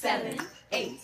seven, 0.00 0.38
eight. 0.72 0.98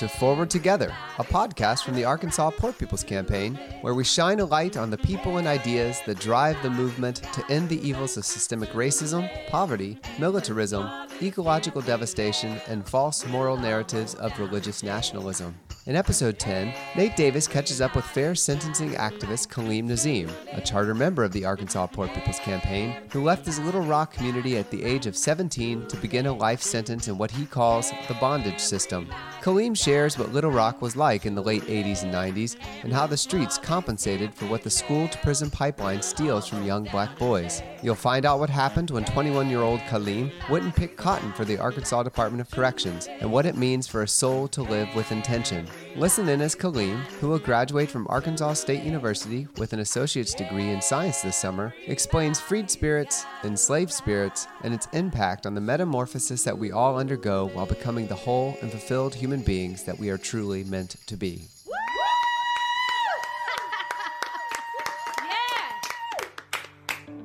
To 0.00 0.08
Forward 0.08 0.48
Together, 0.48 0.94
a 1.18 1.24
podcast 1.24 1.84
from 1.84 1.94
the 1.94 2.06
Arkansas 2.06 2.52
Poor 2.56 2.72
People's 2.72 3.04
Campaign, 3.04 3.56
where 3.82 3.92
we 3.92 4.02
shine 4.02 4.40
a 4.40 4.44
light 4.46 4.78
on 4.78 4.88
the 4.88 4.96
people 4.96 5.36
and 5.36 5.46
ideas 5.46 6.00
that 6.06 6.18
drive 6.18 6.56
the 6.62 6.70
movement 6.70 7.16
to 7.34 7.44
end 7.50 7.68
the 7.68 7.86
evils 7.86 8.16
of 8.16 8.24
systemic 8.24 8.70
racism, 8.70 9.28
poverty, 9.48 9.98
militarism, 10.18 10.88
ecological 11.20 11.82
devastation, 11.82 12.58
and 12.66 12.88
false 12.88 13.26
moral 13.26 13.58
narratives 13.58 14.14
of 14.14 14.38
religious 14.38 14.82
nationalism. 14.82 15.54
In 15.84 15.96
episode 15.96 16.38
10, 16.38 16.72
Nate 16.96 17.16
Davis 17.16 17.46
catches 17.46 17.82
up 17.82 17.94
with 17.94 18.04
fair 18.06 18.34
sentencing 18.34 18.92
activist 18.92 19.48
Kaleem 19.48 19.84
Nazim, 19.84 20.30
a 20.52 20.62
charter 20.62 20.94
member 20.94 21.24
of 21.24 21.32
the 21.32 21.44
Arkansas 21.44 21.88
Poor 21.88 22.08
People's 22.08 22.38
Campaign, 22.38 22.96
who 23.10 23.22
left 23.22 23.44
his 23.44 23.58
Little 23.58 23.82
Rock 23.82 24.14
community 24.14 24.56
at 24.56 24.70
the 24.70 24.82
age 24.82 25.06
of 25.06 25.16
17 25.16 25.88
to 25.88 25.96
begin 25.98 26.24
a 26.24 26.32
life 26.32 26.62
sentence 26.62 27.08
in 27.08 27.18
what 27.18 27.30
he 27.30 27.44
calls 27.44 27.90
the 28.08 28.14
bondage 28.14 28.60
system. 28.60 29.06
Kaleem 29.40 29.74
shares 29.74 30.18
what 30.18 30.34
Little 30.34 30.50
Rock 30.50 30.82
was 30.82 30.96
like 30.96 31.24
in 31.24 31.34
the 31.34 31.42
late 31.42 31.62
80s 31.62 32.02
and 32.02 32.12
90s 32.12 32.56
and 32.82 32.92
how 32.92 33.06
the 33.06 33.16
streets 33.16 33.56
compensated 33.56 34.34
for 34.34 34.44
what 34.44 34.62
the 34.62 34.68
school 34.68 35.08
to 35.08 35.18
prison 35.18 35.50
pipeline 35.50 36.02
steals 36.02 36.46
from 36.46 36.66
young 36.66 36.84
black 36.84 37.18
boys. 37.18 37.62
You'll 37.82 37.94
find 37.94 38.26
out 38.26 38.38
what 38.38 38.50
happened 38.50 38.90
when 38.90 39.06
21 39.06 39.48
year 39.48 39.62
old 39.62 39.80
Kaleem 39.80 40.30
wouldn't 40.50 40.76
pick 40.76 40.98
cotton 40.98 41.32
for 41.32 41.46
the 41.46 41.56
Arkansas 41.56 42.02
Department 42.02 42.42
of 42.42 42.50
Corrections 42.50 43.08
and 43.08 43.32
what 43.32 43.46
it 43.46 43.56
means 43.56 43.86
for 43.86 44.02
a 44.02 44.08
soul 44.08 44.46
to 44.48 44.62
live 44.62 44.94
with 44.94 45.10
intention. 45.10 45.66
Listen 45.96 46.28
in 46.28 46.40
as 46.40 46.54
Kaleem, 46.54 47.00
who 47.20 47.28
will 47.28 47.38
graduate 47.40 47.90
from 47.90 48.06
Arkansas 48.08 48.54
State 48.54 48.84
University 48.84 49.48
with 49.58 49.72
an 49.72 49.80
associate's 49.80 50.34
degree 50.34 50.70
in 50.70 50.80
science 50.80 51.20
this 51.20 51.36
summer, 51.36 51.74
explains 51.88 52.40
freed 52.40 52.70
spirits, 52.70 53.24
enslaved 53.42 53.92
spirits, 53.92 54.46
and 54.62 54.72
its 54.72 54.86
impact 54.92 55.46
on 55.46 55.54
the 55.54 55.60
metamorphosis 55.60 56.44
that 56.44 56.56
we 56.56 56.70
all 56.70 56.96
undergo 56.96 57.48
while 57.48 57.66
becoming 57.66 58.06
the 58.06 58.14
whole 58.14 58.56
and 58.62 58.70
fulfilled 58.70 59.14
human 59.14 59.42
beings 59.42 59.82
that 59.82 59.98
we 59.98 60.10
are 60.10 60.18
truly 60.18 60.62
meant 60.62 60.94
to 61.06 61.16
be. 61.16 61.48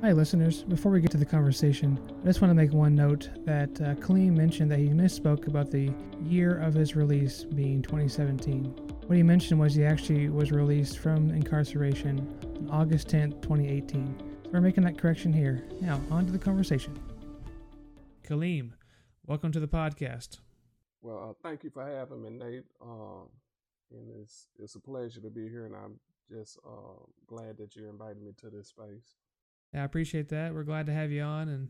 Hi, 0.06 0.11
listeners. 0.11 0.61
Before 0.61 0.92
we 0.92 1.02
get 1.02 1.09
to 1.14 1.17
the 1.17 1.25
conversation, 1.25 2.00
I 2.22 2.28
just 2.28 2.39
want 2.39 2.52
to 2.52 2.53
make 2.53 2.72
one 2.72 2.94
note 2.94 3.28
that 3.44 3.72
uh, 3.81 3.95
Kaleem 3.95 4.38
mentioned 4.38 4.70
that 4.70 4.78
he 4.78 4.89
misspoke 4.89 5.48
about 5.48 5.72
the 5.72 5.92
year 6.23 6.61
of 6.61 6.75
his 6.75 6.95
release 6.95 7.44
being 7.44 7.81
2017. 7.81 8.66
What 9.08 9.17
he 9.17 9.23
mentioned 9.23 9.59
was 9.59 9.73
he 9.73 9.83
actually 9.83 10.30
was 10.30 10.52
released 10.52 11.00
from 11.00 11.31
incarceration 11.31 12.20
on 12.44 12.70
August 12.70 13.08
10th, 13.08 13.42
2018. 13.42 14.16
So 14.44 14.50
we're 14.52 14.61
making 14.61 14.83
that 14.83 14.95
correction 14.95 15.33
here. 15.33 15.67
Now, 15.81 16.00
on 16.11 16.28
to 16.28 16.31
the 16.31 16.38
conversation. 16.38 16.95
Kaleem, 18.23 18.73
welcome 19.26 19.52
to 19.54 19.60
the 19.60 19.67
podcast. 19.67 20.38
Well, 21.02 21.32
uh, 21.32 21.33
thank 21.42 21.64
you 21.64 21.71
for 21.71 21.83
having 21.83 22.21
me, 22.21 22.30
Nate. 22.30 22.65
Um, 22.80 23.30
and 23.89 24.21
it's 24.21 24.49
it's 24.60 24.76
a 24.76 24.80
pleasure 24.80 25.21
to 25.21 25.32
be 25.32 25.49
here, 25.49 25.65
and 25.65 25.76
I'm 25.76 25.99
just 26.30 26.60
uh, 26.64 27.02
glad 27.26 27.58
that 27.58 27.76
you 27.76 27.89
invited 27.89 28.21
me 28.21 28.33
to 28.38 28.52
this 28.52 28.67
space. 28.67 29.15
Yeah, 29.75 29.81
I 29.81 29.86
appreciate 29.86 30.30
that. 30.30 30.53
We're 30.53 30.63
glad 30.63 30.86
to 30.86 30.93
have 30.93 31.11
you 31.11 31.21
on. 31.21 31.49
And 31.49 31.69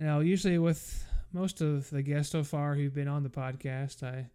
you 0.00 0.06
know, 0.06 0.18
usually 0.18 0.58
with 0.58 1.06
most 1.32 1.60
of 1.60 1.88
the 1.88 2.02
guests 2.02 2.32
so 2.32 2.42
far 2.42 2.74
who've 2.74 2.92
been 2.92 3.06
on 3.06 3.22
the 3.22 3.28
podcast, 3.28 4.02
I 4.02 4.28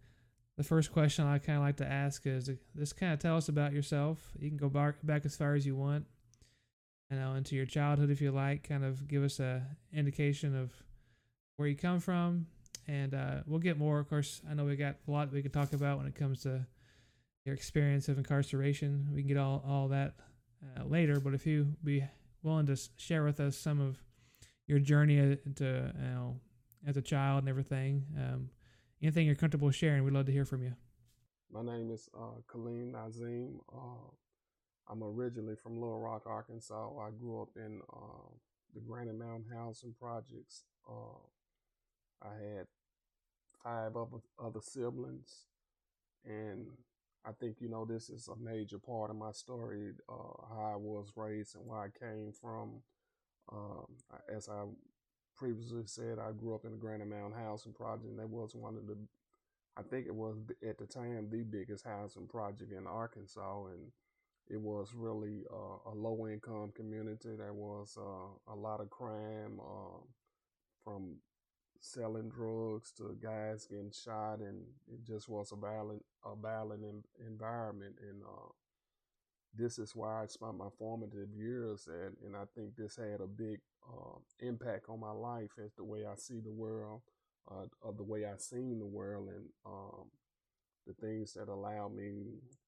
the 0.56 0.64
first 0.64 0.90
question 0.90 1.26
I 1.26 1.36
kind 1.36 1.58
of 1.58 1.64
like 1.64 1.76
to 1.76 1.86
ask 1.86 2.26
is 2.26 2.50
just 2.74 2.96
kind 2.96 3.12
of 3.12 3.18
tell 3.18 3.36
us 3.36 3.50
about 3.50 3.74
yourself. 3.74 4.32
You 4.38 4.48
can 4.48 4.56
go 4.56 4.70
back 4.70 4.94
back 5.02 5.26
as 5.26 5.36
far 5.36 5.54
as 5.54 5.66
you 5.66 5.76
want, 5.76 6.06
you 7.10 7.18
know, 7.18 7.34
into 7.34 7.56
your 7.56 7.66
childhood 7.66 8.08
if 8.08 8.22
you 8.22 8.30
like. 8.30 8.66
Kind 8.66 8.86
of 8.86 9.06
give 9.06 9.22
us 9.22 9.38
a 9.38 9.66
indication 9.92 10.56
of 10.56 10.72
where 11.58 11.68
you 11.68 11.76
come 11.76 12.00
from, 12.00 12.46
and 12.88 13.12
uh, 13.12 13.42
we'll 13.46 13.60
get 13.60 13.76
more. 13.76 13.98
Of 13.98 14.08
course, 14.08 14.40
I 14.50 14.54
know 14.54 14.64
we 14.64 14.76
got 14.76 14.96
a 15.06 15.10
lot 15.10 15.30
we 15.30 15.42
could 15.42 15.52
talk 15.52 15.74
about 15.74 15.98
when 15.98 16.06
it 16.06 16.14
comes 16.14 16.42
to 16.44 16.64
your 17.44 17.54
experience 17.54 18.08
of 18.08 18.16
incarceration. 18.16 19.08
We 19.12 19.20
can 19.20 19.28
get 19.28 19.36
all 19.36 19.62
all 19.68 19.88
that 19.88 20.14
uh, 20.64 20.84
later, 20.84 21.20
but 21.20 21.34
if 21.34 21.46
you 21.46 21.74
be 21.84 22.02
willing 22.42 22.66
to 22.66 22.76
share 22.96 23.24
with 23.24 23.40
us 23.40 23.56
some 23.56 23.80
of 23.80 24.02
your 24.66 24.78
journey 24.78 25.18
uh, 25.20 25.36
to 25.56 25.92
you 25.96 26.08
know 26.08 26.40
as 26.86 26.96
a 26.96 27.02
child 27.02 27.40
and 27.40 27.48
everything, 27.48 28.04
um, 28.16 28.50
anything 29.02 29.26
you're 29.26 29.34
comfortable 29.34 29.70
sharing, 29.70 30.04
we'd 30.04 30.14
love 30.14 30.26
to 30.26 30.32
hear 30.32 30.44
from 30.44 30.62
you. 30.62 30.72
My 31.52 31.62
name 31.62 31.90
is 31.90 32.08
uh, 32.16 32.40
Kaleem 32.50 32.92
Nazim. 32.92 33.60
Uh, 33.72 34.08
I'm 34.88 35.02
originally 35.02 35.56
from 35.56 35.80
Little 35.80 36.00
Rock, 36.00 36.22
Arkansas. 36.26 36.90
I 36.98 37.10
grew 37.10 37.42
up 37.42 37.50
in 37.56 37.80
uh, 37.92 38.28
the 38.74 38.80
Granite 38.80 39.18
Mountain 39.18 39.46
Housing 39.52 39.94
Projects. 40.00 40.64
Uh, 40.88 41.18
I 42.22 42.32
had 42.34 42.66
five 43.62 43.96
other, 43.96 44.18
other 44.42 44.60
siblings, 44.62 45.46
and 46.24 46.66
I 47.26 47.32
think 47.32 47.56
you 47.60 47.68
know 47.68 47.84
this 47.84 48.08
is 48.10 48.28
a 48.28 48.36
major 48.36 48.78
part 48.78 49.10
of 49.10 49.16
my 49.16 49.32
story, 49.32 49.92
uh, 50.08 50.46
how 50.48 50.72
I 50.74 50.76
was 50.76 51.12
raised 51.16 51.56
and 51.56 51.66
where 51.66 51.80
I 51.80 51.88
came 51.98 52.32
from. 52.40 52.82
Um, 53.52 53.86
as 54.34 54.48
I 54.48 54.64
previously 55.36 55.84
said, 55.86 56.18
I 56.18 56.32
grew 56.32 56.54
up 56.54 56.64
in 56.64 56.72
the 56.72 56.78
Granite 56.78 57.08
Mountain 57.08 57.38
Housing 57.40 57.72
Project, 57.72 58.06
and 58.10 58.18
that 58.18 58.28
was 58.28 58.54
one 58.54 58.76
of 58.76 58.86
the 58.86 58.96
I 59.76 59.82
think 59.82 60.06
it 60.06 60.14
was 60.14 60.36
at 60.68 60.78
the 60.78 60.86
time 60.86 61.30
the 61.30 61.42
biggest 61.44 61.84
housing 61.84 62.26
project 62.28 62.72
in 62.72 62.86
Arkansas, 62.86 63.66
and 63.66 63.92
it 64.48 64.60
was 64.60 64.94
really 64.94 65.44
uh, 65.52 65.90
a 65.90 65.94
low 65.94 66.28
income 66.28 66.72
community. 66.74 67.30
There 67.36 67.54
was 67.54 67.96
uh, 67.98 68.52
a 68.52 68.56
lot 68.56 68.80
of 68.80 68.90
crime, 68.90 69.60
uh, 69.60 70.00
from 70.84 71.16
selling 71.80 72.28
drugs 72.30 72.92
to 72.98 73.16
guys 73.22 73.66
getting 73.66 73.92
shot, 73.92 74.40
and 74.40 74.62
it 74.92 75.04
just 75.04 75.28
was 75.28 75.52
a 75.52 75.56
violent, 75.56 76.04
a 76.24 76.34
violent 76.36 76.84
en- 76.84 77.26
environment. 77.26 77.96
And 78.08 78.22
uh, 78.22 78.50
this 79.54 79.78
is 79.78 79.94
why 79.96 80.22
I 80.22 80.26
spent 80.26 80.56
my 80.56 80.68
formative 80.78 81.28
years 81.34 81.88
at, 81.88 82.12
and 82.24 82.36
I 82.36 82.44
think 82.54 82.76
this 82.76 82.96
had 82.96 83.20
a 83.20 83.26
big 83.26 83.60
uh, 83.88 84.18
impact 84.40 84.86
on 84.88 85.00
my 85.00 85.10
life 85.10 85.50
as 85.64 85.72
the 85.74 85.84
way 85.84 86.04
I 86.06 86.14
see 86.16 86.40
the 86.40 86.52
world 86.52 87.02
uh, 87.50 87.66
of 87.82 87.96
the 87.96 88.04
way 88.04 88.24
I 88.24 88.36
seen 88.36 88.78
the 88.78 88.86
world 88.86 89.28
and 89.28 89.46
um, 89.66 90.06
the 90.86 90.94
things 90.94 91.34
that 91.34 91.48
allowed 91.48 91.94
me, 91.94 92.24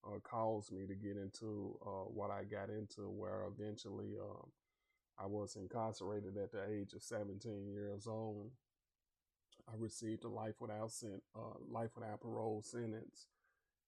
uh, 0.06 0.18
caused 0.22 0.72
me 0.72 0.86
to 0.86 0.94
get 0.94 1.16
into 1.16 1.78
uh, 1.86 2.06
what 2.08 2.30
I 2.30 2.44
got 2.44 2.70
into, 2.70 3.08
where 3.10 3.44
eventually 3.46 4.16
um, 4.20 4.50
I 5.18 5.26
was 5.26 5.56
incarcerated 5.56 6.36
at 6.36 6.52
the 6.52 6.64
age 6.70 6.94
of 6.94 7.02
17 7.02 7.68
years 7.68 8.06
old. 8.06 8.50
I 9.68 9.74
received 9.78 10.24
a 10.24 10.28
life 10.28 10.60
without 10.60 10.90
sen- 10.92 11.22
uh, 11.36 11.58
life 11.70 11.90
without 11.96 12.20
parole 12.20 12.62
sentence, 12.62 13.26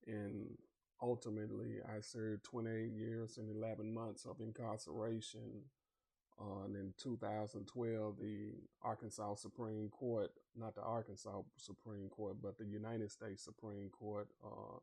and 0.06 0.56
ultimately 1.02 1.80
I 1.84 2.00
served 2.00 2.44
28 2.44 2.92
years 2.92 3.38
and 3.38 3.50
11 3.50 3.92
months 3.92 4.24
of 4.26 4.40
incarceration. 4.40 5.64
Uh, 6.40 6.64
and 6.64 6.76
in 6.76 6.94
2012, 6.98 8.16
the 8.18 8.54
Arkansas 8.82 9.36
Supreme 9.36 9.88
Court, 9.88 10.32
not 10.56 10.74
the 10.74 10.82
Arkansas 10.82 11.42
Supreme 11.56 12.08
Court, 12.08 12.36
but 12.42 12.58
the 12.58 12.64
United 12.64 13.10
States 13.10 13.44
Supreme 13.44 13.88
Court, 13.90 14.28
uh, 14.44 14.78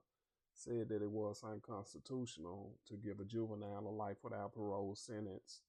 said 0.54 0.90
that 0.90 1.02
it 1.02 1.12
was 1.12 1.44
unconstitutional 1.44 2.78
to 2.88 2.96
give 2.96 3.20
a 3.20 3.26
juvenile 3.26 3.88
a 3.88 3.90
life 3.90 4.18
without 4.24 4.54
parole 4.54 4.96
sentence. 4.96 5.62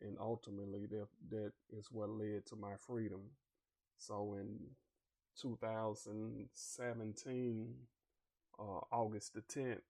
And 0.00 0.16
ultimately, 0.20 0.86
that, 0.86 1.08
that 1.30 1.52
is 1.76 1.88
what 1.90 2.10
led 2.10 2.46
to 2.46 2.56
my 2.56 2.74
freedom. 2.76 3.20
So 3.98 4.34
in 4.40 4.58
2017, 5.40 7.74
uh, 8.58 8.80
August 8.90 9.34
the 9.34 9.42
10th, 9.42 9.82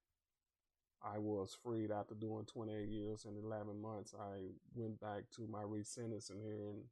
I 1.02 1.18
was 1.18 1.56
freed 1.62 1.90
after 1.90 2.14
doing 2.14 2.44
28 2.44 2.88
years 2.88 3.24
and 3.24 3.42
11 3.42 3.80
months. 3.80 4.14
I 4.18 4.48
went 4.74 5.00
back 5.00 5.24
to 5.36 5.46
my 5.46 5.62
resentencing 5.62 6.42
hearing 6.42 6.82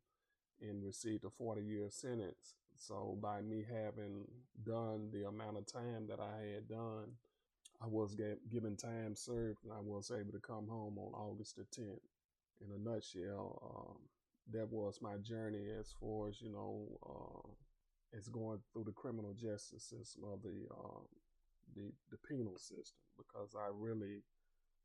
and 0.60 0.84
received 0.84 1.24
a 1.24 1.30
40 1.30 1.62
year 1.62 1.88
sentence. 1.90 2.54
So, 2.76 3.18
by 3.20 3.40
me 3.40 3.64
having 3.68 4.26
done 4.64 5.10
the 5.12 5.26
amount 5.26 5.56
of 5.56 5.66
time 5.66 6.06
that 6.08 6.20
I 6.20 6.54
had 6.54 6.68
done, 6.68 7.16
I 7.82 7.86
was 7.86 8.14
ga- 8.14 8.38
given 8.50 8.76
time 8.76 9.16
served, 9.16 9.64
and 9.64 9.72
I 9.72 9.80
was 9.80 10.10
able 10.10 10.32
to 10.32 10.40
come 10.40 10.68
home 10.68 10.98
on 10.98 11.14
August 11.14 11.56
the 11.56 11.64
10th. 11.64 12.00
In 12.60 12.70
a 12.72 12.78
nutshell, 12.78 13.60
um, 13.62 13.98
that 14.52 14.70
was 14.70 15.00
my 15.02 15.16
journey 15.18 15.66
as 15.78 15.92
far 16.00 16.28
as 16.28 16.40
you 16.40 16.50
know, 16.50 16.86
uh, 17.06 17.76
as 18.16 18.28
going 18.28 18.58
through 18.72 18.84
the 18.84 18.92
criminal 18.92 19.34
justice 19.34 19.84
system 19.84 20.24
of 20.32 20.42
the 20.42 20.66
um, 20.74 21.04
the 21.74 21.92
the 22.10 22.18
penal 22.28 22.58
system, 22.58 22.98
because 23.16 23.54
I 23.56 23.68
really 23.72 24.22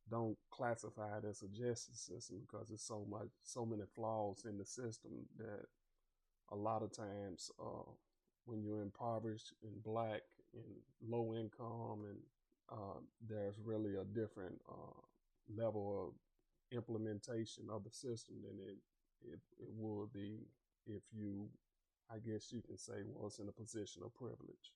don't 0.10 0.38
classify 0.52 1.18
it 1.18 1.26
as 1.30 1.44
a 1.44 1.48
justice 1.48 2.00
system 2.00 2.42
because 2.42 2.70
there's 2.70 2.82
so 2.84 3.06
much, 3.10 3.30
so 3.44 3.66
many 3.66 3.84
flaws 3.96 4.46
in 4.50 4.58
the 4.58 4.66
system 4.66 5.12
that 5.38 5.66
a 6.52 6.56
lot 6.56 6.84
of 6.84 6.92
times 6.92 7.52
uh, 7.60 7.90
when 8.46 8.64
you're 8.64 8.82
impoverished 8.82 9.54
and 9.64 9.84
black 9.84 10.22
and 10.54 10.64
low 11.08 11.34
income 11.34 12.06
and 12.10 12.20
uh, 12.72 13.00
there's 13.28 13.56
really 13.64 13.96
a 13.96 14.06
different 14.06 14.60
uh, 14.70 15.02
level 15.56 16.08
of 16.08 16.78
implementation 16.78 17.66
of 17.72 17.84
the 17.84 17.90
system 17.92 18.36
than 18.44 18.58
it, 18.68 18.78
it, 19.24 19.40
it 19.60 19.70
would 19.78 20.12
be 20.14 20.48
if 20.86 21.02
you, 21.12 21.50
I 22.10 22.18
guess 22.18 22.52
you 22.52 22.62
can 22.62 22.78
say, 22.78 22.94
was 23.16 23.40
in 23.40 23.48
a 23.48 23.52
position 23.52 24.04
of 24.04 24.14
privilege. 24.14 24.74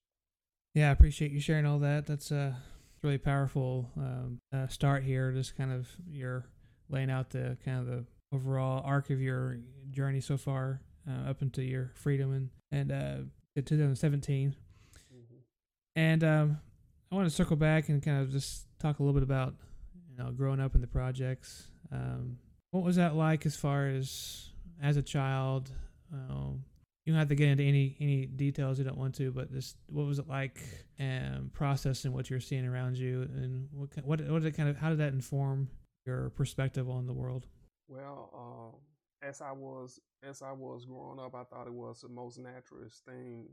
Yeah, 0.73 0.89
I 0.89 0.91
appreciate 0.91 1.31
you 1.31 1.39
sharing 1.39 1.65
all 1.65 1.79
that. 1.79 2.05
That's 2.05 2.31
a 2.31 2.57
really 3.01 3.17
powerful 3.17 3.91
um, 3.97 4.39
uh, 4.53 4.67
start 4.67 5.03
here. 5.03 5.31
Just 5.31 5.55
kind 5.55 5.71
of 5.71 5.87
your 6.07 6.45
laying 6.89 7.09
out 7.09 7.29
the 7.29 7.57
kind 7.63 7.79
of 7.79 7.85
the 7.85 8.05
overall 8.33 8.83
arc 8.85 9.09
of 9.09 9.21
your 9.21 9.59
journey 9.91 10.19
so 10.19 10.37
far 10.37 10.81
uh, 11.09 11.29
up 11.29 11.41
into 11.41 11.63
your 11.63 11.91
freedom 11.95 12.33
and 12.33 12.49
and 12.71 12.91
uh, 12.91 13.61
2017. 13.61 14.55
Mm-hmm. 15.13 15.35
And 15.95 16.23
um, 16.23 16.59
I 17.11 17.15
want 17.15 17.29
to 17.29 17.33
circle 17.33 17.55
back 17.55 17.89
and 17.89 18.03
kind 18.03 18.21
of 18.21 18.31
just 18.31 18.67
talk 18.79 18.99
a 18.99 19.03
little 19.03 19.13
bit 19.13 19.23
about 19.23 19.53
you 20.09 20.17
know 20.17 20.31
growing 20.31 20.59
up 20.59 20.75
in 20.75 20.81
the 20.81 20.87
projects. 20.87 21.67
Um, 21.91 22.37
what 22.75 22.83
was 22.83 22.97
that 22.97 23.15
like 23.15 23.45
as 23.45 23.55
far 23.55 23.87
as 23.87 24.49
as 24.83 24.97
a 24.97 25.01
child? 25.01 25.71
Um, 26.11 26.65
you 27.05 27.13
don't 27.13 27.19
have 27.19 27.29
to 27.29 27.35
get 27.35 27.47
into 27.47 27.63
any 27.63 27.95
any 28.01 28.25
details 28.25 28.77
you 28.77 28.83
don't 28.83 28.97
want 28.97 29.15
to, 29.15 29.31
but 29.31 29.49
just 29.49 29.77
what 29.87 30.05
was 30.05 30.19
it 30.19 30.27
like 30.27 30.59
um, 30.99 31.51
processing 31.53 32.11
what 32.11 32.29
you're 32.29 32.41
seeing 32.41 32.65
around 32.65 32.97
you, 32.97 33.21
and 33.33 33.69
what 33.71 33.89
what 34.03 34.19
what 34.29 34.41
did 34.41 34.53
it 34.53 34.57
kind 34.57 34.67
of 34.67 34.75
how 34.75 34.89
did 34.89 34.97
that 34.97 35.13
inform 35.13 35.69
your 36.05 36.31
perspective 36.31 36.89
on 36.89 37.07
the 37.07 37.13
world? 37.13 37.47
Well, 37.87 38.29
um, 38.35 38.81
as 39.25 39.39
I 39.39 39.53
was 39.53 40.01
as 40.21 40.41
I 40.41 40.51
was 40.51 40.83
growing 40.83 41.19
up, 41.19 41.33
I 41.33 41.45
thought 41.45 41.67
it 41.67 41.73
was 41.73 42.01
the 42.01 42.09
most 42.09 42.39
naturalist 42.39 43.05
thing. 43.05 43.47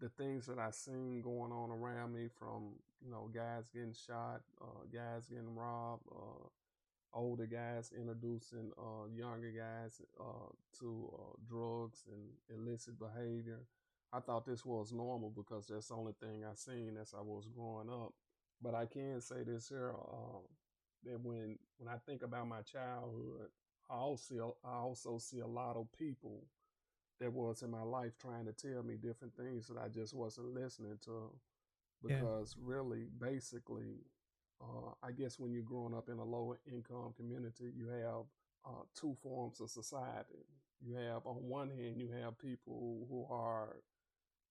The 0.00 0.08
things 0.08 0.46
that 0.46 0.58
I 0.58 0.70
seen 0.70 1.20
going 1.20 1.52
on 1.52 1.70
around 1.70 2.14
me, 2.14 2.28
from 2.38 2.76
you 3.04 3.10
know 3.10 3.28
guys 3.34 3.68
getting 3.68 3.92
shot, 3.92 4.40
uh, 4.58 4.86
guys 4.90 5.26
getting 5.28 5.54
robbed, 5.54 6.04
uh, 6.10 6.48
older 7.14 7.46
guys 7.46 7.92
introducing 7.96 8.72
uh, 8.78 9.06
younger 9.14 9.50
guys 9.50 10.00
uh, 10.20 10.50
to 10.80 11.10
uh, 11.14 11.36
drugs 11.48 12.04
and 12.10 12.58
illicit 12.58 12.98
behavior. 12.98 13.60
I 14.12 14.20
thought 14.20 14.46
this 14.46 14.64
was 14.64 14.92
normal 14.92 15.30
because 15.30 15.66
that's 15.66 15.88
the 15.88 15.94
only 15.94 16.12
thing 16.20 16.44
I 16.44 16.54
seen 16.54 16.96
as 17.00 17.14
I 17.16 17.22
was 17.22 17.48
growing 17.48 17.90
up. 17.90 18.12
But 18.62 18.74
I 18.74 18.86
can 18.86 19.20
say 19.20 19.42
this 19.44 19.68
here 19.68 19.94
uh, 19.94 20.40
that 21.04 21.20
when 21.20 21.58
when 21.78 21.88
I 21.92 21.98
think 22.06 22.22
about 22.22 22.48
my 22.48 22.62
childhood, 22.62 23.48
I 23.90 23.94
also 23.94 24.56
I 24.64 24.74
also 24.76 25.18
see 25.18 25.40
a 25.40 25.46
lot 25.46 25.76
of 25.76 25.86
people 25.98 26.46
that 27.20 27.32
was 27.32 27.62
in 27.62 27.70
my 27.70 27.82
life 27.82 28.12
trying 28.18 28.46
to 28.46 28.52
tell 28.52 28.82
me 28.82 28.96
different 28.96 29.36
things 29.36 29.68
that 29.68 29.78
I 29.78 29.88
just 29.88 30.14
wasn't 30.14 30.54
listening 30.54 30.98
to 31.04 31.30
Yeah. 32.08 32.20
because 32.20 32.56
really 32.60 33.08
basically 33.18 34.04
uh, 34.64 34.92
I 35.02 35.12
guess 35.12 35.38
when 35.38 35.52
you're 35.52 35.62
growing 35.62 35.94
up 35.94 36.08
in 36.10 36.18
a 36.18 36.24
lower 36.24 36.60
income 36.72 37.14
community, 37.16 37.72
you 37.76 37.88
have 37.88 38.24
uh, 38.66 38.84
two 38.98 39.16
forms 39.22 39.60
of 39.60 39.70
society. 39.70 40.46
You 40.82 40.96
have, 40.96 41.26
on 41.26 41.36
one 41.48 41.70
hand, 41.70 41.98
you 41.98 42.10
have 42.22 42.38
people 42.38 43.06
who 43.10 43.26
are, 43.34 43.76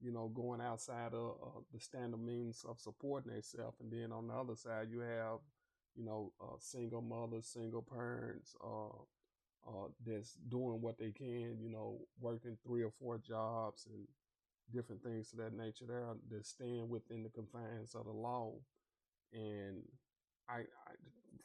you 0.02 0.12
know, 0.12 0.30
going 0.34 0.62
outside 0.62 1.14
of 1.14 1.36
uh, 1.44 1.60
the 1.74 1.80
standard 1.80 2.22
means 2.22 2.66
of 2.68 2.80
supporting 2.80 3.34
themselves, 3.34 3.80
and 3.82 3.92
then 3.92 4.12
on 4.12 4.28
the 4.28 4.34
other 4.34 4.56
side, 4.56 4.90
you 4.92 5.02
have, 5.02 5.40
you 5.96 6.06
know, 6.06 6.34
uh, 6.42 6.58
single 6.60 7.02
mothers, 7.02 7.48
single 7.48 7.84
parents, 7.84 8.56
uh, 8.64 8.90
uh, 9.68 9.88
that's 10.06 10.34
doing 10.50 10.82
what 10.82 10.98
they 11.00 11.12
can, 11.12 11.58
you 11.62 11.70
know, 11.72 12.00
working 12.20 12.58
three 12.66 12.84
or 12.84 12.92
four 13.00 13.18
jobs 13.18 13.88
and 13.92 14.08
different 14.74 15.04
things 15.04 15.34
of 15.34 15.40
that 15.40 15.54
nature. 15.54 15.86
That 16.32 16.46
staying 16.46 16.90
within 16.90 17.24
the 17.24 17.30
confines 17.30 17.96
of 17.96 18.06
the 18.06 18.12
law 18.14 18.54
and 19.34 19.84
I, 20.50 20.60
I 20.60 20.94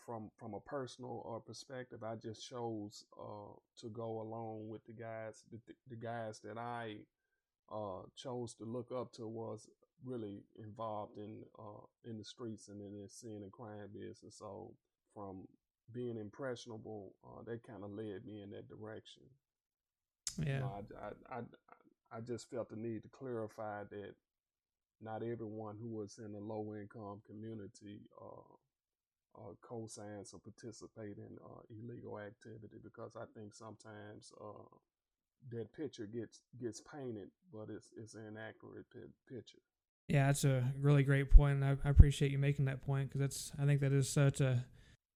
from 0.05 0.31
from 0.39 0.55
a 0.55 0.61
personal 0.61 1.35
uh, 1.35 1.39
perspective, 1.41 2.03
I 2.03 2.17
just 2.17 2.47
chose 2.49 3.05
uh, 3.21 3.55
to 3.81 3.89
go 3.91 4.21
along 4.21 4.69
with 4.69 4.85
the 4.87 4.93
guys. 4.93 5.43
The, 5.51 5.59
the 5.89 5.97
guys 5.97 6.41
that 6.45 6.59
I 6.59 6.99
uh, 7.73 8.03
chose 8.17 8.55
to 8.55 8.65
look 8.65 8.91
up 8.93 9.13
to 9.15 9.27
was 9.27 9.69
really 10.05 10.43
involved 10.59 11.19
in 11.19 11.43
uh, 11.59 11.85
in 12.05 12.19
the 12.19 12.25
streets 12.25 12.69
and 12.69 12.81
in 12.81 13.01
the 13.03 13.09
sin 13.09 13.41
and 13.43 13.53
crime 13.53 13.89
business. 13.93 14.37
So 14.39 14.75
from 15.15 15.47
being 15.93 16.17
impressionable, 16.19 17.15
uh, 17.25 17.43
that 17.47 17.63
kind 17.67 17.85
of 17.85 17.91
led 17.91 18.25
me 18.27 18.43
in 18.43 18.51
that 18.51 18.69
direction. 18.69 19.23
You 20.53 20.59
Yeah, 20.59 20.61
know, 20.61 20.71
I, 21.01 21.35
I, 21.35 21.39
I, 21.39 21.43
I 22.17 22.21
just 22.21 22.51
felt 22.51 22.69
the 22.71 22.77
need 22.77 23.03
to 23.03 23.09
clarify 23.09 23.85
that 23.91 24.15
not 25.01 25.23
everyone 25.23 25.77
who 25.81 25.89
was 25.89 26.19
in 26.19 26.35
a 26.35 26.39
low 26.39 26.75
income 26.75 27.21
community 27.27 28.01
uh, 28.21 28.55
uh, 29.39 29.55
co-signs 29.63 30.35
or 30.35 30.41
participate 30.41 31.19
in 31.19 31.39
uh, 31.45 31.63
illegal 31.71 32.19
activity 32.19 32.79
because 32.83 33.17
I 33.17 33.25
think 33.35 33.55
sometimes 33.55 34.33
uh, 34.41 34.67
that 35.51 35.73
picture 35.73 36.07
gets 36.07 36.41
gets 36.61 36.81
painted, 36.83 37.31
but 37.53 37.69
it's 37.71 37.89
it's 37.97 38.15
an 38.15 38.27
inaccurate 38.27 38.87
pi- 38.93 39.35
picture. 39.35 39.61
yeah, 40.09 40.27
that's 40.27 40.45
a 40.45 40.73
really 40.81 41.03
great 41.03 41.31
point, 41.31 41.63
and 41.63 41.65
I, 41.65 41.77
I 41.85 41.91
appreciate 41.91 42.33
you 42.33 42.39
making 42.39 42.67
that 42.67 42.83
point 42.85 43.09
because 43.09 43.21
that's 43.21 43.53
I 43.61 43.67
think 43.67 43.81
that 43.83 43.93
is 43.93 44.09
such 44.09 44.41
a 44.41 44.65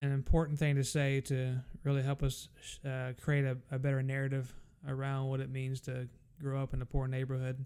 an 0.03 0.13
important 0.13 0.59
thing 0.59 0.77
to 0.77 0.85
say 0.85 1.21
to 1.23 1.63
really 1.85 2.03
help 2.03 2.23
us 2.23 2.49
uh, 2.85 3.13
create 3.23 3.45
a, 3.45 3.57
a 3.71 3.79
better 3.79 4.03
narrative 4.03 4.53
around 4.89 5.29
what 5.29 5.41
it 5.41 5.51
means 5.51 5.81
to 5.83 6.09
grow 6.41 6.63
up 6.63 6.75
in 6.75 6.83
a 6.83 6.87
poor 6.87 7.07
neighborhood. 7.07 7.65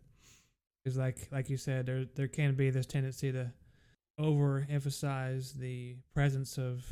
Because 0.84 0.98
like 0.98 1.28
like 1.32 1.50
you 1.50 1.56
said, 1.56 1.86
there 1.86 2.04
there 2.14 2.28
can 2.28 2.54
be 2.54 2.70
this 2.70 2.86
tendency 2.86 3.32
to 3.32 3.52
overemphasize 4.18 5.54
the 5.54 5.96
presence 6.14 6.58
of 6.58 6.84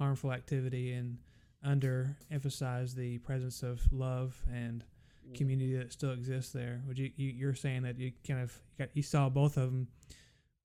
harmful 0.00 0.32
activity 0.32 0.92
and 0.92 1.18
underemphasize 1.64 2.94
the 2.94 3.18
presence 3.18 3.62
of 3.62 3.80
love 3.92 4.42
and 4.52 4.84
Mm. 5.28 5.34
community 5.34 5.76
that 5.76 5.92
still 5.92 6.12
exists 6.12 6.50
there. 6.52 6.82
Would 6.86 6.98
you, 6.98 7.10
you 7.16 7.28
you're 7.28 7.54
saying 7.54 7.82
that 7.82 7.98
you 7.98 8.12
kind 8.26 8.40
of 8.40 8.58
got 8.78 8.88
you 8.96 9.02
saw 9.02 9.28
both 9.28 9.58
of 9.58 9.64
them, 9.70 9.88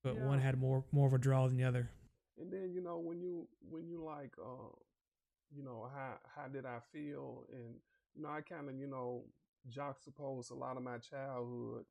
but 0.01 0.15
one 0.17 0.39
had 0.39 0.57
more 0.57 0.85
more 0.93 1.07
of 1.07 1.13
a 1.13 1.17
draw 1.17 1.45
than 1.47 1.57
the 1.57 1.65
other. 1.65 1.89
And 2.39 2.49
then 2.51 2.71
you 2.73 2.81
know 2.81 2.97
when 2.99 3.19
you 3.21 3.47
when 3.69 3.85
you 3.87 4.01
like 4.01 4.33
uh, 4.41 4.69
you 5.53 5.61
know 5.61 5.89
how 5.93 6.13
how 6.35 6.47
did 6.47 6.65
I 6.65 6.79
feel 6.93 7.43
and 7.51 7.75
you 8.15 8.23
know 8.23 8.29
I 8.29 8.39
kind 8.41 8.69
of 8.69 8.75
you 8.75 8.87
know 8.87 9.25
juxtapose 9.69 10.51
a 10.51 10.55
lot 10.55 10.77
of 10.77 10.83
my 10.83 10.99
childhood 10.99 11.83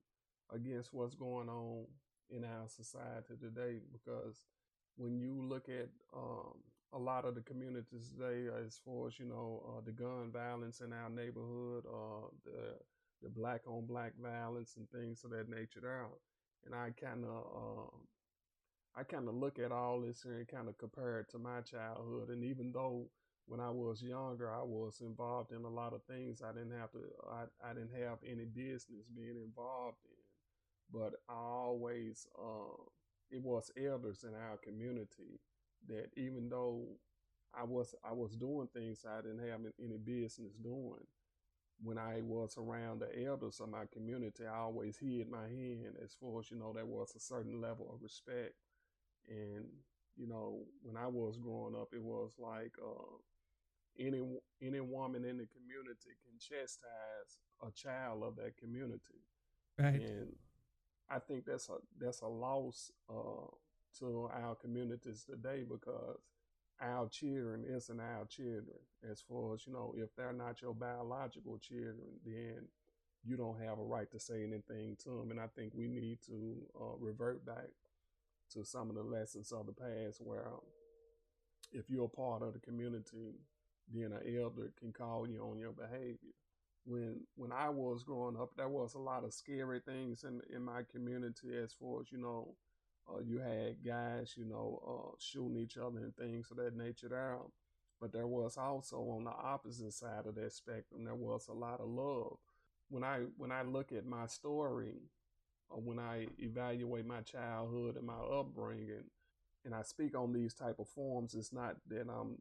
against 0.50 0.94
what's 0.94 1.14
going 1.14 1.50
on 1.50 1.84
in 2.30 2.44
our 2.44 2.68
society 2.68 3.34
today 3.40 3.78
because 3.92 4.46
when 4.96 5.18
you 5.18 5.42
look 5.42 5.68
at 5.68 5.88
um, 6.16 6.54
a 6.92 6.98
lot 6.98 7.24
of 7.24 7.34
the 7.34 7.40
communities 7.42 8.10
today 8.10 8.48
as 8.64 8.80
far 8.84 9.08
as 9.08 9.18
you 9.18 9.26
know 9.26 9.62
uh, 9.68 9.80
the 9.84 9.92
gun 9.92 10.30
violence 10.32 10.80
in 10.80 10.92
our 10.92 11.10
neighborhood 11.10 11.84
uh, 11.86 12.28
the 12.44 12.74
the 13.22 13.28
black 13.28 13.62
on 13.66 13.86
black 13.86 14.12
violence 14.20 14.76
and 14.76 14.88
things 14.90 15.24
of 15.24 15.30
that 15.30 15.48
nature 15.48 15.80
there 15.80 16.06
and 16.64 16.74
I 16.74 16.90
kind 17.00 17.24
of 17.24 17.46
um, 17.56 18.08
I 18.96 19.02
kind 19.04 19.28
of 19.28 19.34
look 19.34 19.58
at 19.58 19.72
all 19.72 20.00
this 20.00 20.24
and 20.24 20.46
kind 20.48 20.68
of 20.68 20.78
compare 20.78 21.20
it 21.20 21.30
to 21.30 21.38
my 21.38 21.60
childhood. 21.62 22.28
And 22.30 22.44
even 22.44 22.72
though 22.72 23.10
when 23.46 23.60
I 23.60 23.70
was 23.70 24.02
younger, 24.02 24.52
I 24.52 24.62
was 24.62 25.00
involved 25.00 25.52
in 25.52 25.64
a 25.64 25.68
lot 25.70 25.92
of 25.94 26.04
things 26.04 26.42
I 26.42 26.52
didn't 26.52 26.78
have 26.78 26.92
to, 26.92 27.00
I, 27.30 27.70
I 27.70 27.74
didn't 27.74 27.94
have 28.00 28.18
any 28.24 28.44
business 28.44 29.06
being 29.14 29.36
involved 29.44 29.98
in. 30.06 30.13
But 30.92 31.14
I 31.28 31.34
always, 31.34 32.26
uh, 32.38 32.82
it 33.30 33.42
was 33.42 33.70
elders 33.76 34.24
in 34.24 34.34
our 34.34 34.56
community 34.62 35.40
that 35.88 36.08
even 36.16 36.48
though 36.48 36.84
I 37.54 37.64
was, 37.64 37.94
I 38.04 38.12
was 38.12 38.36
doing 38.36 38.68
things 38.72 39.04
I 39.08 39.22
didn't 39.22 39.48
have 39.48 39.60
any 39.82 39.98
business 39.98 40.52
doing, 40.62 41.06
when 41.82 41.98
I 41.98 42.20
was 42.22 42.56
around 42.56 43.00
the 43.00 43.26
elders 43.26 43.60
of 43.60 43.68
my 43.68 43.84
community, 43.92 44.44
I 44.46 44.58
always 44.58 44.96
hid 44.96 45.28
my 45.28 45.48
hand 45.48 45.96
as 46.02 46.14
far 46.20 46.38
as, 46.40 46.50
you 46.50 46.58
know, 46.58 46.72
there 46.72 46.86
was 46.86 47.14
a 47.16 47.20
certain 47.20 47.60
level 47.60 47.90
of 47.92 48.02
respect. 48.02 48.54
And 49.28 49.66
you 50.16 50.28
know 50.28 50.60
when 50.82 50.96
i 50.96 51.06
was 51.06 51.38
growing 51.38 51.74
up 51.74 51.88
it 51.92 52.02
was 52.02 52.34
like 52.38 52.72
uh, 52.80 53.16
any 53.98 54.20
any 54.62 54.80
woman 54.80 55.24
in 55.24 55.38
the 55.38 55.46
community 55.46 56.14
can 56.24 56.38
chastise 56.38 57.38
a 57.62 57.70
child 57.70 58.22
of 58.22 58.36
that 58.36 58.56
community. 58.56 59.22
Right. 59.78 59.94
and 59.94 60.32
i 61.14 61.18
think 61.18 61.44
that's 61.46 61.68
a 61.68 61.76
that's 62.00 62.20
a 62.22 62.26
loss 62.26 62.90
uh, 63.10 63.46
to 63.98 64.28
our 64.32 64.54
communities 64.56 65.24
today 65.24 65.62
because 65.68 66.18
our 66.80 67.08
children 67.08 67.64
isn't 67.68 68.00
our 68.00 68.24
children. 68.28 68.76
As 69.10 69.20
far 69.20 69.54
as, 69.54 69.66
you 69.66 69.72
know, 69.72 69.94
if 69.96 70.14
they're 70.16 70.32
not 70.32 70.60
your 70.60 70.74
biological 70.74 71.58
children, 71.58 71.96
then 72.24 72.66
you 73.24 73.36
don't 73.36 73.60
have 73.60 73.78
a 73.78 73.82
right 73.82 74.10
to 74.10 74.18
say 74.18 74.42
anything 74.42 74.96
to 75.04 75.10
them. 75.10 75.30
And 75.30 75.40
I 75.40 75.46
think 75.46 75.72
we 75.74 75.88
need 75.88 76.18
to 76.26 76.56
uh, 76.80 76.96
revert 76.98 77.44
back 77.46 77.70
to 78.52 78.64
some 78.64 78.90
of 78.90 78.96
the 78.96 79.02
lessons 79.02 79.52
of 79.52 79.66
the 79.66 79.72
past 79.72 80.20
where 80.20 80.48
if 81.72 81.88
you're 81.88 82.04
a 82.04 82.08
part 82.08 82.42
of 82.42 82.52
the 82.52 82.58
community, 82.58 83.34
then 83.92 84.12
an 84.12 84.38
elder 84.38 84.72
can 84.78 84.92
call 84.92 85.26
you 85.28 85.42
on 85.42 85.58
your 85.58 85.72
behavior. 85.72 86.34
When 86.84 87.20
when 87.36 87.52
I 87.52 87.70
was 87.70 88.04
growing 88.04 88.36
up, 88.36 88.50
there 88.56 88.68
was 88.68 88.94
a 88.94 88.98
lot 88.98 89.24
of 89.24 89.32
scary 89.32 89.80
things 89.80 90.24
in 90.24 90.40
in 90.54 90.62
my 90.62 90.82
community 90.90 91.56
as 91.56 91.72
far 91.72 92.00
as 92.00 92.12
you 92.12 92.18
know, 92.18 92.54
uh, 93.08 93.20
you 93.20 93.38
had 93.38 93.84
guys 93.84 94.34
you 94.36 94.44
know 94.44 94.80
uh, 94.86 95.16
shooting 95.18 95.56
each 95.56 95.78
other 95.78 95.98
and 95.98 96.14
things 96.16 96.50
of 96.50 96.58
that 96.58 96.76
nature 96.76 97.08
there. 97.08 97.38
But 98.00 98.12
there 98.12 98.26
was 98.26 98.58
also 98.58 98.96
on 98.98 99.24
the 99.24 99.30
opposite 99.30 99.94
side 99.94 100.26
of 100.26 100.34
that 100.34 100.52
spectrum, 100.52 101.04
there 101.04 101.14
was 101.14 101.48
a 101.48 101.54
lot 101.54 101.80
of 101.80 101.88
love. 101.88 102.36
When 102.90 103.02
I 103.02 103.20
when 103.38 103.50
I 103.50 103.62
look 103.62 103.92
at 103.92 104.04
my 104.06 104.26
story, 104.26 105.00
or 105.70 105.80
when 105.80 105.98
I 105.98 106.28
evaluate 106.38 107.06
my 107.06 107.22
childhood 107.22 107.96
and 107.96 108.06
my 108.06 108.18
upbringing, 108.18 109.04
and 109.64 109.74
I 109.74 109.82
speak 109.82 110.16
on 110.16 110.32
these 110.32 110.52
type 110.54 110.78
of 110.78 110.88
forms, 110.88 111.34
it's 111.34 111.52
not 111.52 111.76
that 111.88 112.06
I'm 112.10 112.36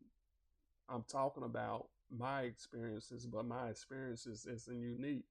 I'm 0.90 1.04
talking 1.04 1.44
about 1.44 1.88
my 2.18 2.42
experiences, 2.44 3.26
but 3.26 3.46
my 3.46 3.70
experiences 3.70 4.46
isn't 4.46 4.82
unique. 4.82 5.26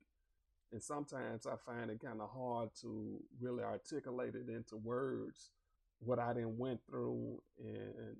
And 0.73 0.83
sometimes 0.83 1.47
I 1.47 1.57
find 1.67 1.91
it 1.91 2.01
kind 2.03 2.21
of 2.21 2.31
hard 2.31 2.71
to 2.81 3.21
really 3.41 3.63
articulate 3.63 4.35
it 4.35 4.49
into 4.51 4.77
words 4.77 5.51
what 6.01 6.19
I 6.19 6.33
didn't 6.33 6.59
went 6.59 6.81
through 6.89 7.41
and 7.59 8.17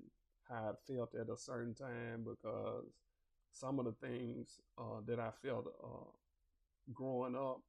how 0.47 0.71
I 0.71 0.93
felt 0.93 1.15
at 1.15 1.29
a 1.29 1.37
certain 1.37 1.73
time 1.73 2.25
because 2.25 2.85
some 3.51 3.79
of 3.79 3.85
the 3.85 3.93
things 3.93 4.59
uh, 4.77 5.01
that 5.07 5.19
I 5.19 5.31
felt 5.41 5.67
uh, 5.83 6.11
growing 6.93 7.35
up, 7.35 7.61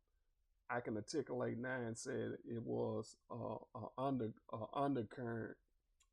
I 0.70 0.80
can 0.80 0.96
articulate 0.96 1.58
now 1.58 1.76
and 1.86 1.96
said 1.96 2.32
it 2.44 2.62
was 2.62 3.16
uh, 3.30 3.86
under 3.98 4.30
undercurrent 4.74 5.56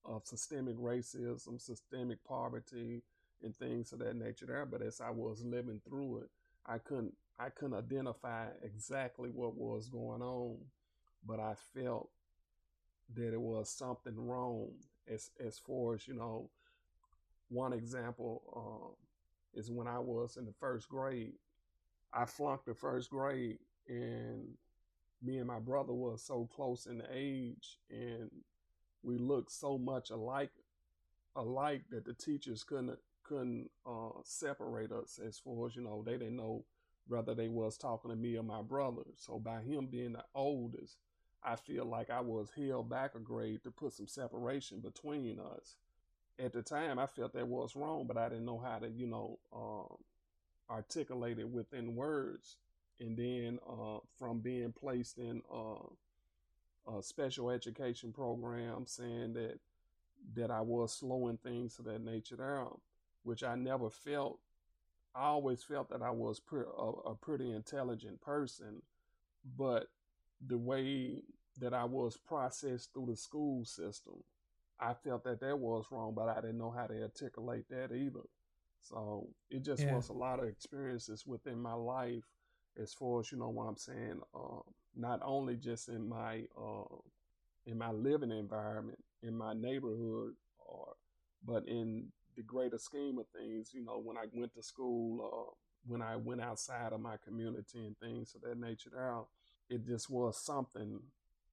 of 0.05 0.25
systemic 0.25 0.77
racism, 0.77 1.61
systemic 1.61 2.23
poverty, 2.23 3.03
and 3.43 3.55
things 3.55 3.91
of 3.91 4.00
that 4.00 4.15
nature 4.15 4.45
there. 4.45 4.65
But 4.65 4.81
as 4.81 5.01
I 5.01 5.10
was 5.10 5.43
living 5.43 5.81
through 5.88 6.19
it, 6.19 6.29
I 6.65 6.77
couldn't 6.77 7.13
I 7.39 7.50
couldn't 7.50 7.77
identify 7.77 8.45
exactly 8.63 9.29
what 9.29 9.55
was 9.55 9.88
going 9.89 10.21
on, 10.21 10.57
but 11.25 11.39
I 11.39 11.55
felt 11.74 12.10
that 13.15 13.33
it 13.33 13.41
was 13.41 13.69
something 13.69 14.15
wrong 14.15 14.69
as 15.12 15.31
as 15.45 15.57
far 15.57 15.95
as 15.95 16.07
you 16.07 16.13
know. 16.13 16.50
One 17.50 17.74
example 17.74 18.43
um, 18.55 18.95
is 19.53 19.69
when 19.69 19.88
I 19.88 20.00
was 20.00 20.38
in 20.38 20.45
the 20.45 20.53
first 20.60 20.88
grade. 20.88 21.33
I 22.13 22.25
flunked 22.25 22.65
the 22.65 22.74
first 22.74 23.10
grade, 23.10 23.57
and 23.88 24.48
me 25.21 25.38
and 25.38 25.48
my 25.48 25.60
brother 25.60 25.93
was 25.93 26.24
so 26.24 26.50
close 26.55 26.86
in 26.86 27.03
age, 27.13 27.79
and 27.89 28.29
we 29.03 29.17
looked 29.17 29.51
so 29.51 29.77
much 29.77 30.12
alike 30.12 30.51
alike 31.36 31.83
that 31.89 32.05
the 32.05 32.13
teachers 32.13 32.63
couldn't 32.63 33.00
couldn't 33.31 33.69
uh, 33.85 34.09
separate 34.23 34.91
us 34.91 35.19
as 35.25 35.39
far 35.39 35.67
as 35.67 35.75
you 35.75 35.81
know 35.81 36.03
they 36.05 36.13
didn't 36.13 36.35
know 36.35 36.65
whether 37.07 37.33
they 37.33 37.47
was 37.47 37.77
talking 37.77 38.11
to 38.11 38.17
me 38.17 38.38
or 38.38 38.43
my 38.43 38.61
brother. 38.61 39.03
So 39.15 39.39
by 39.39 39.61
him 39.61 39.88
being 39.88 40.13
the 40.13 40.23
oldest 40.35 40.97
i 41.43 41.55
feel 41.55 41.85
like 41.85 42.11
i 42.11 42.19
was 42.21 42.50
held 42.55 42.88
back 42.88 43.15
a 43.15 43.19
grade 43.19 43.63
to 43.63 43.71
put 43.71 43.93
some 43.93 44.07
separation 44.07 44.79
between 44.79 45.39
us. 45.39 45.77
At 46.38 46.53
the 46.53 46.61
time 46.61 47.00
i 47.00 47.07
felt 47.07 47.33
that 47.33 47.47
was 47.47 47.75
wrong 47.75 48.05
but 48.07 48.17
i 48.17 48.29
didn't 48.29 48.45
know 48.45 48.59
how 48.59 48.79
to 48.79 48.89
you 48.89 49.07
know 49.07 49.39
um, 49.55 49.97
articulate 50.69 51.39
it 51.39 51.50
within 51.50 51.95
words. 51.95 52.57
And 53.00 53.17
then 53.17 53.59
uh, 53.67 54.00
from 54.19 54.39
being 54.39 54.71
placed 54.71 55.17
in 55.17 55.41
uh, 55.51 55.88
a 56.95 57.01
special 57.01 57.50
education 57.50 58.13
program 58.13 58.85
saying 58.85 59.33
that 59.33 59.57
that 60.35 60.51
I 60.51 60.61
was 60.61 60.93
slowing 60.93 61.38
things 61.38 61.79
of 61.79 61.85
that 61.85 62.03
nature 62.03 62.35
down 62.35 62.77
which 63.24 63.44
I 63.44 63.56
never 63.56 63.90
felt. 63.90 64.40
I 65.13 65.25
always 65.25 65.63
felt 65.63 65.90
that 65.90 66.01
I 66.01 66.12
was 66.12 66.40
pre- 66.40 66.62
a, 66.62 67.10
a 67.10 67.16
pretty 67.16 67.51
intelligent 67.51 68.22
person, 68.22 68.82
but 69.58 69.88
the 70.46 70.58
way 70.58 71.24
that 71.60 71.74
I 71.74 71.84
was 71.84 72.18
processed 72.18 72.94
through 72.94 73.08
the 73.08 73.18
school 73.18 73.66
system, 73.66 74.24
I 74.80 74.94
felt 74.94 75.24
that 75.25 75.42
that 75.42 75.60
was 75.60 75.86
wrong, 75.92 76.13
but 76.16 76.30
I 76.30 76.36
didn't 76.36 76.58
know 76.58 76.72
how 76.72 76.88
to 76.88 77.01
articulate 77.01 77.66
that 77.70 77.94
either. 77.94 78.25
So 78.82 79.28
it 79.50 79.63
just 79.63 79.84
yeah. 79.84 79.96
was 79.96 80.10
a 80.10 80.13
lot 80.13 80.40
of 80.40 80.48
experiences 80.48 81.25
within 81.28 81.62
my 81.62 81.74
life, 81.74 82.24
as 82.82 82.94
far 82.94 83.20
as 83.20 83.32
you 83.32 83.38
know 83.38 83.50
what 83.50 83.66
I'm 83.66 83.78
saying. 83.78 84.22
Uh, 84.34 84.62
not 84.96 85.20
only 85.24 85.56
just 85.56 85.90
in 85.90 86.08
my 86.08 86.44
uh, 86.58 86.96
in 87.66 87.78
my 87.78 87.92
living 87.92 88.32
environment, 88.32 88.98
in 89.22 89.38
my 89.38 89.54
neighborhood, 89.54 90.34
or 90.58 90.94
but 91.46 91.68
in 91.68 92.08
the 92.35 92.43
greater 92.43 92.77
scheme 92.77 93.17
of 93.19 93.25
things, 93.27 93.71
you 93.73 93.83
know, 93.83 94.00
when 94.03 94.17
I 94.17 94.25
went 94.33 94.53
to 94.55 94.63
school, 94.63 95.19
uh, 95.21 95.53
when 95.85 96.01
I 96.01 96.15
went 96.15 96.41
outside 96.41 96.93
of 96.93 97.01
my 97.01 97.15
community 97.23 97.79
and 97.85 97.97
things 97.97 98.35
of 98.35 98.41
that 98.41 98.59
nature, 98.59 98.89
there, 98.93 99.15
it 99.69 99.85
just 99.85 100.09
was 100.09 100.38
something 100.38 101.00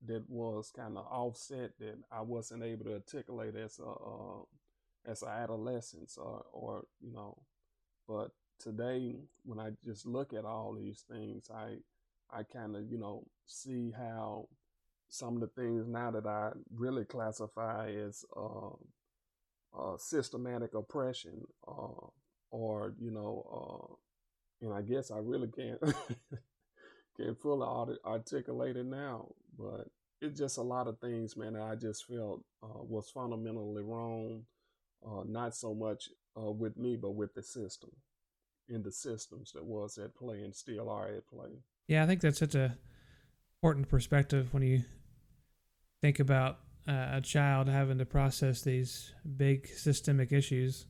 that 0.07 0.23
was 0.29 0.71
kind 0.75 0.97
of 0.97 1.07
offset 1.07 1.73
that 1.81 1.97
I 2.13 2.21
wasn't 2.21 2.63
able 2.63 2.85
to 2.85 2.95
articulate 2.95 3.57
as 3.57 3.79
a 3.79 3.89
uh, 3.89 4.43
as 5.07 5.23
an 5.23 5.29
adolescent 5.29 6.13
or, 6.19 6.45
or 6.53 6.85
you 7.01 7.13
know, 7.13 7.39
but 8.07 8.31
today 8.59 9.17
when 9.45 9.59
I 9.59 9.71
just 9.85 10.07
look 10.07 10.33
at 10.33 10.45
all 10.45 10.75
these 10.75 11.05
things, 11.11 11.51
I 11.53 11.77
I 12.31 12.43
kind 12.43 12.77
of 12.77 12.91
you 12.91 12.99
know 12.99 13.25
see 13.47 13.93
how 13.97 14.49
some 15.09 15.35
of 15.35 15.41
the 15.41 15.47
things 15.49 15.87
now 15.87 16.11
that 16.11 16.27
I 16.27 16.51
really 16.75 17.05
classify 17.05 17.91
as 17.91 18.25
uh, 18.37 18.77
uh, 19.77 19.97
systematic 19.97 20.75
oppression, 20.75 21.47
uh, 21.67 22.07
or 22.51 22.95
you 23.01 23.11
know, 23.11 23.99
uh, 24.63 24.67
and 24.67 24.75
I 24.75 24.83
guess 24.83 25.11
I 25.11 25.19
really 25.19 25.49
can't 25.49 25.81
can't 27.17 27.41
fully 27.41 27.97
articulate 28.05 28.77
it 28.77 28.87
now, 28.87 29.29
but 29.59 29.89
it's 30.21 30.39
just 30.39 30.59
a 30.59 30.63
lot 30.63 30.89
of 30.89 30.99
things, 30.99 31.37
man. 31.37 31.57
I 31.57 31.75
just 31.75 32.07
felt 32.07 32.45
uh, 32.63 32.83
was 32.83 33.11
fundamentally 33.11 33.83
wrong, 33.83 34.43
uh, 35.07 35.23
not 35.27 35.55
so 35.55 35.75
much 35.75 36.09
uh, 36.37 36.51
with 36.51 36.77
me, 36.77 36.97
but 36.97 37.15
with 37.15 37.35
the 37.35 37.43
system, 37.43 37.91
in 38.69 38.83
the 38.83 38.93
systems 38.93 39.53
that 39.53 39.65
was 39.65 39.99
at 39.99 40.15
play 40.15 40.43
and 40.43 40.55
still 40.55 40.89
are 40.89 41.09
at 41.09 41.27
play. 41.27 41.51
Yeah, 41.87 42.03
I 42.03 42.07
think 42.07 42.21
that's 42.21 42.39
such 42.39 42.55
a 42.55 42.77
important 43.63 43.89
perspective 43.89 44.53
when 44.53 44.63
you 44.63 44.83
think 46.01 46.21
about 46.21 46.61
uh, 46.89 47.09
a 47.13 47.21
child 47.21 47.69
having 47.69 47.99
to 47.99 48.07
process 48.07 48.63
these 48.63 49.13
big 49.37 49.69
systemic 49.69 50.33
issues 50.33 50.87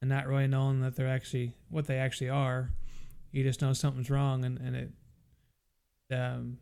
and 0.00 0.08
not 0.08 0.26
really 0.26 0.46
knowing 0.46 0.80
that 0.80 0.96
they're 0.96 1.08
actually 1.08 1.52
what 1.68 1.86
they 1.86 1.98
actually 1.98 2.30
are. 2.30 2.70
You 3.30 3.42
just 3.42 3.60
know 3.60 3.74
something's 3.74 4.10
wrong, 4.10 4.44
and 4.44 4.58
and 4.58 4.76
it. 4.76 4.90
Um, 6.10 6.58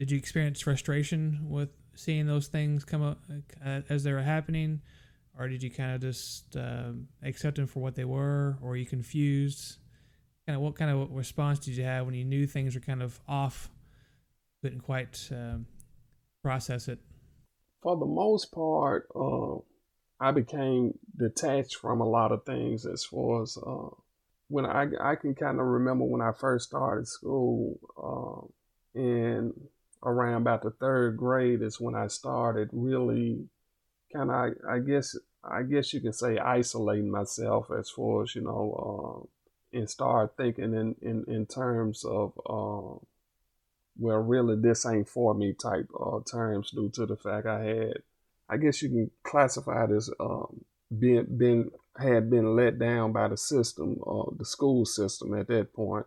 did 0.00 0.10
you 0.10 0.18
experience 0.18 0.60
frustration 0.60 1.46
with 1.48 1.68
seeing 1.94 2.26
those 2.26 2.48
things 2.48 2.84
come 2.84 3.02
up 3.02 3.20
uh, 3.64 3.82
as 3.88 4.02
they 4.02 4.12
were 4.12 4.22
happening, 4.22 4.80
or 5.38 5.46
did 5.46 5.62
you 5.62 5.70
kind 5.70 5.94
of 5.94 6.00
just 6.00 6.56
um, 6.56 7.06
accept 7.22 7.56
them 7.56 7.68
for 7.68 7.80
what 7.80 7.94
they 7.94 8.04
were, 8.04 8.58
or 8.60 8.76
you 8.76 8.84
confused? 8.84 9.76
Kind 10.44 10.56
of 10.56 10.62
what 10.62 10.74
kind 10.74 10.90
of 10.90 11.12
response 11.12 11.60
did 11.60 11.76
you 11.76 11.84
have 11.84 12.04
when 12.04 12.16
you 12.16 12.24
knew 12.24 12.48
things 12.48 12.74
were 12.74 12.80
kind 12.80 13.00
of 13.00 13.20
off, 13.28 13.70
couldn't 14.60 14.80
quite 14.80 15.28
um, 15.30 15.66
process 16.42 16.88
it? 16.88 16.98
For 17.82 17.96
the 17.96 18.06
most 18.06 18.52
part, 18.52 19.08
uh, 19.14 19.56
I 20.20 20.30
became 20.30 20.98
detached 21.18 21.76
from 21.76 22.00
a 22.00 22.08
lot 22.08 22.30
of 22.30 22.44
things 22.44 22.86
as 22.86 23.04
far 23.04 23.42
as 23.42 23.58
uh, 23.58 23.88
when 24.48 24.64
I, 24.64 24.86
I 25.00 25.16
can 25.16 25.34
kind 25.34 25.58
of 25.58 25.66
remember 25.66 26.04
when 26.04 26.20
I 26.20 26.32
first 26.32 26.68
started 26.68 27.08
school 27.08 27.80
uh, 28.94 28.98
and 28.98 29.52
around 30.04 30.42
about 30.42 30.62
the 30.62 30.70
third 30.70 31.16
grade 31.16 31.62
is 31.62 31.80
when 31.80 31.94
I 31.94 32.06
started 32.06 32.68
really 32.72 33.48
kind 34.12 34.30
of, 34.30 34.36
I, 34.36 34.74
I, 34.74 34.78
guess, 34.78 35.16
I 35.42 35.62
guess 35.62 35.92
you 35.92 36.00
can 36.00 36.12
say 36.12 36.38
isolating 36.38 37.10
myself 37.10 37.70
as 37.76 37.90
far 37.90 38.22
as, 38.22 38.34
you 38.34 38.42
know, 38.42 39.26
uh, 39.74 39.76
and 39.76 39.88
start 39.88 40.34
thinking 40.36 40.74
in, 40.74 40.94
in, 41.00 41.24
in 41.26 41.46
terms 41.46 42.04
of 42.04 42.32
uh, 42.46 43.04
well, 43.98 44.18
really, 44.18 44.56
this 44.56 44.86
ain't 44.86 45.08
for 45.08 45.34
me 45.34 45.52
type 45.52 45.88
uh, 45.98 46.20
terms 46.30 46.70
due 46.70 46.90
to 46.94 47.06
the 47.06 47.16
fact 47.16 47.46
I 47.46 47.64
had, 47.64 48.02
I 48.48 48.56
guess 48.56 48.82
you 48.82 48.88
can 48.88 49.10
classify 49.22 49.86
this 49.86 50.10
um, 50.18 50.64
being 50.98 51.26
been 51.36 51.70
had 51.96 52.30
been 52.30 52.56
let 52.56 52.78
down 52.78 53.12
by 53.12 53.28
the 53.28 53.36
system, 53.36 54.00
uh, 54.06 54.30
the 54.36 54.44
school 54.44 54.84
system 54.86 55.34
at 55.34 55.48
that 55.48 55.72
point, 55.74 56.06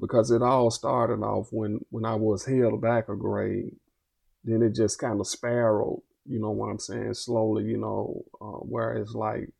because 0.00 0.30
it 0.30 0.42
all 0.42 0.70
started 0.70 1.22
off 1.22 1.48
when 1.52 1.84
when 1.90 2.04
I 2.04 2.14
was 2.14 2.46
held 2.46 2.80
back 2.80 3.08
a 3.08 3.16
grade. 3.16 3.76
Then 4.42 4.62
it 4.62 4.74
just 4.74 4.98
kind 4.98 5.20
of 5.20 5.26
spiraled 5.26 6.02
You 6.26 6.38
know 6.38 6.50
what 6.50 6.68
I'm 6.70 6.78
saying? 6.78 7.14
Slowly, 7.14 7.64
you 7.64 7.76
know, 7.76 8.24
uh, 8.40 8.60
where 8.64 8.94
it's 8.94 9.14
like 9.14 9.50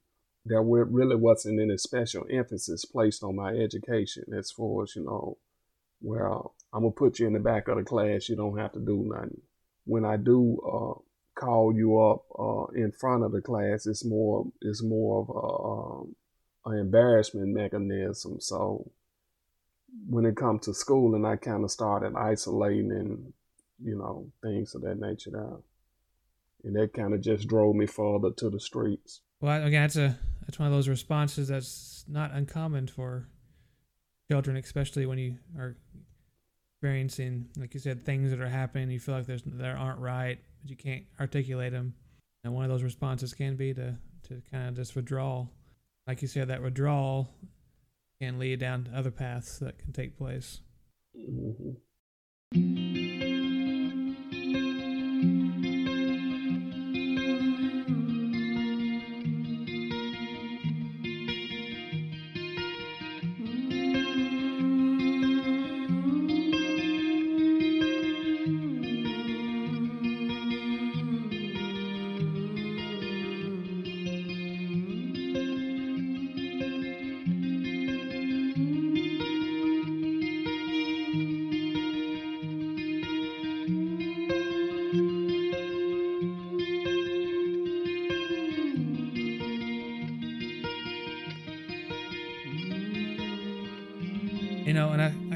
there 0.44 0.62
really 0.62 1.16
wasn't 1.16 1.60
any 1.60 1.76
special 1.76 2.24
emphasis 2.30 2.84
placed 2.84 3.22
on 3.22 3.36
my 3.36 3.52
education 3.52 4.24
as 4.36 4.50
far 4.50 4.84
as, 4.84 4.96
you 4.96 5.04
know, 5.04 5.36
uh, 6.08 6.42
I'm 6.72 6.82
to 6.82 6.90
put 6.90 7.18
you 7.18 7.26
in 7.26 7.32
the 7.32 7.40
back 7.40 7.68
of 7.68 7.76
the 7.76 7.84
class. 7.84 8.28
You 8.28 8.36
don't 8.36 8.58
have 8.58 8.72
to 8.72 8.80
do 8.80 9.04
nothing. 9.06 9.40
When 9.84 10.04
I 10.04 10.16
do 10.16 10.58
uh, 10.60 11.00
call 11.34 11.74
you 11.74 11.98
up 12.00 12.24
uh, 12.38 12.66
in 12.74 12.92
front 12.92 13.24
of 13.24 13.32
the 13.32 13.40
class, 13.40 13.86
it's 13.86 14.04
more, 14.04 14.46
it's 14.60 14.82
more 14.82 15.22
of 15.22 15.28
a, 15.30 16.72
um, 16.72 16.74
an 16.74 16.78
embarrassment 16.78 17.48
mechanism. 17.48 18.40
So 18.40 18.90
when 20.08 20.24
it 20.24 20.36
comes 20.36 20.64
to 20.66 20.74
school, 20.74 21.14
and 21.14 21.26
I 21.26 21.36
kind 21.36 21.64
of 21.64 21.70
started 21.70 22.14
isolating 22.16 22.92
and, 22.92 23.32
you 23.82 23.96
know, 23.96 24.30
things 24.42 24.74
of 24.74 24.82
that 24.82 25.00
nature 25.00 25.30
now. 25.32 25.62
And 26.62 26.76
that 26.76 26.92
kind 26.92 27.14
of 27.14 27.22
just 27.22 27.48
drove 27.48 27.74
me 27.74 27.86
further 27.86 28.30
to 28.36 28.50
the 28.50 28.60
streets. 28.60 29.22
Well, 29.40 29.64
again, 29.64 29.82
that's 29.82 29.96
a 29.96 30.18
that's 30.42 30.58
one 30.58 30.68
of 30.68 30.74
those 30.74 30.88
responses 30.88 31.48
that's 31.48 32.04
not 32.06 32.32
uncommon 32.32 32.88
for 32.88 33.28
children, 34.30 34.56
especially 34.56 35.06
when 35.06 35.18
you 35.18 35.34
are 35.58 35.74
experiencing, 36.76 37.48
like 37.58 37.74
you 37.74 37.80
said, 37.80 38.06
things 38.06 38.30
that 38.30 38.40
are 38.40 38.48
happening. 38.48 38.88
You 38.90 39.00
feel 39.00 39.16
like 39.16 39.26
there's 39.26 39.42
that 39.44 39.76
aren't 39.76 39.98
right, 39.98 40.38
but 40.62 40.70
you 40.70 40.76
can't 40.76 41.02
articulate 41.18 41.72
them. 41.72 41.94
And 42.44 42.54
one 42.54 42.64
of 42.64 42.70
those 42.70 42.84
responses 42.84 43.34
can 43.34 43.56
be 43.56 43.74
to 43.74 43.96
to 44.28 44.40
kind 44.52 44.68
of 44.68 44.76
just 44.76 44.94
withdraw. 44.94 45.46
Like 46.06 46.22
you 46.22 46.28
said, 46.28 46.48
that 46.48 46.62
withdrawal 46.62 47.28
can 48.20 48.38
lead 48.38 48.60
down 48.60 48.84
to 48.84 48.92
other 48.92 49.10
paths 49.10 49.58
that 49.58 49.78
can 49.78 49.92
take 49.92 50.16
place. 50.16 50.60
Mm-hmm. 51.18 52.89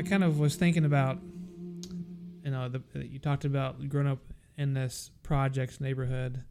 Kind 0.05 0.25
of 0.25 0.39
was 0.39 0.57
thinking 0.57 0.85
about, 0.85 1.19
you 2.45 2.51
know, 2.51 2.69
the 2.69 2.83
you 3.07 3.19
talked 3.19 3.45
about 3.45 3.89
growing 3.89 4.09
up 4.09 4.21
in 4.57 4.75
this 4.75 5.11
projects 5.23 5.81
neighborhood, 5.81 6.45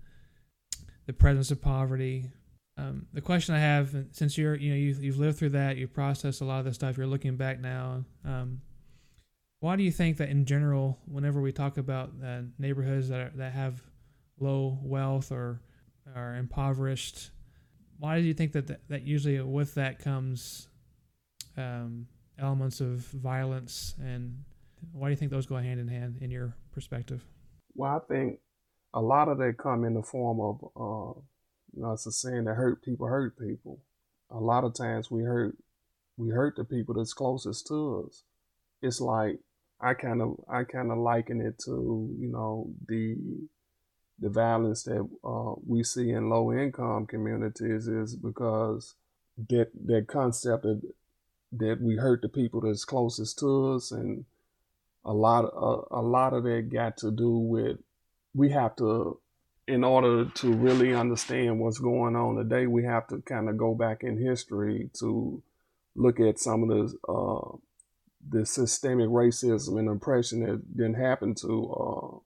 the 1.05 1.13
presence 1.13 1.51
of 1.51 1.61
poverty. 1.61 2.31
Um, 2.75 3.05
the 3.13 3.21
question 3.21 3.53
I 3.53 3.59
have, 3.59 3.95
since 4.11 4.35
you're, 4.37 4.55
you 4.55 4.71
know, 4.71 4.75
you've, 4.75 5.03
you've 5.03 5.19
lived 5.19 5.37
through 5.37 5.49
that, 5.49 5.77
you've 5.77 5.93
processed 5.93 6.41
a 6.41 6.45
lot 6.45 6.59
of 6.59 6.65
the 6.65 6.73
stuff. 6.73 6.97
You're 6.97 7.05
looking 7.05 7.37
back 7.37 7.59
now. 7.59 8.03
Um, 8.25 8.61
why 9.59 9.75
do 9.75 9.83
you 9.83 9.91
think 9.91 10.17
that 10.17 10.29
in 10.29 10.45
general, 10.45 10.97
whenever 11.05 11.39
we 11.39 11.51
talk 11.51 11.77
about 11.77 12.11
uh, 12.25 12.41
neighborhoods 12.57 13.09
that 13.09 13.19
are, 13.19 13.31
that 13.35 13.53
have 13.53 13.81
low 14.39 14.79
wealth 14.81 15.31
or 15.31 15.61
are 16.15 16.35
impoverished, 16.35 17.29
why 17.99 18.19
do 18.19 18.25
you 18.25 18.33
think 18.33 18.53
that 18.53 18.67
that, 18.67 18.81
that 18.89 19.03
usually 19.03 19.39
with 19.39 19.75
that 19.75 19.99
comes 19.99 20.67
um, 21.55 22.07
elements 22.43 22.81
of 22.81 22.99
violence 22.99 23.95
and 24.01 24.43
why 24.91 25.07
do 25.07 25.11
you 25.11 25.15
think 25.15 25.31
those 25.31 25.45
go 25.45 25.55
hand 25.55 25.79
in 25.79 25.87
hand 25.87 26.17
in 26.21 26.29
your 26.29 26.53
perspective? 26.73 27.23
Well 27.75 27.95
i 27.95 28.13
think 28.13 28.39
a 28.93 29.01
lot 29.01 29.27
of 29.27 29.37
that 29.39 29.57
come 29.57 29.83
in 29.83 29.93
the 29.93 30.03
form 30.03 30.39
of 30.39 30.63
uh, 30.75 31.19
you 31.73 31.81
know 31.81 31.93
it's 31.93 32.05
a 32.05 32.11
saying 32.11 32.43
that 32.45 32.55
hurt 32.55 32.83
people 32.83 33.07
hurt 33.07 33.37
people. 33.39 33.79
A 34.29 34.39
lot 34.39 34.63
of 34.63 34.75
times 34.75 35.09
we 35.09 35.23
hurt 35.23 35.57
we 36.17 36.29
hurt 36.29 36.55
the 36.55 36.63
people 36.63 36.95
that's 36.95 37.13
closest 37.13 37.67
to 37.67 38.05
us. 38.07 38.23
It's 38.81 39.01
like 39.01 39.39
i 39.81 39.93
kind 39.93 40.21
of 40.21 40.39
i 40.49 40.63
kind 40.63 40.91
of 40.91 40.97
liken 40.97 41.41
it 41.41 41.59
to 41.65 42.15
you 42.19 42.31
know 42.31 42.69
the 42.87 43.17
the 44.19 44.29
violence 44.29 44.83
that 44.83 45.07
uh, 45.23 45.53
we 45.67 45.83
see 45.83 46.11
in 46.11 46.29
low 46.29 46.53
income 46.53 47.05
communities 47.05 47.87
is 47.87 48.15
because 48.15 48.93
that 49.49 49.69
that 49.85 50.07
concept 50.07 50.65
of 50.65 50.83
that 51.57 51.81
we 51.81 51.95
hurt 51.95 52.21
the 52.21 52.29
people 52.29 52.61
that's 52.61 52.85
closest 52.85 53.39
to 53.39 53.73
us, 53.73 53.91
and 53.91 54.25
a 55.05 55.13
lot 55.13 55.45
of, 55.45 55.51
a, 55.91 55.99
a 55.99 56.01
lot 56.01 56.33
of 56.33 56.43
that 56.43 56.69
got 56.71 56.97
to 56.97 57.11
do 57.11 57.29
with 57.37 57.77
we 58.33 58.49
have 58.49 58.75
to, 58.77 59.19
in 59.67 59.83
order 59.83 60.25
to 60.25 60.53
really 60.53 60.93
understand 60.93 61.59
what's 61.59 61.77
going 61.77 62.15
on 62.15 62.35
today, 62.35 62.65
we 62.67 62.83
have 62.83 63.07
to 63.07 63.19
kind 63.21 63.47
of 63.49 63.57
go 63.57 63.75
back 63.75 64.03
in 64.03 64.17
history 64.17 64.89
to 64.99 65.41
look 65.95 66.19
at 66.19 66.39
some 66.39 66.63
of 66.63 66.69
the 66.69 67.11
uh, 67.11 67.57
the 68.29 68.45
systemic 68.45 69.09
racism 69.09 69.77
and 69.77 69.89
oppression 69.89 70.45
that 70.45 70.77
didn't 70.77 70.95
happen 70.95 71.35
to 71.35 72.23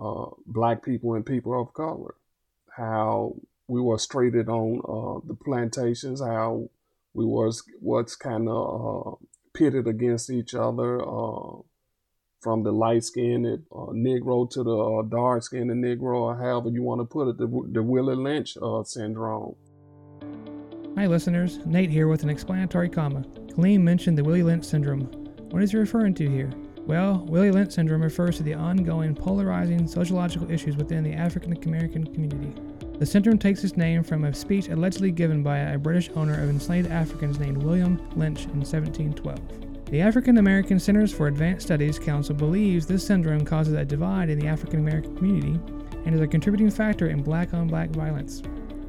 uh, 0.00 0.04
uh, 0.04 0.30
black 0.46 0.84
people 0.84 1.14
and 1.14 1.26
people 1.26 1.60
of 1.60 1.74
color. 1.74 2.14
How 2.70 3.34
we 3.66 3.80
were 3.80 3.98
traded 3.98 4.48
on 4.48 4.78
uh, 4.78 5.26
the 5.26 5.34
plantations, 5.34 6.20
how 6.20 6.70
we 7.14 7.24
was 7.24 7.62
what's 7.80 8.16
kind 8.16 8.48
of 8.48 9.06
uh, 9.06 9.16
pitted 9.54 9.86
against 9.86 10.30
each 10.30 10.54
other 10.54 11.00
uh, 11.02 11.58
from 12.40 12.62
the 12.62 12.70
light 12.72 13.04
skinned 13.04 13.46
uh, 13.46 13.92
Negro 13.92 14.48
to 14.50 14.62
the 14.62 14.76
uh, 14.76 15.02
dark 15.02 15.42
skinned 15.42 15.70
Negro, 15.70 16.20
or 16.20 16.36
however 16.36 16.68
you 16.68 16.82
want 16.82 17.00
to 17.00 17.04
put 17.04 17.28
it, 17.28 17.38
the, 17.38 17.46
the 17.72 17.82
Willie 17.82 18.14
Lynch 18.14 18.56
uh, 18.62 18.82
syndrome. 18.84 19.56
Hi, 20.96 21.06
listeners. 21.06 21.58
Nate 21.66 21.90
here 21.90 22.08
with 22.08 22.22
an 22.22 22.30
explanatory 22.30 22.88
comma. 22.88 23.22
Kaleem 23.48 23.80
mentioned 23.80 24.16
the 24.16 24.24
Willie 24.24 24.42
Lynch 24.42 24.64
syndrome. 24.64 25.02
What 25.50 25.62
is 25.62 25.72
he 25.72 25.76
referring 25.76 26.14
to 26.14 26.28
here? 26.28 26.50
Well, 26.86 27.24
Willie 27.28 27.50
Lynch 27.50 27.72
syndrome 27.72 28.02
refers 28.02 28.36
to 28.38 28.42
the 28.42 28.54
ongoing 28.54 29.14
polarizing 29.14 29.86
sociological 29.86 30.50
issues 30.50 30.76
within 30.76 31.04
the 31.04 31.12
African 31.12 31.52
American 31.64 32.06
community. 32.06 32.54
The 32.98 33.06
syndrome 33.06 33.38
takes 33.38 33.62
its 33.62 33.76
name 33.76 34.02
from 34.02 34.24
a 34.24 34.34
speech 34.34 34.68
allegedly 34.68 35.12
given 35.12 35.44
by 35.44 35.58
a 35.58 35.78
British 35.78 36.10
owner 36.16 36.34
of 36.34 36.50
enslaved 36.50 36.90
Africans 36.90 37.38
named 37.38 37.62
William 37.62 37.96
Lynch 38.16 38.44
in 38.46 38.60
1712. 38.60 39.38
The 39.86 40.00
African 40.00 40.38
American 40.38 40.80
Centers 40.80 41.12
for 41.12 41.28
Advanced 41.28 41.66
Studies 41.66 41.96
Council 41.96 42.34
believes 42.34 42.86
this 42.86 43.06
syndrome 43.06 43.44
causes 43.44 43.74
a 43.74 43.84
divide 43.84 44.30
in 44.30 44.40
the 44.40 44.48
African 44.48 44.80
American 44.80 45.16
community 45.16 45.60
and 46.04 46.14
is 46.14 46.20
a 46.20 46.26
contributing 46.26 46.70
factor 46.70 47.08
in 47.08 47.22
black 47.22 47.54
on 47.54 47.68
black 47.68 47.90
violence. 47.90 48.42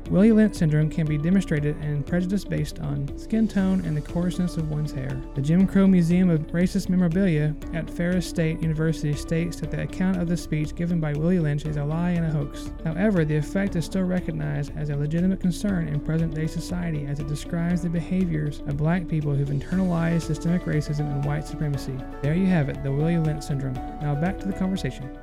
Willie 0.09 0.31
Lynch 0.31 0.55
syndrome 0.55 0.89
can 0.89 1.05
be 1.05 1.19
demonstrated 1.19 1.79
in 1.83 2.01
prejudice 2.01 2.43
based 2.43 2.79
on 2.79 3.15
skin 3.15 3.47
tone 3.47 3.85
and 3.85 3.95
the 3.95 4.01
coarseness 4.01 4.57
of 4.57 4.71
one's 4.71 4.91
hair. 4.91 5.21
The 5.35 5.41
Jim 5.41 5.67
Crow 5.67 5.85
Museum 5.85 6.31
of 6.31 6.39
Racist 6.47 6.89
Memorabilia 6.89 7.55
at 7.75 7.87
Ferris 7.87 8.25
State 8.25 8.59
University 8.59 9.13
states 9.13 9.59
that 9.59 9.69
the 9.69 9.83
account 9.83 10.17
of 10.17 10.27
the 10.27 10.35
speech 10.35 10.73
given 10.73 10.99
by 10.99 11.13
Willie 11.13 11.37
Lynch 11.37 11.65
is 11.65 11.77
a 11.77 11.85
lie 11.85 12.09
and 12.09 12.25
a 12.25 12.31
hoax. 12.31 12.71
However, 12.83 13.23
the 13.23 13.37
effect 13.37 13.75
is 13.75 13.85
still 13.85 14.01
recognized 14.01 14.75
as 14.75 14.89
a 14.89 14.95
legitimate 14.95 15.41
concern 15.41 15.87
in 15.87 15.99
present 15.99 16.33
day 16.33 16.47
society 16.47 17.05
as 17.05 17.19
it 17.19 17.27
describes 17.27 17.83
the 17.83 17.89
behaviors 17.89 18.61
of 18.61 18.77
black 18.77 19.07
people 19.07 19.35
who've 19.35 19.49
internalized 19.49 20.23
systemic 20.23 20.63
racism 20.63 21.01
and 21.01 21.23
white 21.23 21.45
supremacy. 21.45 21.95
There 22.23 22.33
you 22.33 22.47
have 22.47 22.67
it, 22.67 22.81
the 22.81 22.91
Willie 22.91 23.19
Lynch 23.19 23.43
syndrome. 23.43 23.75
Now 24.01 24.15
back 24.15 24.39
to 24.39 24.47
the 24.47 24.53
conversation. 24.53 25.15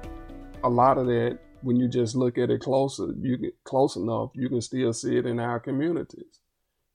A 0.62 0.70
lot 0.70 0.96
of 0.96 1.06
that 1.06 1.40
when 1.62 1.76
you 1.76 1.88
just 1.88 2.14
look 2.14 2.38
at 2.38 2.50
it 2.50 2.60
closer, 2.60 3.12
you 3.20 3.36
get 3.36 3.54
close 3.64 3.96
enough, 3.96 4.30
you 4.34 4.48
can 4.48 4.60
still 4.60 4.92
see 4.92 5.16
it 5.16 5.26
in 5.26 5.40
our 5.40 5.58
communities. 5.60 6.40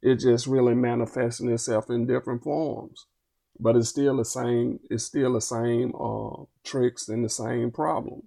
It 0.01 0.15
just 0.15 0.47
really 0.47 0.73
manifesting 0.73 1.49
itself 1.49 1.89
in 1.89 2.07
different 2.07 2.43
forms, 2.43 3.05
but 3.59 3.75
it's 3.75 3.89
still 3.89 4.17
the 4.17 4.25
same. 4.25 4.79
It's 4.89 5.03
still 5.03 5.33
the 5.33 5.41
same 5.41 5.93
uh, 5.99 6.43
tricks 6.63 7.07
and 7.07 7.23
the 7.23 7.29
same 7.29 7.71
problem. 7.71 8.23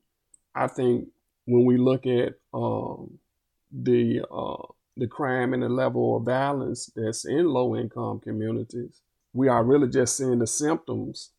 I 0.54 0.68
think 0.68 1.08
when 1.46 1.64
we 1.64 1.76
look 1.78 2.06
at 2.06 2.34
um, 2.52 3.18
the 3.72 4.24
uh, 4.30 4.62
the 4.96 5.08
crime 5.08 5.52
and 5.52 5.62
the 5.62 5.68
level 5.68 6.16
of 6.16 6.24
violence 6.24 6.90
that's 6.94 7.24
in 7.24 7.46
low 7.46 7.74
income 7.74 8.20
communities, 8.20 9.00
we 9.32 9.48
are 9.48 9.64
really 9.64 9.88
just 9.88 10.16
seeing 10.16 10.38
the 10.38 10.46
symptoms 10.46 11.30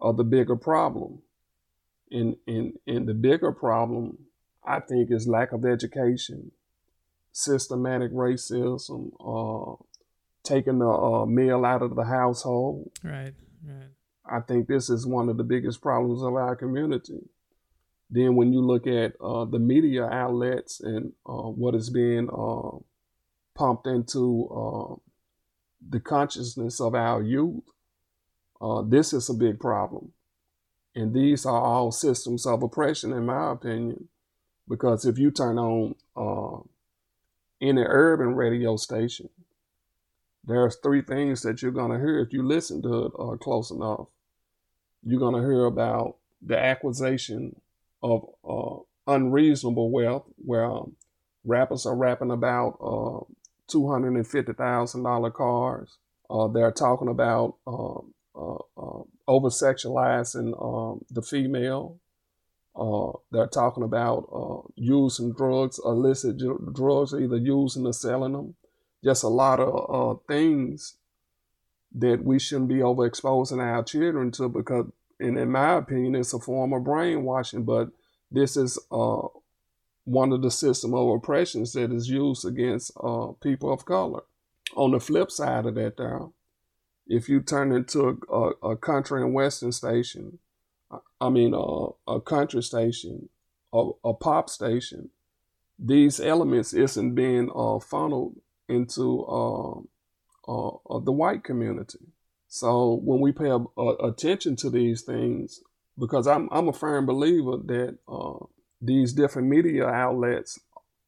of 0.00 0.16
the 0.16 0.24
bigger 0.24 0.56
problem. 0.56 1.22
And, 2.12 2.36
and, 2.46 2.72
and 2.86 3.06
the 3.06 3.14
bigger 3.14 3.52
problem 3.52 4.18
I 4.70 4.80
think 4.80 5.10
is 5.10 5.26
lack 5.26 5.52
of 5.52 5.64
education, 5.64 6.52
systematic 7.32 8.12
racism, 8.12 9.10
uh, 9.20 9.82
taking 10.44 10.78
the 10.78 10.88
uh, 10.88 11.26
meal 11.26 11.64
out 11.64 11.82
of 11.82 11.96
the 11.96 12.04
household. 12.04 12.90
Right, 13.02 13.34
right. 13.66 13.88
I 14.24 14.40
think 14.40 14.68
this 14.68 14.88
is 14.88 15.06
one 15.06 15.28
of 15.28 15.36
the 15.36 15.44
biggest 15.44 15.82
problems 15.82 16.22
of 16.22 16.34
our 16.34 16.54
community. 16.54 17.20
Then 18.10 18.36
when 18.36 18.52
you 18.52 18.60
look 18.60 18.86
at 18.86 19.14
uh, 19.20 19.44
the 19.44 19.58
media 19.58 20.04
outlets 20.04 20.80
and 20.80 21.12
uh, 21.26 21.50
what 21.50 21.74
is 21.74 21.90
being 21.90 22.28
uh, 22.28 22.78
pumped 23.54 23.86
into 23.86 24.48
uh, 24.48 24.94
the 25.88 26.00
consciousness 26.00 26.80
of 26.80 26.94
our 26.94 27.22
youth, 27.22 27.64
uh, 28.60 28.82
this 28.82 29.12
is 29.12 29.28
a 29.28 29.34
big 29.34 29.58
problem. 29.58 30.12
And 30.94 31.14
these 31.14 31.46
are 31.46 31.60
all 31.60 31.92
systems 31.92 32.46
of 32.46 32.62
oppression, 32.62 33.12
in 33.12 33.26
my 33.26 33.52
opinion, 33.52 34.08
because 34.70 35.04
if 35.04 35.18
you 35.18 35.32
turn 35.32 35.58
on 35.58 35.96
uh, 36.16 36.62
any 37.60 37.82
urban 37.82 38.36
radio 38.36 38.76
station, 38.76 39.28
there's 40.44 40.76
three 40.76 41.02
things 41.02 41.42
that 41.42 41.60
you're 41.60 41.72
going 41.72 41.90
to 41.90 41.98
hear 41.98 42.20
if 42.20 42.32
you 42.32 42.46
listen 42.46 42.80
to 42.82 43.06
it 43.06 43.12
uh, 43.18 43.36
close 43.36 43.70
enough. 43.70 44.06
You're 45.02 45.18
going 45.18 45.34
to 45.34 45.46
hear 45.46 45.64
about 45.66 46.16
the 46.40 46.58
acquisition 46.58 47.60
of 48.02 48.26
uh, 48.48 48.76
unreasonable 49.12 49.90
wealth, 49.90 50.24
where 50.36 50.64
um, 50.64 50.92
rappers 51.44 51.84
are 51.84 51.96
rapping 51.96 52.30
about 52.30 52.78
uh, 52.80 53.24
$250,000 53.70 55.34
cars. 55.34 55.98
Uh, 56.30 56.46
they're 56.46 56.70
talking 56.70 57.08
about 57.08 57.56
um, 57.66 58.14
uh, 58.34 58.54
uh, 58.76 59.02
over 59.26 59.48
sexualizing 59.48 60.54
um, 60.62 61.04
the 61.10 61.22
female. 61.22 61.98
Uh, 62.76 63.12
they're 63.30 63.46
talking 63.46 63.82
about 63.82 64.28
uh, 64.32 64.68
using 64.76 65.32
drugs, 65.32 65.80
illicit 65.84 66.38
drugs, 66.72 67.12
either 67.12 67.36
using 67.36 67.86
or 67.86 67.92
selling 67.92 68.32
them. 68.32 68.54
Just 69.02 69.24
a 69.24 69.28
lot 69.28 69.60
of 69.60 70.18
uh, 70.18 70.20
things 70.28 70.96
that 71.94 72.22
we 72.24 72.38
shouldn't 72.38 72.68
be 72.68 72.76
overexposing 72.76 73.60
our 73.60 73.82
children 73.82 74.30
to 74.32 74.48
because, 74.48 74.86
and 75.18 75.38
in 75.38 75.50
my 75.50 75.74
opinion, 75.74 76.14
it's 76.14 76.32
a 76.32 76.38
form 76.38 76.72
of 76.72 76.84
brainwashing. 76.84 77.64
But 77.64 77.90
this 78.30 78.56
is 78.56 78.78
uh, 78.92 79.22
one 80.04 80.32
of 80.32 80.42
the 80.42 80.50
system 80.50 80.94
of 80.94 81.08
oppressions 81.08 81.72
that 81.72 81.92
is 81.92 82.08
used 82.08 82.44
against 82.46 82.92
people 83.40 83.72
of 83.72 83.84
color. 83.84 84.22
On 84.76 84.92
the 84.92 85.00
flip 85.00 85.30
side 85.30 85.66
of 85.66 85.74
that, 85.74 85.96
though, 85.96 86.32
if 87.10 87.28
you 87.28 87.40
turn 87.40 87.72
into 87.72 88.20
a, 88.30 88.68
a, 88.68 88.76
country 88.76 89.20
and 89.20 89.34
western 89.34 89.72
station, 89.72 90.38
I 91.20 91.28
mean 91.28 91.54
uh, 91.54 91.88
a 92.06 92.20
country 92.20 92.62
station, 92.62 93.28
a, 93.72 93.90
a, 94.04 94.14
pop 94.14 94.50
station, 94.50 95.10
these 95.78 96.20
elements 96.20 96.72
isn't 96.72 97.14
being 97.14 97.50
uh, 97.54 97.78
funneled 97.78 98.36
into 98.68 99.26
um, 99.26 99.88
uh, 100.48 100.68
uh, 100.68 100.98
the 101.00 101.12
white 101.12 101.44
community. 101.44 102.00
So 102.48 103.00
when 103.04 103.20
we 103.20 103.32
pay 103.32 103.50
attention 104.02 104.56
to 104.56 104.70
these 104.70 105.02
things, 105.02 105.60
because 105.98 106.26
I'm 106.26 106.48
I'm 106.50 106.68
a 106.68 106.72
firm 106.72 107.06
believer 107.06 107.58
that 107.66 107.98
uh, 108.08 108.44
these 108.80 109.12
different 109.12 109.48
media 109.48 109.86
outlets 109.86 110.58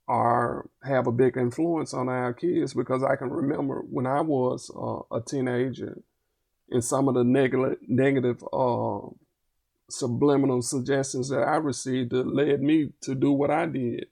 are 0.07 0.69
have 0.85 1.07
a 1.07 1.13
big 1.13 1.37
influence 1.37 1.95
on 1.95 2.09
our 2.09 2.33
kids 2.33 2.75
because 2.75 3.03
I 3.03 3.17
can 3.17 3.31
remember 3.31 3.83
when 3.89 4.07
I 4.07 4.21
was 4.21 4.71
uh, 4.77 5.17
a 5.17 5.21
teenager 5.21 5.99
and 6.71 6.85
some 6.85 7.09
of 7.09 7.15
the 7.15 7.25
negative 7.25 7.79
negative 7.87 8.45
uh, 8.53 9.01
subliminal 9.91 10.63
suggestions 10.63 11.29
that 11.29 11.43
I 11.43 11.57
received 11.57 12.11
that 12.11 12.27
led 12.27 12.63
me 12.63 12.91
to 13.03 13.15
do 13.15 13.33
what 13.33 13.51
I 13.51 13.67
did. 13.67 14.07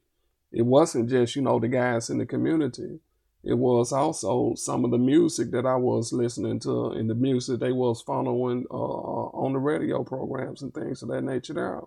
It 0.53 0.63
wasn't 0.63 1.09
just 1.09 1.37
you 1.37 1.43
know 1.43 1.59
the 1.59 1.69
guys 1.69 2.11
in 2.11 2.19
the 2.19 2.27
community. 2.27 3.01
It 3.43 3.55
was 3.55 3.93
also 3.93 4.55
some 4.55 4.85
of 4.85 4.91
the 4.91 4.99
music 4.99 5.51
that 5.53 5.65
I 5.65 5.77
was 5.77 6.13
listening 6.13 6.61
to 6.61 6.91
and 6.91 7.09
the 7.09 7.15
music 7.15 7.61
they 7.61 7.73
was 7.73 8.03
following 8.03 8.67
uh, 8.71 8.75
on 8.75 9.55
the 9.55 9.59
radio 9.59 10.05
programs 10.05 10.61
and 10.61 10.75
things 10.75 11.03
of 11.03 11.09
that 11.09 11.23
nature. 11.23 11.55
There, 11.55 11.81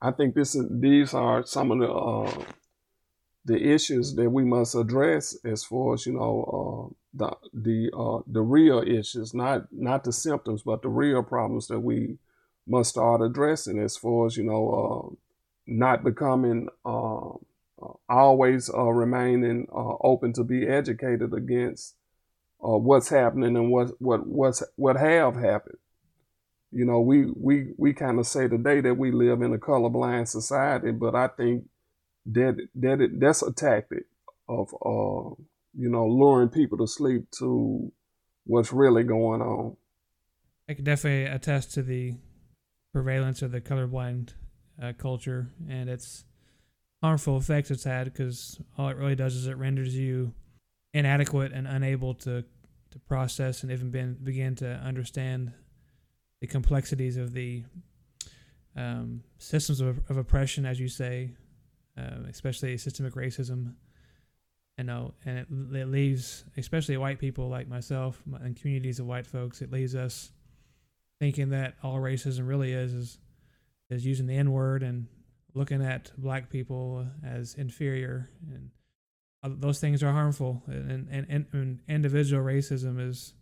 I 0.00 0.12
think 0.12 0.34
this 0.34 0.54
is 0.54 0.66
these 0.70 1.12
are 1.12 1.44
some 1.44 1.72
of 1.72 1.78
the 1.80 1.92
uh, 1.92 2.44
the 3.44 3.72
issues 3.72 4.14
that 4.14 4.30
we 4.30 4.44
must 4.44 4.74
address 4.74 5.36
as 5.44 5.64
far 5.64 5.94
as 5.94 6.06
you 6.06 6.14
know 6.14 6.92
uh, 6.92 6.94
the 7.14 7.36
the 7.52 7.90
uh, 7.96 8.22
the 8.26 8.42
real 8.42 8.80
issues, 8.80 9.34
not 9.34 9.66
not 9.72 10.04
the 10.04 10.12
symptoms, 10.12 10.62
but 10.62 10.82
the 10.82 10.88
real 10.88 11.22
problems 11.22 11.66
that 11.68 11.80
we 11.80 12.18
must 12.68 12.90
start 12.90 13.22
addressing 13.22 13.78
as 13.78 13.96
far 13.96 14.26
as 14.26 14.36
you 14.36 14.44
know 14.44 14.70
uh, 14.70 15.14
not 15.66 16.04
becoming 16.04 16.68
uh, 16.84 17.28
uh, 17.28 17.92
always 18.08 18.70
uh, 18.72 18.82
remaining 18.82 19.66
open 19.72 20.32
to 20.32 20.44
be 20.44 20.66
educated 20.66 21.32
against 21.32 21.94
what's 22.58 23.08
happening 23.08 23.56
and 23.56 23.70
what 23.70 23.90
what 24.00 24.26
what's 24.26 24.62
what 24.76 24.96
have 24.96 25.36
happened. 25.36 25.78
You 26.70 26.84
know, 26.84 27.00
we 27.00 27.26
we 27.34 27.72
we 27.78 27.94
kind 27.94 28.18
of 28.18 28.26
say 28.26 28.48
today 28.48 28.80
that 28.82 28.94
we 28.94 29.10
live 29.10 29.40
in 29.42 29.54
a 29.54 29.58
colorblind 29.58 30.28
society, 30.28 30.90
but 30.90 31.14
I 31.14 31.28
think 31.28 31.64
that 32.26 32.56
that 32.74 33.00
it, 33.00 33.20
that's 33.20 33.42
a 33.42 33.52
tactic 33.52 34.04
of 34.48 34.74
uh, 34.74 35.34
you 35.76 35.88
know 35.88 36.06
luring 36.06 36.50
people 36.50 36.78
to 36.78 36.86
sleep 36.86 37.30
to 37.38 37.92
what's 38.44 38.72
really 38.72 39.02
going 39.02 39.40
on. 39.40 39.76
I 40.68 40.74
can 40.74 40.84
definitely 40.84 41.24
attest 41.24 41.72
to 41.74 41.82
the 41.82 42.14
prevalence 43.02 43.42
of 43.42 43.52
the 43.52 43.60
colorblind 43.60 44.34
uh, 44.82 44.92
culture 44.96 45.48
and 45.68 45.88
its 45.88 46.24
harmful 47.02 47.36
effects 47.36 47.70
it's 47.70 47.84
had 47.84 48.04
because 48.04 48.60
all 48.76 48.88
it 48.88 48.96
really 48.96 49.14
does 49.14 49.34
is 49.34 49.46
it 49.46 49.56
renders 49.56 49.96
you 49.96 50.32
inadequate 50.94 51.52
and 51.52 51.66
unable 51.66 52.14
to 52.14 52.44
to 52.90 52.98
process 53.00 53.62
and 53.62 53.72
even 53.72 53.90
been, 53.90 54.16
begin 54.22 54.54
to 54.56 54.66
understand 54.66 55.52
the 56.40 56.46
complexities 56.46 57.16
of 57.16 57.32
the 57.32 57.64
um, 58.76 59.22
systems 59.38 59.80
of, 59.80 60.00
of 60.08 60.16
oppression, 60.16 60.64
as 60.64 60.78
you 60.78 60.88
say, 60.88 61.30
uh, 61.98 62.22
especially 62.28 62.76
systemic 62.78 63.14
racism. 63.14 63.74
You 64.78 64.84
know, 64.84 65.14
and 65.24 65.38
it, 65.38 65.48
it 65.76 65.88
leaves, 65.88 66.44
especially 66.56 66.96
white 66.96 67.18
people 67.18 67.48
like 67.48 67.66
myself 67.66 68.22
and 68.40 68.54
communities 68.54 69.00
of 69.00 69.06
white 69.06 69.26
folks, 69.26 69.60
it 69.60 69.72
leaves 69.72 69.96
us 69.96 70.30
thinking 71.20 71.50
that 71.50 71.74
all 71.82 71.96
racism 71.96 72.46
really 72.48 72.72
is 72.72 72.92
is 72.92 73.18
is 73.90 74.04
using 74.04 74.26
the 74.26 74.36
N 74.36 74.52
word 74.52 74.82
and 74.82 75.06
looking 75.54 75.82
at 75.82 76.12
black 76.18 76.50
people 76.50 77.06
as 77.24 77.54
inferior, 77.54 78.30
and 78.52 78.70
those 79.60 79.80
things 79.80 80.02
are 80.02 80.12
harmful. 80.12 80.62
And 80.66 81.08
and, 81.10 81.26
and, 81.28 81.46
and 81.52 81.80
individual 81.88 82.42
racism 82.42 83.00
is 83.00 83.34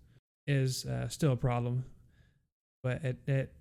is 0.46 0.86
uh, 0.86 1.08
still 1.08 1.32
a 1.32 1.36
problem, 1.36 1.84
but 2.82 3.04
it, 3.04 3.16
it 3.26 3.52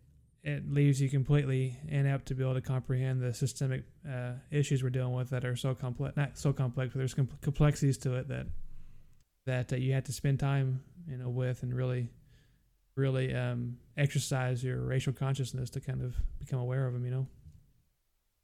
it 0.44 0.72
leaves 0.72 1.02
you 1.02 1.10
completely 1.10 1.76
inept 1.88 2.28
to 2.28 2.36
be 2.36 2.44
able 2.44 2.54
to 2.54 2.62
comprehend 2.62 3.20
the 3.20 3.34
systemic 3.34 3.84
uh, 4.08 4.34
issues 4.52 4.84
we're 4.84 4.92
dealing 4.92 5.14
with 5.14 5.32
that 5.32 5.44
are 5.44 5.56
so 5.56 5.74
complex, 5.74 6.16
not 6.16 6.38
so 6.38 6.54
complex, 6.54 6.94
but 6.94 7.00
there's 7.00 7.16
complexities 7.16 7.98
to 7.98 8.16
it 8.16 8.28
that 8.28 8.46
that 9.48 9.74
uh, 9.74 9.76
you 9.76 9.94
have 9.94 10.04
to 10.04 10.14
spend 10.14 10.40
time, 10.40 10.82
you 11.08 11.18
know, 11.18 11.30
with 11.30 11.64
and 11.64 11.74
really, 11.74 12.10
really 12.96 13.34
um, 13.34 13.78
exercise 13.98 14.64
your 14.64 14.82
racial 14.82 15.14
consciousness 15.14 15.70
to 15.72 15.82
kind 15.82 16.02
of 16.02 16.16
become 16.40 16.60
aware 16.60 16.88
of 16.88 16.94
them. 16.94 17.06
You 17.06 17.12
know, 17.12 17.28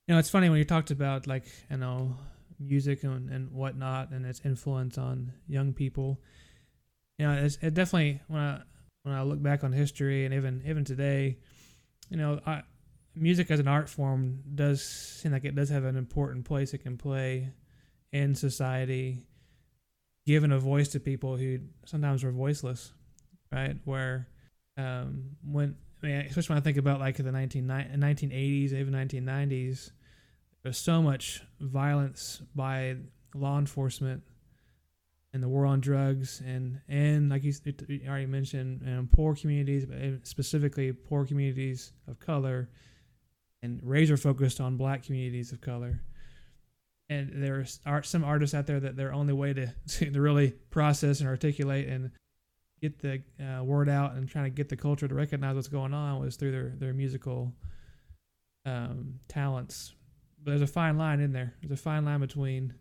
you 0.07 0.13
know, 0.13 0.19
it's 0.19 0.29
funny 0.29 0.49
when 0.49 0.59
you 0.59 0.65
talked 0.65 0.91
about 0.91 1.27
like 1.27 1.45
you 1.69 1.77
know 1.77 2.17
music 2.59 3.03
and, 3.03 3.29
and 3.29 3.51
whatnot 3.51 4.11
and 4.11 4.25
its 4.25 4.41
influence 4.43 4.97
on 4.97 5.33
young 5.47 5.73
people. 5.73 6.19
You 7.17 7.27
know, 7.27 7.33
it's, 7.33 7.57
it 7.61 7.73
definitely 7.73 8.21
when 8.27 8.41
I 8.41 8.61
when 9.03 9.15
I 9.15 9.23
look 9.23 9.41
back 9.41 9.63
on 9.63 9.71
history 9.71 10.25
and 10.25 10.33
even 10.33 10.63
even 10.65 10.83
today 10.85 11.37
you 12.11 12.17
know, 12.17 12.39
I, 12.45 12.61
music 13.15 13.49
as 13.49 13.59
an 13.59 13.67
art 13.67 13.89
form 13.89 14.43
does 14.53 14.83
seem 14.83 15.31
like 15.31 15.45
it 15.45 15.55
does 15.55 15.69
have 15.69 15.85
an 15.85 15.95
important 15.95 16.45
place 16.45 16.73
it 16.73 16.79
can 16.79 16.97
play 16.97 17.49
in 18.11 18.35
society, 18.35 19.23
giving 20.27 20.51
a 20.51 20.59
voice 20.59 20.89
to 20.89 20.99
people 20.99 21.37
who 21.37 21.59
sometimes 21.85 22.23
were 22.23 22.31
voiceless, 22.31 22.91
right? 23.51 23.77
Where 23.85 24.27
um, 24.82 25.24
when 25.44 25.76
I 26.04 26.06
mean, 26.06 26.15
especially 26.17 26.54
when 26.54 26.62
I 26.62 26.63
think 26.63 26.78
about 26.78 27.00
like 27.00 27.17
the 27.17 27.32
19, 27.32 27.65
1980s, 27.65 28.74
even 28.74 28.94
1990s, 28.94 29.91
there's 30.63 30.78
so 30.78 31.02
much 31.02 31.44
violence 31.60 32.41
by 32.56 32.96
law 33.36 33.60
enforcement 33.60 34.24
and 35.34 35.41
the 35.41 35.48
war 35.48 35.65
on 35.65 35.80
drugs 35.80 36.41
and 36.46 36.82
and 36.89 37.30
like 37.30 37.44
you, 37.44 37.54
already 38.08 38.26
mentioned, 38.26 38.84
um, 38.86 39.10
poor 39.12 39.36
communities, 39.36 39.86
specifically 40.24 40.91
poor 40.91 41.26
communities 41.26 41.94
of 42.08 42.20
color, 42.20 42.70
and 43.63 43.80
razor 43.84 44.17
focused 44.17 44.60
on 44.60 44.78
black 44.78 45.04
communities 45.04 45.52
of 45.52 45.62
color. 45.62 46.02
And 47.10 47.44
there 47.44 47.65
are 47.86 48.04
some 48.04 48.24
artists 48.24 48.54
out 48.54 48.67
there 48.67 48.80
that 48.80 48.96
their 48.96 49.13
only 49.13 49.34
way 49.34 49.54
to 49.54 49.67
to 50.00 50.22
really 50.22 50.52
process 50.70 51.20
and 51.20 51.30
articulate 51.30 51.88
and 51.88 52.12
get 52.82 53.00
the 53.00 53.22
uh, 53.44 53.63
word 53.63 53.89
out 53.89 54.13
and 54.13 54.28
trying 54.28 54.46
to 54.46 54.50
get 54.50 54.70
the 54.70 54.76
culture 54.76 55.08
to 55.08 55.15
recognize 55.15 55.56
what's 55.56 55.67
going 55.67 55.94
on 55.94 56.20
was 56.20 56.36
through 56.36 56.52
their 56.52 56.74
their 56.78 56.94
musical 56.94 57.54
um, 58.65 59.20
talents. 59.28 59.94
But 60.44 60.52
there's 60.52 60.62
a 60.62 60.67
fine 60.67 60.98
line 60.98 61.20
in 61.20 61.32
there. 61.32 61.54
There's 61.62 61.80
a 61.80 61.82
fine 61.82 62.06
line 62.06 62.20
between 62.20 62.74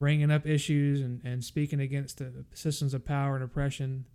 bringing 0.00 0.30
up 0.30 0.46
issues 0.46 1.00
and, 1.00 1.20
and 1.24 1.44
speaking 1.44 1.80
against 1.80 2.18
the 2.18 2.44
systems 2.54 2.94
of 2.94 3.04
power 3.04 3.34
and 3.34 3.44
oppression 3.44 4.06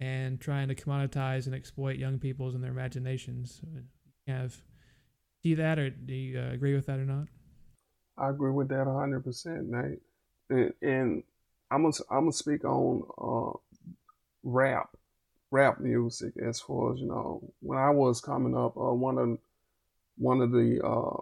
and 0.00 0.40
trying 0.40 0.68
to 0.68 0.74
commoditize 0.74 1.46
and 1.46 1.54
exploit 1.54 1.96
young 1.96 2.18
people's 2.18 2.54
and 2.54 2.62
their 2.62 2.70
imaginations. 2.70 3.60
Have 4.26 4.56
see 5.42 5.54
that, 5.54 5.78
or 5.78 5.90
do 5.90 6.14
you 6.14 6.40
uh, 6.40 6.52
agree 6.52 6.74
with 6.74 6.86
that 6.86 6.98
or 6.98 7.04
not? 7.04 7.28
I 8.16 8.30
agree 8.30 8.52
with 8.52 8.68
that 8.68 8.86
hundred 8.86 9.24
percent, 9.24 9.68
Nate. 9.68 10.00
And, 10.48 10.72
and 10.80 11.22
I'm 11.70 11.82
gonna 11.82 11.94
I'm 12.10 12.20
gonna 12.20 12.32
speak 12.32 12.64
on 12.64 13.02
uh, 13.18 13.58
rap, 14.46 14.96
rap 15.50 15.80
music 15.80 16.34
as 16.42 16.60
far 16.60 16.94
as 16.94 17.00
you 17.00 17.08
know. 17.08 17.42
When 17.60 17.78
I 17.78 17.90
was 17.90 18.20
coming 18.20 18.56
up, 18.56 18.76
uh, 18.76 18.94
one 18.94 19.18
of 19.18 19.38
one 20.16 20.40
of 20.40 20.52
the 20.52 20.80
uh, 20.82 21.20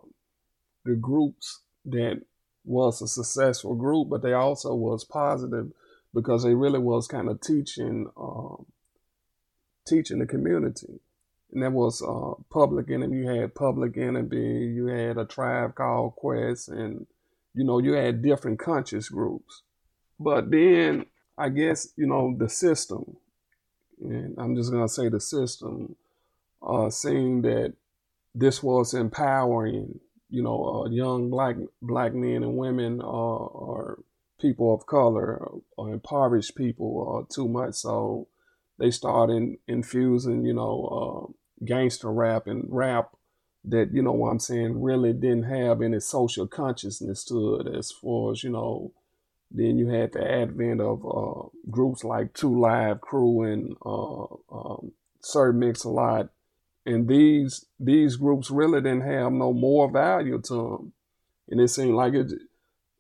the 0.85 0.95
groups 0.95 1.61
that 1.87 2.21
was 2.65 3.03
a 3.03 3.09
successful 3.09 3.75
group, 3.75 4.09
but 4.11 4.23
they 4.23 4.33
also 4.33 4.75
was 4.75 5.05
positive 5.05 5.73
because 6.15 6.45
they 6.45 6.55
really 6.55 6.79
was 6.79 7.09
kind 7.09 7.29
of 7.29 7.41
teaching 7.41 8.07
um, 8.17 8.67
teaching 9.87 10.19
the 10.19 10.27
community. 10.27 11.01
And 11.53 11.63
that 11.63 11.73
was 11.73 12.03
uh, 12.03 12.43
Public 12.51 12.91
Enemy. 12.91 13.17
You 13.17 13.29
had 13.29 13.55
Public 13.55 13.97
Enemy. 13.97 14.67
You 14.67 14.87
had 14.87 15.19
a 15.19 15.25
tribe 15.25 15.75
called 15.75 16.17
Quest, 16.17 16.69
and 16.69 17.07
you 17.55 17.65
know 17.65 17.79
you 17.79 17.93
had 17.93 18.23
different 18.23 18.59
conscious 18.59 19.09
groups. 19.09 19.63
But 20.19 20.51
then 20.51 21.07
I 21.37 21.49
guess 21.49 21.89
you 21.97 22.07
know 22.07 22.35
the 22.37 22.49
system, 22.49 23.17
and 24.01 24.35
I'm 24.39 24.55
just 24.57 24.71
gonna 24.71 24.89
say 24.89 25.09
the 25.09 25.21
system, 25.21 25.97
uh, 26.63 26.91
seeing 26.91 27.43
that 27.43 27.75
this 28.35 28.63
was 28.63 28.95
empowering, 28.95 30.01
you 30.29 30.43
know, 30.43 30.85
uh, 30.87 30.91
young 30.91 31.31
black 31.31 31.57
black 31.83 32.15
men 32.15 32.43
and 32.43 32.57
women, 32.57 33.01
uh, 33.01 33.05
or 33.05 33.99
people 34.41 34.75
of 34.75 34.87
color, 34.87 35.49
or 35.77 35.91
impoverished 35.91 36.57
people, 36.57 37.27
uh, 37.29 37.35
too 37.35 37.49
much. 37.49 37.75
So 37.75 38.29
they 38.79 38.91
started 38.91 39.57
infusing, 39.69 40.45
you 40.45 40.55
know, 40.55 41.29
uh, 41.31 41.65
gangster 41.65 42.13
rap 42.13 42.47
and 42.47 42.67
rap 42.69 43.11
that, 43.65 43.93
you 43.93 44.03
know, 44.03 44.13
what 44.13 44.31
I'm 44.31 44.41
saying, 44.41 44.83
really 44.83 45.13
didn't 45.13 45.45
have 45.45 45.81
any 45.81 46.01
social 46.01 46.47
consciousness 46.47 47.25
to 47.27 47.57
it. 47.57 47.75
As 47.75 47.93
far 47.93 48.33
as 48.33 48.43
you 48.45 48.51
know, 48.51 48.93
then 49.55 49.79
you 49.79 49.89
had 49.89 50.13
the 50.13 50.31
advent 50.31 50.81
of 50.81 51.05
uh, 51.07 51.49
groups 51.71 52.05
like 52.05 52.35
Two 52.35 52.59
Live 52.59 53.01
Crew 53.01 53.43
and 53.43 53.77
uh, 53.85 54.25
um, 54.53 54.93
Sir 55.21 55.53
Mix-a-Lot 55.53 56.29
and 56.87 57.09
these 57.09 57.67
these 57.81 58.17
groups 58.17 58.51
really 58.51 58.81
didn't 58.81 59.03
have 59.03 59.33
no 59.33 59.53
more 59.53 59.91
value 59.91 60.41
to 60.43 60.55
them, 60.55 60.93
and 61.49 61.61
it 61.61 61.69
seemed 61.69 61.95
like 61.95 62.15
it 62.15 62.33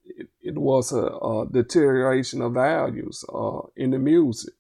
it, 0.04 0.28
it 0.42 0.58
was 0.58 0.92
a, 0.92 1.02
a, 1.02 1.46
deterioration 1.50 2.42
of 2.42 2.52
values 2.54 3.24
uh, 3.32 3.60
in 3.76 3.90
the 3.90 3.98
music. 3.98 4.52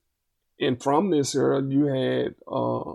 And 0.58 0.82
from 0.82 1.10
this 1.10 1.34
era, 1.34 1.62
you 1.62 1.86
had 1.86 2.34
uh, 2.46 2.94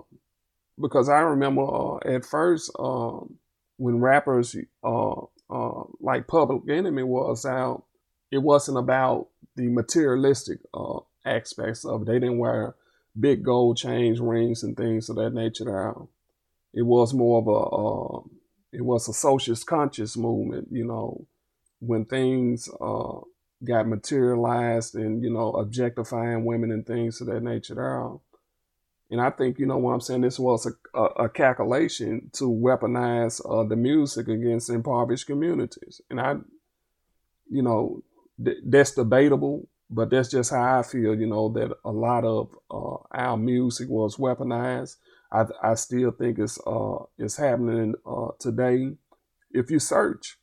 because 0.80 1.08
I 1.08 1.20
remember 1.20 1.62
uh, 1.62 1.98
at 1.98 2.24
first 2.24 2.70
um, 2.78 3.36
when 3.76 4.00
rappers 4.00 4.56
uh, 4.84 5.20
uh, 5.50 5.82
like 6.00 6.28
Public 6.28 6.68
Enemy 6.68 7.02
was 7.02 7.44
out, 7.44 7.84
it 8.30 8.38
wasn't 8.38 8.78
about 8.78 9.28
the 9.56 9.68
materialistic 9.68 10.58
uh, 10.72 11.00
aspects 11.24 11.84
of 11.84 12.02
it. 12.02 12.04
They 12.06 12.18
didn't 12.20 12.38
wear 12.38 12.74
big 13.18 13.42
gold 13.42 13.76
chains, 13.76 14.20
rings, 14.20 14.62
and 14.62 14.76
things 14.76 15.08
of 15.08 15.16
that 15.16 15.34
nature. 15.34 15.64
Now 15.64 16.08
it 16.72 16.82
was 16.82 17.12
more 17.12 17.38
of 17.40 17.48
a 17.48 17.52
uh, 17.52 18.22
it 18.72 18.84
was 18.84 19.08
a 19.08 19.12
socialist 19.12 19.66
conscious 19.66 20.16
movement 20.16 20.68
you 20.70 20.84
know 20.84 21.26
when 21.80 22.04
things 22.04 22.68
uh, 22.80 23.18
got 23.64 23.88
materialized 23.88 24.94
and 24.94 25.22
you 25.22 25.30
know 25.30 25.50
objectifying 25.52 26.44
women 26.44 26.70
and 26.70 26.86
things 26.86 27.20
of 27.20 27.26
that 27.26 27.42
nature 27.42 27.74
there 27.74 28.10
and 29.10 29.20
I 29.20 29.30
think 29.30 29.58
you 29.58 29.66
know 29.66 29.76
what 29.76 29.92
I'm 29.92 30.00
saying. 30.00 30.20
This 30.20 30.38
was 30.38 30.66
a, 30.66 30.98
a, 30.98 31.04
a 31.24 31.28
calculation 31.28 32.30
to 32.34 32.44
weaponize 32.44 33.40
uh, 33.44 33.64
the 33.64 33.74
music 33.74 34.28
against 34.28 34.70
impoverished 34.70 35.26
communities, 35.26 36.00
and 36.08 36.20
I, 36.20 36.36
you 37.50 37.62
know, 37.62 38.04
th- 38.44 38.58
that's 38.64 38.92
debatable, 38.92 39.68
but 39.90 40.10
that's 40.10 40.30
just 40.30 40.50
how 40.50 40.80
I 40.80 40.82
feel. 40.82 41.14
You 41.14 41.26
know 41.26 41.48
that 41.50 41.76
a 41.84 41.90
lot 41.90 42.24
of 42.24 42.50
uh, 42.70 42.96
our 43.12 43.36
music 43.36 43.88
was 43.88 44.16
weaponized 44.16 44.96
I, 45.32 45.44
I 45.62 45.74
still 45.74 46.10
think 46.10 46.38
it's 46.38 46.58
uh, 46.66 47.04
it's 47.18 47.36
happening 47.36 47.94
uh, 48.06 48.28
today. 48.38 48.92
If 49.52 49.70
you 49.70 49.78
search, 49.78 50.38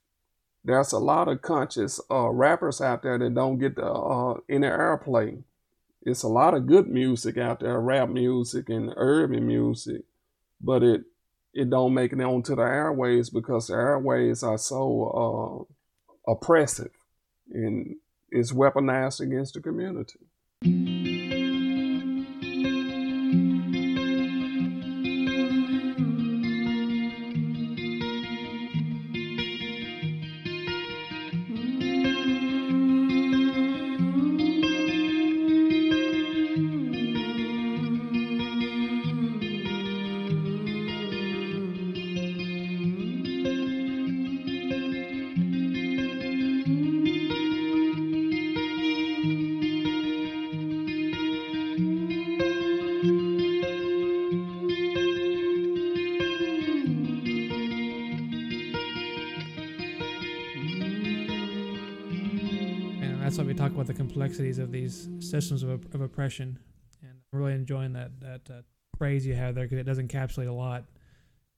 there's 0.63 0.91
a 0.91 0.99
lot 0.99 1.27
of 1.27 1.41
conscious 1.41 1.99
uh, 2.09 2.29
rappers 2.29 2.81
out 2.81 3.03
there 3.03 3.17
that 3.17 3.33
don't 3.33 3.59
get 3.59 3.75
the, 3.75 3.85
uh, 3.85 4.35
any 4.49 4.67
airplay. 4.67 5.43
It's 6.03 6.23
a 6.23 6.29
lot 6.29 6.53
of 6.53 6.67
good 6.67 6.87
music 6.87 7.37
out 7.37 7.59
there, 7.59 7.79
rap 7.81 8.09
music 8.09 8.69
and 8.69 8.93
urban 8.95 9.45
music, 9.45 10.03
but 10.61 10.83
it 10.83 11.01
it 11.53 11.69
don't 11.69 11.93
make 11.93 12.13
it 12.13 12.21
onto 12.21 12.55
the 12.55 12.61
airways 12.61 13.29
because 13.29 13.67
the 13.67 13.73
airways 13.73 14.43
are 14.43 14.57
so 14.57 15.67
uh, 16.27 16.31
oppressive 16.31 16.91
and 17.51 17.95
it's 18.29 18.51
weaponized 18.51 19.19
against 19.19 19.53
the 19.53 19.61
community. 19.61 20.19
Complexities 64.27 64.59
of 64.59 64.71
these 64.71 65.09
systems 65.19 65.63
of, 65.63 65.69
of 65.93 66.01
oppression. 66.01 66.59
And 67.01 67.11
I'm 67.11 67.39
really 67.39 67.53
enjoying 67.53 67.93
that 67.93 68.19
that 68.21 68.41
uh, 68.49 68.61
phrase 68.97 69.25
you 69.25 69.35
have 69.35 69.55
there 69.55 69.65
because 69.65 69.79
it 69.79 69.85
does 69.85 69.99
encapsulate 69.99 70.49
a 70.49 70.53
lot 70.53 70.85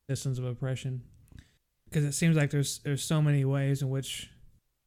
systems 0.09 0.39
of 0.39 0.45
oppression. 0.45 1.01
Because 1.85 2.03
it 2.03 2.13
seems 2.13 2.35
like 2.37 2.51
there's 2.51 2.79
there's 2.79 3.03
so 3.03 3.21
many 3.21 3.45
ways 3.45 3.81
in 3.81 3.89
which 3.89 4.29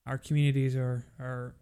our 0.07 0.19
communities 0.19 0.77
are 0.77 1.05
are 1.19 1.55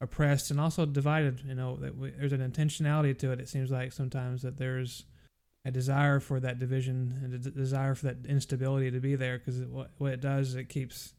oppressed 0.00 0.50
and 0.50 0.60
also 0.60 0.86
divided. 0.86 1.42
You 1.46 1.54
know 1.54 1.76
that 1.76 1.96
we, 1.96 2.10
there's 2.10 2.32
an 2.32 2.40
intentionality 2.40 3.16
to 3.18 3.32
it. 3.32 3.40
It 3.40 3.48
seems 3.48 3.70
like 3.70 3.92
sometimes 3.92 4.42
that 4.42 4.58
there's 4.58 5.04
a 5.64 5.70
desire 5.70 6.20
for 6.20 6.40
that 6.40 6.58
division 6.58 7.20
and 7.22 7.34
a 7.34 7.38
d- 7.38 7.50
desire 7.50 7.94
for 7.94 8.06
that 8.06 8.26
instability 8.26 8.90
to 8.90 9.00
be 9.00 9.14
there 9.14 9.38
because 9.38 9.60
what 9.62 9.90
what 9.98 10.12
it 10.12 10.20
does 10.20 10.48
is 10.48 10.54
it 10.56 10.68
keeps 10.68 11.14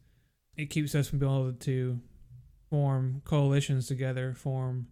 it 0.56 0.66
keeps 0.70 0.94
us 0.94 1.08
from 1.08 1.18
being 1.18 1.32
able 1.32 1.52
to 1.52 1.98
form 2.70 3.22
coalitions 3.24 3.86
together, 3.86 4.34
form 4.34 4.88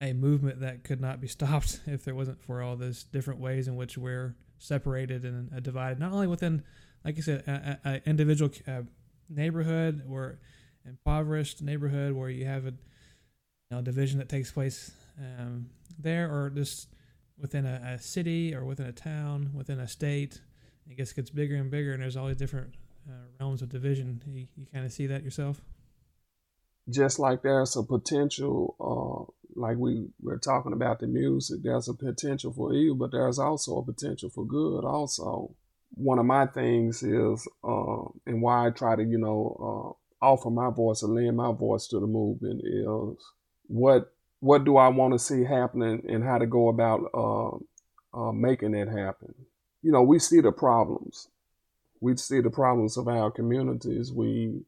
a 0.00 0.12
movement 0.12 0.60
that 0.60 0.84
could 0.84 1.00
not 1.00 1.20
be 1.20 1.26
stopped 1.28 1.80
if 1.86 2.04
there 2.04 2.14
wasn't 2.14 2.40
for 2.40 2.62
all 2.62 2.76
those 2.76 3.04
different 3.04 3.40
ways 3.40 3.68
in 3.68 3.76
which 3.76 3.98
we're 3.98 4.34
separated 4.58 5.24
and 5.24 5.52
uh, 5.54 5.60
divided, 5.60 5.98
not 5.98 6.12
only 6.12 6.26
within, 6.26 6.62
like 7.04 7.16
you 7.16 7.22
said, 7.22 7.42
an 7.84 8.02
individual 8.06 8.50
uh, 8.68 8.82
neighborhood 9.28 10.02
or 10.08 10.38
impoverished 10.86 11.62
neighborhood 11.62 12.12
where 12.12 12.28
you 12.28 12.44
have 12.44 12.66
a 12.66 12.70
you 12.70 13.76
know, 13.76 13.82
division 13.82 14.18
that 14.18 14.28
takes 14.28 14.50
place 14.50 14.90
um, 15.18 15.66
there, 15.98 16.30
or 16.30 16.50
just 16.50 16.88
within 17.38 17.64
a, 17.64 17.94
a, 17.94 17.98
city 17.98 18.54
or 18.54 18.64
within 18.64 18.86
a 18.86 18.92
town, 18.92 19.50
within 19.54 19.80
a 19.80 19.88
state. 19.88 20.40
I 20.90 20.94
guess 20.94 21.12
it 21.12 21.14
gets 21.14 21.28
gets 21.28 21.30
bigger 21.30 21.56
and 21.56 21.70
bigger, 21.70 21.92
and 21.92 22.02
there's 22.02 22.16
all 22.16 22.26
these 22.26 22.36
different 22.36 22.74
uh, 23.08 23.12
realms 23.38 23.62
of 23.62 23.68
division. 23.68 24.20
You, 24.26 24.46
you 24.56 24.66
kind 24.72 24.84
of 24.84 24.92
see 24.92 25.06
that 25.06 25.22
yourself 25.22 25.62
just 26.90 27.18
like 27.18 27.42
there's 27.42 27.76
a 27.76 27.82
potential, 27.82 28.76
uh, 28.80 29.60
like 29.60 29.76
we 29.76 30.08
we're 30.20 30.38
talking 30.38 30.72
about 30.72 31.00
the 31.00 31.06
music, 31.06 31.62
there's 31.62 31.88
a 31.88 31.94
potential 31.94 32.52
for 32.52 32.72
evil, 32.72 32.96
but 32.96 33.12
there's 33.12 33.38
also 33.38 33.78
a 33.78 33.84
potential 33.84 34.30
for 34.30 34.46
good. 34.46 34.84
Also, 34.84 35.54
one 35.94 36.18
of 36.18 36.26
my 36.26 36.46
things 36.46 37.02
is, 37.02 37.48
uh, 37.64 38.04
and 38.26 38.42
why 38.42 38.66
I 38.66 38.70
try 38.70 38.96
to, 38.96 39.02
you 39.02 39.18
know, 39.18 39.96
uh, 40.22 40.24
offer 40.24 40.50
my 40.50 40.70
voice 40.70 41.02
and 41.02 41.14
lend 41.14 41.36
my 41.36 41.52
voice 41.52 41.86
to 41.88 41.98
the 41.98 42.06
movement 42.06 42.62
is 42.64 43.24
what 43.66 44.12
what 44.40 44.64
do 44.64 44.76
I 44.76 44.88
want 44.88 45.12
to 45.12 45.18
see 45.18 45.44
happening 45.44 46.04
and 46.08 46.24
how 46.24 46.38
to 46.38 46.46
go 46.46 46.68
about 46.68 47.10
uh, 47.14 48.18
uh, 48.18 48.32
making 48.32 48.74
it 48.74 48.88
happen. 48.88 49.34
You 49.82 49.92
know, 49.92 50.02
we 50.02 50.18
see 50.18 50.40
the 50.40 50.52
problems. 50.52 51.28
We 52.00 52.16
see 52.16 52.40
the 52.40 52.50
problems 52.50 52.96
of 52.96 53.06
our 53.06 53.30
communities. 53.30 54.10
We 54.12 54.62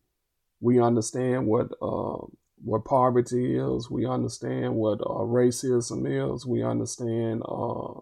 we 0.62 0.81
understand 0.81 1.46
what 1.46 1.72
uh, 1.83 2.25
what 2.64 2.85
poverty 2.85 3.57
is. 3.57 3.90
We 3.90 4.07
understand 4.07 4.77
what 4.77 5.01
uh, 5.01 5.27
racism 5.27 6.07
is. 6.07 6.46
We 6.46 6.62
understand 6.62 7.42
uh, 7.44 8.01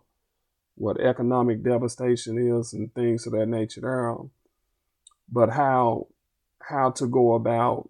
what 0.75 1.01
economic 1.01 1.65
devastation 1.65 2.39
is 2.39 2.75
and 2.75 2.95
things 2.95 3.27
of 3.27 3.33
that 3.33 3.47
nature. 3.47 3.81
There, 3.81 4.15
but 5.33 5.51
how 5.51 6.09
how 6.61 6.91
to 6.91 7.07
go 7.07 7.33
about 7.33 7.89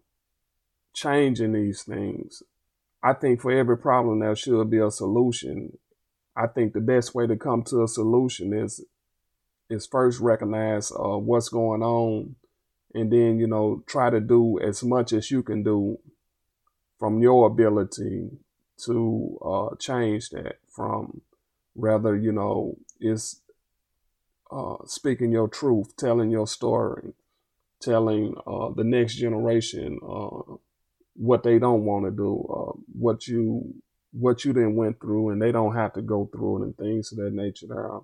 changing 0.95 1.53
these 1.53 1.83
things. 1.83 2.43
I 3.03 3.15
think 3.15 3.41
for 3.41 3.51
every 3.51 3.77
problem 3.77 4.21
there 4.21 4.37
should 4.37 4.71
be 4.71 4.79
a 4.79 4.91
solution. 4.93 5.79
I 6.37 6.47
think 6.47 6.75
the 6.75 6.81
best 6.81 7.13
way 7.13 7.27
to 7.27 7.37
come 7.37 7.65
to 7.65 7.83
a 7.83 7.89
solution 7.89 8.53
is 8.53 8.85
is 9.69 9.87
first 9.87 10.21
recognize 10.21 10.93
uh, 10.93 11.19
what's 11.19 11.49
going 11.49 11.83
on, 11.83 12.37
and 12.95 13.13
then 13.13 13.39
you 13.39 13.47
know 13.47 13.83
try 13.87 14.11
to 14.11 14.21
do 14.21 14.59
as 14.61 14.83
much 14.83 15.13
as 15.13 15.31
you 15.31 15.43
can 15.43 15.63
do 15.63 15.99
from 16.99 17.21
your 17.21 17.47
ability 17.47 18.31
to 18.85 19.39
uh, 19.45 19.77
change 19.77 20.31
that. 20.31 20.57
From 20.69 21.21
rather 21.75 22.17
you 22.17 22.33
know 22.33 22.77
is 23.01 23.41
uh, 24.51 24.77
speaking 24.87 25.33
your 25.33 25.49
truth, 25.49 25.97
telling 25.97 26.31
your 26.31 26.47
story, 26.47 27.13
telling 27.81 28.35
uh, 28.47 28.71
the 28.71 28.85
next 28.85 29.15
generation 29.15 29.99
uh, 30.03 30.57
what 31.15 31.43
they 31.43 31.59
don't 31.59 31.85
want 31.85 32.05
to 32.05 32.11
do, 32.11 32.47
uh, 32.49 32.73
what 32.99 33.27
you 33.27 33.75
what 34.13 34.45
you 34.45 34.53
then 34.53 34.75
went 34.75 35.01
through, 35.01 35.31
and 35.31 35.41
they 35.41 35.53
don't 35.53 35.77
have 35.77 35.93
to 35.93 36.03
go 36.03 36.29
through 36.33 36.63
it, 36.63 36.67
and 36.67 36.77
things 36.77 37.13
of 37.13 37.19
that 37.19 37.33
nature. 37.33 37.67
There, 37.69 38.01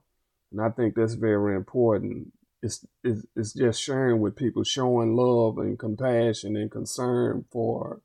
and 0.53 0.61
I 0.61 0.70
think 0.70 0.94
that's 0.94 1.14
very 1.14 1.57
important. 1.57 2.33
It's, 2.62 2.85
it's 3.05 3.27
it's 3.37 3.53
just 3.53 3.83
sharing 3.83 4.21
with 4.21 4.37
people, 4.37 4.64
showing 4.64 5.14
love 5.14 5.59
and 5.59 5.79
compassion 5.79 6.57
and 6.57 6.71
concern 6.71 7.45
for 7.51 8.01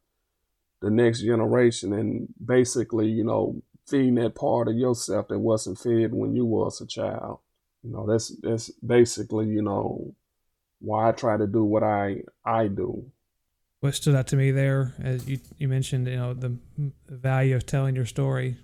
the 0.81 0.89
next 0.89 1.21
generation, 1.21 1.93
and 1.93 2.27
basically, 2.43 3.07
you 3.07 3.23
know, 3.23 3.61
feeding 3.87 4.15
that 4.15 4.35
part 4.35 4.67
of 4.67 4.75
yourself 4.75 5.27
that 5.29 5.39
wasn't 5.39 5.79
fed 5.79 6.13
when 6.13 6.35
you 6.35 6.45
was 6.45 6.81
a 6.81 6.87
child. 6.87 7.39
You 7.83 7.91
know, 7.91 8.05
that's 8.05 8.29
that's 8.41 8.69
basically, 8.71 9.47
you 9.47 9.61
know, 9.61 10.13
why 10.79 11.09
I 11.09 11.11
try 11.11 11.37
to 11.37 11.47
do 11.47 11.63
what 11.63 11.83
I 11.83 12.23
I 12.45 12.67
do. 12.67 13.11
What 13.79 13.95
stood 13.95 14.15
out 14.15 14.27
to 14.27 14.35
me 14.35 14.51
there, 14.51 14.93
as 15.01 15.27
you 15.27 15.39
you 15.57 15.67
mentioned, 15.67 16.07
you 16.07 16.17
know, 16.17 16.33
the 16.33 16.57
value 17.07 17.55
of 17.55 17.65
telling 17.65 17.95
your 17.95 18.05
story. 18.05 18.57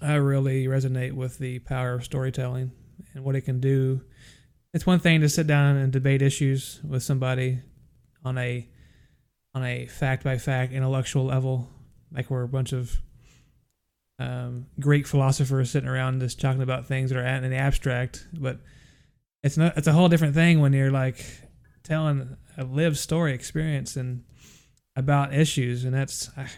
I 0.00 0.14
really 0.14 0.66
resonate 0.66 1.12
with 1.12 1.38
the 1.38 1.60
power 1.60 1.94
of 1.94 2.04
storytelling 2.04 2.72
and 3.14 3.24
what 3.24 3.36
it 3.36 3.42
can 3.42 3.60
do. 3.60 4.02
It's 4.74 4.84
one 4.84 4.98
thing 4.98 5.20
to 5.20 5.28
sit 5.28 5.46
down 5.46 5.76
and 5.76 5.92
debate 5.92 6.20
issues 6.20 6.80
with 6.82 7.04
somebody 7.04 7.60
on 8.24 8.36
a 8.36 8.68
on 9.54 9.64
a 9.64 9.86
fact 9.86 10.24
by 10.24 10.36
fact 10.36 10.72
intellectual 10.72 11.24
level, 11.24 11.70
like 12.12 12.28
we're 12.28 12.42
a 12.42 12.48
bunch 12.48 12.72
of 12.72 12.98
um, 14.18 14.66
Greek 14.80 15.06
philosophers 15.06 15.70
sitting 15.70 15.88
around 15.88 16.18
just 16.18 16.40
talking 16.40 16.60
about 16.60 16.86
things 16.86 17.10
that 17.10 17.18
are 17.18 17.24
in 17.24 17.48
the 17.48 17.56
abstract. 17.56 18.26
But 18.32 18.58
it's 19.44 19.56
not. 19.56 19.76
It's 19.76 19.86
a 19.86 19.92
whole 19.92 20.08
different 20.08 20.34
thing 20.34 20.60
when 20.60 20.72
you're 20.72 20.90
like 20.90 21.24
telling 21.84 22.36
a 22.58 22.64
lived 22.64 22.96
story 22.96 23.32
experience 23.32 23.94
and 23.94 24.24
about 24.96 25.32
issues, 25.32 25.84
and 25.84 25.94
that's 25.94 26.30
I 26.36 26.48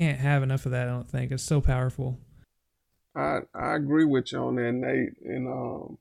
can't 0.00 0.20
have 0.20 0.44
enough 0.44 0.66
of 0.66 0.72
that. 0.72 0.86
I 0.86 0.90
don't 0.92 1.10
think 1.10 1.32
it's 1.32 1.42
so 1.42 1.60
powerful. 1.60 2.20
I 3.16 3.40
I 3.52 3.74
agree 3.74 4.04
with 4.04 4.30
you 4.30 4.38
on 4.38 4.54
that, 4.54 4.72
Nate, 4.72 5.14
and 5.24 5.48
um, 5.48 5.98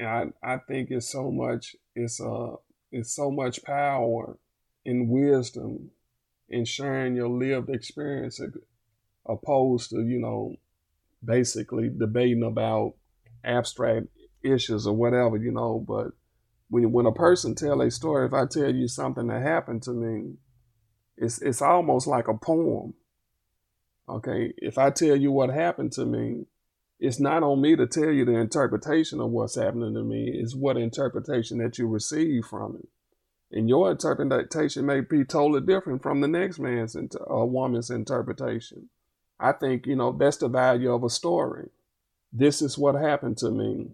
I 0.00 0.26
I 0.42 0.58
think 0.58 0.90
it's 0.90 1.10
so 1.10 1.30
much 1.30 1.76
it's 1.94 2.20
uh 2.20 2.56
it's 2.92 3.14
so 3.14 3.30
much 3.30 3.62
power 3.64 4.36
in 4.84 5.08
wisdom 5.08 5.90
in 6.48 6.64
sharing 6.64 7.14
your 7.14 7.28
lived 7.28 7.70
experience 7.70 8.40
opposed 9.26 9.90
to, 9.90 10.00
you 10.02 10.18
know, 10.18 10.56
basically 11.24 11.88
debating 11.88 12.42
about 12.42 12.94
abstract 13.44 14.06
issues 14.42 14.86
or 14.86 14.94
whatever, 14.96 15.36
you 15.36 15.52
know. 15.52 15.84
But 15.86 16.12
when 16.68 16.90
when 16.92 17.06
a 17.06 17.12
person 17.12 17.54
tell 17.54 17.80
a 17.80 17.90
story, 17.90 18.26
if 18.26 18.34
I 18.34 18.46
tell 18.46 18.74
you 18.74 18.88
something 18.88 19.28
that 19.28 19.42
happened 19.42 19.82
to 19.84 19.92
me, 19.92 20.34
it's 21.16 21.40
it's 21.40 21.62
almost 21.62 22.06
like 22.06 22.28
a 22.28 22.34
poem. 22.34 22.94
Okay, 24.08 24.52
if 24.56 24.76
I 24.76 24.90
tell 24.90 25.14
you 25.14 25.30
what 25.30 25.50
happened 25.50 25.92
to 25.92 26.04
me, 26.04 26.46
it's 27.00 27.18
not 27.18 27.42
on 27.42 27.62
me 27.62 27.76
to 27.76 27.86
tell 27.86 28.10
you 28.10 28.26
the 28.26 28.36
interpretation 28.36 29.20
of 29.20 29.30
what's 29.30 29.54
happening 29.54 29.94
to 29.94 30.02
me. 30.02 30.30
It's 30.34 30.54
what 30.54 30.76
interpretation 30.76 31.56
that 31.58 31.78
you 31.78 31.88
receive 31.88 32.44
from 32.44 32.76
it. 32.76 32.88
And 33.56 33.68
your 33.68 33.90
interpretation 33.90 34.84
may 34.84 35.00
be 35.00 35.24
totally 35.24 35.62
different 35.62 36.02
from 36.02 36.20
the 36.20 36.28
next 36.28 36.58
man's 36.58 36.94
or 36.94 37.48
woman's 37.48 37.90
interpretation. 37.90 38.90
I 39.40 39.52
think, 39.52 39.86
you 39.86 39.96
know, 39.96 40.12
that's 40.12 40.36
the 40.36 40.48
value 40.48 40.92
of 40.92 41.02
a 41.02 41.08
story. 41.08 41.70
This 42.32 42.60
is 42.60 42.76
what 42.76 42.94
happened 42.94 43.38
to 43.38 43.50
me. 43.50 43.92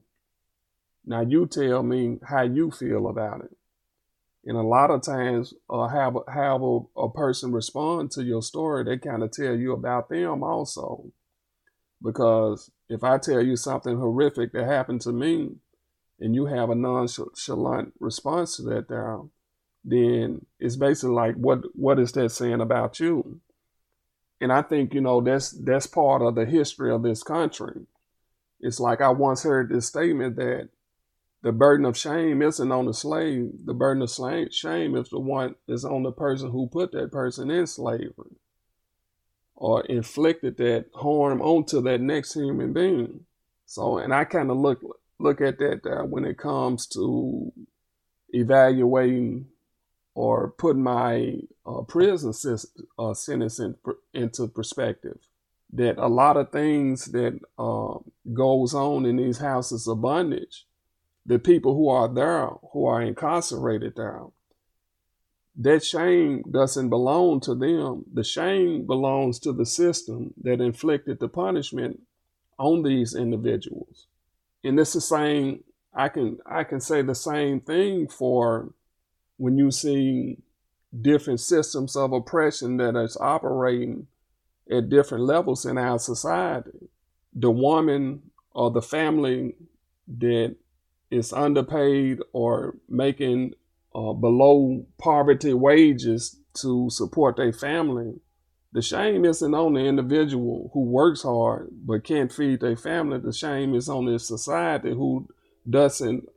Now 1.06 1.20
you 1.20 1.46
tell 1.46 1.84
me 1.84 2.18
how 2.28 2.42
you 2.42 2.72
feel 2.72 3.06
about 3.06 3.44
it. 3.44 3.56
And 4.44 4.56
a 4.56 4.62
lot 4.62 4.90
of 4.90 5.02
times, 5.02 5.54
uh, 5.70 5.88
have 5.88 6.16
have 6.32 6.62
a, 6.62 6.80
a 6.96 7.10
person 7.10 7.52
respond 7.52 8.10
to 8.12 8.24
your 8.24 8.42
story, 8.42 8.84
they 8.84 8.98
kind 8.98 9.22
of 9.22 9.30
tell 9.30 9.54
you 9.54 9.72
about 9.72 10.08
them 10.08 10.42
also. 10.42 11.12
Because 12.02 12.70
if 12.88 13.02
I 13.04 13.18
tell 13.18 13.42
you 13.42 13.56
something 13.56 13.98
horrific 13.98 14.52
that 14.52 14.66
happened 14.66 15.00
to 15.02 15.12
me, 15.12 15.56
and 16.18 16.34
you 16.34 16.46
have 16.46 16.70
a 16.70 16.74
nonchalant 16.74 17.92
response 18.00 18.56
to 18.56 18.62
that, 18.62 18.88
there, 18.88 19.20
then 19.84 20.46
it's 20.58 20.76
basically 20.76 21.14
like, 21.14 21.34
what 21.34 21.60
what 21.74 21.98
is 21.98 22.12
that 22.12 22.30
saying 22.30 22.60
about 22.60 22.98
you? 23.00 23.40
and 24.40 24.52
I 24.52 24.62
think 24.62 24.94
you 24.94 25.00
know 25.00 25.20
that's 25.20 25.50
that's 25.50 25.86
part 25.86 26.22
of 26.22 26.34
the 26.34 26.44
history 26.44 26.92
of 26.92 27.02
this 27.02 27.22
country. 27.22 27.86
It's 28.60 28.80
like 28.80 29.00
I 29.00 29.10
once 29.10 29.42
heard 29.42 29.68
this 29.68 29.86
statement 29.86 30.36
that 30.36 30.68
the 31.42 31.52
burden 31.52 31.86
of 31.86 31.96
shame 31.96 32.42
isn't 32.42 32.72
on 32.72 32.86
the 32.86 32.94
slave. 32.94 33.50
The 33.64 33.74
burden 33.74 34.02
of 34.02 34.10
shame 34.10 34.96
is 34.96 35.08
the 35.10 35.20
one 35.20 35.54
is 35.68 35.84
on 35.84 36.02
the 36.02 36.12
person 36.12 36.50
who 36.50 36.68
put 36.68 36.92
that 36.92 37.12
person 37.12 37.50
in 37.50 37.66
slavery 37.66 38.36
or 39.56 39.84
inflicted 39.86 40.58
that 40.58 40.86
harm 40.94 41.40
onto 41.40 41.80
that 41.82 42.00
next 42.00 42.34
human 42.34 42.72
being. 42.72 43.20
So, 43.64 43.98
and 43.98 44.14
I 44.14 44.24
kind 44.24 44.50
of 44.50 44.58
look 44.58 44.80
look 45.18 45.40
at 45.40 45.58
that 45.58 45.80
uh, 45.86 46.04
when 46.04 46.24
it 46.24 46.36
comes 46.38 46.86
to 46.88 47.52
evaluating 48.30 49.46
or 50.14 50.50
put 50.50 50.76
my 50.76 51.40
uh, 51.66 51.82
prison 51.82 52.32
uh, 52.98 53.14
sentence 53.14 53.58
in, 53.58 53.76
into 54.14 54.46
perspective. 54.46 55.18
That 55.72 55.98
a 55.98 56.06
lot 56.06 56.36
of 56.36 56.52
things 56.52 57.06
that 57.06 57.40
uh, 57.58 57.98
goes 58.32 58.72
on 58.72 59.04
in 59.04 59.16
these 59.16 59.38
houses 59.38 59.88
of 59.88 60.00
bondage, 60.00 60.64
the 61.26 61.38
people 61.38 61.74
who 61.74 61.88
are 61.88 62.08
there, 62.08 62.46
who 62.72 62.86
are 62.86 63.02
incarcerated 63.02 63.94
there, 63.96 64.22
that 65.58 65.84
shame 65.84 66.42
doesn't 66.50 66.90
belong 66.90 67.40
to 67.40 67.54
them. 67.54 68.04
The 68.12 68.24
shame 68.24 68.86
belongs 68.86 69.38
to 69.40 69.52
the 69.52 69.64
system 69.64 70.34
that 70.42 70.60
inflicted 70.60 71.18
the 71.18 71.28
punishment 71.28 72.00
on 72.58 72.82
these 72.82 73.14
individuals. 73.14 74.06
And 74.62 74.78
it's 74.78 74.92
the 74.92 75.00
same. 75.00 75.64
I 75.94 76.08
can 76.08 76.38
I 76.44 76.64
can 76.64 76.80
say 76.80 77.00
the 77.02 77.14
same 77.14 77.60
thing 77.60 78.08
for 78.08 78.72
when 79.38 79.56
you 79.56 79.70
see 79.70 80.38
different 81.00 81.40
systems 81.40 81.96
of 81.96 82.12
oppression 82.12 82.76
that 82.78 82.96
is 82.96 83.16
operating 83.18 84.06
at 84.70 84.90
different 84.90 85.24
levels 85.24 85.64
in 85.64 85.78
our 85.78 85.98
society. 85.98 86.88
The 87.34 87.50
woman 87.50 88.22
or 88.52 88.70
the 88.70 88.82
family 88.82 89.54
that 90.18 90.56
is 91.10 91.32
underpaid 91.32 92.20
or 92.32 92.76
making 92.88 93.54
uh, 93.96 94.12
below 94.12 94.84
poverty 94.98 95.54
wages 95.54 96.36
to 96.52 96.90
support 96.90 97.36
their 97.36 97.52
family, 97.52 98.20
the 98.72 98.82
shame 98.82 99.24
isn't 99.24 99.54
on 99.54 99.72
the 99.72 99.80
individual 99.80 100.70
who 100.74 100.82
works 100.82 101.22
hard 101.22 101.70
but 101.72 102.04
can't 102.04 102.30
feed 102.30 102.60
their 102.60 102.76
family. 102.76 103.18
The 103.18 103.32
shame 103.32 103.74
is 103.74 103.88
on 103.88 104.04
the 104.04 104.18
society 104.18 104.90
who 104.90 105.28
doesn't 105.68 106.28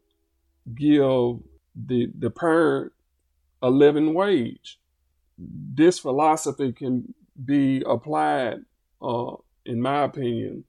give 0.73 1.39
the 1.75 2.11
the 2.17 2.29
parent 2.29 2.93
a 3.61 3.69
living 3.69 4.13
wage. 4.13 4.79
This 5.37 5.99
philosophy 5.99 6.71
can 6.71 7.13
be 7.43 7.83
applied, 7.85 8.59
uh, 9.01 9.33
in 9.65 9.81
my 9.81 10.03
opinion, 10.03 10.63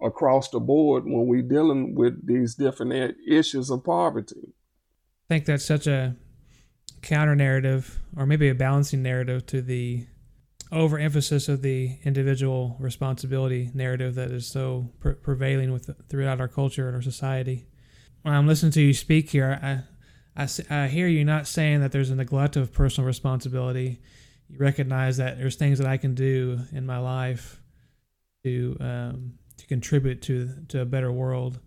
across 0.00 0.48
the 0.48 0.60
board 0.60 1.04
when 1.04 1.26
we're 1.26 1.42
dealing 1.42 1.94
with 1.94 2.26
these 2.26 2.54
different 2.54 3.16
issues 3.26 3.70
of 3.70 3.84
poverty. 3.84 4.54
Think 5.28 5.46
that's 5.46 5.64
such 5.64 5.86
a 5.86 6.16
counter 7.02 7.34
narrative, 7.34 8.00
or 8.16 8.26
maybe 8.26 8.48
a 8.48 8.54
balancing 8.54 9.02
narrative 9.02 9.46
to 9.46 9.62
the 9.62 10.06
overemphasis 10.72 11.48
of 11.48 11.62
the 11.62 11.98
individual 12.04 12.76
responsibility 12.80 13.70
narrative 13.74 14.16
that 14.16 14.30
is 14.30 14.46
so 14.46 14.90
pre- 15.00 15.14
prevailing 15.14 15.72
with 15.72 15.90
throughout 16.08 16.40
our 16.40 16.48
culture 16.48 16.86
and 16.86 16.96
our 16.96 17.02
society. 17.02 17.66
When 18.22 18.34
I'm 18.34 18.46
listening 18.46 18.72
to 18.72 18.82
you 18.82 18.92
speak 18.94 19.30
here, 19.30 19.58
I, 20.36 20.42
I, 20.42 20.84
I 20.84 20.88
hear 20.88 21.06
you 21.06 21.24
not 21.24 21.46
saying 21.46 21.80
that 21.80 21.92
there's 21.92 22.10
a 22.10 22.16
neglect 22.16 22.56
of 22.56 22.72
personal 22.72 23.06
responsibility. 23.06 24.00
You 24.48 24.58
recognize 24.58 25.18
that 25.18 25.38
there's 25.38 25.56
things 25.56 25.78
that 25.78 25.86
I 25.86 25.96
can 25.96 26.14
do 26.14 26.58
in 26.72 26.86
my 26.86 26.98
life 26.98 27.60
to 28.44 28.76
um, 28.80 29.34
to 29.58 29.66
contribute 29.66 30.22
to 30.22 30.50
to 30.68 30.80
a 30.80 30.84
better 30.84 31.12
world. 31.12 31.60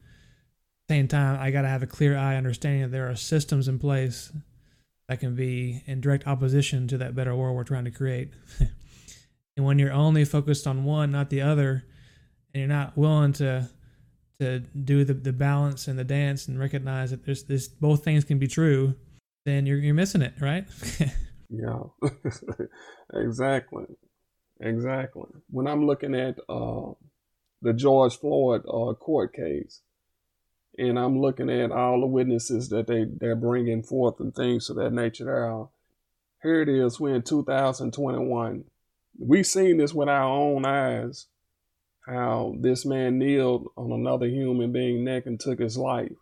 Same 0.90 1.08
time, 1.08 1.38
I 1.40 1.52
got 1.52 1.64
to 1.64 1.68
have 1.68 1.84
a 1.84 1.88
clear 1.88 2.18
eye 2.18 2.38
understanding 2.38 2.82
that 2.84 2.92
there 2.92 3.10
are 3.10 3.16
systems 3.16 3.68
in 3.68 3.78
place 3.78 4.32
that 5.10 5.20
can 5.20 5.36
be 5.36 5.84
in 5.86 6.02
direct 6.02 6.28
opposition 6.28 6.88
to 6.88 6.98
that 6.98 7.16
better 7.16 7.36
world 7.36 7.56
we're 7.56 7.64
trying 7.64 7.86
to 7.86 7.92
create. 7.92 8.34
and 9.58 9.66
when 9.66 9.80
you're 9.80 9.92
only 9.92 10.24
focused 10.24 10.66
on 10.66 10.86
one, 10.86 11.12
not 11.12 11.30
the 11.30 11.42
other, 11.42 11.84
and 12.54 12.62
you're 12.62 12.68
not 12.68 12.98
willing 12.98 13.34
to 13.34 13.70
to 14.40 14.60
do 14.60 15.04
the, 15.04 15.16
the 15.16 15.34
balance 15.34 15.88
and 15.88 15.98
the 15.98 16.04
dance 16.04 16.48
and 16.48 16.60
recognize 16.60 17.10
that 17.10 17.26
there's 17.26 17.44
this 17.44 17.68
both 17.68 18.04
things 18.04 18.24
can 18.24 18.38
be 18.38 18.48
true, 18.48 18.96
then 19.46 19.66
you're 19.66 19.80
you're 19.80 19.94
missing 19.94 20.22
it, 20.22 20.34
right? 20.40 20.66
yeah, 21.50 21.80
exactly, 23.14 23.86
exactly. 24.62 25.30
When 25.50 25.68
I'm 25.68 25.86
looking 25.86 26.16
at 26.16 26.38
uh, 26.48 26.92
the 27.62 27.74
George 27.74 28.18
Floyd 28.18 28.62
uh, 28.68 28.94
court 28.94 29.34
case, 29.34 29.82
and 30.78 31.00
I'm 31.00 31.20
looking 31.20 31.50
at 31.50 31.72
all 31.72 32.02
the 32.02 32.08
witnesses 32.08 32.70
that 32.70 32.88
they 32.88 33.06
they're 33.06 33.36
bringing 33.36 33.84
forth 33.84 34.20
and 34.20 34.34
things 34.34 34.70
of 34.70 34.76
that 34.78 34.94
nature. 34.94 35.26
There, 35.26 35.66
here 36.44 36.62
it 36.62 36.70
is. 36.70 37.00
We're 37.00 37.16
in 37.16 37.24
2021. 37.24 38.64
We've 39.20 39.48
seen 39.48 39.78
this 39.78 39.94
with 39.94 40.10
our 40.10 40.24
own 40.24 40.66
eyes. 40.66 41.26
How 42.06 42.56
this 42.60 42.86
man 42.86 43.20
kneeled 43.20 43.68
on 43.76 43.92
another 43.92 44.28
human 44.28 44.72
being 44.72 45.04
neck 45.04 45.26
and 45.26 45.38
took 45.38 45.60
his 45.60 45.78
life. 45.78 46.14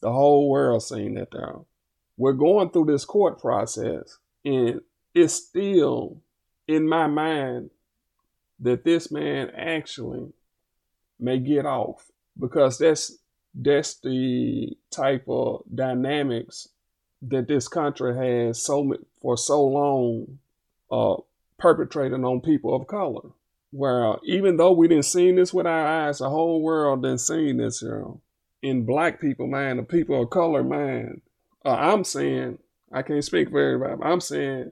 The 0.00 0.12
whole 0.12 0.48
world 0.48 0.82
seen 0.82 1.14
that 1.14 1.32
there. 1.32 1.56
We're 2.16 2.32
going 2.32 2.70
through 2.70 2.86
this 2.86 3.04
court 3.04 3.40
process, 3.40 4.18
and 4.44 4.80
it's 5.14 5.34
still 5.34 6.22
in 6.66 6.88
my 6.88 7.08
mind 7.08 7.70
that 8.60 8.84
this 8.84 9.10
man 9.10 9.50
actually 9.50 10.32
may 11.18 11.38
get 11.38 11.66
off 11.66 12.10
because 12.38 12.78
that's 12.78 13.18
that's 13.54 13.94
the 13.94 14.76
type 14.90 15.24
of 15.28 15.62
dynamics 15.72 16.68
that 17.22 17.48
this 17.48 17.68
country 17.68 18.14
has 18.14 18.60
so 18.60 18.96
for 19.20 19.36
so 19.36 19.64
long 19.64 20.38
uh, 20.90 21.16
perpetrating 21.58 22.24
on 22.24 22.40
people 22.40 22.74
of 22.74 22.86
color. 22.86 23.30
Where 23.70 24.16
even 24.24 24.56
though 24.56 24.72
we 24.72 24.86
didn't 24.86 25.04
see 25.04 25.32
this 25.32 25.52
with 25.52 25.66
our 25.66 25.86
eyes, 25.86 26.18
the 26.18 26.30
whole 26.30 26.62
world 26.62 27.02
didn't 27.02 27.18
see 27.18 27.52
this, 27.52 27.82
you 27.82 27.88
know, 27.88 28.20
in 28.62 28.86
black 28.86 29.20
people 29.20 29.46
mind, 29.46 29.78
the 29.78 29.82
people 29.82 30.22
of 30.22 30.30
color 30.30 30.62
mind. 30.62 31.22
Uh, 31.64 31.74
I'm 31.74 32.04
saying, 32.04 32.58
I 32.92 33.02
can't 33.02 33.24
speak 33.24 33.50
for 33.50 33.58
everybody, 33.58 34.00
I'm 34.02 34.20
saying 34.20 34.70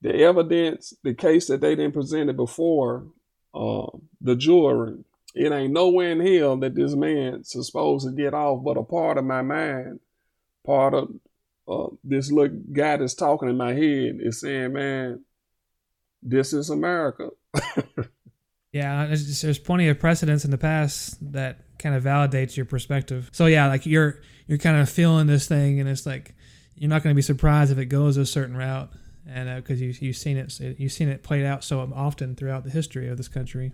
the 0.00 0.14
evidence, 0.22 0.94
the 1.02 1.14
case 1.14 1.46
that 1.48 1.60
they 1.60 1.74
didn't 1.74 1.94
present 1.94 2.30
it 2.30 2.36
before 2.36 3.06
uh, 3.54 3.86
the 4.20 4.36
jury 4.36 5.04
it 5.34 5.52
ain't 5.52 5.72
nowhere 5.72 6.12
in 6.12 6.20
hell 6.20 6.56
that 6.58 6.74
this 6.74 6.94
man's 6.94 7.50
supposed 7.52 8.06
to 8.06 8.12
get 8.12 8.34
off, 8.34 8.62
but 8.64 8.76
a 8.76 8.84
part 8.84 9.18
of 9.18 9.24
my 9.24 9.42
mind, 9.42 10.00
part 10.64 10.94
of 10.94 11.10
uh, 11.66 11.88
this 12.04 12.30
little 12.30 12.56
guy 12.72 12.96
that's 12.96 13.14
talking 13.14 13.48
in 13.48 13.56
my 13.56 13.72
head 13.72 14.18
is 14.20 14.40
saying, 14.40 14.72
man, 14.72 15.24
this 16.22 16.52
is 16.52 16.70
America. 16.70 17.30
yeah, 18.72 19.06
there's, 19.06 19.42
there's 19.42 19.58
plenty 19.58 19.88
of 19.88 19.98
precedents 19.98 20.44
in 20.44 20.50
the 20.50 20.58
past 20.58 21.16
that 21.32 21.78
kind 21.78 21.94
of 21.94 22.04
validates 22.04 22.56
your 22.56 22.66
perspective. 22.66 23.28
So 23.32 23.46
yeah, 23.46 23.66
like 23.68 23.86
you're 23.86 24.20
you're 24.46 24.58
kind 24.58 24.80
of 24.80 24.88
feeling 24.88 25.26
this 25.26 25.46
thing, 25.46 25.80
and 25.80 25.88
it's 25.88 26.06
like 26.06 26.34
you're 26.76 26.90
not 26.90 27.02
going 27.02 27.12
to 27.12 27.16
be 27.16 27.22
surprised 27.22 27.72
if 27.72 27.78
it 27.78 27.86
goes 27.86 28.16
a 28.16 28.26
certain 28.26 28.56
route, 28.56 28.90
and 29.28 29.62
because 29.62 29.80
uh, 29.80 29.84
you 29.84 29.94
you've 30.00 30.16
seen 30.16 30.36
it 30.36 30.58
you've 30.78 30.92
seen 30.92 31.08
it 31.08 31.22
played 31.22 31.44
out 31.44 31.64
so 31.64 31.80
often 31.94 32.34
throughout 32.34 32.64
the 32.64 32.70
history 32.70 33.08
of 33.08 33.16
this 33.16 33.28
country. 33.28 33.72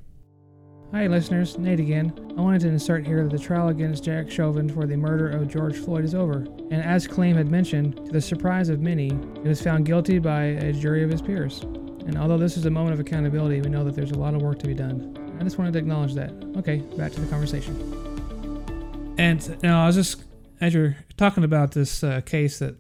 Hi, 0.93 1.07
listeners. 1.07 1.57
Nate 1.57 1.79
again. 1.79 2.13
I 2.37 2.41
wanted 2.41 2.63
to 2.63 2.69
insert 2.69 3.07
here 3.07 3.23
that 3.23 3.31
the 3.31 3.39
trial 3.39 3.69
against 3.69 4.03
Derek 4.03 4.29
Chauvin 4.29 4.69
for 4.69 4.89
the 4.89 4.97
murder 4.97 5.31
of 5.31 5.47
George 5.47 5.77
Floyd 5.77 6.03
is 6.05 6.17
over. 6.17 6.39
And 6.73 6.83
as 6.83 7.07
Claim 7.07 7.37
had 7.37 7.49
mentioned, 7.49 7.95
to 8.07 8.11
the 8.11 8.21
surprise 8.21 8.69
of 8.71 8.81
many, 8.81 9.11
he 9.41 9.49
was 9.49 9.63
found 9.63 9.87
guilty 9.87 10.19
by 10.19 10.43
a 10.43 10.73
jury 10.73 11.05
of 11.05 11.11
his 11.11 11.23
peers. 11.23 11.61
And 11.61 12.19
although 12.19 12.39
this 12.39 12.57
is 12.57 12.67
a 12.67 12.71
moment 12.71 12.95
of 12.95 12.99
accountability, 12.99 13.61
we 13.61 13.71
know 13.71 13.85
that 13.85 13.95
there's 13.95 14.11
a 14.11 14.19
lot 14.19 14.35
of 14.35 14.43
work 14.43 14.59
to 14.59 14.67
be 14.67 14.75
done. 14.75 15.17
I 15.39 15.45
just 15.45 15.59
wanted 15.59 15.75
to 15.75 15.79
acknowledge 15.79 16.15
that. 16.15 16.33
Okay, 16.57 16.79
back 16.97 17.13
to 17.13 17.21
the 17.21 17.29
conversation. 17.29 19.15
And 19.17 19.63
now 19.63 19.85
I 19.85 19.87
was 19.87 19.95
just, 19.95 20.25
as 20.61 20.75
you're 20.75 20.97
talking 21.17 21.45
about 21.45 21.71
this 21.71 22.03
uh, 22.03 22.21
case 22.23 22.59
that 22.59 22.75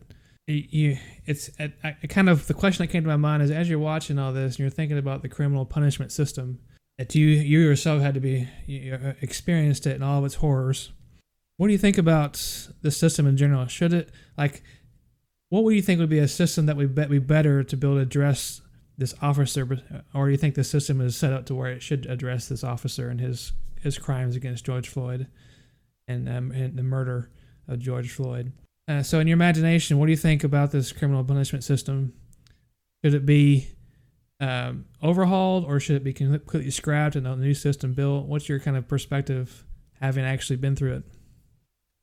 you, 0.49 0.99
it's 1.27 1.49
I 1.61 1.93
kind 2.09 2.29
of 2.29 2.49
the 2.49 2.55
question 2.55 2.85
that 2.85 2.91
came 2.91 3.05
to 3.05 3.09
my 3.09 3.17
mind 3.17 3.45
is 3.45 3.53
as 3.53 3.69
you're 3.69 3.79
watching 3.79 4.19
all 4.19 4.33
this 4.33 4.55
and 4.55 4.59
you're 4.59 4.71
thinking 4.71 4.99
about 4.99 5.23
the 5.23 5.29
criminal 5.29 5.65
punishment 5.65 6.11
system 6.11 6.59
that 7.01 7.14
you 7.14 7.28
you 7.28 7.61
yourself 7.61 8.03
had 8.03 8.12
to 8.12 8.20
be 8.20 8.46
you 8.66 8.92
uh, 8.92 9.14
experienced 9.22 9.86
it 9.86 9.94
and 9.94 10.05
all 10.05 10.18
of 10.18 10.24
its 10.26 10.34
horrors. 10.34 10.92
What 11.57 11.68
do 11.68 11.72
you 11.72 11.78
think 11.78 11.96
about 11.96 12.34
the 12.82 12.90
system 12.90 13.26
in 13.26 13.38
general? 13.38 13.66
Should 13.68 13.94
it 13.94 14.11
like 14.36 14.62
what 15.48 15.64
would 15.64 15.74
you 15.74 15.80
think 15.80 15.98
would 15.98 16.11
be 16.11 16.18
a 16.18 16.28
system 16.28 16.66
that 16.66 16.76
would 16.76 16.94
be 16.94 17.18
better 17.18 17.64
to 17.64 17.76
be 17.76 17.86
able 17.86 17.96
to 17.96 18.03
address 18.03 18.61
this 18.98 19.14
officer, 19.22 19.66
or 20.12 20.26
do 20.26 20.32
you 20.32 20.36
think 20.36 20.57
the 20.57 20.62
system 20.62 21.01
is 21.01 21.16
set 21.16 21.32
up 21.32 21.46
to 21.46 21.55
where 21.55 21.72
it 21.72 21.82
should 21.82 22.05
address 22.05 22.48
this 22.48 22.62
officer 22.62 23.09
and 23.09 23.18
his 23.18 23.53
his 23.80 23.96
crimes 23.96 24.36
against 24.36 24.66
George 24.66 24.86
Floyd 24.86 25.26
and, 26.07 26.28
um, 26.28 26.53
and 26.53 26.76
the 26.76 26.82
murder 26.82 27.30
of 27.66 27.78
George 27.78 28.11
Floyd? 28.11 28.53
Uh, 28.86 29.03
so, 29.03 29.20
in 29.20 29.26
your 29.26 29.36
imagination, 29.36 29.96
what 29.96 30.05
do 30.05 30.12
you 30.12 30.18
think 30.18 30.44
about 30.44 30.70
this 30.70 30.92
criminal 30.92 31.24
punishment 31.24 31.64
system? 31.64 32.12
Should 33.03 33.14
it 33.14 33.24
be 33.24 33.68
um, 34.41 34.86
overhauled 35.03 35.64
or 35.64 35.78
should 35.80 35.97
it 35.97 36.05
be 36.05 36.12
completely 36.12 36.70
scrapped 36.70 37.16
and 37.16 37.26
a 37.26 37.36
new 37.36 37.55
system 37.55 37.93
built? 37.93 38.26
What's 38.26 38.49
your 38.49 38.59
kind 38.59 38.76
of 38.76 38.88
perspective 38.88 39.64
having 40.01 40.24
actually 40.24 40.57
been 40.57 40.74
through 40.74 40.97
it? 40.97 41.05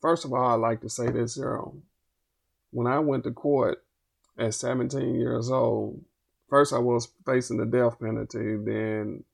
First 0.00 0.24
of 0.24 0.32
all, 0.32 0.54
I'd 0.54 0.60
like 0.66 0.80
to 0.82 0.88
say 0.88 1.10
this, 1.10 1.34
Zero. 1.34 1.76
When 2.70 2.86
I 2.86 3.00
went 3.00 3.24
to 3.24 3.32
court 3.32 3.82
at 4.38 4.54
17 4.54 5.16
years 5.16 5.50
old, 5.50 6.04
first 6.48 6.72
I 6.72 6.78
was 6.78 7.08
facing 7.26 7.56
the 7.56 7.66
death 7.66 7.98
penalty, 7.98 8.56
then 8.56 9.24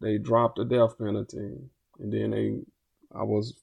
they 0.00 0.18
dropped 0.18 0.58
the 0.58 0.64
death 0.64 0.98
penalty, 0.98 1.56
and 1.98 2.12
then 2.12 2.30
they 2.30 2.58
I 3.18 3.22
was 3.22 3.54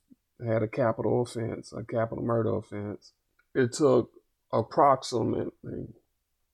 had 0.43 0.63
a 0.63 0.67
capital 0.67 1.21
offense, 1.21 1.73
a 1.73 1.83
capital 1.83 2.23
murder 2.23 2.55
offense. 2.55 3.11
It 3.53 3.73
took 3.73 4.09
approximately 4.51 5.89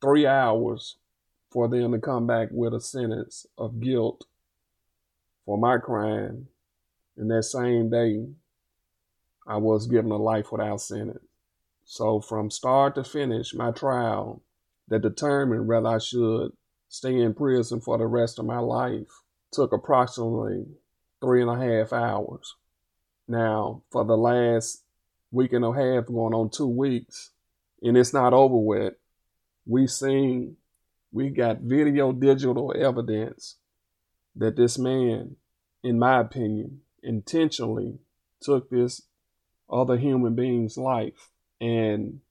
three 0.02 0.28
hours 0.28 0.98
for 1.52 1.68
them 1.68 1.92
to 1.92 2.00
come 2.00 2.28
back 2.28 2.50
with 2.52 2.74
a 2.74 2.80
sentence 2.80 3.46
of 3.58 3.80
guilt 3.80 4.26
for 5.46 5.58
my 5.58 5.78
crime. 5.78 6.48
And 7.18 7.30
that 7.32 7.44
same 7.44 7.90
day, 7.90 8.26
I 9.48 9.58
was 9.58 9.88
given 9.88 10.12
a 10.12 10.18
life 10.18 10.52
without 10.52 10.82
sentence. 10.82 11.26
So 11.86 12.22
from 12.22 12.52
start 12.52 12.96
to 12.96 13.04
finish, 13.04 13.54
my 13.56 13.72
trial 13.72 14.44
that 14.90 15.02
determined 15.02 15.68
whether 15.68 15.88
I 15.88 15.98
should 15.98 16.52
stay 16.88 17.20
in 17.20 17.34
prison 17.34 17.82
for 17.82 17.98
the 17.98 18.06
rest 18.06 18.38
of 18.38 18.46
my 18.46 18.60
life 18.60 19.08
took 19.52 19.74
approximately 19.74 20.66
three 21.20 21.42
and 21.42 21.50
a 21.50 21.58
half 21.58 21.94
hours. 21.94 22.56
Now, 23.28 23.84
for 23.92 24.06
the 24.06 24.18
last 24.18 24.84
week 25.32 25.54
and 25.54 25.66
a 25.66 25.72
half, 25.72 26.06
going 26.06 26.34
on 26.34 26.50
two 26.50 26.68
weeks, 26.68 27.32
and 27.82 27.98
it's 27.98 28.14
not 28.14 28.34
over 28.34 28.58
with, 28.58 28.94
we've 29.66 29.92
seen 29.92 30.58
we 31.12 31.30
got 31.30 31.62
video 31.62 32.12
digital 32.12 32.74
evidence 32.78 33.56
that 34.36 34.56
this 34.56 34.78
man, 34.78 35.36
in 35.84 36.00
my 36.00 36.20
opinion, 36.20 36.82
intentionally 37.02 38.00
took 38.42 38.70
this 38.70 39.02
other 39.70 39.98
human 39.98 40.36
being's 40.36 40.78
life. 40.78 41.30
And 41.60 42.22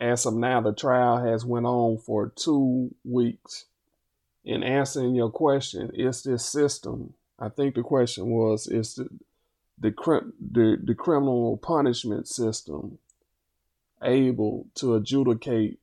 as 0.00 0.26
of 0.26 0.34
now, 0.34 0.60
the 0.60 0.72
trial 0.72 1.24
has 1.24 1.44
went 1.44 1.66
on 1.66 1.98
for 1.98 2.32
two 2.34 2.94
weeks. 3.04 3.66
In 4.44 4.62
answering 4.62 5.14
your 5.14 5.30
question, 5.30 5.90
is 5.94 6.22
this 6.22 6.44
system? 6.44 7.14
I 7.38 7.48
think 7.48 7.76
the 7.76 7.82
question 7.82 8.26
was: 8.26 8.66
Is 8.66 8.96
the 8.96 9.08
the, 9.78 9.92
the, 10.40 10.78
the 10.82 10.94
criminal 10.94 11.56
punishment 11.56 12.28
system 12.28 12.98
able 14.02 14.66
to 14.76 14.94
adjudicate 14.94 15.78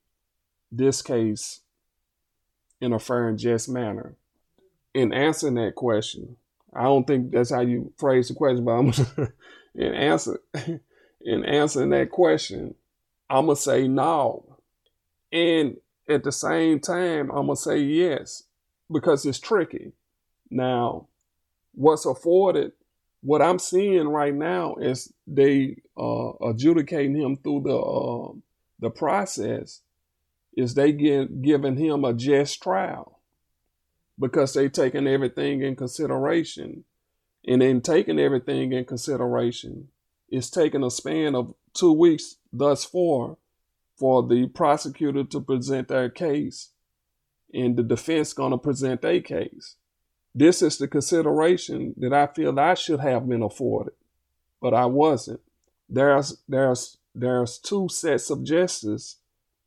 this 0.72 1.02
case 1.02 1.62
in 2.82 2.94
a 2.94 3.00
fair 3.00 3.28
and 3.28 3.38
just 3.38 3.70
manner. 3.70 4.16
In 4.94 5.14
answering 5.14 5.56
that 5.56 5.76
question, 5.76 6.38
I 6.74 6.84
don't 6.84 7.06
think 7.06 7.32
that's 7.32 7.52
how 7.52 7.62
you 7.62 7.94
phrase 7.98 8.28
the 8.28 8.34
question, 8.34 8.64
but 8.66 8.72
I'm 8.72 8.92
gonna, 8.92 9.34
in 9.76 9.94
answer 9.94 10.40
in 11.22 11.46
answering 11.46 11.90
that 11.92 12.12
question, 12.12 12.76
I'm 13.30 13.46
gonna 13.46 13.56
say 13.56 13.88
no, 13.88 14.58
and 15.32 15.78
at 16.08 16.24
the 16.24 16.32
same 16.32 16.80
time, 16.80 17.30
I'm 17.32 17.48
gonna 17.48 17.56
say 17.56 17.80
yes 17.80 18.44
because 18.92 19.26
it's 19.26 19.40
tricky. 19.40 19.92
Now, 20.50 21.08
what's 21.74 22.06
afforded, 22.06 22.72
what 23.22 23.42
I'm 23.42 23.60
seeing 23.60 24.08
right 24.08 24.34
now 24.34 24.76
is 24.76 25.12
they 25.28 25.78
uh, 25.98 26.32
adjudicating 26.42 27.16
him 27.16 27.38
through 27.38 27.64
the 27.66 27.78
uh, 27.78 28.34
the 28.80 28.90
process 28.90 29.82
is 30.56 30.74
they 30.74 30.92
get, 30.92 31.42
giving 31.42 31.78
him 31.78 32.04
a 32.04 32.14
just 32.14 32.62
trial 32.62 33.20
because 34.20 34.54
they 34.54 34.70
taking 34.70 35.08
everything 35.08 35.62
in 35.62 35.76
consideration. 35.76 36.84
And 37.48 37.64
in 37.64 37.82
taking 37.82 38.20
everything 38.20 38.74
in 38.74 38.86
consideration, 38.86 39.88
it's 40.30 40.50
taken 40.50 40.84
a 40.84 40.92
span 40.92 41.36
of 41.36 41.54
two 41.74 41.94
weeks 41.94 42.36
thus 42.52 42.84
far 42.84 43.38
for 43.96 44.28
the 44.28 44.48
prosecutor 44.48 45.24
to 45.24 45.42
present 45.42 45.88
their 45.88 46.10
case 46.10 46.70
and 47.54 47.76
the 47.76 47.84
defense 47.84 48.34
going 48.34 48.52
to 48.52 48.58
present 48.58 49.02
their 49.02 49.22
case. 49.22 49.76
This 50.36 50.62
is 50.62 50.78
the 50.78 50.88
consideration 50.88 51.96
that 51.98 52.14
I 52.14 52.28
feel 52.28 52.58
I 52.60 52.76
should 52.76 53.00
have 53.00 53.28
been 53.28 53.42
afforded, 53.42 53.94
but 54.62 54.74
I 54.74 54.86
wasn't. 54.86 55.42
There's 55.90 56.38
there's 56.48 56.98
there's 57.16 57.58
two 57.58 57.90
sets 57.90 58.30
of 58.30 58.44
justice 58.44 59.18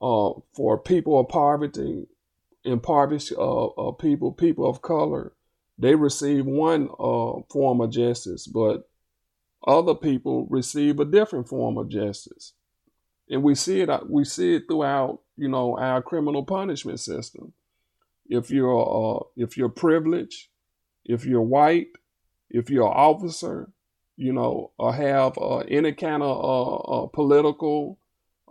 uh, 0.02 0.32
for 0.52 0.78
people 0.78 1.18
of 1.20 1.28
poverty, 1.28 2.08
impoverished 2.64 3.32
uh, 3.38 3.66
uh, 3.66 3.92
people, 3.92 4.32
people 4.32 4.68
of 4.68 4.82
color. 4.82 5.32
They 5.78 5.94
receive 5.94 6.44
one 6.44 6.88
uh, 6.98 7.42
form 7.50 7.80
of 7.80 7.90
justice, 7.90 8.46
but 8.46 8.88
other 9.66 9.94
people 9.94 10.46
receive 10.50 10.98
a 10.98 11.04
different 11.04 11.48
form 11.48 11.78
of 11.78 11.88
justice, 11.88 12.52
and 13.30 13.42
we 13.42 13.54
see 13.54 13.80
it. 13.80 13.88
Uh, 13.88 14.00
we 14.08 14.24
see 14.24 14.56
it 14.56 14.64
throughout, 14.68 15.20
you 15.36 15.48
know, 15.48 15.78
our 15.78 16.02
criminal 16.02 16.44
punishment 16.44 17.00
system. 17.00 17.52
If 18.28 18.50
you're 18.50 19.20
uh, 19.20 19.24
if 19.36 19.56
you're 19.56 19.68
privileged, 19.68 20.48
if 21.04 21.24
you're 21.24 21.40
white, 21.42 21.88
if 22.50 22.70
you're 22.70 22.86
an 22.86 22.92
officer, 22.94 23.70
you 24.16 24.32
know, 24.32 24.72
or 24.78 24.92
have 24.92 25.38
any 25.68 25.92
kind 25.92 26.22
of 26.22 27.12
political 27.12 27.98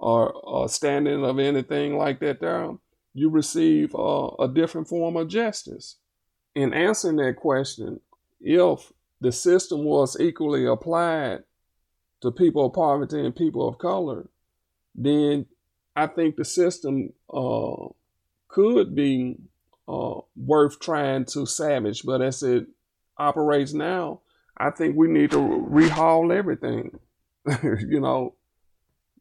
or 0.01 0.67
standing 0.67 1.23
of 1.23 1.37
anything 1.37 1.95
like 1.97 2.19
that 2.19 2.41
there, 2.41 2.71
you 3.13 3.29
receive 3.29 3.95
a 3.95 4.47
different 4.51 4.87
form 4.87 5.15
of 5.15 5.27
justice. 5.27 5.97
In 6.55 6.73
answering 6.73 7.17
that 7.17 7.35
question, 7.35 7.99
if 8.39 8.91
the 9.21 9.31
system 9.31 9.83
was 9.83 10.19
equally 10.19 10.65
applied 10.65 11.43
to 12.21 12.31
people 12.31 12.65
of 12.65 12.73
poverty 12.73 13.23
and 13.23 13.35
people 13.35 13.67
of 13.67 13.77
color, 13.77 14.27
then 14.95 15.45
I 15.95 16.07
think 16.07 16.35
the 16.35 16.45
system 16.45 17.13
uh, 17.31 17.89
could 18.47 18.95
be 18.95 19.37
uh, 19.87 20.21
worth 20.35 20.79
trying 20.79 21.25
to 21.25 21.45
savage. 21.45 22.03
But 22.03 22.21
as 22.21 22.41
it 22.41 22.65
operates 23.17 23.73
now, 23.73 24.21
I 24.57 24.71
think 24.71 24.95
we 24.95 25.07
need 25.07 25.31
to 25.31 25.37
rehaul 25.37 26.35
everything. 26.35 26.99
you 27.63 27.99
know, 27.99 28.35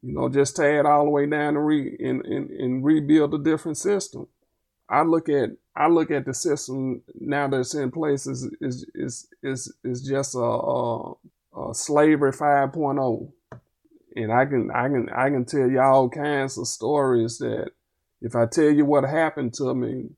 you 0.01 0.13
know, 0.13 0.29
just 0.29 0.55
tear 0.55 0.79
it 0.79 0.85
all 0.85 1.05
the 1.05 1.11
way 1.11 1.25
down 1.25 1.55
and 1.55 1.65
re 1.65 1.95
and, 1.99 2.25
and, 2.25 2.49
and 2.49 2.83
rebuild 2.83 3.33
a 3.33 3.37
different 3.37 3.77
system. 3.77 4.27
I 4.89 5.03
look 5.03 5.29
at 5.29 5.51
I 5.75 5.87
look 5.87 6.11
at 6.11 6.25
the 6.25 6.33
system 6.33 7.01
now 7.19 7.47
that's 7.47 7.75
in 7.75 7.91
place 7.91 8.27
is 8.27 8.49
is 8.59 8.85
is 8.93 9.27
is, 9.43 9.73
is 9.83 10.01
just 10.01 10.35
a, 10.35 10.39
a, 10.39 11.13
a 11.69 11.73
slavery 11.75 12.31
5.0 12.31 13.31
and 14.15 14.31
I 14.31 14.45
can 14.45 14.71
I 14.71 14.87
can 14.89 15.09
I 15.09 15.29
can 15.29 15.45
tell 15.45 15.69
you 15.69 15.79
all 15.79 16.09
kinds 16.09 16.57
of 16.57 16.67
stories 16.67 17.37
that 17.37 17.71
if 18.21 18.35
I 18.35 18.45
tell 18.45 18.69
you 18.69 18.85
what 18.85 19.03
happened 19.03 19.53
to 19.55 19.73
me 19.73 20.09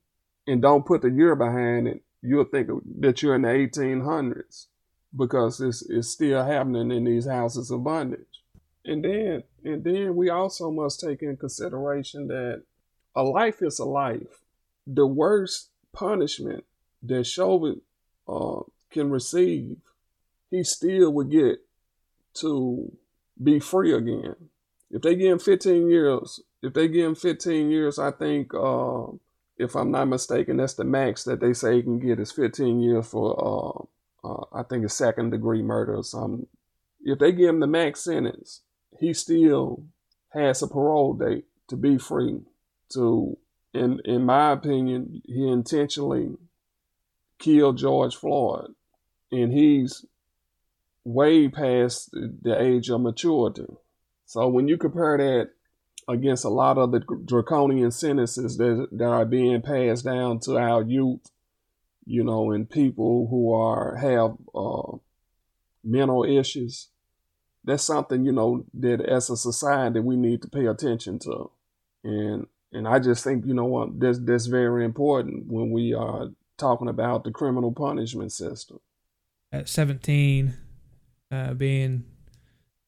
and 0.48 0.62
don't 0.62 0.86
put 0.86 1.02
the 1.02 1.10
year 1.10 1.36
behind 1.36 1.88
it, 1.88 2.04
you'll 2.22 2.46
think 2.46 2.70
that 3.00 3.22
you're 3.22 3.36
in 3.36 3.44
the 3.44 3.50
1800s 3.50 4.68
because 5.16 5.62
it's 5.62 5.84
it's 5.90 6.10
still 6.10 6.44
happening 6.44 6.92
in 6.92 7.04
these 7.04 7.28
houses 7.28 7.70
of 7.72 7.84
bondage. 7.84 8.33
And 8.86 9.04
then 9.04 9.44
and 9.64 9.84
then 9.84 10.16
we 10.16 10.30
also 10.30 10.70
must 10.72 11.00
take 11.00 11.22
in 11.22 11.38
consideration 11.38 12.28
that 12.28 12.64
a 13.16 13.24
life 13.24 13.62
is 13.62 13.80
a 13.80 13.86
life 13.86 14.44
the 14.86 15.06
worst 15.06 15.70
punishment 15.92 16.66
that 17.02 17.26
Chauvin 17.26 17.82
uh, 18.28 18.62
can 18.92 19.10
receive, 19.10 19.78
he 20.50 20.64
still 20.64 21.12
would 21.14 21.32
get 21.32 21.60
to 22.36 22.92
be 23.42 23.60
free 23.60 23.94
again. 23.94 24.36
If 24.92 25.02
they 25.02 25.16
give 25.16 25.32
him 25.32 25.40
15 25.40 25.90
years, 25.90 26.40
if 26.62 26.74
they 26.74 26.88
give 26.88 27.06
him 27.06 27.16
15 27.16 27.72
years, 27.72 27.98
I 27.98 28.12
think, 28.12 28.54
uh, 28.54 29.06
if 29.58 29.76
I'm 29.76 29.92
not 29.92 30.08
mistaken, 30.08 30.58
that's 30.58 30.76
the 30.76 30.84
max 30.84 31.24
that 31.24 31.40
they 31.40 31.54
say 31.54 31.78
he 31.78 31.84
can 31.84 32.00
get 32.00 32.20
is 32.20 32.32
15 32.32 32.80
years 32.80 33.08
for, 33.08 33.90
uh, 34.24 34.28
uh, 34.28 34.46
I 34.54 34.64
think, 34.64 34.86
a 34.86 34.90
second 34.90 35.32
degree 35.32 35.62
murder 35.62 35.96
or 35.96 36.04
something. 36.04 36.48
If 37.02 37.20
they 37.20 37.32
give 37.32 37.50
him 37.50 37.60
the 37.60 37.68
max 37.68 38.02
sentence, 38.02 38.62
he 39.00 39.14
still 39.14 39.84
has 40.30 40.62
a 40.62 40.68
parole 40.68 41.14
date 41.14 41.46
to 41.68 41.76
be 41.76 41.98
free 41.98 42.42
to 42.90 43.38
in 43.74 44.00
in 44.06 44.24
my 44.24 44.52
opinion, 44.52 45.22
he 45.26 45.48
intentionally 45.48 46.38
killed 47.40 47.78
George 47.78 48.16
Floyd, 48.16 48.74
and 49.32 49.52
he's 49.52 50.06
way 51.04 51.48
past 51.50 52.12
the 52.12 52.56
age 52.60 52.90
of 52.90 53.02
maturity. 53.02 53.66
So 54.26 54.48
when 54.48 54.68
you 54.68 54.78
compare 54.78 55.18
that 55.18 55.50
against 56.08 56.46
a 56.46 56.50
lot 56.50 56.78
of 56.78 56.92
the 56.92 57.00
draconian 57.26 57.92
sentences 57.92 58.58
that, 58.58 58.88
that 58.92 59.06
are 59.06 59.26
being 59.26 59.62
passed 59.62 60.06
down 60.06 60.40
to 60.42 60.58
our 60.58 60.84
youth, 60.84 61.30
you 62.06 62.24
know, 62.24 62.52
and 62.52 62.70
people 62.70 63.28
who 63.30 63.54
are 63.54 63.96
have 63.96 64.36
uh, 64.56 64.98
mental 65.84 66.24
issues, 66.24 66.88
that's 67.64 67.84
something 67.84 68.26
you 68.26 68.32
know 68.32 68.66
that 68.76 69.02
as 69.02 69.30
a 69.30 69.38
society 69.38 70.00
we 70.00 70.16
need 70.16 70.42
to 70.42 70.50
pay 70.50 70.66
attention 70.66 71.20
to, 71.20 71.52
and 72.04 72.48
and 72.74 72.88
I 72.88 73.00
just 73.00 73.24
think, 73.24 73.46
you 73.46 73.54
know 73.54 73.66
what, 73.66 74.00
that's, 74.00 74.20
that's 74.20 74.48
very 74.48 74.84
important 74.84 75.48
when 75.48 75.72
we 75.72 75.94
are 75.94 76.30
talking 76.58 76.88
about 76.88 77.24
the 77.24 77.32
criminal 77.32 77.72
punishment 77.72 78.32
system. 78.32 78.80
At 79.52 79.70
17, 79.70 80.56
uh, 81.32 81.54
being 81.54 82.06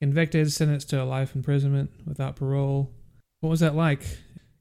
convicted, 0.01 0.51
sentenced 0.51 0.89
to 0.89 1.01
a 1.01 1.05
life 1.05 1.35
imprisonment 1.35 1.91
without 2.05 2.35
parole. 2.35 2.91
What 3.41 3.49
was 3.51 3.59
that 3.59 3.75
like? 3.75 4.01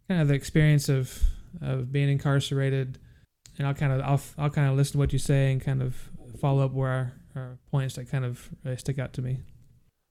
Kind 0.08 0.20
of 0.20 0.28
the 0.28 0.34
experience 0.34 0.90
of, 0.90 1.22
of 1.62 1.90
being 1.90 2.10
incarcerated. 2.10 2.98
And 3.56 3.66
I'll 3.66 3.74
kind 3.74 3.92
of 3.92 4.00
I'll, 4.02 4.20
I'll 4.36 4.50
kind 4.50 4.68
of 4.68 4.76
listen 4.76 4.92
to 4.94 4.98
what 4.98 5.12
you 5.12 5.18
say 5.18 5.52
and 5.52 5.60
kind 5.60 5.80
of 5.80 5.96
follow 6.40 6.64
up 6.64 6.72
where 6.72 7.14
are 7.34 7.58
points 7.70 7.94
that 7.94 8.10
kind 8.10 8.24
of 8.24 8.50
really 8.64 8.76
stick 8.76 8.98
out 8.98 9.12
to 9.14 9.22
me. 9.22 9.38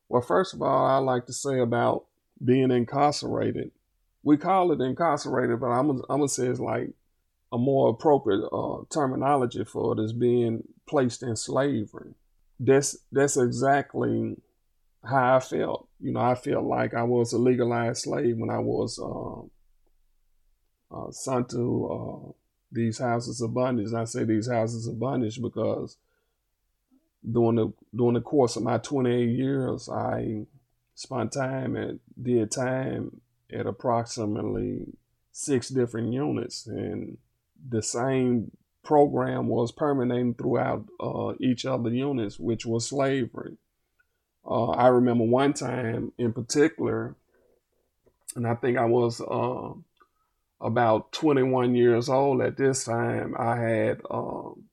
Well, 0.10 0.22
first 0.22 0.54
of 0.54 0.62
all, 0.62 0.86
I 0.86 0.98
like 0.98 1.26
to 1.28 1.34
say 1.34 1.60
about 1.60 2.06
being 2.44 2.72
incarcerated 2.72 3.72
we 4.24 4.38
call 4.38 4.72
it 4.72 4.82
incarcerated, 4.82 5.60
but 5.60 5.68
I'm 5.68 5.90
I'm 5.90 6.02
gonna 6.08 6.30
say 6.30 6.48
it's 6.48 6.60
like 6.60 6.90
a 7.52 7.58
more 7.58 7.90
appropriate 7.90 8.48
uh, 8.52 8.84
terminology 8.90 9.64
for 9.64 9.94
it 9.94 10.04
is 10.04 10.14
being 10.14 10.64
placed 10.88 11.22
in 11.22 11.36
slavery. 11.36 12.16
That's 12.60 12.98
that's 13.12 13.38
exactly 13.38 14.38
how 15.04 15.36
I 15.36 15.40
felt. 15.42 15.88
You 16.00 16.14
know, 16.14 16.22
I 16.22 16.36
felt 16.36 16.64
like 16.64 16.94
I 16.94 17.04
was 17.04 17.34
a 17.34 17.38
legalized 17.38 18.04
slave 18.04 18.38
when 18.38 18.50
I 18.50 18.60
was 18.60 18.98
um, 18.98 19.52
uh, 20.90 21.12
sent 21.12 21.50
to 21.50 21.90
uh, 21.92 22.32
these 22.72 23.00
houses 23.00 23.42
of 23.42 23.54
bondage. 23.54 23.88
And 23.88 23.98
I 23.98 24.06
say 24.06 24.24
these 24.24 24.50
houses 24.50 24.88
of 24.88 25.00
bondage 25.00 25.42
because 25.42 25.98
during 27.30 27.56
the 27.56 27.74
during 27.96 28.16
the 28.16 28.22
course 28.22 28.56
of 28.56 28.64
my 28.64 28.78
28 28.78 29.30
years, 29.30 29.90
I 29.90 30.46
spent 30.96 31.34
time 31.34 31.76
and 31.76 32.00
did 32.22 32.52
time 32.52 33.22
at 33.52 33.66
approximately 33.66 34.86
six 35.32 35.70
different 35.70 36.14
units, 36.14 36.68
and 36.68 37.18
the 37.70 37.82
same 37.82 38.52
program 38.84 39.48
was 39.48 39.72
permeating 39.72 40.34
throughout 40.34 40.86
uh, 41.00 41.34
each 41.40 41.66
of 41.66 41.84
the 41.84 41.92
units, 41.92 42.40
which 42.40 42.66
was 42.66 42.88
slavery. 42.88 43.58
Uh, 44.46 44.72
I 44.72 44.88
remember 44.88 45.24
one 45.24 45.54
time 45.54 46.12
in 46.18 46.34
particular, 46.34 47.16
and 48.36 48.46
I 48.46 48.56
think 48.56 48.78
I 48.78 48.86
was 48.86 49.22
uh, 49.22 49.74
about 50.60 51.12
21 51.14 51.76
years 51.76 52.10
old 52.10 52.42
at 52.42 52.58
this 52.58 52.84
time. 52.84 53.36
I 53.40 53.56
had 53.56 54.02
um, 54.12 54.64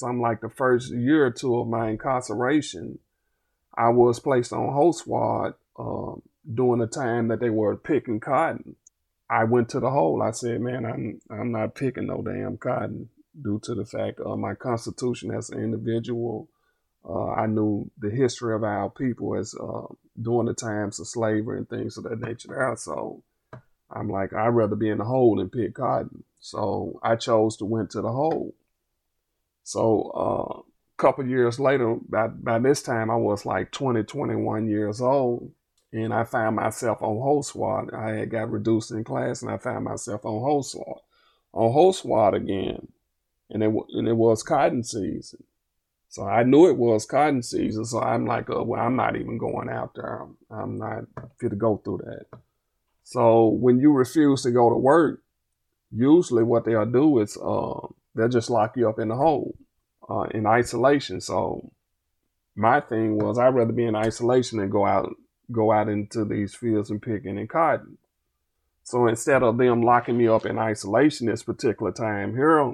some 0.00 0.20
like 0.20 0.40
the 0.40 0.48
first 0.48 0.92
year 0.92 1.26
or 1.26 1.30
two 1.30 1.56
of 1.58 1.68
my 1.68 1.90
incarceration. 1.90 2.98
I 3.76 3.90
was 3.90 4.18
placed 4.18 4.52
on 4.52 4.72
host 4.72 5.00
squad 5.00 5.54
um, 5.78 6.22
during 6.52 6.80
the 6.80 6.86
time 6.86 7.28
that 7.28 7.40
they 7.40 7.50
were 7.50 7.76
picking 7.76 8.18
cotton. 8.18 8.76
I 9.28 9.44
went 9.44 9.68
to 9.70 9.80
the 9.80 9.90
hole. 9.90 10.22
I 10.22 10.32
said, 10.32 10.60
"Man, 10.60 10.84
I'm 10.84 11.20
I'm 11.30 11.52
not 11.52 11.76
picking 11.76 12.06
no 12.06 12.22
damn 12.22 12.56
cotton 12.56 13.10
due 13.40 13.60
to 13.62 13.74
the 13.74 13.84
fact 13.84 14.18
of 14.20 14.38
my 14.38 14.54
constitution 14.54 15.32
as 15.32 15.50
an 15.50 15.62
individual. 15.62 16.48
Uh, 17.08 17.30
I 17.30 17.46
knew 17.46 17.90
the 17.98 18.10
history 18.10 18.54
of 18.54 18.64
our 18.64 18.90
people 18.90 19.36
as 19.36 19.54
uh, 19.54 19.86
during 20.20 20.46
the 20.46 20.54
times 20.54 20.98
of 20.98 21.06
slavery 21.06 21.58
and 21.58 21.68
things 21.68 21.96
of 21.96 22.04
that 22.04 22.20
nature. 22.20 22.48
There, 22.48 22.74
so 22.76 23.22
I'm 23.90 24.08
like, 24.08 24.32
I'd 24.32 24.48
rather 24.48 24.76
be 24.76 24.90
in 24.90 24.98
the 24.98 25.04
hole 25.04 25.36
than 25.36 25.48
pick 25.48 25.74
cotton. 25.74 26.24
So 26.40 27.00
I 27.02 27.16
chose 27.16 27.56
to 27.58 27.64
went 27.64 27.90
to 27.90 28.02
the 28.02 28.12
hole. 28.12 28.54
So 29.64 30.10
uh, 30.14 30.60
a 30.60 30.96
couple 30.96 31.26
years 31.26 31.60
later, 31.60 31.96
by 32.08 32.28
by 32.28 32.58
this 32.58 32.82
time 32.82 33.10
I 33.10 33.16
was 33.16 33.46
like 33.46 33.72
20, 33.72 34.02
21 34.02 34.68
years 34.68 35.00
old 35.00 35.52
and 35.92 36.14
I 36.14 36.24
found 36.24 36.56
myself 36.56 37.02
on 37.02 37.20
host 37.20 37.50
squad. 37.50 37.92
I 37.92 38.10
had 38.10 38.30
got 38.30 38.50
reduced 38.50 38.90
in 38.90 39.04
class, 39.04 39.42
and 39.42 39.50
I 39.50 39.58
found 39.58 39.84
myself 39.84 40.24
on 40.24 40.40
host 40.40 40.72
squad, 40.72 41.00
on 41.52 41.72
host 41.72 42.00
squad 42.00 42.34
again, 42.34 42.88
and 43.50 43.62
it 43.62 43.72
and 43.90 44.08
it 44.08 44.16
was 44.16 44.42
cotton 44.42 44.84
season. 44.84 45.44
So 46.08 46.26
I 46.26 46.42
knew 46.42 46.68
it 46.68 46.76
was 46.76 47.06
cotton 47.06 47.42
season. 47.42 47.84
So 47.84 48.00
I'm 48.00 48.26
like, 48.26 48.50
uh, 48.50 48.62
well, 48.62 48.80
I'm 48.80 48.96
not 48.96 49.16
even 49.16 49.38
going 49.38 49.68
out 49.68 49.94
there. 49.94 50.22
I'm, 50.22 50.36
I'm 50.50 50.78
not 50.78 51.04
fit 51.38 51.50
to 51.50 51.56
go 51.56 51.76
through 51.76 52.00
that. 52.04 52.38
So 53.04 53.46
when 53.46 53.78
you 53.78 53.92
refuse 53.92 54.42
to 54.42 54.50
go 54.50 54.70
to 54.70 54.76
work, 54.76 55.22
usually 55.92 56.42
what 56.42 56.64
they'll 56.64 56.84
do 56.84 57.20
is 57.20 57.36
uh, 57.36 57.86
they'll 58.14 58.28
just 58.28 58.50
lock 58.50 58.76
you 58.76 58.88
up 58.88 58.98
in 58.98 59.08
the 59.08 59.16
hole 59.16 59.56
uh, 60.08 60.26
in 60.32 60.46
isolation. 60.46 61.20
So 61.20 61.72
my 62.56 62.80
thing 62.80 63.16
was 63.16 63.38
I'd 63.38 63.54
rather 63.54 63.72
be 63.72 63.84
in 63.84 63.94
isolation 63.94 64.58
than 64.58 64.70
go 64.70 64.86
out 64.86 65.14
go 65.52 65.72
out 65.72 65.88
into 65.88 66.24
these 66.24 66.54
fields 66.54 66.90
and 66.90 67.02
picking 67.02 67.38
and 67.38 67.48
cotton. 67.48 67.98
So 68.84 69.06
instead 69.06 69.42
of 69.42 69.58
them 69.58 69.82
locking 69.82 70.16
me 70.16 70.28
up 70.28 70.46
in 70.46 70.58
isolation 70.58 71.26
this 71.26 71.42
particular 71.42 71.92
time 71.92 72.34
here, 72.34 72.72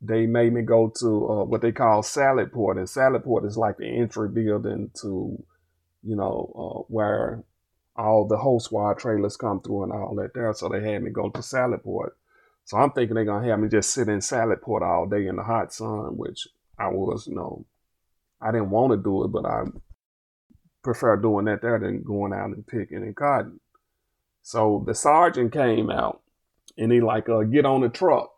they 0.00 0.26
made 0.26 0.52
me 0.52 0.62
go 0.62 0.92
to 1.00 1.28
uh, 1.28 1.44
what 1.44 1.60
they 1.62 1.72
call 1.72 2.02
Sally 2.02 2.46
Port, 2.46 2.76
and 2.76 2.88
Sally 2.88 3.18
Port 3.18 3.44
is 3.44 3.56
like 3.56 3.78
the 3.78 3.86
entry 3.86 4.28
building 4.28 4.90
to, 5.00 5.42
you 6.02 6.16
know, 6.16 6.52
uh, 6.54 6.92
where 6.92 7.42
all 7.96 8.26
the 8.26 8.36
whole 8.36 8.60
squad 8.60 8.98
trailers 8.98 9.36
come 9.36 9.60
through 9.60 9.84
and 9.84 9.92
all 9.92 10.14
that 10.16 10.34
there. 10.34 10.52
So 10.52 10.68
they 10.68 10.82
had 10.82 11.02
me 11.02 11.10
go 11.10 11.30
to 11.30 11.42
Sally 11.42 11.78
Port. 11.78 12.16
So 12.64 12.78
I'm 12.78 12.90
thinking 12.92 13.14
they're 13.14 13.24
gonna 13.24 13.46
have 13.48 13.60
me 13.60 13.68
just 13.68 13.92
sit 13.92 14.08
in 14.08 14.20
Sally 14.20 14.56
Port 14.56 14.82
all 14.82 15.06
day 15.06 15.26
in 15.26 15.36
the 15.36 15.42
hot 15.42 15.72
sun, 15.72 16.16
which 16.16 16.48
I 16.78 16.88
was, 16.88 17.26
you 17.26 17.34
know, 17.34 17.66
I 18.40 18.52
didn't 18.52 18.70
want 18.70 18.92
to 18.92 18.96
do 18.96 19.24
it, 19.24 19.28
but 19.28 19.46
I 19.46 19.64
prefer 20.82 21.16
doing 21.16 21.46
that 21.46 21.62
there 21.62 21.78
than 21.78 22.02
going 22.02 22.32
out 22.32 22.50
and 22.50 22.66
picking 22.66 22.98
and 22.98 23.16
cotton. 23.16 23.60
So 24.42 24.84
the 24.86 24.94
sergeant 24.94 25.52
came 25.52 25.90
out 25.90 26.22
and 26.76 26.92
he 26.92 27.00
like, 27.00 27.28
uh, 27.28 27.42
get 27.42 27.64
on 27.66 27.80
the 27.80 27.88
truck. 27.88 28.30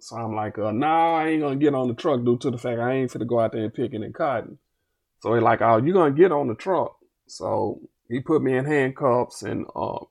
So 0.00 0.16
I'm 0.16 0.34
like, 0.34 0.58
uh, 0.58 0.70
nah, 0.70 1.16
I 1.16 1.28
ain't 1.28 1.42
gonna 1.42 1.56
get 1.56 1.74
on 1.74 1.88
the 1.88 1.94
truck 1.94 2.24
due 2.24 2.38
to 2.38 2.50
the 2.50 2.58
fact 2.58 2.80
I 2.80 2.94
ain't 2.94 3.10
to 3.10 3.24
go 3.24 3.40
out 3.40 3.52
there 3.52 3.64
and 3.64 3.74
picking 3.74 4.04
and 4.04 4.14
cotton. 4.14 4.58
So 5.20 5.34
he 5.34 5.40
like, 5.40 5.60
oh, 5.60 5.78
you 5.78 5.92
gonna 5.92 6.12
get 6.12 6.30
on 6.30 6.46
the 6.46 6.54
truck. 6.54 6.96
So 7.26 7.80
he 8.08 8.20
put 8.20 8.42
me 8.42 8.56
in 8.56 8.64
handcuffs 8.64 9.42
and 9.42 9.66
uh, 9.74 10.04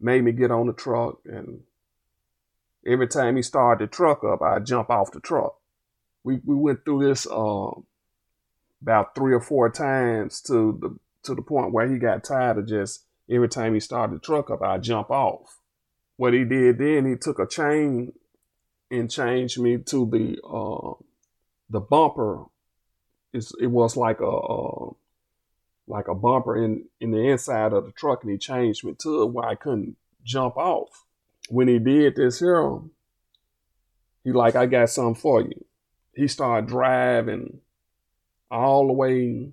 made 0.00 0.22
me 0.22 0.32
get 0.32 0.52
on 0.52 0.68
the 0.68 0.72
truck. 0.72 1.18
And 1.24 1.60
every 2.86 3.08
time 3.08 3.36
he 3.36 3.42
started 3.42 3.88
the 3.88 3.90
truck 3.90 4.24
up, 4.24 4.42
I 4.42 4.58
jump 4.58 4.90
off 4.90 5.12
the 5.12 5.20
truck. 5.20 5.56
We 6.24 6.40
we 6.44 6.54
went 6.54 6.84
through 6.84 7.08
this 7.08 7.26
uh, 7.26 7.70
about 8.80 9.14
three 9.14 9.34
or 9.34 9.40
four 9.40 9.70
times 9.70 10.40
to 10.42 10.78
the 10.80 10.98
to 11.24 11.34
the 11.34 11.42
point 11.42 11.72
where 11.72 11.88
he 11.88 11.98
got 11.98 12.24
tired 12.24 12.58
of 12.58 12.66
just 12.66 13.04
every 13.30 13.48
time 13.48 13.74
he 13.74 13.80
started 13.80 14.16
the 14.16 14.20
truck 14.20 14.50
up, 14.50 14.62
I 14.62 14.78
jump 14.78 15.10
off. 15.10 15.58
What 16.16 16.34
he 16.34 16.44
did 16.44 16.78
then, 16.78 17.06
he 17.06 17.16
took 17.16 17.38
a 17.38 17.46
chain 17.46 18.12
and 18.90 19.10
changed 19.10 19.58
me 19.58 19.78
to 19.78 20.06
the 20.06 20.38
uh, 20.46 20.94
the 21.70 21.80
bumper. 21.80 22.44
It's, 23.32 23.52
it 23.58 23.68
was 23.68 23.96
like 23.96 24.20
a, 24.20 24.90
like 25.86 26.08
a 26.08 26.14
bumper 26.14 26.62
in 26.62 26.86
in 27.00 27.12
the 27.12 27.30
inside 27.30 27.72
of 27.72 27.86
the 27.86 27.92
truck, 27.92 28.22
and 28.22 28.30
he 28.30 28.38
changed 28.38 28.84
me 28.84 28.94
to 28.98 29.22
it 29.22 29.32
where 29.32 29.46
I 29.46 29.54
couldn't 29.54 29.96
jump 30.22 30.56
off. 30.56 31.01
When 31.52 31.68
he 31.68 31.78
did 31.78 32.16
this 32.16 32.40
here, 32.40 32.78
he 34.24 34.32
like, 34.32 34.56
I 34.56 34.64
got 34.64 34.88
something 34.88 35.20
for 35.20 35.42
you. 35.42 35.66
He 36.14 36.26
started 36.26 36.66
driving 36.66 37.60
all 38.50 38.86
the 38.86 38.94
way 38.94 39.52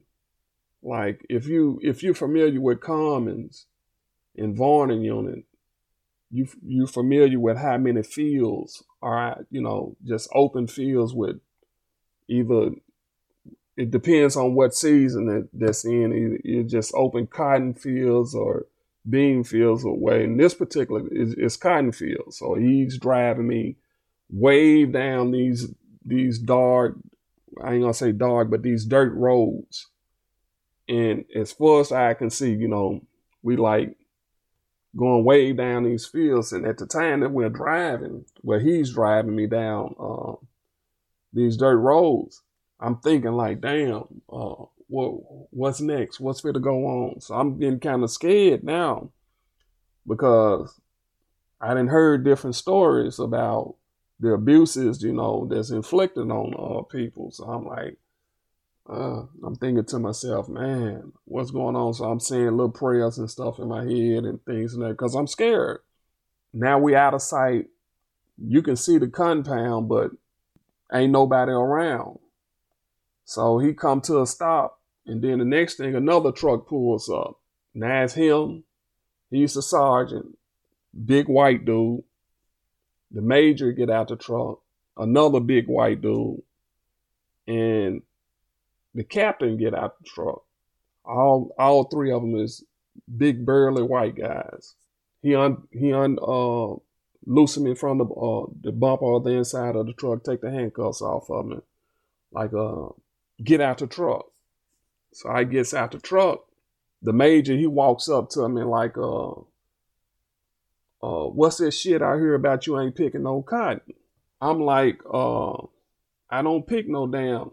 like 0.81 1.25
if 1.29 1.45
you 1.45 1.77
if 1.83 2.01
you're 2.01 2.13
familiar 2.13 2.61
with 2.61 2.79
Commons 2.79 3.65
in 4.33 4.55
Varnum 4.55 5.03
unit, 5.03 5.43
you 6.31 6.47
you're 6.65 6.87
familiar 6.87 7.37
with 7.37 7.57
how 7.57 7.77
many 7.77 8.01
fields 8.03 8.81
are 9.01 9.45
you 9.51 9.61
know 9.61 9.97
just 10.05 10.29
open 10.33 10.67
fields 10.67 11.13
with 11.13 11.41
either 12.29 12.71
it 13.75 13.91
depends 13.91 14.37
on 14.37 14.55
what 14.55 14.73
season 14.73 15.25
that, 15.25 15.49
that's 15.51 15.83
in. 15.83 16.13
Either 16.13 16.39
it's 16.45 16.71
just 16.71 16.93
open 16.95 17.27
cotton 17.27 17.73
fields 17.73 18.33
or 18.33 18.67
bean 19.07 19.43
fields 19.43 19.85
away. 19.85 20.23
In 20.23 20.37
this 20.37 20.53
particular, 20.53 21.03
is 21.11 21.57
cotton 21.57 21.91
fields. 21.91 22.37
So 22.37 22.55
he's 22.55 22.97
driving 22.97 23.47
me 23.47 23.77
way 24.29 24.85
down 24.85 25.31
these 25.31 25.73
these 26.05 26.39
dark 26.39 26.95
I 27.61 27.73
ain't 27.73 27.81
gonna 27.81 27.93
say 27.93 28.11
dark, 28.11 28.49
but 28.49 28.63
these 28.63 28.85
dirt 28.85 29.13
roads. 29.13 29.87
And 30.87 31.25
as 31.35 31.51
far 31.51 31.81
as 31.81 31.91
I 31.91 32.13
can 32.13 32.29
see, 32.29 32.53
you 32.53 32.67
know, 32.67 33.01
we 33.43 33.57
like 33.57 33.95
going 34.95 35.23
way 35.23 35.53
down 35.53 35.83
these 35.83 36.05
fields. 36.05 36.51
And 36.51 36.65
at 36.65 36.77
the 36.77 36.85
time 36.85 37.19
that 37.19 37.31
we're 37.31 37.49
driving, 37.49 38.25
where 38.41 38.59
he's 38.59 38.93
driving 38.93 39.35
me 39.35 39.45
down 39.45 39.95
uh, 39.99 40.33
these 41.33 41.57
dirt 41.57 41.77
roads, 41.77 42.41
I'm 42.79 42.97
thinking 42.97 43.33
like, 43.33 43.61
damn, 43.61 44.05
uh, 44.31 44.65
what 44.89 45.11
what's 45.51 45.79
next? 45.79 46.19
What's 46.19 46.41
going 46.41 46.55
to 46.55 46.59
go 46.59 46.85
on? 46.85 47.21
So 47.21 47.35
I'm 47.35 47.59
getting 47.59 47.79
kind 47.79 48.03
of 48.03 48.11
scared 48.11 48.63
now 48.63 49.11
because 50.07 50.79
I 51.61 51.69
didn't 51.69 51.89
heard 51.89 52.25
different 52.25 52.55
stories 52.55 53.19
about 53.19 53.75
the 54.19 54.33
abuses, 54.33 55.01
you 55.01 55.13
know, 55.13 55.47
that's 55.49 55.69
inflicted 55.69 56.29
on 56.29 56.53
uh, 56.57 56.81
people. 56.83 57.31
So 57.31 57.45
I'm 57.45 57.65
like, 57.65 57.97
uh, 58.89 59.23
I'm 59.45 59.55
thinking 59.55 59.85
to 59.85 59.99
myself, 59.99 60.49
man, 60.49 61.13
what's 61.25 61.51
going 61.51 61.75
on? 61.75 61.93
So 61.93 62.05
I'm 62.05 62.19
saying 62.19 62.51
little 62.51 62.71
prayers 62.71 63.17
and 63.19 63.29
stuff 63.29 63.59
in 63.59 63.67
my 63.67 63.83
head 63.83 64.25
and 64.25 64.43
things 64.45 64.73
and 64.73 64.83
that 64.83 64.89
because 64.89 65.15
I'm 65.15 65.27
scared. 65.27 65.79
Now 66.53 66.79
we 66.79 66.95
out 66.95 67.13
of 67.13 67.21
sight. 67.21 67.67
You 68.37 68.63
can 68.63 68.75
see 68.75 68.97
the 68.97 69.07
compound, 69.07 69.87
but 69.87 70.11
ain't 70.91 71.11
nobody 71.11 71.51
around. 71.51 72.19
So 73.25 73.59
he 73.59 73.73
come 73.73 74.01
to 74.01 74.21
a 74.21 74.27
stop, 74.27 74.78
and 75.10 75.22
then 75.22 75.39
the 75.39 75.45
next 75.45 75.76
thing, 75.76 75.95
another 75.95 76.32
truck 76.32 76.68
pulls 76.68 77.10
up. 77.10 77.39
Now 77.74 78.03
it's 78.03 78.14
him. 78.14 78.64
He's 79.30 79.53
the 79.53 79.62
sergeant, 79.62 80.38
big 81.05 81.28
white 81.28 81.66
dude. 81.66 82.03
The 83.12 83.22
major 83.22 83.72
get 83.72 83.89
out 83.89 84.07
the 84.07 84.16
truck, 84.16 84.60
another 84.97 85.39
big 85.39 85.68
white 85.68 86.01
dude, 86.01 86.41
and 87.47 88.01
the 88.93 89.03
captain 89.03 89.57
get 89.57 89.74
out 89.74 89.97
the 89.99 90.05
truck. 90.05 90.43
All 91.03 91.53
all 91.57 91.86
three 91.86 92.12
of 92.12 92.22
them 92.22 92.36
is 92.36 92.64
big 93.18 93.45
burly 93.45 93.82
white 93.82 94.16
guys. 94.16 94.76
He 95.22 95.36
un 95.36 95.64
he 95.72 95.91
un 95.91 96.18
uh 96.22 96.76
loosen 97.26 97.64
me 97.64 97.76
from 97.76 97.97
the 97.97 98.05
uh 98.05 98.45
the 98.62 98.72
bumper 98.72 99.05
on 99.05 99.24
the 99.24 99.32
inside 99.32 99.76
of 99.76 99.88
the 99.88 99.93
truck, 99.93 100.24
take 100.24 100.41
the 100.41 100.51
handcuffs 100.51 101.01
off 101.01 101.30
of 101.30 101.47
me, 101.47 101.57
like 102.32 102.53
uh 102.53 102.89
get 103.43 103.62
out 103.62 103.80
the 103.80 103.88
truck. 103.88 104.26
So 105.12 105.30
I 105.30 105.43
gets 105.43 105.74
out 105.74 105.91
the 105.91 105.99
truck. 105.99 106.45
The 107.01 107.14
major 107.14 107.55
he 107.55 107.68
walks 107.68 108.10
up 108.10 108.30
to 108.32 108.47
me 108.49 108.64
like 108.64 108.97
uh 108.97 109.32
uh, 111.01 111.28
what's 111.28 111.57
this 111.57 111.80
shit 111.80 112.01
I 112.01 112.16
hear 112.18 112.36
about 112.36 112.68
you 112.68 112.78
ain't 112.80 112.95
picking 112.95 113.24
no 113.24 113.41
cotton? 113.41 113.93
I'm 114.41 114.60
like, 114.60 115.01
uh, 115.10 115.53
I 116.30 116.41
don't 116.41 116.68
pick 116.68 116.89
no 116.89 117.07
damn. 117.07 117.51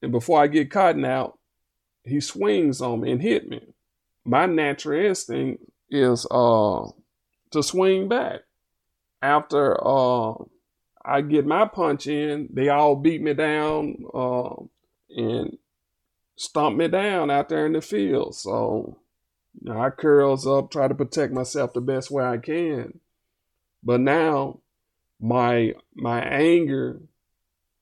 And 0.00 0.10
before 0.10 0.42
I 0.42 0.46
get 0.46 0.70
cotton 0.70 1.04
out, 1.04 1.38
he 2.02 2.20
swings 2.20 2.80
on 2.80 3.02
me 3.02 3.12
and 3.12 3.22
hit 3.22 3.48
me. 3.48 3.60
My 4.24 4.46
natural 4.46 5.04
instinct 5.04 5.62
is 5.90 6.26
uh 6.30 6.86
to 7.50 7.62
swing 7.62 8.08
back. 8.08 8.40
After 9.20 9.76
uh 9.86 10.34
I 11.04 11.20
get 11.20 11.46
my 11.46 11.66
punch 11.66 12.06
in, 12.06 12.48
they 12.52 12.68
all 12.68 12.96
beat 12.96 13.22
me 13.22 13.34
down 13.34 14.04
uh, 14.14 14.54
and 15.10 15.58
stomp 16.36 16.76
me 16.76 16.88
down 16.88 17.30
out 17.30 17.48
there 17.48 17.66
in 17.66 17.72
the 17.72 17.80
field. 17.80 18.34
So 18.34 18.98
you 19.60 19.72
know, 19.72 19.80
I 19.80 19.90
curls 19.90 20.46
up, 20.46 20.70
try 20.70 20.88
to 20.88 20.94
protect 20.94 21.32
myself 21.32 21.72
the 21.72 21.80
best 21.80 22.10
way 22.10 22.24
I 22.24 22.38
can. 22.38 23.00
But 23.82 24.00
now 24.00 24.60
my 25.20 25.74
my 25.94 26.20
anger 26.20 27.00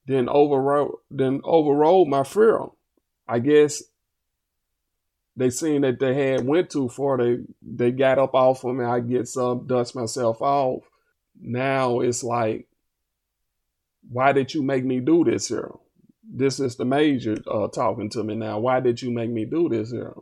then 0.07 0.29
overrode 0.29 0.97
then 1.11 1.41
overrode 1.45 2.09
my 2.09 2.25
fear. 2.25 2.67
I 3.29 3.39
guess 3.39 3.83
they 5.37 5.51
seen 5.51 5.83
that 5.83 6.01
they 6.01 6.15
had 6.15 6.45
went 6.45 6.71
too 6.71 6.89
far. 6.89 7.17
They 7.17 7.39
they 7.63 7.93
got 7.93 8.19
up 8.19 8.35
off 8.35 8.65
of 8.65 8.75
me. 8.75 8.85
I 8.85 9.01
get 9.01 9.29
some, 9.29 9.67
dust 9.67 9.95
myself 9.95 10.43
off. 10.43 10.83
Now 11.41 12.01
it's 12.01 12.23
like, 12.23 12.67
why 14.11 14.33
did 14.33 14.53
you 14.53 14.63
make 14.63 14.85
me 14.85 15.01
do 15.01 15.25
this 15.25 15.49
here? 15.49 15.73
This 16.33 16.61
is 16.61 16.77
the 16.77 16.85
major 16.85 17.37
uh, 17.51 17.69
talking 17.69 18.09
to 18.11 18.23
me 18.23 18.37
now. 18.37 18.61
Why 18.61 18.81
did 18.81 19.03
you 19.03 19.11
make 19.11 19.31
me 19.31 19.45
do 19.45 19.69
this 19.69 19.91
here? 19.91 20.15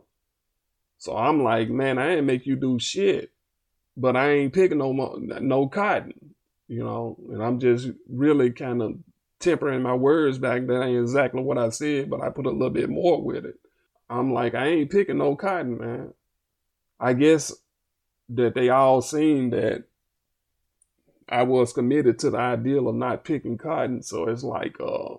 So 0.97 1.15
I'm 1.15 1.43
like, 1.43 1.69
man, 1.69 1.97
I 1.97 2.15
ain't 2.15 2.25
make 2.25 2.45
you 2.45 2.55
do 2.55 2.79
shit, 2.79 3.31
but 3.95 4.17
I 4.17 4.31
ain't 4.31 4.53
picking 4.53 4.79
no 4.79 4.91
no 4.91 5.67
cotton, 5.67 6.33
you 6.67 6.83
know. 6.83 7.17
And 7.31 7.43
I'm 7.43 7.59
just 7.59 7.89
really 8.09 8.51
kind 8.51 8.81
of 8.81 8.95
tempering 9.39 9.83
my 9.83 9.93
words 9.93 10.39
back. 10.39 10.65
That 10.65 10.83
ain't 10.83 10.99
exactly 10.99 11.41
what 11.41 11.57
I 11.57 11.69
said, 11.69 12.09
but 12.09 12.21
I 12.21 12.29
put 12.29 12.47
a 12.47 12.51
little 12.51 12.71
bit 12.71 12.89
more 12.89 13.21
with 13.21 13.45
it. 13.45 13.55
I'm 14.09 14.33
like, 14.33 14.55
I 14.55 14.67
ain't 14.67 14.91
picking 14.91 15.19
no 15.19 15.35
cotton, 15.35 15.77
man. 15.77 16.13
I 16.99 17.13
guess 17.13 17.53
that 18.29 18.55
they 18.55 18.69
all 18.69 19.01
seen 19.01 19.51
that 19.51 19.83
I 21.29 21.43
was 21.43 21.73
committed 21.73 22.19
to 22.19 22.31
the 22.31 22.37
ideal 22.39 22.87
of 22.87 22.95
not 22.95 23.23
picking 23.23 23.57
cotton. 23.57 24.01
So 24.01 24.27
it's 24.27 24.43
like, 24.43 24.75
uh, 24.81 25.15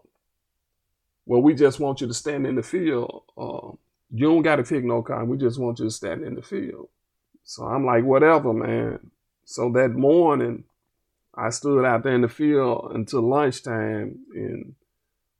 well, 1.30 1.40
we 1.40 1.54
just 1.54 1.78
want 1.78 2.00
you 2.00 2.08
to 2.08 2.12
stand 2.12 2.44
in 2.44 2.56
the 2.56 2.62
field. 2.64 3.22
Uh, 3.38 3.76
you 4.12 4.26
don't 4.26 4.42
got 4.42 4.56
to 4.56 4.64
pick 4.64 4.82
no 4.82 5.00
kind. 5.00 5.28
We 5.28 5.38
just 5.38 5.60
want 5.60 5.78
you 5.78 5.84
to 5.84 5.90
stand 5.92 6.24
in 6.24 6.34
the 6.34 6.42
field. 6.42 6.88
So 7.44 7.62
I'm 7.62 7.86
like, 7.86 8.02
whatever, 8.02 8.52
man. 8.52 9.12
So 9.44 9.70
that 9.76 9.90
morning, 9.90 10.64
I 11.32 11.50
stood 11.50 11.84
out 11.84 12.02
there 12.02 12.16
in 12.16 12.22
the 12.22 12.28
field 12.28 12.90
until 12.96 13.22
lunchtime, 13.22 14.18
and 14.34 14.74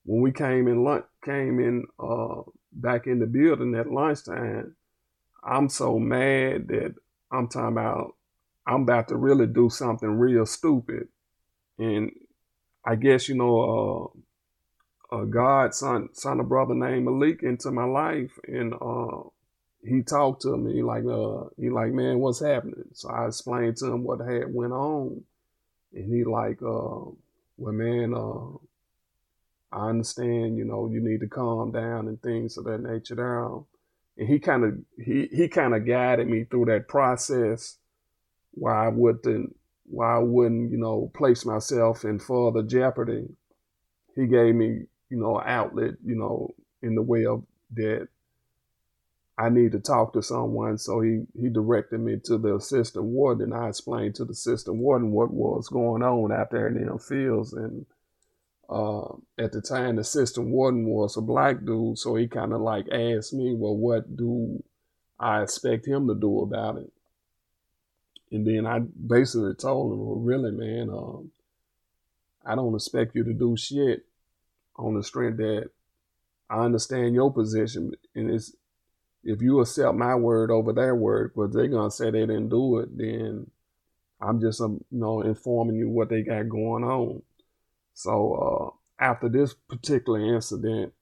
when 0.04 0.20
we 0.20 0.30
came 0.30 0.68
in 0.68 0.84
lunch, 0.84 1.06
came 1.24 1.58
in 1.58 1.86
uh, 1.98 2.42
back 2.70 3.08
in 3.08 3.18
the 3.18 3.26
building 3.26 3.74
at 3.74 3.90
lunchtime, 3.90 4.76
I'm 5.42 5.68
so 5.68 5.98
mad 5.98 6.68
that 6.68 6.94
I'm 7.32 7.48
talking 7.48 7.76
about 7.76 8.14
I'm 8.64 8.82
about 8.82 9.08
to 9.08 9.16
really 9.16 9.48
do 9.48 9.68
something 9.68 10.08
real 10.08 10.46
stupid, 10.46 11.08
and 11.80 12.12
I 12.86 12.94
guess 12.94 13.28
you 13.28 13.34
know, 13.34 14.12
uh, 14.14 14.20
uh, 15.12 15.24
God 15.24 15.74
sent 15.74 16.16
sent 16.16 16.40
a 16.40 16.44
brother 16.44 16.74
named 16.74 17.04
Malik 17.04 17.42
into 17.42 17.70
my 17.70 17.84
life, 17.84 18.38
and 18.46 18.74
uh, 18.74 19.22
he 19.82 20.02
talked 20.02 20.42
to 20.42 20.56
me 20.56 20.82
like, 20.82 21.04
uh, 21.04 21.44
he 21.56 21.70
like, 21.70 21.92
man, 21.92 22.18
what's 22.18 22.40
happening? 22.40 22.84
So 22.92 23.08
I 23.08 23.26
explained 23.26 23.76
to 23.78 23.86
him 23.86 24.04
what 24.04 24.20
had 24.20 24.54
went 24.54 24.72
on, 24.72 25.22
and 25.94 26.14
he 26.14 26.24
like, 26.24 26.62
uh, 26.62 27.10
well, 27.56 27.72
man, 27.72 28.14
uh, 28.14 28.56
I 29.72 29.88
understand, 29.88 30.56
you 30.58 30.64
know, 30.64 30.88
you 30.90 31.00
need 31.00 31.20
to 31.20 31.28
calm 31.28 31.72
down 31.72 32.08
and 32.08 32.20
things 32.20 32.56
of 32.56 32.64
that 32.64 32.82
nature 32.82 33.14
down. 33.14 33.64
And 34.16 34.28
he 34.28 34.38
kind 34.38 34.64
of 34.64 34.78
he 35.02 35.28
he 35.32 35.48
kind 35.48 35.74
of 35.74 35.86
guided 35.86 36.28
me 36.28 36.44
through 36.44 36.66
that 36.66 36.88
process 36.88 37.76
why 38.52 38.86
I 38.86 38.88
wouldn't 38.88 39.56
why 39.86 40.16
I 40.16 40.18
wouldn't, 40.18 40.70
you 40.70 40.78
know, 40.78 41.10
place 41.14 41.44
myself 41.44 42.04
in 42.04 42.18
further 42.18 42.62
jeopardy. 42.62 43.28
He 44.14 44.26
gave 44.26 44.54
me, 44.54 44.86
you 45.10 45.18
know, 45.18 45.40
outlet, 45.44 45.94
you 46.04 46.14
know, 46.14 46.54
in 46.82 46.94
the 46.94 47.02
way 47.02 47.26
of 47.26 47.44
that 47.74 48.08
I 49.40 49.48
need 49.48 49.72
to 49.72 49.80
talk 49.80 50.12
to 50.12 50.22
someone. 50.22 50.76
So 50.76 51.00
he, 51.00 51.22
he 51.40 51.48
directed 51.48 51.98
me 52.00 52.18
to 52.24 52.36
the 52.36 52.56
assistant 52.56 53.06
warden. 53.06 53.54
I 53.54 53.68
explained 53.68 54.16
to 54.16 54.26
the 54.26 54.32
assistant 54.32 54.76
warden 54.76 55.12
what 55.12 55.32
was 55.32 55.68
going 55.68 56.02
on 56.02 56.30
out 56.30 56.50
there 56.50 56.66
in 56.66 56.74
them 56.74 56.98
fields. 56.98 57.54
And 57.54 57.86
uh, 58.68 59.14
at 59.38 59.52
the 59.52 59.62
time, 59.62 59.96
the 59.96 60.02
assistant 60.02 60.48
warden 60.48 60.84
was 60.84 61.16
a 61.16 61.22
black 61.22 61.64
dude. 61.64 61.98
So 61.98 62.16
he 62.16 62.28
kind 62.28 62.52
of 62.52 62.60
like 62.60 62.86
asked 62.92 63.32
me, 63.32 63.54
well, 63.54 63.74
what 63.74 64.14
do 64.14 64.62
I 65.18 65.42
expect 65.42 65.86
him 65.86 66.06
to 66.08 66.14
do 66.14 66.42
about 66.42 66.76
it? 66.76 66.92
And 68.30 68.46
then 68.46 68.66
I 68.66 68.80
basically 68.80 69.54
told 69.54 69.94
him, 69.94 70.06
well, 70.06 70.18
really, 70.18 70.50
man, 70.50 70.90
um, 70.90 71.30
I 72.44 72.56
don't 72.56 72.74
expect 72.74 73.16
you 73.16 73.24
to 73.24 73.32
do 73.32 73.56
shit 73.56 74.04
on 74.80 74.94
the 74.94 75.02
strength 75.02 75.38
that 75.38 75.70
I 76.48 76.64
understand 76.64 77.14
your 77.14 77.32
position. 77.32 77.92
And 78.14 78.30
it's, 78.30 78.54
if 79.22 79.42
you 79.42 79.60
accept 79.60 79.94
my 79.94 80.14
word 80.14 80.50
over 80.50 80.72
their 80.72 80.94
word, 80.94 81.32
but 81.36 81.52
they're 81.52 81.68
gonna 81.68 81.90
say 81.90 82.10
they 82.10 82.20
didn't 82.20 82.48
do 82.48 82.78
it, 82.78 82.96
then 82.96 83.50
I'm 84.20 84.40
just, 84.40 84.60
um, 84.60 84.84
you 84.90 85.00
know, 85.00 85.22
informing 85.22 85.76
you 85.76 85.88
what 85.88 86.08
they 86.08 86.22
got 86.22 86.48
going 86.48 86.84
on. 86.84 87.22
So 87.94 88.34
uh, 89.00 89.04
after 89.04 89.28
this 89.28 89.54
particular 89.54 90.34
incident, 90.34 90.92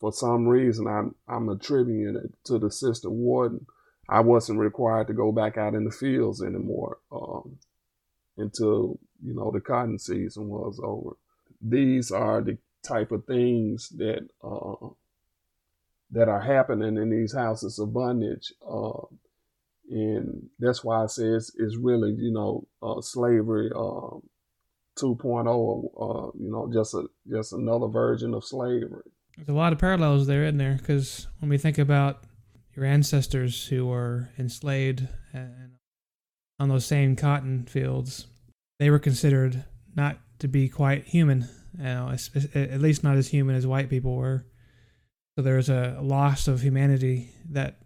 for 0.00 0.12
some 0.12 0.46
reason, 0.46 0.86
I'm 0.86 1.14
I'm 1.28 1.48
attributing 1.48 2.16
it 2.16 2.30
to 2.44 2.58
the 2.58 2.70
sister 2.70 3.08
warden. 3.08 3.66
I 4.08 4.20
wasn't 4.20 4.58
required 4.58 5.06
to 5.06 5.14
go 5.14 5.32
back 5.32 5.56
out 5.56 5.74
in 5.74 5.84
the 5.84 5.90
fields 5.90 6.42
anymore 6.42 6.98
um, 7.10 7.58
until 8.36 8.98
you 9.24 9.34
know 9.34 9.50
the 9.50 9.60
cotton 9.60 9.98
season 9.98 10.48
was 10.48 10.78
over. 10.82 11.16
These 11.62 12.10
are 12.10 12.42
the 12.42 12.58
type 12.84 13.12
of 13.12 13.24
things 13.26 13.88
that 13.90 14.28
uh, 14.42 14.88
that 16.10 16.28
are 16.28 16.40
happening 16.40 16.96
in 16.96 17.10
these 17.10 17.34
houses 17.34 17.78
of 17.78 17.92
bondage. 17.92 18.52
Uh, 18.66 19.06
and 19.90 20.48
that's 20.58 20.82
why 20.82 21.02
I 21.02 21.06
say 21.06 21.24
it's, 21.24 21.52
it's 21.58 21.76
really, 21.76 22.12
you 22.12 22.32
know, 22.32 22.66
uh, 22.82 23.00
slavery 23.00 23.70
uh, 23.74 24.16
2.0, 24.96 25.46
uh, 25.46 26.30
you 26.38 26.50
know, 26.50 26.70
just 26.72 26.94
a 26.94 27.04
just 27.28 27.52
another 27.52 27.88
version 27.88 28.34
of 28.34 28.44
slavery. 28.44 29.02
There's 29.36 29.48
a 29.48 29.52
lot 29.52 29.72
of 29.72 29.78
parallels 29.78 30.26
there 30.26 30.44
in 30.44 30.58
there? 30.58 30.76
Because 30.78 31.26
when 31.40 31.48
we 31.48 31.58
think 31.58 31.78
about 31.78 32.22
your 32.76 32.84
ancestors 32.84 33.66
who 33.66 33.86
were 33.86 34.30
enslaved 34.38 35.08
and 35.32 35.72
on 36.60 36.68
those 36.68 36.86
same 36.86 37.16
cotton 37.16 37.64
fields, 37.64 38.26
they 38.78 38.90
were 38.90 38.98
considered 38.98 39.64
not 39.96 40.18
to 40.38 40.48
be 40.48 40.68
quite 40.68 41.04
human, 41.04 41.48
you 41.76 41.84
know, 41.84 42.14
at 42.54 42.80
least 42.80 43.04
not 43.04 43.16
as 43.16 43.28
human 43.28 43.56
as 43.56 43.66
white 43.66 43.90
people 43.90 44.16
were. 44.16 44.44
So 45.36 45.42
there's 45.42 45.68
a 45.68 45.98
loss 46.00 46.46
of 46.48 46.60
humanity 46.60 47.30
that 47.50 47.78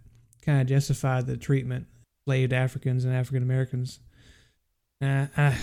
kind 0.43 0.61
of 0.61 0.67
justified 0.67 1.27
the 1.27 1.37
treatment 1.37 1.87
enslaved 2.27 2.53
Africans 2.53 3.05
and 3.05 3.15
African 3.15 3.43
Americans. 3.43 4.01
I, 5.01 5.57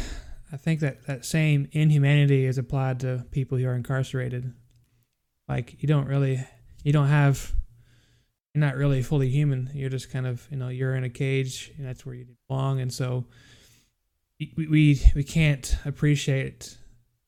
I 0.52 0.58
think 0.58 0.80
that 0.80 1.06
that 1.08 1.26
same 1.26 1.68
inhumanity 1.74 2.46
is 2.46 2.58
applied 2.58 3.02
to 3.02 3.26
people 3.32 3.58
who 3.58 3.68
are 3.68 3.76
incarcerated. 3.76 4.54
Like 5.48 5.82
you 5.82 5.88
don't 5.88 6.08
really, 6.08 6.46
you 6.84 6.92
don't 6.92 7.08
have, 7.08 7.54
you're 8.54 8.64
not 8.64 8.76
really 8.76 9.04
fully 9.04 9.30
human. 9.30 9.70
You're 9.74 9.90
just 9.90 10.10
kind 10.10 10.26
of, 10.26 10.48
you 10.50 10.58
know, 10.58 10.70
you're 10.70 10.96
in 10.96 11.04
a 11.04 11.10
cage 11.10 11.72
and 11.78 11.86
that's 11.86 12.06
where 12.06 12.16
you 12.16 12.26
belong. 12.48 12.80
And 12.80 12.92
so 12.92 13.26
we, 14.40 14.54
we, 14.58 15.02
we 15.14 15.24
can't 15.24 15.78
appreciate 15.86 16.78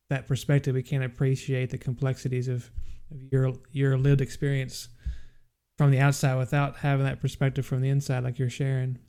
that 0.09 0.27
perspective. 0.27 0.75
We 0.75 0.83
can't 0.83 1.03
appreciate 1.03 1.69
the 1.69 1.77
complexities 1.77 2.47
of 2.47 2.69
of 3.11 3.21
your 3.31 3.53
your 3.71 3.97
lived 3.97 4.21
experience 4.21 4.89
from 5.77 5.91
the 5.91 5.99
outside 5.99 6.35
without 6.35 6.77
having 6.77 7.05
that 7.05 7.21
perspective 7.21 7.65
from 7.65 7.81
the 7.81 7.89
inside 7.89 8.23
like 8.23 8.39
you're 8.39 8.49
sharing. 8.49 8.99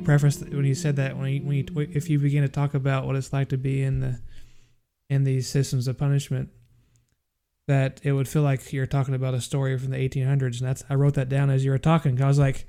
You 0.00 0.04
prefaced 0.04 0.48
when 0.48 0.64
you 0.64 0.74
said 0.74 0.96
that 0.96 1.16
when 1.16 1.32
you, 1.32 1.42
when 1.42 1.56
you 1.56 1.66
if 1.92 2.08
you 2.08 2.18
begin 2.18 2.42
to 2.42 2.48
talk 2.48 2.74
about 2.74 3.06
what 3.06 3.16
it's 3.16 3.32
like 3.32 3.48
to 3.48 3.58
be 3.58 3.82
in 3.82 4.00
the 4.00 4.20
in 5.08 5.24
these 5.24 5.48
systems 5.48 5.88
of 5.88 5.98
punishment 5.98 6.50
that 7.68 8.00
it 8.02 8.12
would 8.12 8.28
feel 8.28 8.42
like 8.42 8.72
you're 8.72 8.86
talking 8.86 9.14
about 9.14 9.34
a 9.34 9.40
story 9.40 9.78
from 9.78 9.90
the 9.90 9.96
1800s 9.96 10.60
and 10.60 10.68
that's 10.68 10.82
I 10.88 10.94
wrote 10.94 11.14
that 11.14 11.28
down 11.28 11.50
as 11.50 11.64
you 11.64 11.70
were 11.70 11.78
talking 11.78 12.16
Cause 12.16 12.24
I 12.24 12.28
was 12.28 12.38
like 12.38 12.66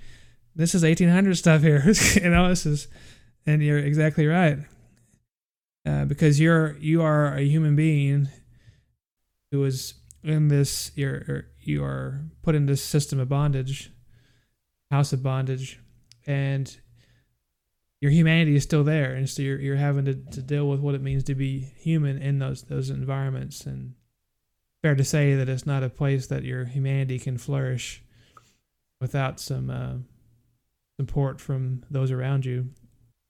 this 0.55 0.75
is 0.75 0.83
1800 0.83 1.35
stuff 1.35 1.61
here 1.61 1.83
you 2.15 2.29
know 2.29 2.49
this 2.49 2.65
is 2.65 2.87
and 3.45 3.61
you're 3.61 3.79
exactly 3.79 4.27
right. 4.27 4.59
Uh, 5.85 6.05
because 6.05 6.39
you're 6.39 6.77
you 6.77 7.01
are 7.01 7.33
a 7.33 7.41
human 7.41 7.75
being 7.75 8.29
who 9.51 9.63
is 9.63 9.95
in 10.23 10.47
this 10.47 10.91
you're 10.95 11.45
you 11.59 11.83
are 11.83 12.21
put 12.43 12.53
in 12.53 12.67
this 12.67 12.83
system 12.83 13.19
of 13.19 13.27
bondage 13.27 13.91
house 14.91 15.11
of 15.11 15.23
bondage 15.23 15.79
and 16.27 16.80
your 18.01 18.11
humanity 18.11 18.55
is 18.55 18.63
still 18.63 18.83
there, 18.83 19.13
and 19.13 19.29
so 19.29 19.43
you're 19.43 19.59
you're 19.59 19.75
having 19.75 20.05
to, 20.05 20.15
to 20.15 20.41
deal 20.41 20.67
with 20.67 20.79
what 20.79 20.95
it 20.95 21.01
means 21.01 21.23
to 21.25 21.35
be 21.35 21.59
human 21.77 22.21
in 22.21 22.39
those 22.39 22.63
those 22.63 22.89
environments. 22.89 23.65
And 23.65 23.93
fair 24.81 24.95
to 24.95 25.03
say 25.03 25.35
that 25.35 25.47
it's 25.47 25.67
not 25.67 25.83
a 25.83 25.89
place 25.89 26.27
that 26.27 26.43
your 26.43 26.65
humanity 26.65 27.19
can 27.19 27.37
flourish 27.37 28.03
without 28.99 29.39
some 29.39 29.69
uh, 29.69 29.93
support 30.99 31.39
from 31.39 31.83
those 31.91 32.11
around 32.11 32.45
you. 32.45 32.69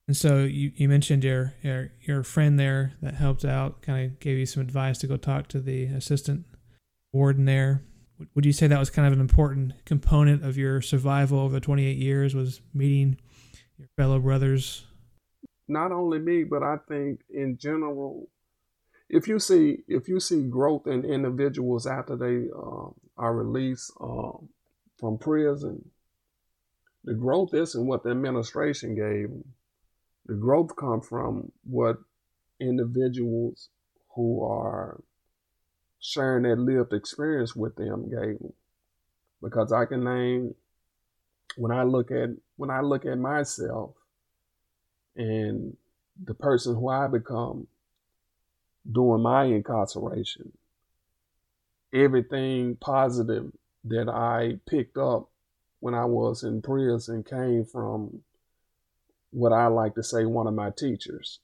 And 0.07 0.15
so 0.15 0.39
you, 0.39 0.71
you 0.75 0.89
mentioned 0.89 1.23
your, 1.23 1.53
your 1.61 1.91
your 2.01 2.23
friend 2.23 2.57
there 2.59 2.93
that 3.01 3.15
helped 3.15 3.45
out, 3.45 3.81
kind 3.81 4.05
of 4.05 4.19
gave 4.19 4.37
you 4.37 4.45
some 4.45 4.61
advice 4.61 4.97
to 4.99 5.07
go 5.07 5.17
talk 5.17 5.47
to 5.49 5.59
the 5.59 5.85
assistant 5.85 6.45
warden 7.13 7.45
there. 7.45 7.83
Would 8.35 8.45
you 8.45 8.53
say 8.53 8.67
that 8.67 8.79
was 8.79 8.89
kind 8.89 9.07
of 9.07 9.13
an 9.13 9.19
important 9.19 9.73
component 9.85 10.45
of 10.45 10.57
your 10.57 10.81
survival 10.81 11.39
over 11.39 11.53
the 11.53 11.59
28 11.59 11.97
years? 11.97 12.35
Was 12.35 12.61
meeting 12.73 13.17
your 13.81 13.89
fellow 13.97 14.19
brothers? 14.19 14.85
Not 15.67 15.91
only 15.91 16.19
me, 16.19 16.43
but 16.43 16.63
I 16.63 16.77
think 16.87 17.21
in 17.29 17.57
general, 17.57 18.29
if 19.09 19.27
you 19.27 19.39
see 19.39 19.79
if 19.87 20.07
you 20.07 20.19
see 20.19 20.43
growth 20.43 20.87
in 20.87 21.03
individuals 21.05 21.85
after 21.85 22.15
they 22.15 22.47
uh, 22.55 22.89
are 23.17 23.35
released, 23.35 23.91
uh, 23.99 24.31
from 25.01 25.17
prison, 25.17 25.83
the 27.03 27.15
growth 27.15 27.53
isn't 27.53 27.87
what 27.87 28.03
the 28.03 28.11
administration 28.11 28.95
gave 28.95 29.29
them. 29.29 29.43
The 30.27 30.35
growth 30.35 30.75
comes 30.75 31.07
from 31.07 31.51
what 31.63 31.97
individuals 32.59 33.69
who 34.15 34.43
are 34.45 35.01
sharing 35.99 36.43
that 36.43 36.59
lived 36.59 36.93
experience 36.93 37.55
with 37.55 37.75
them 37.75 38.09
gave 38.09 38.37
them. 38.37 38.53
Because 39.41 39.71
I 39.71 39.85
can 39.85 40.03
name 40.03 40.53
when 41.55 41.71
I 41.71 41.83
look 41.83 42.11
at 42.11 42.29
when 42.57 42.69
I 42.69 42.81
look 42.81 43.05
at 43.05 43.17
myself 43.17 43.91
and 45.15 45.75
the 46.23 46.33
person 46.33 46.75
who 46.75 46.89
I 46.89 47.07
become 47.07 47.67
during 48.89 49.23
my 49.23 49.45
incarceration, 49.45 50.51
everything 51.93 52.75
positive 52.75 53.51
that 53.85 54.09
I 54.09 54.59
picked 54.69 54.97
up 54.97 55.29
when 55.79 55.95
I 55.95 56.05
was 56.05 56.43
in 56.43 56.61
prison 56.61 57.23
came 57.23 57.65
from 57.65 58.21
what 59.31 59.53
I 59.53 59.67
like 59.67 59.95
to 59.95 60.03
say 60.03 60.25
one 60.25 60.47
of 60.47 60.53
my 60.53 60.69
teachers, 60.69 61.39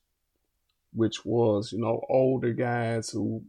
which 0.93 1.25
was, 1.25 1.71
you 1.71 1.79
know, 1.79 2.03
older 2.09 2.53
guys 2.53 3.09
who 3.09 3.43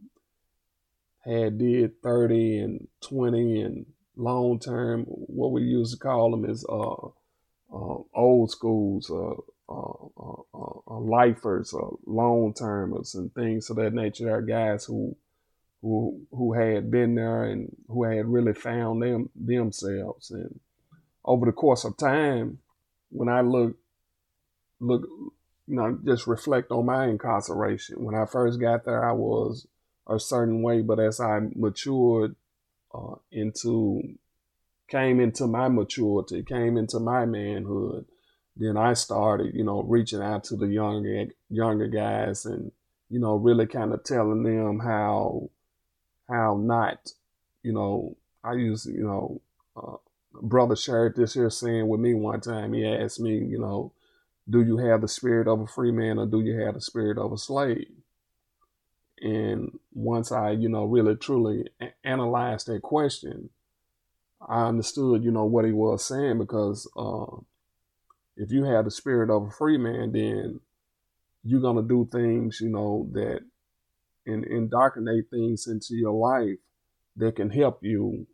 had 1.23 1.57
did 1.57 2.01
30 2.01 2.59
and 2.59 2.87
20 3.01 3.61
and 3.61 3.85
long 4.19 4.59
term, 4.59 5.05
what 5.05 5.51
we 5.51 5.63
used 5.63 5.93
to 5.93 5.99
call 5.99 6.31
them 6.31 6.49
is 6.49 6.65
uh, 6.67 7.07
uh, 7.73 7.97
old 8.13 8.51
schools, 8.51 9.09
uh, 9.09 9.35
uh, 9.71 10.41
uh, 10.53 10.99
lifers, 10.99 11.73
uh, 11.73 11.95
long 12.05 12.53
termers, 12.53 13.15
and 13.15 13.33
things 13.33 13.69
of 13.69 13.77
that 13.77 13.93
nature. 13.93 14.25
There 14.25 14.35
are 14.35 14.41
guys 14.41 14.85
who 14.85 15.15
who 15.81 16.21
who 16.31 16.53
had 16.53 16.91
been 16.91 17.15
there 17.15 17.45
and 17.45 17.75
who 17.87 18.03
had 18.03 18.25
really 18.25 18.53
found 18.53 19.01
them 19.01 19.29
themselves. 19.35 20.31
And 20.31 20.59
over 21.23 21.45
the 21.45 21.51
course 21.53 21.85
of 21.85 21.97
time, 21.97 22.59
when 23.11 23.29
I 23.29 23.41
look 23.41 23.77
look, 24.81 25.03
you 25.67 25.75
know, 25.75 25.97
just 26.03 26.27
reflect 26.27 26.71
on 26.71 26.85
my 26.85 27.07
incarceration. 27.07 28.03
When 28.03 28.15
I 28.15 28.25
first 28.25 28.59
got 28.59 28.83
there, 28.83 29.07
I 29.07 29.13
was 29.13 29.65
a 30.07 30.19
certain 30.19 30.61
way, 30.61 30.81
but 30.81 30.99
as 30.99 31.21
I 31.21 31.39
matured 31.55 32.35
uh, 32.93 33.15
into, 33.31 34.01
came 34.87 35.19
into 35.19 35.47
my 35.47 35.67
maturity, 35.67 36.43
came 36.43 36.77
into 36.77 36.99
my 36.99 37.25
manhood, 37.25 38.05
then 38.55 38.75
I 38.75 38.93
started, 38.93 39.55
you 39.55 39.63
know, 39.63 39.83
reaching 39.83 40.21
out 40.21 40.43
to 40.45 40.57
the 40.57 40.67
younger 40.67 41.27
younger 41.49 41.87
guys 41.87 42.45
and, 42.45 42.71
you 43.09 43.19
know, 43.19 43.35
really 43.35 43.65
kind 43.65 43.93
of 43.93 44.03
telling 44.03 44.43
them 44.43 44.79
how 44.79 45.49
how 46.27 46.57
not, 46.61 47.13
you 47.63 47.73
know, 47.73 48.17
I 48.43 48.53
used, 48.53 48.87
you 48.87 49.03
know, 49.03 49.41
uh, 49.75 49.97
brother 50.41 50.75
shared 50.75 51.15
this 51.15 51.33
here 51.33 51.49
saying 51.49 51.87
with 51.87 52.01
me 52.01 52.13
one 52.13 52.41
time. 52.41 52.73
He 52.73 52.85
asked 52.85 53.19
me, 53.19 53.37
you 53.37 53.59
know, 53.59 53.93
do 54.49 54.61
you 54.61 54.77
have 54.77 55.01
the 55.01 55.07
spirit 55.07 55.47
of 55.47 55.61
a 55.61 55.67
free 55.67 55.91
man 55.91 56.19
or 56.19 56.25
do 56.25 56.41
you 56.41 56.59
have 56.59 56.73
the 56.73 56.81
spirit 56.81 57.17
of 57.17 57.31
a 57.31 57.37
slave? 57.37 57.87
And 59.21 59.77
once 59.93 60.31
I, 60.31 60.51
you 60.51 60.69
know, 60.69 60.85
really 60.85 61.15
truly 61.15 61.65
analyzed 62.03 62.67
that 62.67 62.81
question, 62.81 63.49
I 64.47 64.67
understood, 64.67 65.23
you 65.23 65.31
know, 65.31 65.45
what 65.45 65.65
he 65.65 65.71
was 65.71 66.05
saying 66.05 66.37
because 66.37 66.89
uh, 66.97 67.41
if 68.37 68.51
you 68.51 68.63
have 68.63 68.85
the 68.85 68.91
spirit 68.91 69.29
of 69.29 69.47
a 69.47 69.51
free 69.51 69.77
man, 69.77 70.13
then 70.13 70.61
you're 71.43 71.61
gonna 71.61 71.83
do 71.83 72.07
things, 72.11 72.61
you 72.61 72.69
know, 72.69 73.09
that 73.11 73.41
and 74.25 74.45
indoctrinate 74.45 75.29
things 75.29 75.67
into 75.67 75.95
your 75.95 76.13
life 76.13 76.57
that 77.15 77.35
can 77.35 77.49
help 77.49 77.79
you 77.83 78.27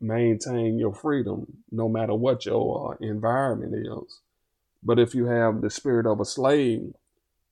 maintain 0.00 0.78
your 0.78 0.94
freedom, 0.94 1.46
no 1.70 1.88
matter 1.88 2.14
what 2.14 2.44
your 2.46 2.94
uh, 2.94 3.06
environment 3.06 3.74
is. 3.74 4.20
But 4.82 4.98
if 4.98 5.14
you 5.14 5.26
have 5.26 5.60
the 5.60 5.70
spirit 5.70 6.06
of 6.06 6.20
a 6.20 6.24
slave, 6.24 6.94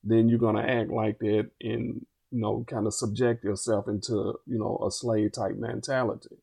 then 0.03 0.27
you're 0.27 0.39
gonna 0.39 0.61
act 0.61 0.89
like 0.89 1.19
that 1.19 1.49
and 1.61 2.05
you 2.33 2.41
know 2.41 2.65
kind 2.67 2.87
of 2.87 2.93
subject 2.93 3.43
yourself 3.43 3.87
into 3.87 4.39
you 4.47 4.57
know 4.57 4.83
a 4.85 4.91
slave 4.91 5.33
type 5.33 5.55
mentality. 5.55 6.35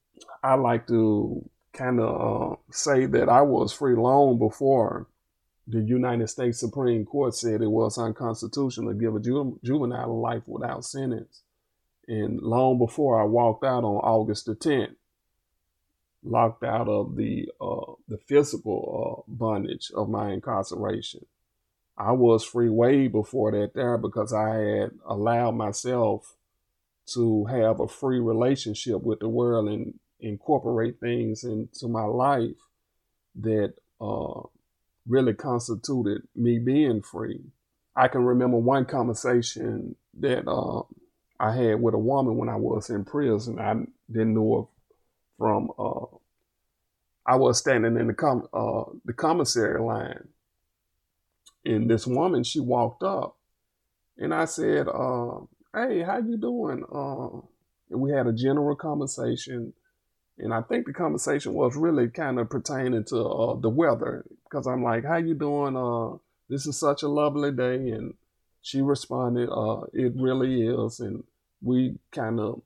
I 0.43 0.55
like 0.55 0.87
to 0.87 1.49
kind 1.73 2.01
of 2.01 2.53
uh, 2.53 2.57
say 2.71 3.07
that 3.07 3.29
I 3.29 3.43
was 3.43 3.73
free 3.73 3.97
long 3.97 4.39
before 4.39 5.09
the 5.67 5.81
United 5.81 6.29
States 6.29 6.59
Supreme 6.59 7.05
Court 7.05 7.35
said 7.35 7.61
it 7.61 7.71
was 7.71 7.99
unconstitutional 7.99 8.93
to 8.93 8.99
give 8.99 9.15
a 9.15 9.21
ju- 9.21 9.59
juvenile 9.63 10.21
life 10.21 10.43
without 10.47 10.85
sentence. 10.85 11.43
And 12.09 12.41
long 12.41 12.79
before 12.79 13.21
I 13.21 13.25
walked 13.25 13.65
out 13.65 13.85
on 13.85 13.97
August 13.97 14.47
the 14.47 14.57
10th, 14.57 14.97
locked 16.25 16.65
out 16.65 16.89
of 16.89 17.17
the 17.17 17.49
uh, 17.61 17.93
the 18.09 18.19
physical 18.19 19.25
uh, 19.29 19.33
bondage 19.33 19.91
of 19.95 20.09
my 20.09 20.33
incarceration. 20.33 21.25
I 22.01 22.13
was 22.13 22.45
free 22.45 22.71
way 22.71 23.09
before 23.09 23.53
that 23.53 23.75
there 23.75 23.99
because 23.99 24.33
I 24.33 24.55
had 24.55 24.93
allowed 25.07 25.53
myself 25.53 26.35
to 27.15 27.45
have 27.45 27.81
a 27.81 27.89
free 27.89 28.21
relationship 28.21 29.03
with 29.03 29.21
the 29.21 29.29
world 29.29 29.69
and 29.69 29.95
incorporate 30.19 30.99
things 30.99 31.45
into 31.45 31.89
my 31.89 32.05
life 32.05 32.57
that 33.41 33.75
uh, 34.01 34.41
really 35.07 35.35
constituted 35.35 36.23
me 36.35 36.59
being 36.59 37.03
free. 37.03 37.41
I 37.95 38.09
can 38.09 38.25
remember 38.25 38.57
one 38.57 38.87
conversation 38.87 39.95
that 40.21 40.49
uh, 40.49 40.83
I 41.39 41.55
had 41.55 41.83
with 41.83 41.95
a 41.95 41.99
woman 41.99 42.39
when 42.39 42.49
I 42.49 42.57
was 42.57 42.89
in 42.89 43.05
prison. 43.05 43.59
I 43.59 43.75
didn't 44.11 44.35
know 44.35 44.57
her 44.57 44.67
from 45.39 45.71
uh, 45.79 46.17
I 47.27 47.37
was 47.37 47.59
standing 47.59 47.99
in 47.99 48.07
the 48.07 48.15
com- 48.15 48.49
uh, 48.55 48.85
the 49.05 49.13
commissary 49.13 49.81
line, 49.81 50.29
and 51.65 51.91
this 51.91 52.07
woman 52.07 52.45
she 52.45 52.61
walked 52.61 53.03
up, 53.03 53.37
and 54.19 54.33
I 54.35 54.45
said, 54.45 54.89
uh, 54.89 55.41
"Hey, 55.75 56.03
how 56.03 56.19
you 56.19 56.37
doing?" 56.37 56.85
Uh, 56.93 57.41
and 57.91 58.01
we 58.01 58.11
had 58.11 58.27
a 58.27 58.33
general 58.33 58.77
conversation, 58.77 59.73
and 60.39 60.55
I 60.55 60.63
think 60.63 60.87
the 60.87 60.93
conversation 60.93 61.55
was 61.55 61.77
really 61.77 62.09
kind 62.09 62.39
of 62.39 62.49
pertaining 62.51 63.05
to 63.05 63.25
uh, 63.25 63.55
the 63.57 63.69
weather 63.69 64.25
because 64.45 64.67
I'm 64.67 64.83
like, 64.83 65.05
"How 65.05 65.17
you 65.17 65.35
doing?" 65.35 65.77
Uh, 65.77 66.19
this 66.49 66.67
is 66.67 66.79
such 66.79 67.03
a 67.03 67.09
lovely 67.09 67.53
day, 67.53 67.91
and 67.91 68.15
she 68.63 68.81
responded, 68.81 69.49
uh, 69.51 69.83
"It 69.93 70.13
really 70.17 70.67
is," 70.67 71.01
and 71.01 71.25
we 71.63 71.99
kind 72.13 72.41
of 72.41 72.63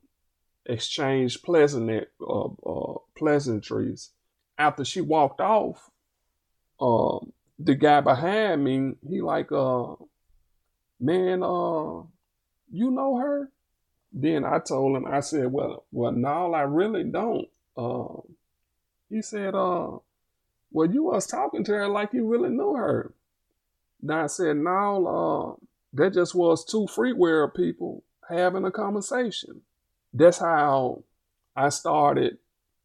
exchanged 0.66 1.42
pleasant 1.42 2.08
uh, 2.26 2.94
pleasantries. 3.14 4.10
After 4.56 4.84
she 4.84 5.00
walked 5.00 5.40
off, 5.40 5.90
uh, 6.80 7.18
the 7.58 7.74
guy 7.74 8.00
behind 8.00 8.64
me, 8.64 8.94
he 9.08 9.20
like, 9.20 9.50
uh, 9.52 9.94
man, 11.00 11.42
uh, 11.42 12.02
you 12.70 12.90
know 12.90 13.16
her? 13.16 13.50
Then 14.12 14.44
I 14.44 14.58
told 14.58 14.96
him, 14.96 15.06
I 15.06 15.20
said, 15.20 15.52
well, 15.52 15.84
well, 15.90 16.12
no, 16.12 16.54
I 16.54 16.62
really 16.62 17.04
don't. 17.04 17.48
Uh, 17.76 18.20
he 19.10 19.22
said, 19.22 19.54
uh, 19.54 19.98
well, 20.70 20.90
you 20.90 21.04
was 21.04 21.26
talking 21.26 21.64
to 21.64 21.72
her 21.72 21.88
like 21.88 22.12
you 22.12 22.26
really 22.26 22.50
knew 22.50 22.74
her. 22.74 23.12
Then 24.02 24.18
I 24.18 24.26
said, 24.26 24.56
no, 24.56 25.58
uh, 25.58 25.64
that 25.94 26.14
just 26.14 26.34
was 26.34 26.64
two 26.64 26.86
freeware 26.86 27.52
people 27.54 28.02
having 28.28 28.64
a 28.64 28.70
conversation 28.70 29.62
that's 30.14 30.38
how 30.38 31.02
I 31.56 31.68
started 31.68 32.38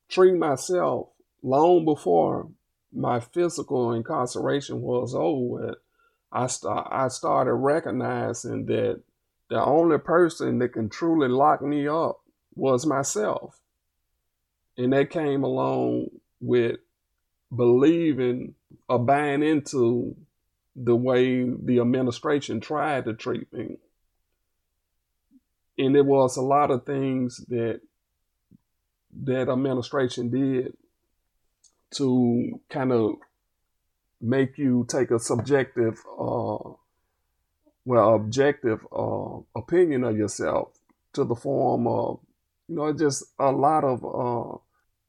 treating 0.10 0.40
myself 0.40 1.10
long 1.44 1.86
before 1.86 2.50
my 2.94 3.20
physical 3.20 3.94
incarceration 3.94 4.82
was 4.82 5.14
over 5.16 5.64
with. 5.66 5.76
I, 6.32 6.48
start, 6.48 6.88
I 6.92 7.08
started 7.08 7.54
recognizing 7.54 8.66
that 8.68 9.02
the 9.50 9.64
only 9.64 9.98
person 9.98 10.60
that 10.60 10.74
can 10.74 10.90
truly 10.90 11.28
lock 11.28 11.62
me 11.62 11.88
up 11.88 12.22
was 12.54 12.86
myself. 12.86 13.60
And 14.78 14.94
that 14.94 15.10
came 15.10 15.44
along 15.44 16.08
with 16.40 16.78
believing 17.56 18.54
or 18.88 19.00
buying 19.00 19.42
into 19.42 20.16
the 20.76 20.96
way 20.96 21.44
the 21.44 21.80
administration 21.80 22.60
tried 22.60 23.06
to 23.06 23.14
treat 23.14 23.52
me 23.52 23.78
and 25.80 25.96
there 25.96 26.04
was 26.04 26.36
a 26.36 26.42
lot 26.42 26.70
of 26.70 26.86
things 26.86 27.38
that 27.48 27.80
that 29.24 29.50
administration 29.50 30.30
did 30.30 30.74
to 31.92 32.60
kind 32.70 32.92
of 32.92 33.16
make 34.22 34.58
you 34.58 34.86
take 34.90 35.12
a 35.12 35.20
subjective 35.20 36.00
uh, 36.20 36.58
well 37.86 38.16
objective 38.16 38.86
uh, 38.92 39.38
opinion 39.56 40.04
of 40.04 40.18
yourself 40.18 40.78
to 41.14 41.24
the 41.24 41.36
form 41.36 41.88
of 41.88 42.20
you 42.68 42.76
know 42.76 42.94
just 42.94 43.24
a 43.40 43.52
lot 43.52 43.84
of 43.84 44.04
uh, 44.06 44.58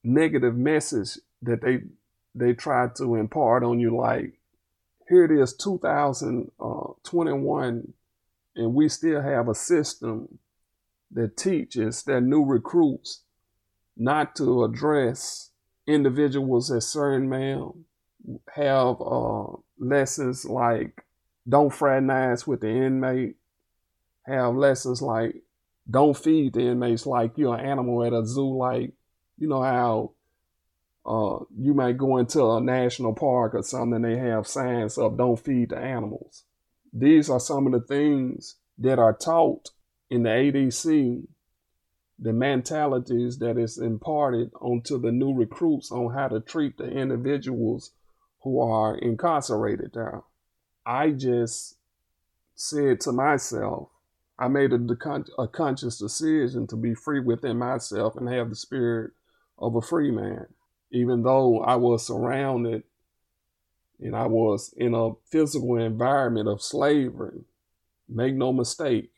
negative 0.05 0.57
message 0.57 1.19
that 1.43 1.61
they 1.63 1.81
they 2.35 2.55
tried 2.55 2.95
to 2.97 3.17
impart 3.17 3.63
on 3.63 3.81
you 3.81 3.95
like 3.97 4.39
here 5.09 5.25
it 5.25 5.33
is 5.33 5.55
2021 5.55 6.49
uh, 7.69 7.81
and 8.57 8.75
we 8.75 8.89
still 8.89 9.21
have 9.21 9.49
a 9.49 9.55
system 9.55 10.39
that 11.11 11.37
teaches 11.37 12.05
their 12.05 12.21
new 12.21 12.45
recruits 12.45 13.23
not 13.97 14.37
to 14.37 14.63
address 14.65 15.50
individuals 15.87 16.71
at 16.71 16.83
CERN 16.83 17.85
have 18.55 19.01
uh, 19.01 19.57
lessons 19.79 20.45
like 20.45 21.05
don't 21.49 21.73
fraternize 21.73 22.47
with 22.47 22.61
the 22.61 22.69
inmate, 22.69 23.37
have 24.27 24.55
lessons 24.55 25.03
like 25.03 25.37
don't 25.91 26.17
feed 26.17 26.55
the 26.55 26.61
inmates 26.61 27.07
like 27.07 27.37
you're 27.37 27.57
an 27.57 27.65
animal 27.65 28.05
at 28.05 28.13
a 28.13 28.25
zoo, 28.25 28.57
like 28.57 28.93
you 29.39 29.49
know 29.49 29.63
how 29.63 30.13
uh, 31.07 31.39
you 31.59 31.75
might 31.75 31.97
go 31.97 32.19
into 32.19 32.45
a 32.45 32.61
national 32.61 33.15
park 33.15 33.55
or 33.55 33.63
something, 33.63 34.03
they 34.03 34.17
have 34.17 34.47
signs 34.47 34.99
up, 34.99 35.17
don't 35.17 35.41
feed 35.41 35.71
the 35.71 35.79
animals. 35.79 36.45
These 36.93 37.31
are 37.31 37.41
some 37.41 37.67
of 37.67 37.73
the 37.73 37.81
things 37.81 38.57
that 38.79 38.99
are 38.99 39.15
taught 39.15 39.71
in 40.11 40.25
the 40.25 40.29
ADC, 40.29 41.27
the 42.21 42.33
mentalities 42.33 43.39
that 43.39 43.57
is 43.57 43.79
imparted 43.79 44.51
onto 44.61 45.01
the 45.01 45.11
new 45.11 45.35
recruits 45.35 45.91
on 45.91 46.13
how 46.13 46.29
to 46.29 46.41
treat 46.41 46.77
the 46.77 46.89
individuals 46.89 47.93
who 48.43 48.61
are 48.61 48.97
incarcerated 48.97 49.93
there. 49.95 50.23
I 50.85 51.11
just 51.11 51.77
said 52.55 53.01
to 53.03 53.13
myself, 53.13 53.89
I 54.39 54.49
made 54.49 54.73
a, 54.73 55.25
a 55.39 55.49
conscious 55.49 55.99
decision 55.99 56.67
to 56.69 56.77
be 56.77 56.95
free 56.95 57.21
within 57.21 57.59
myself 57.59 58.17
and 58.17 58.29
have 58.29 58.51
the 58.51 58.57
spirit 58.57 59.13
of 59.59 59.75
a 59.75 59.83
free 59.83 60.11
man 60.11 60.47
even 60.91 61.23
though 61.23 61.61
I 61.61 61.77
was 61.77 62.07
surrounded 62.07 62.83
and 64.01 64.17
I 64.17 64.27
was 64.27 64.73
in 64.77 64.95
a 64.95 65.13
physical 65.27 65.77
environment 65.77 66.49
of 66.49 66.63
slavery. 66.63 67.45
Make 68.09 68.35
no 68.35 68.53
mistake, 68.53 69.11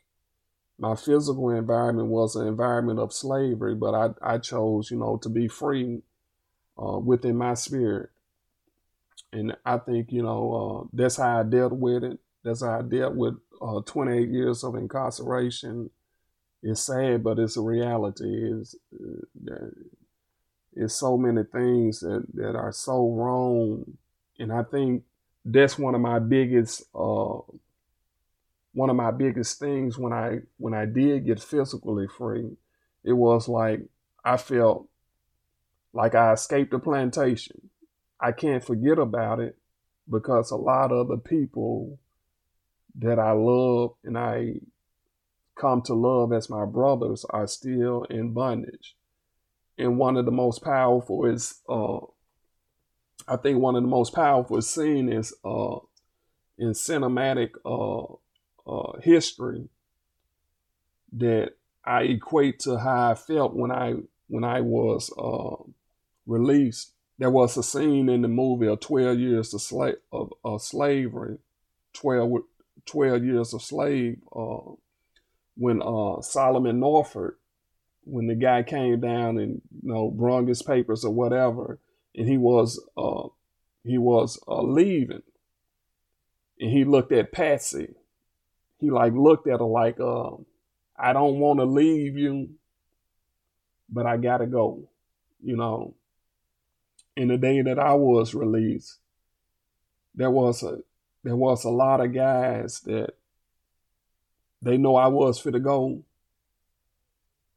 my 0.83 0.95
physical 0.95 1.49
environment 1.49 2.09
was 2.09 2.35
an 2.35 2.45
environment 2.45 2.99
of 2.99 3.13
slavery, 3.13 3.73
but 3.73 3.95
I, 3.95 4.33
I 4.33 4.37
chose, 4.37 4.91
you 4.91 4.97
know, 4.97 5.15
to 5.23 5.29
be 5.29 5.47
free 5.47 6.01
uh, 6.77 6.99
within 6.99 7.37
my 7.37 7.53
spirit. 7.53 8.09
And 9.31 9.55
I 9.65 9.77
think, 9.77 10.11
you 10.11 10.23
know, 10.23 10.43
uh, 10.83 10.87
that's 10.91 11.15
how 11.15 11.39
I 11.39 11.43
dealt 11.43 11.71
with 11.71 12.03
it. 12.03 12.19
That's 12.43 12.61
how 12.63 12.79
I 12.79 12.81
dealt 12.81 13.15
with 13.15 13.35
uh, 13.61 13.79
28 13.85 14.27
years 14.27 14.65
of 14.65 14.75
incarceration. 14.75 15.89
It's 16.61 16.81
sad, 16.81 17.23
but 17.23 17.39
it's 17.39 17.55
a 17.55 17.61
reality. 17.61 18.51
Is 18.51 18.75
uh, 18.93 19.53
it's 20.73 20.95
so 20.95 21.17
many 21.17 21.43
things 21.43 22.01
that, 22.01 22.25
that 22.33 22.57
are 22.57 22.73
so 22.73 23.09
wrong. 23.09 23.97
And 24.37 24.51
I 24.51 24.63
think 24.63 25.03
that's 25.45 25.79
one 25.79 25.95
of 25.95 26.01
my 26.01 26.19
biggest 26.19 26.83
uh, 26.93 27.37
one 28.73 28.89
of 28.89 28.95
my 28.95 29.11
biggest 29.11 29.59
things 29.59 29.97
when 29.97 30.13
I 30.13 30.39
when 30.57 30.73
I 30.73 30.85
did 30.85 31.25
get 31.25 31.41
physically 31.41 32.07
free, 32.07 32.57
it 33.03 33.13
was 33.13 33.47
like 33.47 33.81
I 34.25 34.37
felt 34.37 34.87
like 35.93 36.15
I 36.15 36.33
escaped 36.33 36.71
the 36.71 36.79
plantation. 36.79 37.69
I 38.19 38.31
can't 38.31 38.63
forget 38.63 38.97
about 38.97 39.39
it 39.39 39.57
because 40.09 40.51
a 40.51 40.55
lot 40.55 40.91
of 40.91 41.07
the 41.07 41.17
people 41.17 41.99
that 42.95 43.19
I 43.19 43.31
love 43.31 43.95
and 44.03 44.17
I 44.17 44.55
come 45.55 45.81
to 45.83 45.93
love 45.93 46.33
as 46.33 46.49
my 46.49 46.65
brothers 46.65 47.25
are 47.29 47.47
still 47.47 48.03
in 48.09 48.33
bondage 48.33 48.95
and 49.77 49.97
one 49.97 50.17
of 50.17 50.25
the 50.25 50.31
most 50.31 50.63
powerful 50.63 51.25
is 51.25 51.61
uh, 51.69 51.99
I 53.27 53.37
think 53.37 53.59
one 53.59 53.75
of 53.75 53.83
the 53.83 53.89
most 53.89 54.13
powerful 54.13 54.61
scene 54.61 55.11
is 55.11 55.33
uh, 55.45 55.77
in 56.57 56.71
cinematic 56.71 57.51
uh, 57.65 58.15
uh, 58.67 58.99
history 59.01 59.69
that 61.13 61.53
I 61.85 62.03
equate 62.03 62.59
to 62.59 62.77
how 62.77 63.11
I 63.11 63.15
felt 63.15 63.55
when 63.55 63.71
I 63.71 63.95
when 64.27 64.43
I 64.43 64.61
was 64.61 65.11
uh, 65.17 65.63
released. 66.25 66.91
There 67.19 67.29
was 67.29 67.55
a 67.57 67.63
scene 67.63 68.09
in 68.09 68.21
the 68.21 68.27
movie 68.27 68.67
of 68.67 68.79
Twelve 68.79 69.19
Years 69.19 69.53
of, 69.53 69.61
Sla- 69.61 69.97
of, 70.11 70.33
of 70.43 70.61
Slavery, 70.61 71.37
12, 71.93 72.41
12 72.85 73.23
Years 73.23 73.53
of 73.53 73.61
Slave, 73.61 74.17
uh, 74.35 74.71
when 75.55 75.81
uh, 75.81 76.21
Solomon 76.21 76.79
Northup 76.79 77.35
when 78.05 78.27
the 78.27 78.35
guy 78.35 78.63
came 78.63 78.99
down 78.99 79.37
and 79.37 79.61
you 79.81 79.93
know 79.93 80.09
brung 80.11 80.47
his 80.47 80.61
papers 80.61 81.05
or 81.05 81.13
whatever, 81.13 81.79
and 82.15 82.27
he 82.27 82.37
was 82.37 82.83
uh, 82.97 83.27
he 83.83 83.97
was 83.97 84.39
uh, 84.47 84.61
leaving, 84.61 85.23
and 86.59 86.71
he 86.71 86.83
looked 86.83 87.11
at 87.11 87.31
Patsey. 87.31 87.95
He 88.83 88.91
like 88.91 89.13
looked 89.13 89.47
at 89.47 89.61
her 89.61 89.65
like, 89.65 89.97
uh, 89.97 90.31
I 90.97 91.13
don't 91.13 91.39
want 91.39 91.59
to 91.61 91.65
leave 91.65 92.17
you, 92.17 92.49
but 93.89 94.05
I 94.05 94.17
gotta 94.17 94.45
go, 94.45 94.89
you 95.41 95.55
know. 95.55 95.93
In 97.15 97.29
the 97.29 97.37
day 97.37 97.61
that 97.61 97.79
I 97.79 97.93
was 97.93 98.35
released, 98.35 98.99
there 100.13 100.29
was 100.29 100.63
a 100.63 100.79
there 101.23 101.37
was 101.37 101.63
a 101.63 101.69
lot 101.69 102.01
of 102.01 102.13
guys 102.13 102.81
that 102.81 103.13
they 104.61 104.75
know 104.75 104.97
I 104.97 105.07
was 105.07 105.39
for 105.39 105.51
to 105.51 105.61
go, 105.61 106.03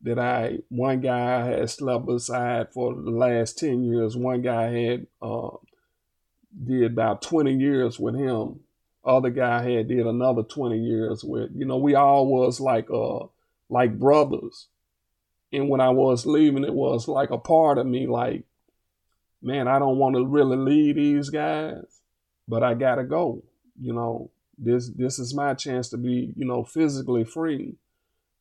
that 0.03 0.21
I 0.21 0.59
one 0.69 1.01
guy 1.01 1.45
had 1.45 1.69
slept 1.71 2.07
beside 2.07 2.73
for 2.73 2.95
the 2.95 3.11
last 3.11 3.59
ten 3.59 3.83
years. 3.83 4.17
One 4.17 4.43
guy 4.43 4.71
had 4.71 5.07
uh, 5.21 5.57
did 6.65 6.85
about 6.85 7.21
twenty 7.21 7.55
years 7.57 7.99
with 7.99 8.15
him. 8.15 8.61
Other 9.07 9.31
guy 9.31 9.63
had 9.63 9.89
did 9.89 10.07
another 10.07 10.43
twenty 10.43 10.79
years 10.79 11.25
with. 11.25 11.51
You 11.55 11.65
know, 11.65 11.77
we 11.77 11.95
all 11.95 12.27
was 12.27 12.61
like 12.61 12.91
uh 12.91 13.27
like 13.69 13.99
brothers. 13.99 14.69
And 15.53 15.69
when 15.69 15.81
I 15.81 15.91
was 15.91 16.27
leaving, 16.27 16.65
it 16.65 16.75
was 16.75 17.09
like 17.09 17.31
a 17.31 17.39
part 17.39 17.79
of 17.79 17.87
me, 17.87 18.07
like, 18.07 18.43
man, 19.41 19.69
I 19.69 19.79
don't 19.79 19.97
want 19.97 20.17
to 20.17 20.27
really 20.27 20.57
leave 20.57 20.97
these 20.97 21.31
guys, 21.31 21.85
but 22.49 22.63
I 22.63 22.75
gotta 22.75 23.05
go. 23.05 23.43
You 23.81 23.93
know, 23.93 24.31
this 24.59 24.89
this 24.89 25.19
is 25.19 25.35
my 25.35 25.55
chance 25.55 25.89
to 25.91 25.97
be, 25.97 26.33
you 26.37 26.45
know, 26.45 26.65
physically 26.65 27.25
free 27.25 27.77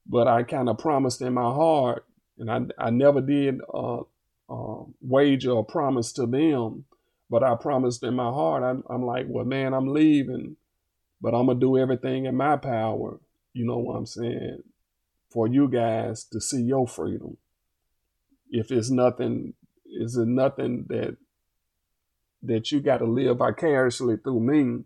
but 0.08 0.28
I 0.28 0.44
kind 0.44 0.70
of 0.70 0.78
promised 0.78 1.22
in 1.22 1.34
my 1.34 1.42
heart, 1.42 2.06
and 2.38 2.52
I, 2.52 2.62
I 2.78 2.90
never 2.90 3.22
did 3.22 3.62
uh, 3.74 4.02
uh, 4.50 4.84
wager 5.02 5.52
or 5.52 5.66
promise 5.66 6.12
to 6.14 6.26
them, 6.26 6.86
but 7.30 7.44
I 7.44 7.56
promised 7.56 8.04
in 8.04 8.16
my 8.16 8.30
heart, 8.30 8.64
I'm, 8.64 8.84
I'm 8.90 9.06
like, 9.06 9.26
well, 9.28 9.46
man, 9.46 9.74
I'm 9.74 9.88
leaving, 9.88 10.58
but 11.22 11.34
I'm 11.34 11.48
going 11.48 11.60
to 11.60 11.66
do 11.66 11.78
everything 11.78 12.26
in 12.26 12.36
my 12.36 12.58
power, 12.58 13.20
you 13.54 13.66
know 13.66 13.78
what 13.78 13.96
I'm 13.96 14.06
saying, 14.06 14.64
for 15.32 15.48
you 15.48 15.68
guys 15.68 16.24
to 16.26 16.40
see 16.40 16.62
your 16.62 16.88
freedom. 16.88 17.38
If 18.50 18.72
it's 18.72 18.90
nothing, 18.90 19.54
is 19.86 20.16
it 20.16 20.28
nothing 20.28 20.86
that 20.90 21.18
that 22.44 22.72
you 22.72 22.80
got 22.80 23.00
to 23.00 23.06
live 23.06 23.38
vicariously 23.38 24.18
through 24.18 24.40
me? 24.40 24.84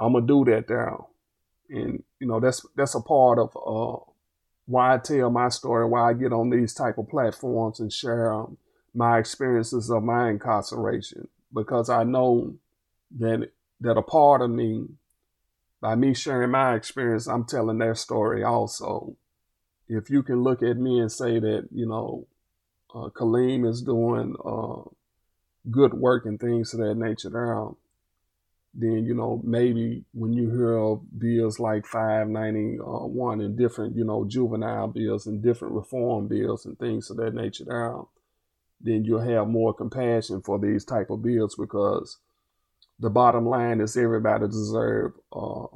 I'm 0.00 0.12
gonna 0.12 0.26
do 0.26 0.44
that 0.46 0.68
now, 0.68 1.08
and 1.70 2.02
you 2.20 2.26
know 2.26 2.40
that's 2.40 2.66
that's 2.76 2.94
a 2.94 3.00
part 3.00 3.38
of 3.38 3.56
uh, 3.56 4.02
why 4.66 4.94
I 4.94 4.98
tell 4.98 5.30
my 5.30 5.48
story, 5.48 5.86
why 5.86 6.10
I 6.10 6.12
get 6.12 6.32
on 6.32 6.50
these 6.50 6.74
type 6.74 6.98
of 6.98 7.08
platforms 7.08 7.80
and 7.80 7.92
share 7.92 8.32
um, 8.32 8.58
my 8.94 9.18
experiences 9.18 9.90
of 9.90 10.02
my 10.02 10.28
incarceration, 10.28 11.28
because 11.52 11.88
I 11.90 12.04
know 12.04 12.54
that 13.18 13.50
that 13.80 13.96
a 13.96 14.02
part 14.02 14.42
of 14.42 14.50
me, 14.50 14.86
by 15.80 15.94
me 15.94 16.14
sharing 16.14 16.50
my 16.50 16.74
experience, 16.74 17.26
I'm 17.26 17.44
telling 17.44 17.78
their 17.78 17.94
story 17.94 18.42
also. 18.42 19.16
If 19.88 20.10
you 20.10 20.22
can 20.22 20.42
look 20.42 20.62
at 20.62 20.76
me 20.76 21.00
and 21.00 21.10
say 21.10 21.38
that 21.38 21.68
you 21.72 21.86
know, 21.86 22.26
uh, 22.94 23.08
Kaleem 23.08 23.66
is 23.66 23.82
doing 23.82 24.36
uh, 24.44 24.82
good 25.70 25.94
work 25.94 26.26
and 26.26 26.38
things 26.38 26.74
of 26.74 26.80
that 26.80 26.96
nature, 26.96 27.30
there 27.30 27.68
then 28.74 29.04
you 29.04 29.14
know 29.14 29.40
maybe 29.44 30.04
when 30.12 30.32
you 30.32 30.50
hear 30.50 30.76
of 30.76 31.00
bills 31.18 31.58
like 31.58 31.86
591 31.86 33.40
and 33.40 33.56
different 33.56 33.96
you 33.96 34.04
know 34.04 34.24
juvenile 34.24 34.86
bills 34.86 35.26
and 35.26 35.42
different 35.42 35.74
reform 35.74 36.28
bills 36.28 36.66
and 36.66 36.78
things 36.78 37.10
of 37.10 37.16
that 37.16 37.34
nature 37.34 37.64
now 37.66 38.08
then 38.80 39.04
you'll 39.04 39.20
have 39.20 39.48
more 39.48 39.74
compassion 39.74 40.40
for 40.40 40.58
these 40.58 40.84
type 40.84 41.10
of 41.10 41.22
bills 41.22 41.54
because 41.56 42.18
the 43.00 43.10
bottom 43.10 43.46
line 43.46 43.80
is 43.80 43.96
everybody 43.96 44.46
deserve 44.46 45.12
uh, 45.32 45.66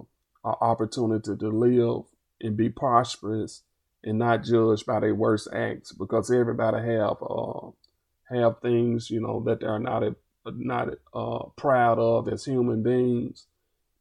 an 0.45 0.55
opportunity 0.61 1.37
to 1.37 1.49
live 1.49 2.05
and 2.41 2.57
be 2.57 2.69
prosperous 2.69 3.63
and 4.05 4.19
not 4.19 4.45
judged 4.45 4.87
by 4.87 5.01
their 5.01 5.15
worst 5.15 5.49
acts 5.53 5.93
because 5.93 6.31
everybody 6.31 6.79
have 6.79 7.17
uh, 7.23 7.71
have 8.31 8.61
things 8.61 9.11
you 9.11 9.21
know 9.21 9.43
that 9.45 9.61
they're 9.61 9.79
not 9.79 10.03
not 10.47 10.89
uh, 11.15 11.45
proud 11.57 11.99
of 11.99 12.29
as 12.29 12.45
human 12.45 12.83
beings. 12.83 13.47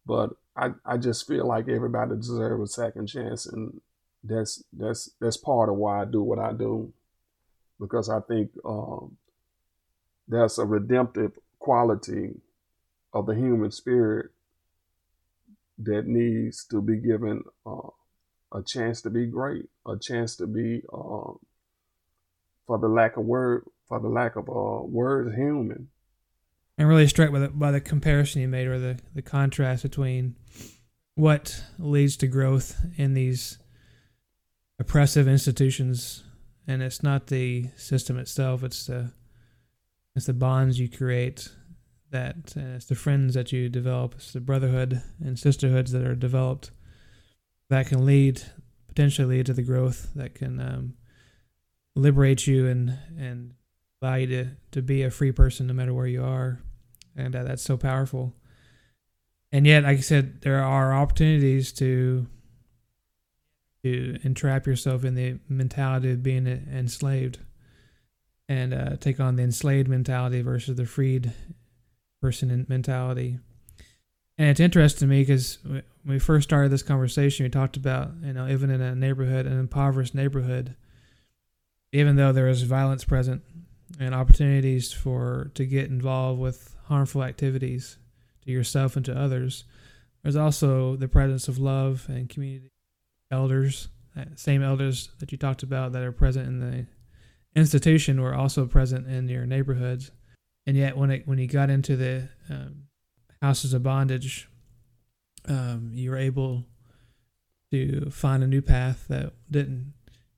But 0.06 0.32
I, 0.56 0.72
I 0.86 0.98
just 0.98 1.28
feel 1.28 1.48
like 1.48 1.68
everybody 1.68 2.16
deserves 2.16 2.72
a 2.72 2.74
second 2.74 3.08
chance, 3.08 3.46
and 3.46 3.80
that's 4.24 4.64
that's 4.74 5.12
that's 5.20 5.38
part 5.38 5.70
of 5.70 5.76
why 5.76 6.02
I 6.02 6.06
do 6.06 6.24
what 6.24 6.40
I 6.40 6.54
do, 6.54 6.92
because 7.82 8.10
I 8.10 8.20
think 8.22 8.52
um, 8.64 9.18
there's 10.28 10.60
a 10.60 10.66
redemptive 10.66 11.32
quality 11.60 12.40
of 13.12 13.26
the 13.26 13.34
human 13.36 13.72
spirit 13.72 14.28
that 15.80 16.06
needs 16.06 16.64
to 16.66 16.82
be 16.82 16.98
given 16.98 17.44
uh, 17.66 17.90
a 18.54 18.62
chance 18.62 19.02
to 19.02 19.10
be 19.10 19.26
great, 19.26 19.66
a 19.88 19.98
chance 19.98 20.36
to 20.36 20.46
be, 20.46 20.84
uh, 20.94 21.34
for 22.68 22.78
the 22.80 22.88
lack 22.88 23.18
of 23.18 23.26
word, 23.26 23.66
for 23.88 24.00
the 24.00 24.08
lack 24.08 24.36
of 24.36 24.48
uh, 24.48 24.86
words, 24.86 25.36
human. 25.36 25.90
And 26.78 26.88
really 26.88 27.08
struck 27.08 27.32
by 27.32 27.40
the 27.40 27.50
by 27.50 27.72
the 27.72 27.82
comparison 27.82 28.42
you 28.42 28.48
made, 28.48 28.68
or 28.68 28.80
the 28.80 29.00
the 29.14 29.22
contrast 29.22 29.84
between 29.84 30.36
what 31.16 31.64
leads 31.78 32.16
to 32.18 32.28
growth 32.28 32.76
in 32.96 33.14
these 33.14 33.58
oppressive 34.80 35.28
institutions, 35.28 36.24
and 36.68 36.82
it's 36.82 37.04
not 37.04 37.28
the 37.28 37.70
system 37.76 38.18
itself; 38.18 38.64
it's 38.64 38.86
the 38.86 39.12
it's 40.16 40.26
the 40.26 40.34
bonds 40.34 40.80
you 40.80 40.90
create 40.90 41.50
that 42.12 42.54
uh, 42.58 42.76
it's 42.76 42.86
the 42.86 42.96
friends 42.96 43.34
that 43.34 43.52
you 43.52 43.70
develop, 43.70 44.16
it's 44.16 44.34
the 44.34 44.42
brotherhood 44.42 45.02
and 45.24 45.40
sisterhoods 45.40 45.92
that 45.92 46.06
are 46.06 46.16
developed 46.16 46.72
that 47.70 47.88
can 47.88 48.06
lead 48.06 48.42
potentially 48.88 49.38
lead 49.38 49.46
to 49.46 49.54
the 49.54 49.62
growth 49.62 50.10
that 50.16 50.36
can 50.36 50.60
um, 50.60 50.94
liberate 51.96 52.46
you 52.46 52.68
and 52.68 52.98
and 53.18 53.54
allow 54.02 54.16
you 54.16 54.28
to 54.28 54.50
to 54.72 54.82
be 54.82 55.04
a 55.04 55.12
free 55.12 55.32
person 55.32 55.68
no 55.68 55.74
matter 55.74 55.94
where 55.94 56.08
you 56.08 56.24
are, 56.24 56.62
and 57.16 57.36
uh, 57.36 57.44
that's 57.44 57.64
so 57.64 57.78
powerful. 57.78 58.36
And 59.54 59.66
yet, 59.68 59.84
like 59.84 59.98
I 59.98 60.02
said, 60.02 60.42
there 60.42 60.64
are 60.64 60.94
opportunities 60.94 61.74
to 61.74 62.28
to 63.84 64.20
entrap 64.24 64.68
yourself 64.68 65.04
in 65.04 65.16
the 65.16 65.40
mentality 65.50 66.12
of 66.12 66.24
being 66.24 66.48
enslaved 66.48 67.40
and 68.48 68.74
uh, 68.74 68.98
take 68.98 69.20
on 69.20 69.36
the 69.36 69.44
enslaved 69.44 69.88
mentality 69.88 70.42
versus 70.42 70.76
the 70.76 70.86
freed 70.86 71.34
person 72.22 72.66
mentality. 72.70 73.40
And 74.38 74.50
it's 74.50 74.60
interesting 74.60 75.08
to 75.08 75.12
me 75.12 75.22
because 75.22 75.60
when 75.64 75.84
we 76.06 76.20
first 76.20 76.50
started 76.50 76.72
this 76.72 76.84
conversation, 76.84 77.46
we 77.46 77.50
talked 77.50 77.78
about 77.78 78.12
you 78.24 78.34
know 78.34 78.48
even 78.48 78.70
in 78.70 78.82
a 78.82 78.96
neighborhood, 78.96 79.46
an 79.46 79.60
impoverished 79.60 80.16
neighborhood, 80.16 80.76
even 81.92 82.16
though 82.16 82.32
there 82.32 82.48
is 82.48 82.62
violence 82.64 83.04
present 83.04 83.42
and 84.00 84.16
opportunities 84.16 84.92
for 84.92 85.52
to 85.56 85.66
get 85.66 85.90
involved 85.90 86.40
with 86.40 86.76
harmful 86.86 87.24
activities 87.24 87.98
to 88.46 88.52
yourself 88.52 88.96
and 88.96 89.06
to 89.06 89.18
others, 89.18 89.64
there's 90.24 90.36
also 90.36 90.96
the 90.96 91.08
presence 91.08 91.48
of 91.48 91.58
love 91.58 92.06
and 92.10 92.30
community 92.30 92.71
elders, 93.32 93.90
same 94.36 94.62
elders 94.62 95.10
that 95.20 95.32
you 95.32 95.38
talked 95.38 95.64
about 95.64 95.94
that 95.94 96.04
are 96.04 96.12
present 96.12 96.48
in 96.48 96.60
the 96.60 96.88
institution 97.56 98.22
were 98.22 98.36
also 98.36 98.66
present 98.66 99.08
in 99.08 99.28
your 99.28 99.46
neighborhoods. 99.46 100.12
And 100.68 100.78
yet, 100.78 100.96
when 100.96 101.12
it 101.12 101.28
when 101.28 101.40
you 101.40 101.48
got 101.48 101.70
into 101.70 101.96
the 101.96 102.30
um, 102.50 102.84
houses 103.42 103.74
of 103.74 103.84
bondage, 103.84 104.48
um, 105.48 105.92
you 105.94 106.12
were 106.12 106.18
able 106.18 106.66
to 107.72 108.10
find 108.12 108.44
a 108.44 108.48
new 108.48 108.62
path 108.62 109.06
that 109.10 109.34
didn't. 109.50 109.94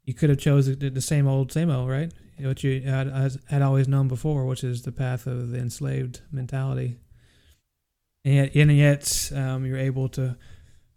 You 0.06 0.14
could 0.14 0.30
have 0.30 0.39
chosen 0.39 0.94
the 0.94 1.02
same 1.02 1.28
old, 1.28 1.52
same 1.52 1.70
old, 1.70 1.89
right? 1.89 2.14
What 2.39 2.64
you 2.64 2.82
had, 2.82 3.08
had 3.48 3.62
always 3.62 3.88
known 3.88 4.08
before, 4.08 4.46
which 4.46 4.64
is 4.64 4.82
the 4.82 4.91
path 4.91 5.28
of 5.28 5.52
the 5.52 5.60
enslaved 5.60 6.22
mentality. 6.32 6.98
And 8.26 8.36
yet, 8.36 8.56
and 8.56 8.72
yet 8.72 9.32
um, 9.36 9.66
you're 9.66 9.78
able 9.78 10.10
to 10.10 10.38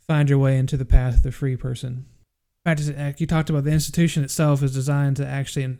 find 0.09 0.31
your 0.31 0.39
way 0.39 0.57
into 0.57 0.77
the 0.77 0.85
path 0.85 1.17
of 1.17 1.23
the 1.23 1.33
free 1.33 1.57
person. 1.57 2.07
You 2.67 3.27
talked 3.27 3.51
about 3.51 3.65
the 3.65 3.71
institution 3.71 4.25
itself 4.25 4.63
is 4.63 4.75
designed 4.75 5.17
to 5.17 5.27
actually 5.27 5.79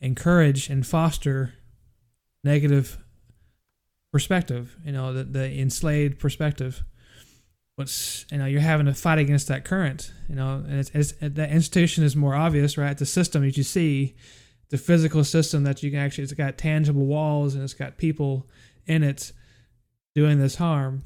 encourage 0.00 0.68
and 0.68 0.86
foster 0.86 1.54
negative 2.44 2.98
perspective, 4.12 4.76
you 4.84 4.92
know, 4.92 5.12
the, 5.12 5.24
the 5.24 5.58
enslaved 5.58 6.18
perspective. 6.18 6.84
What's, 7.76 8.24
you 8.30 8.38
know, 8.38 8.46
you're 8.46 8.60
having 8.60 8.86
to 8.86 8.94
fight 8.94 9.18
against 9.18 9.48
that 9.48 9.64
current, 9.64 10.12
you 10.28 10.34
know, 10.34 10.64
and 10.66 10.78
it's, 10.78 10.90
it's, 10.94 11.12
that 11.20 11.50
institution 11.50 12.04
is 12.04 12.16
more 12.16 12.34
obvious, 12.34 12.78
right? 12.78 12.96
The 12.96 13.04
system 13.04 13.42
that 13.42 13.56
you 13.56 13.62
see, 13.62 14.14
the 14.70 14.78
physical 14.78 15.24
system 15.24 15.64
that 15.64 15.82
you 15.82 15.90
can 15.90 16.00
actually, 16.00 16.24
it's 16.24 16.32
got 16.32 16.56
tangible 16.56 17.04
walls 17.04 17.54
and 17.54 17.62
it's 17.62 17.74
got 17.74 17.98
people 17.98 18.46
in 18.86 19.02
it 19.02 19.32
doing 20.14 20.38
this 20.38 20.56
harm. 20.56 21.04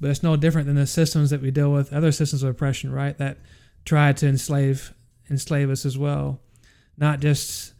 But 0.00 0.10
it's 0.10 0.22
no 0.22 0.36
different 0.36 0.66
than 0.66 0.76
the 0.76 0.86
systems 0.86 1.30
that 1.30 1.42
we 1.42 1.50
deal 1.50 1.72
with, 1.72 1.92
other 1.92 2.12
systems 2.12 2.42
of 2.42 2.50
oppression, 2.50 2.92
right? 2.92 3.16
That 3.18 3.38
try 3.84 4.12
to 4.12 4.28
enslave 4.28 4.94
enslave 5.30 5.70
us 5.70 5.84
as 5.84 5.98
well, 5.98 6.40
not 6.96 7.20
just 7.20 7.74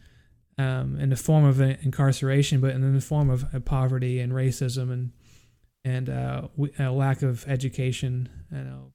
um, 0.58 0.98
in 0.98 1.10
the 1.10 1.16
form 1.16 1.44
of 1.44 1.60
incarceration, 1.60 2.60
but 2.60 2.72
in 2.72 2.94
the 2.94 3.00
form 3.00 3.30
of 3.30 3.46
poverty 3.64 4.20
and 4.20 4.32
racism 4.32 4.92
and 4.92 5.12
and 5.84 6.10
uh, 6.10 6.48
a 6.78 6.90
lack 6.90 7.22
of 7.22 7.46
education. 7.46 8.28
You 8.50 8.58
know, 8.58 8.92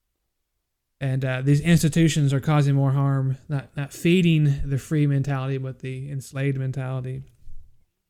and 1.00 1.24
uh, 1.26 1.42
these 1.42 1.62
institutions 1.62 2.34
are 2.34 2.40
causing 2.40 2.76
more 2.76 2.92
harm, 2.92 3.38
not 3.48 3.76
not 3.76 3.94
feeding 3.94 4.62
the 4.66 4.78
free 4.78 5.08
mentality, 5.08 5.58
but 5.58 5.80
the 5.80 6.12
enslaved 6.12 6.58
mentality. 6.58 7.24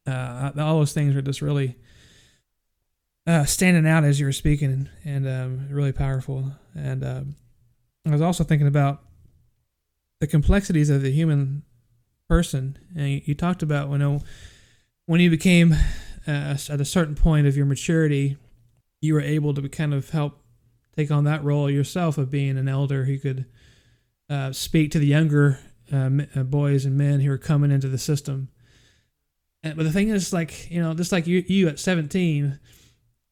Uh, 0.06 0.52
all 0.58 0.80
those 0.80 0.94
things 0.94 1.16
are 1.16 1.22
just 1.22 1.42
really 1.42 1.78
uh, 3.26 3.46
standing 3.46 3.88
out 3.88 4.04
as 4.04 4.20
you 4.20 4.26
were 4.26 4.34
speaking, 4.34 4.90
and 5.06 5.28
um, 5.28 5.68
really 5.70 5.92
powerful. 5.92 6.52
And 6.76 7.04
um, 7.04 7.36
I 8.06 8.12
was 8.12 8.22
also 8.22 8.44
thinking 8.44 8.68
about 8.68 9.02
the 10.20 10.28
complexities 10.28 10.90
of 10.90 11.02
the 11.02 11.12
human 11.12 11.64
person. 12.30 12.78
And 12.96 13.10
you, 13.10 13.22
you 13.26 13.36
talked 13.36 13.64
about 13.64 13.90
when 13.90 14.22
when 15.06 15.22
you 15.22 15.30
became 15.30 15.74
uh, 16.28 16.58
at 16.70 16.82
a 16.82 16.86
certain 16.86 17.16
point 17.16 17.48
of 17.48 17.58
your 17.58 17.66
maturity, 17.66 18.38
you 19.02 19.14
were 19.14 19.22
able 19.22 19.54
to 19.54 19.68
kind 19.70 19.94
of 19.94 20.10
help 20.10 20.40
take 20.96 21.12
on 21.12 21.26
that 21.26 21.44
role 21.44 21.70
yourself 21.70 22.18
of 22.18 22.32
being 22.32 22.58
an 22.58 22.68
elder 22.68 23.06
who 23.06 23.18
could 23.20 23.46
uh, 24.30 24.52
speak 24.52 24.92
to 24.92 25.00
the 25.00 25.08
younger 25.08 25.60
uh, 25.92 26.10
uh 26.36 26.44
boys 26.44 26.86
and 26.86 26.98
men 26.98 27.20
who 27.20 27.32
are 27.32 27.38
coming 27.38 27.72
into 27.72 27.90
the 27.90 27.98
system. 27.98 28.50
And, 29.62 29.76
but 29.76 29.84
the 29.84 29.92
thing 29.92 30.10
is, 30.10 30.32
like 30.34 30.70
you 30.72 30.82
know, 30.82 30.94
just 30.94 31.12
like 31.12 31.28
you, 31.28 31.44
you 31.48 31.68
at 31.68 31.80
seventeen, 31.80 32.60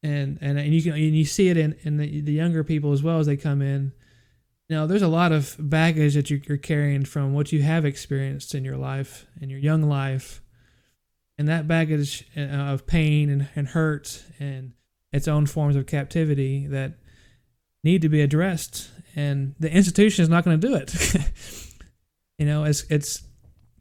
and 0.03 0.37
and 0.41 0.57
and 0.57 0.73
you 0.73 0.81
can 0.81 0.93
and 0.93 1.15
you 1.15 1.25
see 1.25 1.49
it 1.49 1.57
in 1.57 1.75
in 1.83 1.97
the, 1.97 2.21
the 2.21 2.33
younger 2.33 2.63
people 2.63 2.91
as 2.91 3.03
well 3.03 3.19
as 3.19 3.27
they 3.27 3.37
come 3.37 3.61
in 3.61 3.91
now, 4.71 4.85
there's 4.85 5.01
a 5.01 5.09
lot 5.09 5.33
of 5.33 5.57
baggage 5.59 6.13
that 6.13 6.29
you're 6.29 6.57
carrying 6.57 7.03
from 7.03 7.33
what 7.33 7.51
you 7.51 7.61
have 7.61 7.83
experienced 7.83 8.55
in 8.55 8.63
your 8.63 8.77
life, 8.77 9.27
in 9.41 9.49
your 9.49 9.59
young 9.59 9.83
life. 9.83 10.41
And 11.37 11.49
that 11.49 11.67
baggage 11.67 12.25
uh, 12.37 12.43
of 12.43 12.87
pain 12.87 13.29
and, 13.29 13.49
and 13.53 13.67
hurt 13.67 14.23
and 14.39 14.71
its 15.11 15.27
own 15.27 15.45
forms 15.45 15.75
of 15.75 15.87
captivity 15.87 16.67
that 16.67 16.93
need 17.83 18.01
to 18.03 18.07
be 18.07 18.21
addressed. 18.21 18.89
And 19.13 19.55
the 19.59 19.69
institution 19.69 20.23
is 20.23 20.29
not 20.29 20.45
going 20.45 20.57
to 20.57 20.67
do 20.67 20.75
it. 20.75 20.95
you 22.37 22.45
know, 22.45 22.63
it's, 22.63 22.85
it's, 22.89 23.23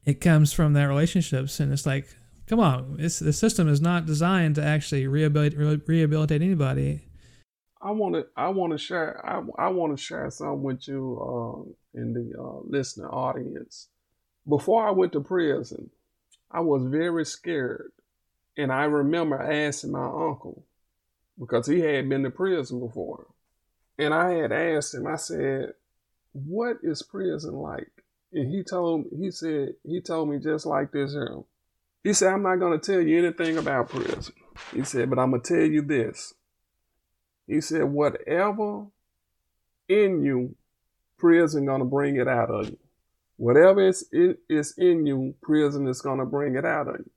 it 0.05 0.21
comes 0.21 0.53
from 0.53 0.73
that 0.73 0.89
relationships. 0.89 1.61
And 1.61 1.73
it's 1.73 1.87
like, 1.87 2.09
come 2.51 2.61
on, 2.61 2.97
the 2.99 3.09
system 3.33 3.69
is 3.69 3.81
not 3.81 4.05
designed 4.05 4.57
to 4.57 4.63
actually 4.63 5.07
rehabilitate, 5.07 5.87
rehabilitate 5.87 6.43
anybody 6.43 7.01
I 7.81 7.93
want 7.93 8.15
to 8.15 8.27
I 8.37 8.49
want 8.51 8.73
to 8.73 8.79
share 8.79 9.25
I, 9.25 9.43
I 9.59 9.69
want 9.69 9.97
to 9.97 10.03
share 10.03 10.31
something 10.31 10.63
with 10.63 10.87
you 10.87 11.19
uh, 11.19 11.99
in 11.99 12.13
the 12.13 12.39
uh, 12.39 12.61
listening 12.65 13.07
audience. 13.07 13.89
Before 14.47 14.87
I 14.87 14.91
went 14.91 15.13
to 15.13 15.21
prison, 15.21 15.91
I 16.51 16.61
was 16.61 16.85
very 16.85 17.25
scared, 17.25 17.93
and 18.57 18.71
I 18.71 18.85
remember 18.85 19.41
asking 19.41 19.93
my 19.93 20.05
uncle 20.05 20.65
because 21.39 21.67
he 21.67 21.81
had 21.81 22.09
been 22.09 22.23
to 22.25 22.31
prison 22.31 22.81
before, 22.81 23.27
and 23.99 24.13
I 24.13 24.33
had 24.33 24.53
asked 24.53 24.95
him. 24.95 25.07
I 25.07 25.17
said, 25.17 25.73
"What 26.33 26.79
is 26.83 27.03
prison 27.03 27.55
like?" 27.55 27.91
And 28.33 28.51
he 28.51 28.63
told 28.63 29.07
he 29.19 29.31
said 29.31 29.77
he 29.85 30.03
told 30.03 30.29
me 30.29 30.39
just 30.39 30.67
like 30.67 30.93
this 30.93 31.13
here. 31.13 31.39
He 32.03 32.13
said, 32.13 32.33
"I'm 32.33 32.43
not 32.43 32.57
going 32.57 32.79
to 32.79 32.93
tell 32.93 33.01
you 33.01 33.19
anything 33.19 33.59
about 33.59 33.89
prison." 33.89 34.35
He 34.73 34.85
said, 34.85 35.11
"But 35.11 35.19
I'm 35.19 35.31
going 35.31 35.43
to 35.43 35.55
tell 35.55 35.67
you 35.67 35.83
this." 35.83 36.35
He 37.51 37.61
said, 37.61 37.83
whatever 37.83 38.87
in 39.89 40.23
you, 40.23 40.55
prison 41.19 41.65
is 41.65 41.69
gonna 41.69 41.85
bring 41.85 42.15
it 42.15 42.29
out 42.29 42.49
of 42.49 42.69
you. 42.69 42.79
Whatever 43.39 43.89
is 43.89 44.07
in, 44.13 44.37
is 44.49 44.73
in 44.79 45.05
you, 45.05 45.35
prison 45.43 45.89
is 45.89 46.01
gonna 46.01 46.27
bring 46.27 46.55
it 46.55 46.65
out 46.65 46.87
of 46.87 47.01
you. 47.01 47.11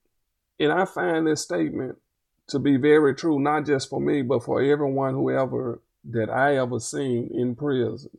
And 0.59 0.71
I 0.71 0.85
find 0.85 1.27
this 1.27 1.43
statement 1.43 1.99
to 2.47 2.57
be 2.57 2.77
very 2.77 3.13
true, 3.13 3.39
not 3.39 3.67
just 3.67 3.91
for 3.91 4.01
me, 4.01 4.23
but 4.23 4.43
for 4.43 4.59
everyone 4.59 5.13
who 5.13 5.29
ever 5.29 5.79
that 6.05 6.31
I 6.31 6.57
ever 6.57 6.79
seen 6.79 7.29
in 7.31 7.55
prison. 7.55 8.17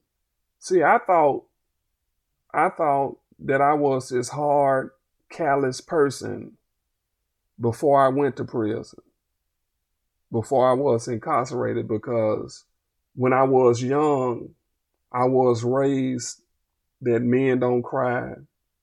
See, 0.60 0.84
I 0.84 0.98
thought 1.04 1.44
I 2.52 2.68
thought 2.68 3.18
that 3.40 3.60
I 3.60 3.74
was 3.74 4.10
this 4.10 4.28
hard, 4.28 4.90
callous 5.34 5.80
person 5.80 6.52
before 7.60 8.04
I 8.04 8.08
went 8.08 8.36
to 8.36 8.44
prison 8.44 9.00
before 10.34 10.68
I 10.68 10.72
was 10.72 11.06
incarcerated 11.06 11.86
because 11.86 12.64
when 13.14 13.32
I 13.32 13.44
was 13.44 13.80
young, 13.80 14.50
I 15.12 15.26
was 15.26 15.62
raised 15.62 16.42
that 17.02 17.22
men 17.22 17.60
don't 17.60 17.82
cry, 17.82 18.34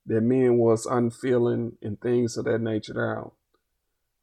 that 0.06 0.22
men 0.22 0.56
was 0.56 0.86
unfeeling 0.86 1.76
and 1.82 2.00
things 2.00 2.38
of 2.38 2.46
that 2.46 2.60
nature 2.62 2.94
Now, 2.94 3.32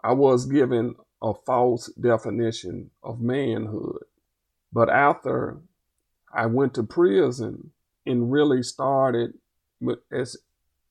I 0.03 0.13
was 0.13 0.45
given 0.47 0.95
a 1.21 1.33
false 1.45 1.87
definition 1.93 2.89
of 3.03 3.21
manhood. 3.21 4.03
But 4.73 4.89
after 4.89 5.59
I 6.33 6.47
went 6.47 6.73
to 6.75 6.83
prison 6.83 7.71
and 8.07 8.31
really 8.31 8.63
started 8.63 9.35
as 10.11 10.35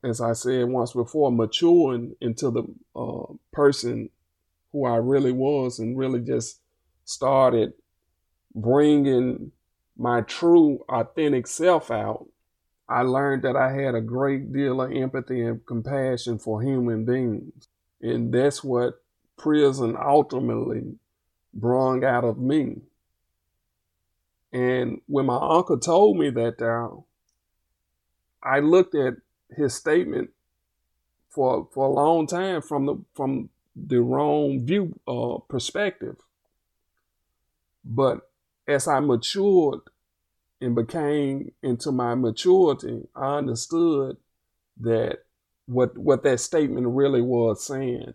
as 0.03 0.21
I 0.21 0.33
said 0.33 0.69
once 0.69 0.93
before, 0.93 1.33
maturing 1.33 2.15
into 2.21 2.51
the 2.51 2.65
uh, 2.95 3.33
person 3.53 4.11
who 4.73 4.87
I 4.87 4.97
really 4.97 5.33
was 5.33 5.79
and 5.79 5.99
really 5.99 6.21
just 6.21 6.61
started 7.05 7.73
bringing 8.55 9.53
my 9.97 10.21
true, 10.23 10.85
authentic 10.89 11.47
self 11.47 11.91
out, 11.91 12.27
I 12.89 13.03
learned 13.03 13.43
that 13.43 13.57
I 13.57 13.73
had 13.73 13.95
a 13.95 14.01
great 14.01 14.53
deal 14.53 14.81
of 14.81 14.93
empathy 14.93 15.43
and 15.43 15.65
compassion 15.67 16.39
for 16.39 16.63
human 16.63 17.05
beings. 17.05 17.69
And 18.01 18.33
that's 18.33 18.63
what 18.63 19.03
prison 19.37 19.97
ultimately 19.97 20.95
brung 21.53 22.05
out 22.05 22.25
of 22.25 22.39
me. 22.39 22.77
And 24.53 25.01
when 25.07 25.27
my 25.27 25.37
uncle 25.37 25.79
told 25.79 26.17
me 26.17 26.31
that 26.31 26.59
down, 26.59 27.05
I 28.43 28.61
looked 28.61 28.95
at 28.95 29.15
his 29.57 29.75
statement 29.75 30.31
for 31.29 31.69
for 31.73 31.87
a 31.87 31.91
long 31.93 32.27
time 32.27 32.63
from 32.63 32.87
the 32.87 32.97
from 33.15 33.51
the 33.77 34.01
wrong 34.01 34.65
view 34.65 34.99
uh, 35.07 35.39
perspective. 35.49 36.17
But 37.85 38.29
as 38.67 38.89
I 38.89 39.01
matured 39.01 39.81
and 40.61 40.75
became 40.75 41.53
into 41.63 41.93
my 41.93 42.15
maturity, 42.15 43.09
I 43.15 43.39
understood 43.39 44.17
that 44.81 45.25
what 45.67 45.97
what 45.97 46.23
that 46.25 46.41
statement 46.41 46.87
really 46.89 47.23
was 47.23 47.65
saying 47.65 48.15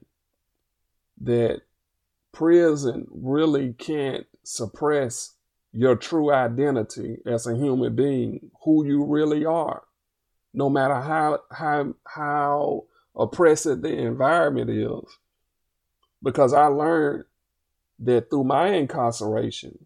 that 1.21 1.61
prison 2.31 3.07
really 3.11 3.73
can't 3.73 4.25
suppress 4.43 5.33
your 5.71 5.95
true 5.95 6.31
identity 6.31 7.17
as 7.25 7.47
a 7.47 7.55
human 7.55 7.95
being, 7.95 8.51
who 8.63 8.85
you 8.85 9.03
really 9.03 9.45
are, 9.45 9.83
no 10.53 10.69
matter 10.69 10.95
how 10.95 11.39
how 11.51 11.93
how 12.05 12.83
oppressive 13.15 13.81
the 13.81 13.93
environment 13.93 14.69
is. 14.69 15.17
Because 16.21 16.53
I 16.53 16.67
learned 16.67 17.25
that 17.99 18.29
through 18.29 18.45
my 18.45 18.69
incarceration, 18.69 19.85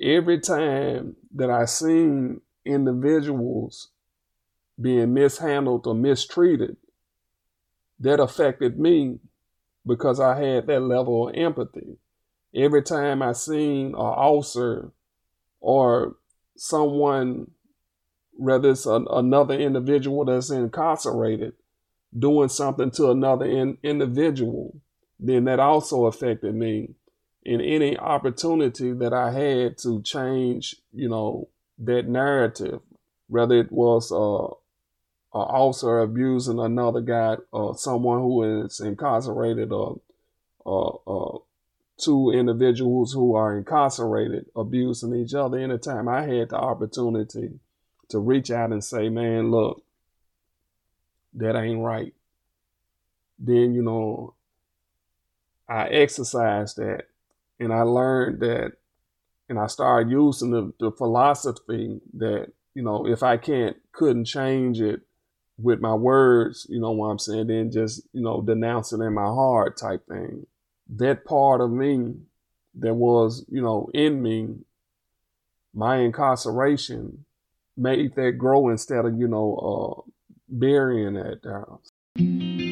every 0.00 0.40
time 0.40 1.16
that 1.34 1.50
I 1.50 1.66
seen 1.66 2.40
individuals 2.64 3.88
being 4.80 5.12
mishandled 5.12 5.86
or 5.86 5.94
mistreated, 5.94 6.76
that 8.00 8.20
affected 8.20 8.78
me 8.78 9.18
because 9.86 10.20
I 10.20 10.40
had 10.40 10.66
that 10.66 10.80
level 10.80 11.28
of 11.28 11.34
empathy. 11.34 11.98
Every 12.54 12.82
time 12.82 13.22
I 13.22 13.32
seen 13.32 13.88
an 13.88 13.94
officer 13.94 14.92
or 15.60 16.16
someone, 16.56 17.50
whether 18.38 18.70
it's 18.70 18.86
an, 18.86 19.06
another 19.10 19.54
individual 19.54 20.24
that's 20.24 20.50
incarcerated, 20.50 21.54
doing 22.16 22.48
something 22.48 22.90
to 22.92 23.10
another 23.10 23.44
in, 23.44 23.76
individual, 23.82 24.80
then 25.18 25.44
that 25.44 25.58
also 25.58 26.06
affected 26.06 26.54
me. 26.54 26.94
In 27.44 27.60
any 27.60 27.98
opportunity 27.98 28.92
that 28.92 29.12
I 29.12 29.32
had 29.32 29.78
to 29.78 30.02
change, 30.02 30.76
you 30.92 31.08
know, 31.08 31.48
that 31.78 32.06
narrative, 32.06 32.80
whether 33.26 33.56
it 33.56 33.72
was 33.72 34.12
uh, 34.12 34.54
an 35.34 35.46
officer 35.46 35.98
abusing 35.98 36.60
another 36.60 37.00
guy 37.00 37.36
or 37.50 37.76
someone 37.76 38.20
who 38.20 38.64
is 38.64 38.80
incarcerated 38.80 39.72
or, 39.72 40.00
or 40.64 41.42
two 41.98 42.30
individuals 42.30 43.12
who 43.12 43.34
are 43.34 43.56
incarcerated 43.56 44.46
abusing 44.54 45.14
each 45.14 45.34
other 45.34 45.58
anytime 45.58 46.08
i 46.08 46.22
had 46.22 46.48
the 46.50 46.56
opportunity 46.56 47.58
to 48.08 48.18
reach 48.18 48.50
out 48.50 48.72
and 48.72 48.82
say 48.82 49.08
man 49.08 49.50
look 49.50 49.82
that 51.34 51.56
ain't 51.56 51.80
right 51.80 52.14
then 53.38 53.74
you 53.74 53.82
know 53.82 54.34
i 55.68 55.86
exercised 55.88 56.76
that 56.76 57.04
and 57.60 57.72
i 57.72 57.82
learned 57.82 58.40
that 58.40 58.72
and 59.48 59.58
i 59.58 59.66
started 59.66 60.10
using 60.10 60.50
the, 60.50 60.72
the 60.80 60.90
philosophy 60.92 62.00
that 62.14 62.50
you 62.74 62.82
know 62.82 63.06
if 63.06 63.22
i 63.22 63.36
can't 63.36 63.76
couldn't 63.92 64.24
change 64.24 64.80
it 64.80 65.02
with 65.58 65.80
my 65.80 65.94
words, 65.94 66.66
you 66.70 66.80
know 66.80 66.92
what 66.92 67.08
I'm 67.08 67.18
saying, 67.18 67.48
then 67.48 67.70
just, 67.70 68.02
you 68.12 68.22
know, 68.22 68.40
denouncing 68.40 69.02
in 69.02 69.12
my 69.12 69.24
heart 69.24 69.76
type 69.76 70.06
thing. 70.06 70.46
That 70.96 71.24
part 71.24 71.60
of 71.60 71.70
me 71.70 72.14
that 72.78 72.94
was, 72.94 73.44
you 73.48 73.60
know, 73.60 73.90
in 73.92 74.22
me, 74.22 74.54
my 75.74 75.98
incarceration 75.98 77.24
made 77.78 78.14
that 78.16 78.32
grow 78.32 78.68
instead 78.68 79.04
of, 79.04 79.18
you 79.18 79.28
know, 79.28 80.04
uh, 80.06 80.10
burying 80.48 81.14
that 81.14 81.42
down. 81.42 82.67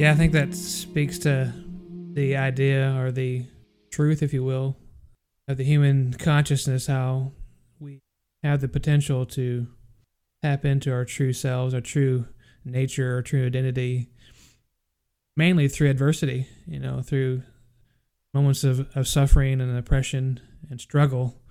Yeah, 0.00 0.12
I 0.12 0.14
think 0.14 0.32
that 0.32 0.54
speaks 0.54 1.18
to 1.18 1.52
the 2.14 2.34
idea 2.34 2.96
or 2.98 3.12
the 3.12 3.44
truth, 3.90 4.22
if 4.22 4.32
you 4.32 4.42
will, 4.42 4.78
of 5.46 5.58
the 5.58 5.64
human 5.64 6.14
consciousness, 6.14 6.86
how 6.86 7.32
we 7.78 8.00
have 8.42 8.62
the 8.62 8.68
potential 8.68 9.26
to 9.26 9.66
tap 10.40 10.64
into 10.64 10.90
our 10.90 11.04
true 11.04 11.34
selves, 11.34 11.74
our 11.74 11.82
true 11.82 12.24
nature, 12.64 13.16
our 13.16 13.20
true 13.20 13.44
identity, 13.44 14.08
mainly 15.36 15.68
through 15.68 15.90
adversity, 15.90 16.46
you 16.66 16.80
know, 16.80 17.02
through 17.02 17.42
moments 18.32 18.64
of, 18.64 18.88
of 18.96 19.06
suffering 19.06 19.60
and 19.60 19.76
oppression 19.76 20.40
and 20.70 20.80
struggle. 20.80 21.42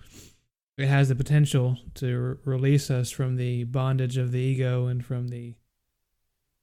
It 0.76 0.88
has 0.88 1.09
the 1.09 1.15
potential 1.15 1.77
to 1.93 2.17
re- 2.17 2.35
release 2.45 2.89
us 2.89 3.11
from 3.11 3.35
the 3.35 3.65
bondage 3.65 4.17
of 4.17 4.31
the 4.31 4.39
ego 4.39 4.88
and 4.88 5.05
from 5.05 5.27
the 5.27 5.53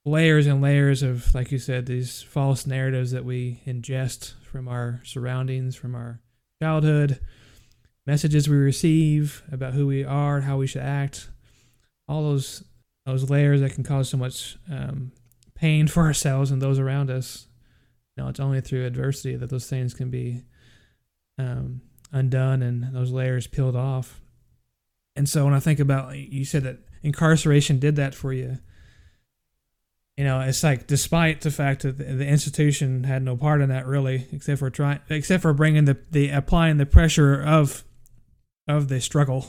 layers 0.07 0.47
and 0.47 0.61
layers 0.61 1.03
of, 1.03 1.33
like 1.35 1.51
you 1.51 1.59
said, 1.59 1.85
these 1.85 2.21
false 2.21 2.65
narratives 2.65 3.11
that 3.11 3.25
we 3.25 3.61
ingest 3.67 4.33
from 4.41 4.67
our 4.67 5.01
surroundings, 5.03 5.75
from 5.75 5.93
our 5.93 6.21
childhood, 6.61 7.19
messages 8.05 8.47
we 8.47 8.55
receive 8.55 9.43
about 9.51 9.73
who 9.73 9.85
we 9.85 10.03
are, 10.03 10.41
how 10.41 10.57
we 10.57 10.65
should 10.65 10.81
act, 10.81 11.29
all 12.07 12.23
those 12.23 12.63
those 13.05 13.29
layers 13.29 13.61
that 13.61 13.73
can 13.73 13.85
cause 13.85 14.09
so 14.09 14.17
much 14.17 14.57
um, 14.69 15.13
pain 15.55 15.87
for 15.87 16.03
ourselves 16.07 16.51
and 16.51 16.61
those 16.61 16.79
around 16.79 17.09
us. 17.09 17.47
You 18.15 18.23
know, 18.23 18.29
it's 18.29 18.39
only 18.39 18.59
through 18.59 18.85
adversity 18.85 19.35
that 19.35 19.49
those 19.49 19.69
things 19.69 19.93
can 19.93 20.09
be 20.09 20.43
um, 21.37 21.81
undone 22.11 22.61
and 22.61 22.93
those 22.93 23.11
layers 23.11 23.47
peeled 23.47 23.75
off. 23.75 24.19
And 25.15 25.29
so 25.29 25.45
when 25.45 25.53
I 25.53 25.59
think 25.59 25.79
about, 25.79 26.17
you 26.17 26.43
said 26.43 26.63
that 26.63 26.79
incarceration 27.01 27.79
did 27.79 27.95
that 27.95 28.13
for 28.13 28.33
you 28.33 28.57
you 30.17 30.23
know, 30.23 30.41
it's 30.41 30.63
like 30.63 30.87
despite 30.87 31.41
the 31.41 31.51
fact 31.51 31.83
that 31.83 31.99
the, 31.99 32.25
institution 32.25 33.03
had 33.03 33.21
no 33.21 33.37
part 33.37 33.61
in 33.61 33.69
that 33.69 33.85
really, 33.85 34.25
except 34.31 34.57
for 34.57 34.71
trying, 34.71 34.99
except 35.09 35.43
for 35.43 35.53
bringing 35.53 35.85
the 35.85 35.97
the 36.09 36.29
applying 36.29 36.77
the 36.77 36.87
pressure 36.87 37.39
of 37.39 37.83
of 38.67 38.87
the 38.87 38.99
struggle, 38.99 39.45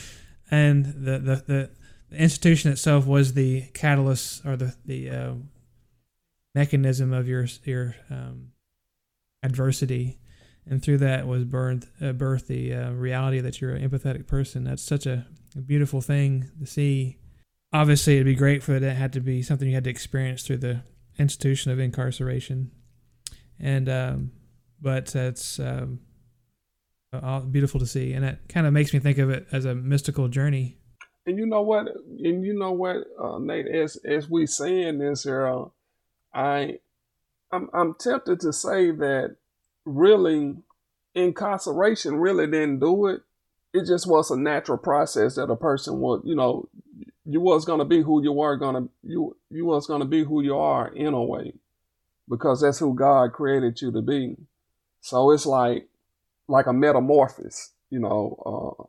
and 0.50 0.86
the, 0.86 1.18
the 1.18 1.44
the 1.46 1.70
the 2.10 2.16
institution 2.16 2.70
itself 2.70 3.04
was 3.04 3.34
the 3.34 3.62
catalyst 3.74 4.46
or 4.46 4.56
the 4.56 4.76
the 4.84 5.10
uh, 5.10 5.34
mechanism 6.54 7.12
of 7.12 7.26
your 7.26 7.46
your 7.64 7.96
um, 8.08 8.52
adversity, 9.42 10.20
and 10.66 10.80
through 10.84 10.98
that 10.98 11.26
was 11.26 11.44
birthed 11.44 11.88
uh, 12.00 12.12
birthed 12.12 12.46
the 12.46 12.72
uh, 12.72 12.90
reality 12.92 13.40
that 13.40 13.60
you're 13.60 13.74
an 13.74 13.90
empathetic 13.90 14.28
person. 14.28 14.62
That's 14.62 14.84
such 14.84 15.04
a 15.04 15.26
beautiful 15.66 16.00
thing 16.00 16.48
to 16.60 16.66
see 16.66 17.18
obviously 17.72 18.14
it'd 18.14 18.26
be 18.26 18.34
great 18.34 18.62
for 18.62 18.74
it 18.74 18.82
had 18.82 19.12
to 19.14 19.20
be 19.20 19.42
something 19.42 19.68
you 19.68 19.74
had 19.74 19.84
to 19.84 19.90
experience 19.90 20.42
through 20.42 20.58
the 20.58 20.82
institution 21.18 21.70
of 21.70 21.78
incarceration. 21.78 22.70
And 23.58 23.88
um, 23.88 24.32
but 24.80 25.14
it's 25.14 25.60
um, 25.60 26.00
beautiful 27.50 27.80
to 27.80 27.86
see. 27.86 28.12
And 28.12 28.24
it 28.24 28.38
kind 28.48 28.66
of 28.66 28.72
makes 28.72 28.92
me 28.92 28.98
think 28.98 29.18
of 29.18 29.30
it 29.30 29.46
as 29.52 29.64
a 29.64 29.74
mystical 29.74 30.28
journey. 30.28 30.78
And 31.26 31.38
you 31.38 31.46
know 31.46 31.62
what? 31.62 31.86
And 31.86 32.44
you 32.44 32.58
know 32.58 32.72
what 32.72 32.96
uh, 33.22 33.38
nate 33.38 33.68
as 33.68 33.96
as 34.04 34.28
we 34.28 34.46
saying 34.46 34.98
this 34.98 35.22
here 35.22 35.46
uh, 35.46 35.64
i 36.34 36.78
I'm 37.52 37.68
I'm 37.72 37.94
tempted 37.94 38.40
to 38.40 38.52
say 38.52 38.90
that 38.90 39.36
really 39.84 40.56
incarceration 41.14 42.16
really 42.16 42.46
didn't 42.46 42.80
do 42.80 43.06
it. 43.06 43.20
It 43.72 43.86
just 43.86 44.06
was 44.06 44.30
a 44.30 44.36
natural 44.36 44.78
process 44.78 45.36
that 45.36 45.50
a 45.50 45.56
person 45.56 46.00
would, 46.00 46.22
you 46.24 46.34
know, 46.34 46.68
you 47.24 47.40
was 47.40 47.64
gonna 47.64 47.84
be 47.84 48.02
who 48.02 48.22
you 48.22 48.32
were 48.32 48.56
gonna 48.56 48.88
you 49.02 49.36
you 49.50 49.64
was 49.64 49.86
gonna 49.86 50.04
be 50.04 50.24
who 50.24 50.42
you 50.42 50.56
are 50.56 50.88
in 50.88 51.14
a 51.14 51.22
way, 51.22 51.54
because 52.28 52.60
that's 52.60 52.78
who 52.78 52.94
God 52.94 53.32
created 53.32 53.80
you 53.80 53.92
to 53.92 54.02
be. 54.02 54.36
So 55.00 55.30
it's 55.30 55.46
like 55.46 55.88
like 56.48 56.66
a 56.66 56.72
metamorphosis, 56.72 57.70
you 57.90 58.00
know. 58.00 58.88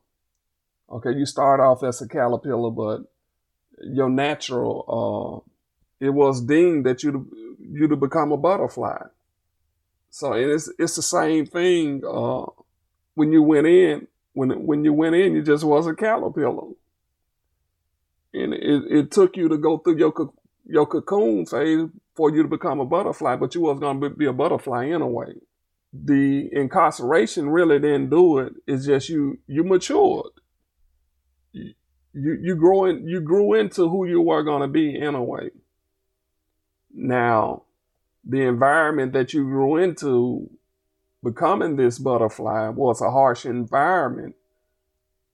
Uh, 0.91 0.95
okay, 0.95 1.11
you 1.17 1.25
start 1.25 1.59
off 1.59 1.83
as 1.83 2.01
a 2.01 2.07
caterpillar, 2.07 2.71
but 2.71 3.03
your 3.83 4.09
natural 4.09 5.43
uh, 5.47 5.51
it 6.05 6.09
was 6.09 6.41
deemed 6.41 6.85
that 6.85 7.03
you 7.03 7.11
to, 7.11 7.55
you 7.59 7.87
to 7.87 7.95
become 7.95 8.31
a 8.31 8.37
butterfly. 8.37 9.01
So 10.09 10.33
it's 10.33 10.71
it's 10.77 10.95
the 10.95 11.01
same 11.01 11.45
thing 11.45 12.03
uh, 12.05 12.45
when 13.15 13.31
you 13.31 13.41
went 13.43 13.67
in 13.67 14.07
when 14.33 14.65
when 14.65 14.83
you 14.83 14.93
went 14.93 15.15
in 15.15 15.35
you 15.35 15.43
just 15.43 15.63
was 15.63 15.87
a 15.87 15.93
caterpillar, 15.93 16.69
and 18.33 18.53
it, 18.53 18.83
it 18.89 19.11
took 19.11 19.37
you 19.37 19.49
to 19.49 19.57
go 19.57 19.77
through 19.77 19.97
your 19.97 20.13
your 20.65 20.85
cocoon 20.85 21.45
phase 21.45 21.87
for 22.15 22.29
you 22.31 22.43
to 22.43 22.49
become 22.49 22.79
a 22.79 22.85
butterfly, 22.85 23.35
but 23.35 23.55
you 23.55 23.61
was 23.61 23.79
gonna 23.79 24.09
be 24.09 24.25
a 24.25 24.33
butterfly 24.33 24.87
anyway. 24.87 25.33
The 25.93 26.49
incarceration 26.51 27.49
really 27.49 27.79
didn't 27.79 28.09
do 28.09 28.39
it. 28.39 28.53
It's 28.67 28.85
just 28.85 29.09
you 29.09 29.39
you 29.47 29.63
matured. 29.63 30.31
You 31.51 31.73
you, 32.41 32.85
in, 32.85 33.07
you 33.07 33.21
grew 33.21 33.55
into 33.55 33.89
who 33.89 34.05
you 34.05 34.21
were 34.21 34.43
gonna 34.43 34.67
be 34.67 34.99
anyway. 34.99 35.49
Now, 36.93 37.63
the 38.23 38.41
environment 38.41 39.13
that 39.13 39.33
you 39.33 39.43
grew 39.43 39.77
into 39.77 40.49
becoming 41.23 41.75
this 41.75 41.99
butterfly 41.99 42.69
was 42.69 43.01
a 43.01 43.09
harsh 43.09 43.45
environment, 43.45 44.35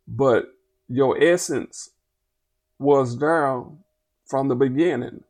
but 0.07 0.45
your 0.88 1.22
essence 1.22 1.90
was 2.78 3.18
there 3.18 3.64
from 4.26 4.48
the 4.48 4.56
beginning. 4.56 5.24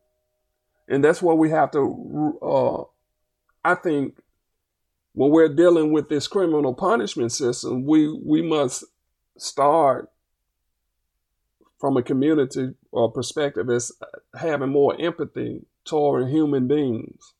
And 0.88 1.02
that's 1.02 1.22
what 1.22 1.38
we 1.38 1.50
have 1.50 1.70
to, 1.72 2.38
uh, 2.42 2.82
I 3.64 3.74
think, 3.74 4.18
when 5.12 5.30
we're 5.30 5.54
dealing 5.54 5.92
with 5.92 6.08
this 6.08 6.28
criminal 6.28 6.74
punishment 6.74 7.32
system, 7.32 7.84
we, 7.84 8.12
we 8.24 8.42
must 8.42 8.84
start 9.36 10.10
from 11.78 11.96
a 11.96 12.02
community 12.02 12.74
uh, 12.94 13.08
perspective 13.08 13.70
as 13.70 13.92
having 14.38 14.68
more 14.68 15.00
empathy 15.00 15.62
toward 15.84 16.28
human 16.28 16.68
beings, 16.68 17.32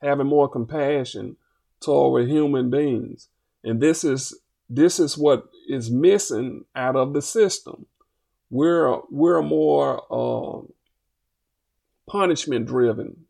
having 0.00 0.26
more 0.26 0.48
compassion 0.48 1.36
toward 1.82 2.28
human 2.28 2.70
beings. 2.70 3.28
And 3.64 3.80
this 3.80 4.04
is 4.04 4.38
this 4.68 4.98
is 4.98 5.18
what 5.18 5.44
is 5.68 5.90
missing 5.90 6.64
out 6.74 6.96
of 6.96 7.12
the 7.12 7.22
system. 7.22 7.86
We're 8.50 9.00
we're 9.10 9.42
more 9.42 10.02
uh, 10.10 10.62
punishment 12.10 12.66
driven 12.66 13.26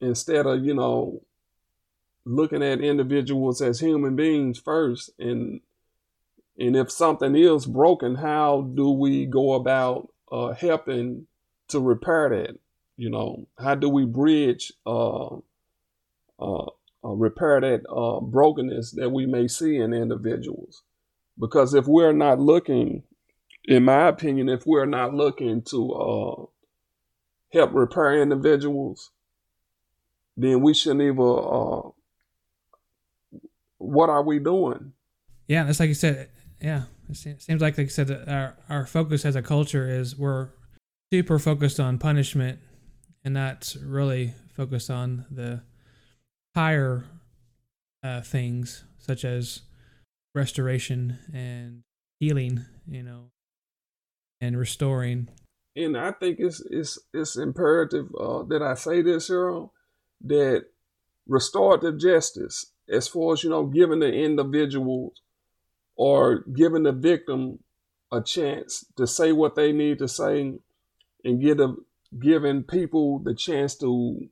instead 0.00 0.46
of 0.46 0.64
you 0.64 0.74
know 0.74 1.22
looking 2.24 2.62
at 2.62 2.80
individuals 2.80 3.60
as 3.60 3.80
human 3.80 4.14
beings 4.14 4.58
first 4.58 5.10
and 5.18 5.60
and 6.56 6.76
if 6.76 6.88
something 6.88 7.34
is 7.34 7.66
broken 7.66 8.14
how 8.14 8.60
do 8.76 8.90
we 8.90 9.26
go 9.26 9.54
about 9.54 10.08
uh, 10.30 10.52
helping 10.52 11.26
to 11.66 11.80
repair 11.80 12.28
that 12.28 12.56
you 12.96 13.10
know, 13.10 13.46
how 13.58 13.74
do 13.74 13.88
we 13.88 14.04
bridge, 14.04 14.72
uh, 14.86 15.36
uh, 16.38 16.66
uh, 17.04 17.10
repair 17.10 17.60
that 17.60 17.82
uh, 17.90 18.20
brokenness 18.20 18.92
that 18.92 19.10
we 19.10 19.26
may 19.26 19.48
see 19.48 19.76
in 19.76 19.92
individuals? 19.92 20.82
Because 21.38 21.74
if 21.74 21.86
we're 21.86 22.12
not 22.12 22.38
looking, 22.38 23.02
in 23.64 23.84
my 23.84 24.08
opinion, 24.08 24.48
if 24.48 24.66
we're 24.66 24.86
not 24.86 25.14
looking 25.14 25.62
to 25.62 25.92
uh, 25.92 26.44
help 27.52 27.72
repair 27.72 28.20
individuals, 28.20 29.10
then 30.36 30.60
we 30.60 30.74
shouldn't 30.74 31.02
even. 31.02 31.18
Uh, 31.18 31.90
what 33.78 34.08
are 34.08 34.22
we 34.22 34.38
doing? 34.38 34.92
Yeah, 35.48 35.64
that's 35.64 35.80
like 35.80 35.88
you 35.88 35.94
said. 35.94 36.30
Yeah, 36.60 36.84
it 37.08 37.16
seems 37.16 37.60
like, 37.60 37.76
like 37.76 37.78
you 37.78 37.88
said, 37.88 38.06
that 38.08 38.28
our 38.28 38.56
our 38.68 38.86
focus 38.86 39.24
as 39.24 39.34
a 39.34 39.42
culture 39.42 39.88
is 39.88 40.16
we're 40.16 40.50
super 41.12 41.38
focused 41.38 41.80
on 41.80 41.98
punishment 41.98 42.58
and 43.24 43.34
not 43.34 43.74
really 43.84 44.34
focused 44.56 44.90
on 44.90 45.26
the 45.30 45.62
higher 46.54 47.04
uh, 48.02 48.20
things 48.20 48.84
such 48.98 49.24
as 49.24 49.62
restoration 50.34 51.18
and 51.32 51.82
healing, 52.20 52.64
you 52.88 53.02
know, 53.02 53.30
and 54.40 54.58
restoring. 54.58 55.28
And 55.74 55.96
I 55.96 56.12
think 56.12 56.38
it's 56.38 56.62
it's 56.70 56.98
it's 57.14 57.36
imperative 57.36 58.06
uh, 58.18 58.42
that 58.44 58.62
I 58.62 58.74
say 58.74 59.02
this, 59.02 59.30
Earl, 59.30 59.72
that 60.24 60.66
restorative 61.26 61.98
justice, 61.98 62.72
as 62.88 63.08
far 63.08 63.32
as 63.32 63.42
you 63.42 63.50
know, 63.50 63.66
giving 63.66 64.00
the 64.00 64.12
individuals 64.12 65.22
or 65.96 66.44
giving 66.54 66.82
the 66.82 66.92
victim 66.92 67.60
a 68.10 68.20
chance 68.20 68.84
to 68.96 69.06
say 69.06 69.32
what 69.32 69.54
they 69.54 69.72
need 69.72 69.98
to 69.98 70.08
say 70.08 70.52
and 71.24 71.40
get 71.40 71.60
a 71.60 71.74
giving 72.20 72.62
people 72.62 73.18
the 73.20 73.34
chance 73.34 73.74
to 73.76 74.28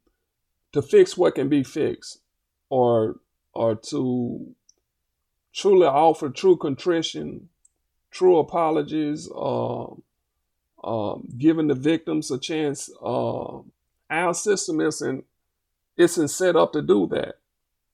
to 0.73 0.83
fix 0.83 1.17
what 1.17 1.35
can 1.35 1.49
be 1.49 1.63
fixed 1.63 2.21
or 2.69 3.17
or 3.53 3.75
to 3.75 4.55
truly 5.53 5.87
offer 5.87 6.29
true 6.29 6.57
contrition 6.57 7.49
true 8.11 8.39
apologies 8.39 9.29
uh, 9.35 9.87
uh, 10.83 11.17
giving 11.37 11.69
the 11.69 11.75
victims 11.75 12.31
a 12.31 12.39
chance 12.39 12.91
uh, 13.03 13.59
our 14.11 14.35
system 14.35 14.81
isn't 14.81 15.25
isn't 15.97 16.29
set 16.29 16.57
up 16.57 16.73
to 16.73 16.83
do 16.83 17.07
that. 17.09 17.37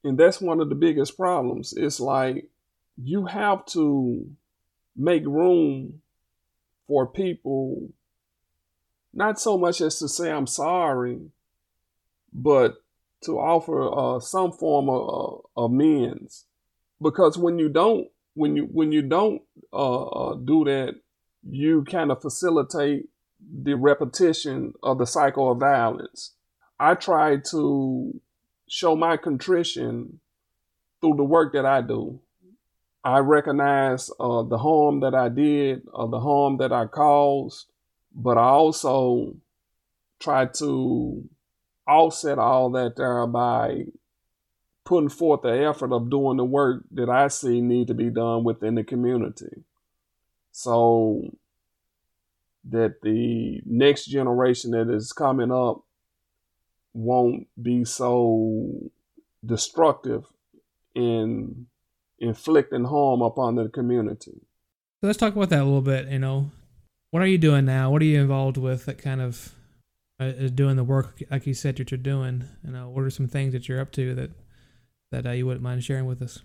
And 0.04 0.16
that's 0.16 0.40
one 0.40 0.60
of 0.60 0.68
the 0.68 0.74
biggest 0.74 1.16
problems. 1.16 1.74
It's 1.76 1.98
like 1.98 2.48
you 2.96 3.26
have 3.26 3.66
to 3.66 4.28
make 4.96 5.26
room 5.26 6.00
for 6.86 7.06
people 7.06 7.88
not 9.12 9.40
so 9.40 9.58
much 9.58 9.80
as 9.80 9.98
to 9.98 10.08
say 10.08 10.30
I'm 10.30 10.46
sorry, 10.46 11.18
but 12.36 12.74
to 13.24 13.38
offer 13.38 13.88
uh, 13.92 14.20
some 14.20 14.52
form 14.52 14.90
of 14.90 15.42
uh, 15.56 15.62
amends. 15.62 16.44
Because 17.00 17.38
when 17.38 17.58
you 17.58 17.68
don't, 17.70 18.08
when 18.34 18.56
you 18.56 18.64
when 18.64 18.92
you 18.92 19.02
don't 19.02 19.42
uh, 19.72 20.04
uh 20.04 20.34
do 20.34 20.64
that, 20.64 20.96
you 21.48 21.84
kind 21.84 22.10
of 22.10 22.20
facilitate 22.20 23.08
the 23.40 23.74
repetition 23.74 24.74
of 24.82 24.98
the 24.98 25.06
cycle 25.06 25.50
of 25.50 25.58
violence. 25.58 26.34
I 26.78 26.94
try 26.94 27.38
to 27.50 28.20
show 28.68 28.96
my 28.96 29.16
contrition 29.16 30.20
through 31.00 31.16
the 31.16 31.24
work 31.24 31.54
that 31.54 31.64
I 31.64 31.80
do. 31.80 32.20
I 33.02 33.18
recognize 33.18 34.10
uh, 34.18 34.42
the 34.42 34.58
harm 34.58 35.00
that 35.00 35.14
I 35.14 35.28
did, 35.28 35.82
or 35.92 36.08
the 36.08 36.20
harm 36.20 36.58
that 36.58 36.72
I 36.72 36.86
caused, 36.86 37.66
but 38.14 38.36
I 38.36 38.48
also 38.48 39.36
try 40.18 40.46
to 40.46 41.28
offset 41.86 42.38
all 42.38 42.70
that 42.70 42.96
there 42.96 43.26
by 43.26 43.86
putting 44.84 45.08
forth 45.08 45.42
the 45.42 45.66
effort 45.66 45.92
of 45.92 46.10
doing 46.10 46.36
the 46.36 46.44
work 46.44 46.84
that 46.92 47.08
I 47.08 47.28
see 47.28 47.60
need 47.60 47.88
to 47.88 47.94
be 47.94 48.10
done 48.10 48.44
within 48.44 48.76
the 48.76 48.84
community. 48.84 49.64
So 50.52 51.22
that 52.68 53.02
the 53.02 53.60
next 53.66 54.06
generation 54.06 54.70
that 54.72 54.88
is 54.88 55.12
coming 55.12 55.52
up 55.52 55.82
won't 56.94 57.46
be 57.60 57.84
so 57.84 58.90
destructive 59.44 60.24
in 60.94 61.66
inflicting 62.18 62.84
harm 62.84 63.22
upon 63.22 63.56
the 63.56 63.68
community. 63.68 64.40
So 65.00 65.06
let's 65.06 65.18
talk 65.18 65.36
about 65.36 65.50
that 65.50 65.60
a 65.60 65.64
little 65.64 65.82
bit. 65.82 66.08
You 66.08 66.18
know, 66.18 66.50
what 67.10 67.22
are 67.22 67.26
you 67.26 67.38
doing 67.38 67.66
now? 67.66 67.90
What 67.90 68.00
are 68.02 68.06
you 68.06 68.20
involved 68.20 68.56
with 68.56 68.86
that 68.86 68.98
kind 68.98 69.20
of 69.20 69.52
uh, 70.20 70.24
is 70.24 70.51
doing 70.51 70.76
the 70.76 70.84
work 70.84 71.22
like 71.30 71.47
you 71.47 71.55
said 71.55 71.76
that 71.76 71.90
you're 71.90 71.98
doing? 71.98 72.44
and 72.62 72.72
know, 72.72 72.88
what 72.88 73.05
are 73.05 73.10
some 73.10 73.28
things 73.28 73.52
that 73.52 73.68
you're 73.68 73.80
up 73.80 73.93
to 73.93 74.14
that 74.14 74.30
that 75.10 75.26
uh, 75.26 75.30
you 75.30 75.47
wouldn't 75.47 75.62
mind 75.62 75.84
sharing 75.84 76.06
with 76.06 76.22
us? 76.22 76.40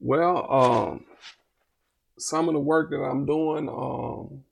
Well, 0.00 0.52
um, 0.52 1.04
some 2.18 2.48
of 2.48 2.54
the 2.54 2.60
work 2.60 2.90
that 2.90 3.02
I'm 3.02 3.26
doing, 3.26 3.68
um, 3.68 4.44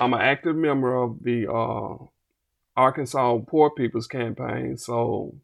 I'm 0.00 0.14
an 0.14 0.20
active 0.20 0.56
member 0.56 0.94
of 0.96 1.22
the 1.22 1.50
uh, 1.50 1.96
Arkansas 2.76 3.38
Poor 3.46 3.70
People's 3.70 4.06
Campaign, 4.06 4.76
so 4.76 5.34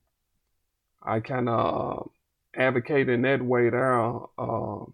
I 1.02 1.20
kind 1.20 1.48
of 1.48 1.98
uh, 1.98 2.60
advocate 2.60 3.08
in 3.08 3.22
that 3.22 3.42
way 3.42 3.70
there. 3.70 4.00
Uh, 4.38 4.84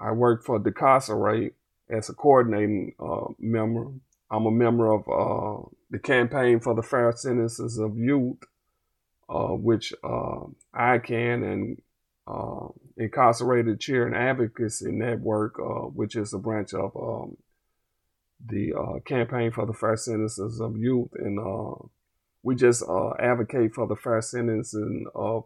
I 0.00 0.12
work 0.12 0.44
for 0.44 0.58
Decarcerate, 0.58 1.54
as 1.88 2.08
a 2.08 2.14
coordinating 2.14 2.94
uh, 2.98 3.26
member. 3.38 3.88
I'm 4.30 4.46
a 4.46 4.50
member 4.50 4.92
of 4.92 5.02
uh, 5.08 5.68
the 5.94 6.00
campaign 6.00 6.60
for 6.60 6.74
the 6.74 6.82
fair 6.82 7.12
sentences 7.12 7.78
of 7.78 7.96
youth. 7.96 8.38
uh, 9.28 9.48
which 9.48 9.92
uh, 10.02 10.40
ICAN 10.74 11.52
and 11.52 11.82
uh, 12.26 12.68
Incarcerated 12.96 13.80
Children 13.80 14.14
Advocacy 14.14 14.92
Network, 14.92 15.58
uh, 15.58 15.88
which 15.88 16.16
is 16.16 16.32
a 16.32 16.38
branch 16.38 16.74
of 16.74 16.96
um, 16.96 17.36
the 18.46 18.74
uh, 18.74 19.00
Campaign 19.00 19.50
for 19.50 19.66
the 19.66 19.72
Fair 19.72 19.96
Sentences 19.96 20.60
of 20.60 20.76
Youth. 20.76 21.10
And 21.14 21.38
uh, 21.38 21.86
we 22.42 22.54
just 22.54 22.82
advocate 23.18 23.74
for 23.74 23.86
the 23.86 23.96
fair 23.96 24.20
sentencing 24.20 25.06
of 25.14 25.44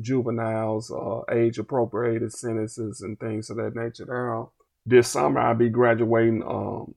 juveniles, 0.00 0.92
age 1.32 1.58
appropriated 1.58 2.32
sentences, 2.32 3.00
and 3.00 3.18
things 3.18 3.50
of 3.50 3.56
that 3.56 3.74
nature. 3.74 4.04
There. 4.04 4.44
This 4.86 5.08
summer, 5.08 5.40
I'll 5.40 5.56
be 5.56 5.68
graduating 5.68 6.42
um, 6.44 6.94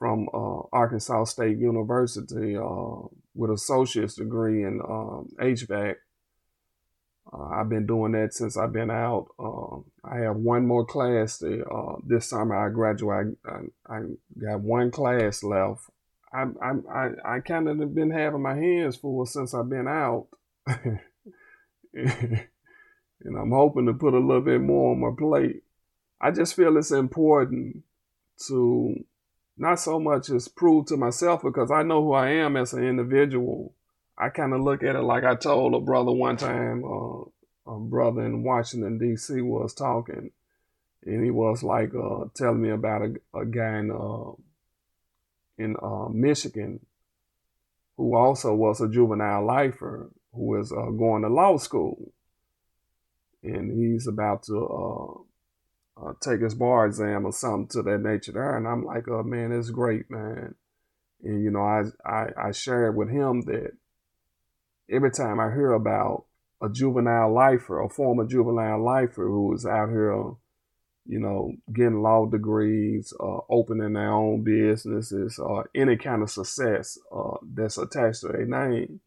from 0.00 0.28
Arkansas 0.72 1.24
State 1.24 1.58
University 1.58 2.56
with 3.34 3.50
associate's 3.50 4.14
degree 4.16 4.64
in 4.64 4.80
um, 4.80 5.28
HVAC. 5.38 5.96
Uh, 7.32 7.44
I've 7.44 7.68
been 7.68 7.86
doing 7.86 8.12
that 8.12 8.34
since 8.34 8.56
I've 8.56 8.72
been 8.72 8.90
out. 8.90 9.28
Uh, 9.38 9.76
I 10.02 10.20
have 10.20 10.36
one 10.36 10.66
more 10.66 10.84
class 10.84 11.40
uh, 11.42 11.96
this 12.04 12.28
summer. 12.28 12.56
I 12.56 12.70
graduate. 12.70 13.36
I, 13.46 13.60
I, 13.94 14.00
got 14.40 14.60
one 14.60 14.90
class 14.90 15.44
left. 15.44 15.82
I 16.32 16.46
I 16.60 16.72
I, 16.92 17.36
I 17.36 17.40
kind 17.40 17.68
of 17.68 17.78
have 17.78 17.94
been 17.94 18.10
having 18.10 18.42
my 18.42 18.56
hands 18.56 18.96
full 18.96 19.26
since 19.26 19.54
I've 19.54 19.68
been 19.68 19.86
out, 19.86 20.28
and 20.66 20.96
I'm 23.24 23.50
hoping 23.52 23.86
to 23.86 23.92
put 23.92 24.14
a 24.14 24.18
little 24.18 24.40
bit 24.40 24.60
more 24.60 24.92
on 24.92 25.00
my 25.00 25.10
plate. 25.16 25.62
I 26.20 26.32
just 26.32 26.56
feel 26.56 26.76
it's 26.78 26.90
important 26.90 27.84
to 28.48 28.96
not 29.60 29.78
so 29.78 30.00
much 30.00 30.30
as 30.30 30.48
prove 30.48 30.86
to 30.86 30.96
myself 30.96 31.42
because 31.42 31.70
I 31.70 31.82
know 31.82 32.02
who 32.02 32.14
I 32.14 32.30
am 32.30 32.56
as 32.56 32.72
an 32.72 32.82
individual. 32.82 33.74
I 34.16 34.30
kind 34.30 34.54
of 34.54 34.62
look 34.62 34.82
at 34.82 34.96
it 34.96 35.02
like 35.02 35.22
I 35.22 35.34
told 35.34 35.74
a 35.74 35.80
brother 35.80 36.12
one 36.12 36.38
time, 36.38 36.82
uh, 36.82 37.70
a 37.70 37.78
brother 37.78 38.24
in 38.24 38.42
Washington, 38.42 38.98
D.C. 38.98 39.42
was 39.42 39.74
talking, 39.74 40.30
and 41.04 41.24
he 41.24 41.30
was 41.30 41.62
like 41.62 41.94
uh, 41.94 42.24
telling 42.34 42.62
me 42.62 42.70
about 42.70 43.02
a, 43.02 43.38
a 43.38 43.44
guy 43.44 43.78
in, 43.78 43.90
uh, 43.90 44.32
in 45.58 45.76
uh, 45.82 46.08
Michigan 46.08 46.80
who 47.98 48.16
also 48.16 48.54
was 48.54 48.80
a 48.80 48.88
juvenile 48.88 49.44
lifer 49.44 50.08
who 50.32 50.46
was 50.46 50.72
uh, 50.72 50.90
going 50.90 51.20
to 51.20 51.28
law 51.28 51.58
school. 51.58 52.12
And 53.42 53.70
he's 53.70 54.06
about 54.06 54.44
to 54.44 55.26
uh, 56.02 56.12
take 56.20 56.40
his 56.40 56.54
bar 56.54 56.86
exam 56.86 57.26
or 57.26 57.32
something 57.32 57.68
to 57.68 57.82
that 57.82 58.00
nature 58.00 58.32
there. 58.32 58.56
And 58.56 58.66
I'm 58.66 58.84
like, 58.84 59.08
oh 59.08 59.22
man, 59.22 59.52
it's 59.52 59.70
great, 59.70 60.10
man. 60.10 60.54
And 61.22 61.44
you 61.44 61.50
know, 61.50 61.60
I 61.60 61.84
I, 62.04 62.48
I 62.48 62.52
shared 62.52 62.96
with 62.96 63.10
him 63.10 63.42
that 63.42 63.72
every 64.90 65.10
time 65.10 65.38
I 65.40 65.52
hear 65.52 65.72
about 65.72 66.24
a 66.62 66.68
juvenile 66.68 67.32
lifer, 67.32 67.80
a 67.80 67.88
former 67.88 68.26
juvenile 68.26 68.84
lifer 68.84 69.26
who 69.26 69.54
is 69.54 69.64
out 69.64 69.88
here, 69.90 70.12
you 71.06 71.18
know, 71.18 71.52
getting 71.72 72.02
law 72.02 72.26
degrees, 72.26 73.12
uh, 73.18 73.38
opening 73.48 73.94
their 73.94 74.12
own 74.12 74.42
businesses, 74.42 75.38
or 75.38 75.62
uh, 75.62 75.66
any 75.74 75.96
kind 75.96 76.22
of 76.22 76.30
success 76.30 76.98
uh, 77.14 77.36
that's 77.42 77.78
attached 77.78 78.20
to 78.20 78.28
their 78.28 78.46
name, 78.46 79.00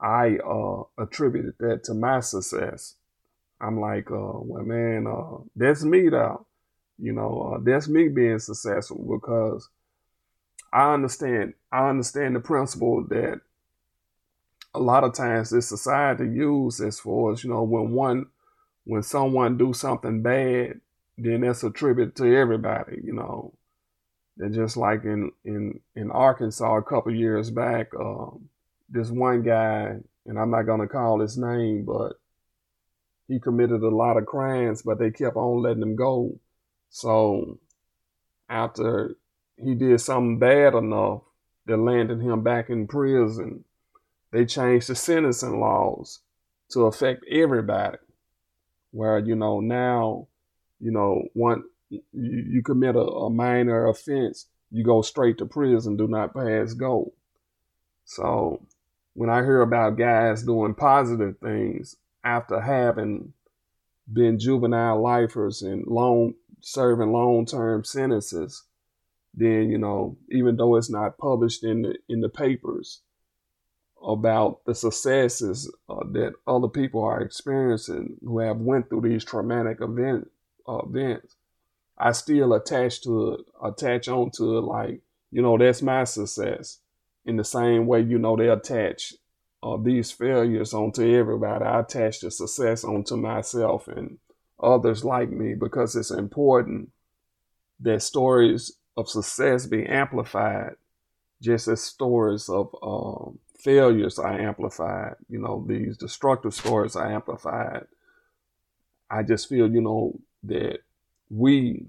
I 0.00 0.36
uh, 0.38 0.82
attributed 0.98 1.54
that 1.60 1.84
to 1.84 1.94
my 1.94 2.20
success. 2.20 2.96
I'm 3.60 3.80
like, 3.80 4.10
uh, 4.10 4.38
well, 4.40 4.64
man, 4.64 5.06
uh, 5.06 5.38
that's 5.54 5.82
me 5.84 6.08
though. 6.08 6.46
You 6.98 7.12
know, 7.12 7.54
uh, 7.54 7.60
that's 7.62 7.88
me 7.88 8.08
being 8.08 8.38
successful 8.38 9.18
because 9.18 9.68
I 10.72 10.92
understand. 10.94 11.54
I 11.72 11.88
understand 11.88 12.36
the 12.36 12.40
principle 12.40 13.04
that 13.08 13.40
a 14.74 14.80
lot 14.80 15.04
of 15.04 15.14
times 15.14 15.50
this 15.50 15.68
society 15.68 16.24
uses 16.24 16.80
as 16.80 17.00
for 17.00 17.32
as 17.32 17.44
You 17.44 17.50
know, 17.50 17.62
when 17.62 17.92
one, 17.92 18.26
when 18.84 19.02
someone 19.02 19.56
do 19.56 19.72
something 19.72 20.22
bad, 20.22 20.80
then 21.18 21.40
that's 21.42 21.64
attributed 21.64 22.16
to 22.16 22.36
everybody. 22.36 23.00
You 23.02 23.14
know, 23.14 23.54
and 24.38 24.54
just 24.54 24.76
like 24.76 25.04
in 25.04 25.32
in 25.44 25.80
in 25.94 26.10
Arkansas 26.10 26.76
a 26.76 26.82
couple 26.82 27.14
years 27.14 27.50
back, 27.50 27.88
um, 27.98 28.48
this 28.88 29.10
one 29.10 29.42
guy, 29.42 29.96
and 30.26 30.38
I'm 30.38 30.50
not 30.50 30.66
gonna 30.66 30.88
call 30.88 31.20
his 31.20 31.38
name, 31.38 31.84
but 31.84 32.18
he 33.28 33.40
committed 33.40 33.82
a 33.82 33.88
lot 33.88 34.16
of 34.16 34.26
crimes, 34.26 34.82
but 34.82 34.98
they 34.98 35.10
kept 35.10 35.36
on 35.36 35.62
letting 35.62 35.82
him 35.82 35.96
go. 35.96 36.38
So 36.90 37.58
after 38.48 39.16
he 39.56 39.74
did 39.74 40.00
something 40.00 40.38
bad 40.38 40.74
enough 40.74 41.22
that 41.66 41.76
landed 41.76 42.20
him 42.20 42.42
back 42.42 42.70
in 42.70 42.86
prison, 42.86 43.64
they 44.30 44.44
changed 44.44 44.88
the 44.88 44.94
sentencing 44.94 45.60
laws 45.60 46.20
to 46.70 46.86
affect 46.86 47.24
everybody. 47.30 47.98
Where, 48.92 49.18
you 49.18 49.34
know, 49.34 49.60
now, 49.60 50.28
you 50.80 50.90
know, 50.90 51.24
one 51.34 51.64
you, 51.88 52.02
you 52.12 52.62
commit 52.62 52.96
a, 52.96 53.00
a 53.00 53.30
minor 53.30 53.88
offense, 53.88 54.46
you 54.70 54.84
go 54.84 55.02
straight 55.02 55.38
to 55.38 55.46
prison, 55.46 55.96
do 55.96 56.08
not 56.08 56.34
pass 56.34 56.74
go. 56.74 57.12
So 58.04 58.62
when 59.14 59.30
I 59.30 59.42
hear 59.42 59.62
about 59.62 59.98
guys 59.98 60.42
doing 60.42 60.74
positive 60.74 61.38
things, 61.38 61.96
after 62.26 62.60
having 62.60 63.32
been 64.12 64.38
juvenile 64.38 65.00
lifers 65.00 65.62
and 65.62 65.86
long 65.86 66.34
serving 66.60 67.12
long 67.12 67.46
term 67.46 67.84
sentences, 67.84 68.64
then 69.32 69.70
you 69.70 69.78
know, 69.78 70.16
even 70.30 70.56
though 70.56 70.74
it's 70.76 70.90
not 70.90 71.18
published 71.18 71.62
in 71.62 71.82
the 71.82 71.94
in 72.08 72.20
the 72.20 72.28
papers 72.28 73.00
about 74.04 74.64
the 74.66 74.74
successes 74.74 75.72
uh, 75.88 76.04
that 76.12 76.32
other 76.46 76.68
people 76.68 77.02
are 77.02 77.20
experiencing 77.20 78.16
who 78.22 78.40
have 78.40 78.58
went 78.58 78.88
through 78.88 79.00
these 79.00 79.24
traumatic 79.24 79.78
event 79.80 80.28
uh, 80.68 80.78
events, 80.78 81.34
I 81.96 82.12
still 82.12 82.52
attach 82.52 83.02
to 83.02 83.34
it, 83.34 83.40
attach 83.62 84.08
onto 84.08 84.58
it 84.58 84.62
like 84.62 85.00
you 85.30 85.42
know 85.42 85.56
that's 85.56 85.80
my 85.80 86.02
success. 86.04 86.80
In 87.24 87.36
the 87.36 87.44
same 87.44 87.86
way, 87.86 88.00
you 88.02 88.18
know, 88.18 88.36
they 88.36 88.48
attach 88.48 89.14
uh, 89.62 89.76
these 89.76 90.10
failures 90.10 90.74
onto 90.74 91.02
everybody. 91.02 91.64
I 91.64 91.80
attach 91.80 92.20
the 92.20 92.30
success 92.30 92.84
onto 92.84 93.16
myself 93.16 93.88
and 93.88 94.18
others 94.62 95.04
like 95.04 95.30
me 95.30 95.54
because 95.54 95.96
it's 95.96 96.10
important 96.10 96.90
that 97.80 98.02
stories 98.02 98.72
of 98.96 99.08
success 99.08 99.66
be 99.66 99.84
amplified 99.84 100.76
just 101.42 101.68
as 101.68 101.82
stories 101.82 102.48
of 102.48 102.74
um, 102.82 103.38
failures 103.58 104.18
are 104.18 104.40
amplified. 104.40 105.14
You 105.28 105.40
know, 105.40 105.64
these 105.66 105.96
destructive 105.96 106.54
stories 106.54 106.96
are 106.96 107.12
amplified. 107.12 107.86
I 109.10 109.22
just 109.22 109.48
feel, 109.48 109.70
you 109.70 109.82
know, 109.82 110.18
that 110.44 110.78
we 111.28 111.86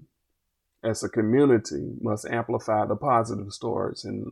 as 0.83 1.03
a 1.03 1.09
community 1.09 1.93
must 2.01 2.25
amplify 2.25 2.85
the 2.85 2.95
positive 2.95 3.53
stories 3.53 4.03
and 4.03 4.31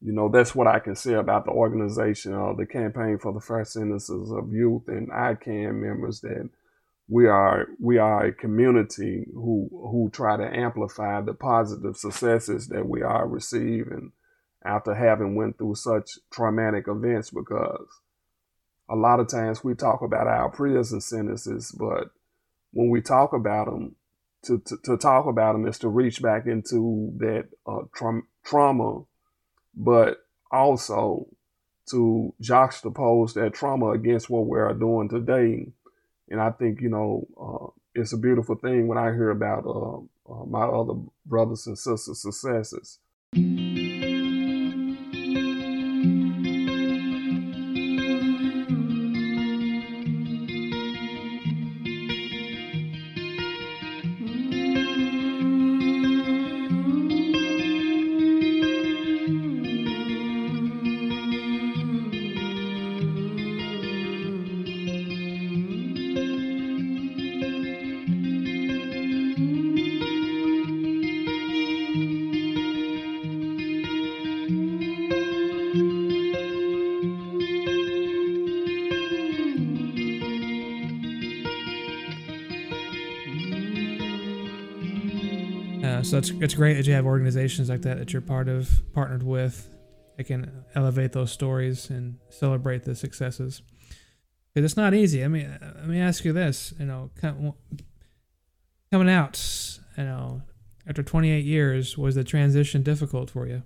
you 0.00 0.12
know, 0.12 0.28
that's 0.28 0.54
what 0.54 0.66
I 0.66 0.78
can 0.78 0.96
say 0.96 1.14
about 1.14 1.44
the 1.44 1.52
organization 1.52 2.34
or 2.34 2.54
the 2.54 2.66
campaign 2.66 3.18
for 3.18 3.32
the 3.32 3.40
fair 3.40 3.64
sentences 3.64 4.30
of 4.30 4.52
youth 4.52 4.88
and 4.88 5.10
ICAN 5.10 5.74
members 5.74 6.20
that 6.20 6.50
we 7.08 7.26
are 7.26 7.66
we 7.78 7.98
are 7.98 8.26
a 8.26 8.32
community 8.32 9.26
who 9.34 9.68
who 9.70 10.10
try 10.12 10.36
to 10.36 10.56
amplify 10.56 11.20
the 11.20 11.34
positive 11.34 11.96
successes 11.96 12.68
that 12.68 12.88
we 12.88 13.02
are 13.02 13.28
receiving 13.28 14.12
after 14.64 14.94
having 14.94 15.34
went 15.34 15.58
through 15.58 15.74
such 15.74 16.18
traumatic 16.30 16.88
events 16.88 17.30
because 17.30 17.86
a 18.88 18.96
lot 18.96 19.20
of 19.20 19.28
times 19.28 19.64
we 19.64 19.74
talk 19.74 20.02
about 20.02 20.26
our 20.26 20.50
prison 20.50 21.00
sentences, 21.00 21.74
but 21.78 22.10
when 22.72 22.90
we 22.90 23.00
talk 23.00 23.32
about 23.32 23.66
them, 23.66 23.96
to, 24.44 24.58
to, 24.66 24.76
to 24.84 24.96
talk 24.96 25.26
about 25.26 25.52
them 25.52 25.66
is 25.66 25.78
to 25.78 25.88
reach 25.88 26.20
back 26.20 26.46
into 26.46 27.12
that 27.18 27.48
uh, 27.66 27.82
tra- 27.94 28.22
trauma 28.44 29.02
but 29.76 30.24
also 30.50 31.26
to 31.86 32.32
juxtapose 32.40 33.34
that 33.34 33.54
trauma 33.54 33.90
against 33.90 34.30
what 34.30 34.46
we're 34.46 34.72
doing 34.72 35.08
today. 35.08 35.66
And 36.30 36.40
I 36.40 36.50
think, 36.50 36.80
you 36.80 36.88
know, 36.88 37.26
uh, 37.40 37.80
it's 37.94 38.12
a 38.12 38.18
beautiful 38.18 38.56
thing 38.56 38.86
when 38.86 38.98
I 38.98 39.12
hear 39.12 39.30
about 39.30 39.66
uh, 39.66 40.32
uh, 40.32 40.44
my 40.46 40.62
other 40.62 40.94
brothers 41.26 41.66
and 41.66 41.78
sisters' 41.78 42.22
successes. 42.22 42.98
Uh, 85.84 86.02
so 86.02 86.18
it's 86.18 86.30
it's 86.30 86.54
great 86.54 86.74
that 86.74 86.86
you 86.86 86.94
have 86.94 87.06
organizations 87.06 87.68
like 87.68 87.82
that 87.82 87.98
that 87.98 88.12
you're 88.12 88.22
part 88.22 88.48
of, 88.48 88.82
partnered 88.92 89.22
with, 89.22 89.68
that 90.16 90.24
can 90.24 90.64
elevate 90.74 91.12
those 91.12 91.30
stories 91.30 91.90
and 91.90 92.18
celebrate 92.30 92.84
the 92.84 92.94
successes. 92.94 93.62
Because 94.52 94.70
it's 94.70 94.76
not 94.76 94.94
easy. 94.94 95.24
I 95.24 95.28
mean, 95.28 95.58
let 95.60 95.86
me 95.86 96.00
ask 96.00 96.24
you 96.24 96.32
this: 96.32 96.72
you 96.78 96.86
know, 96.86 97.10
coming 97.20 97.54
out, 99.08 99.78
you 99.98 100.04
know, 100.04 100.42
after 100.86 101.02
28 101.02 101.44
years, 101.44 101.98
was 101.98 102.14
the 102.14 102.24
transition 102.24 102.82
difficult 102.82 103.30
for 103.30 103.46
you? 103.46 103.62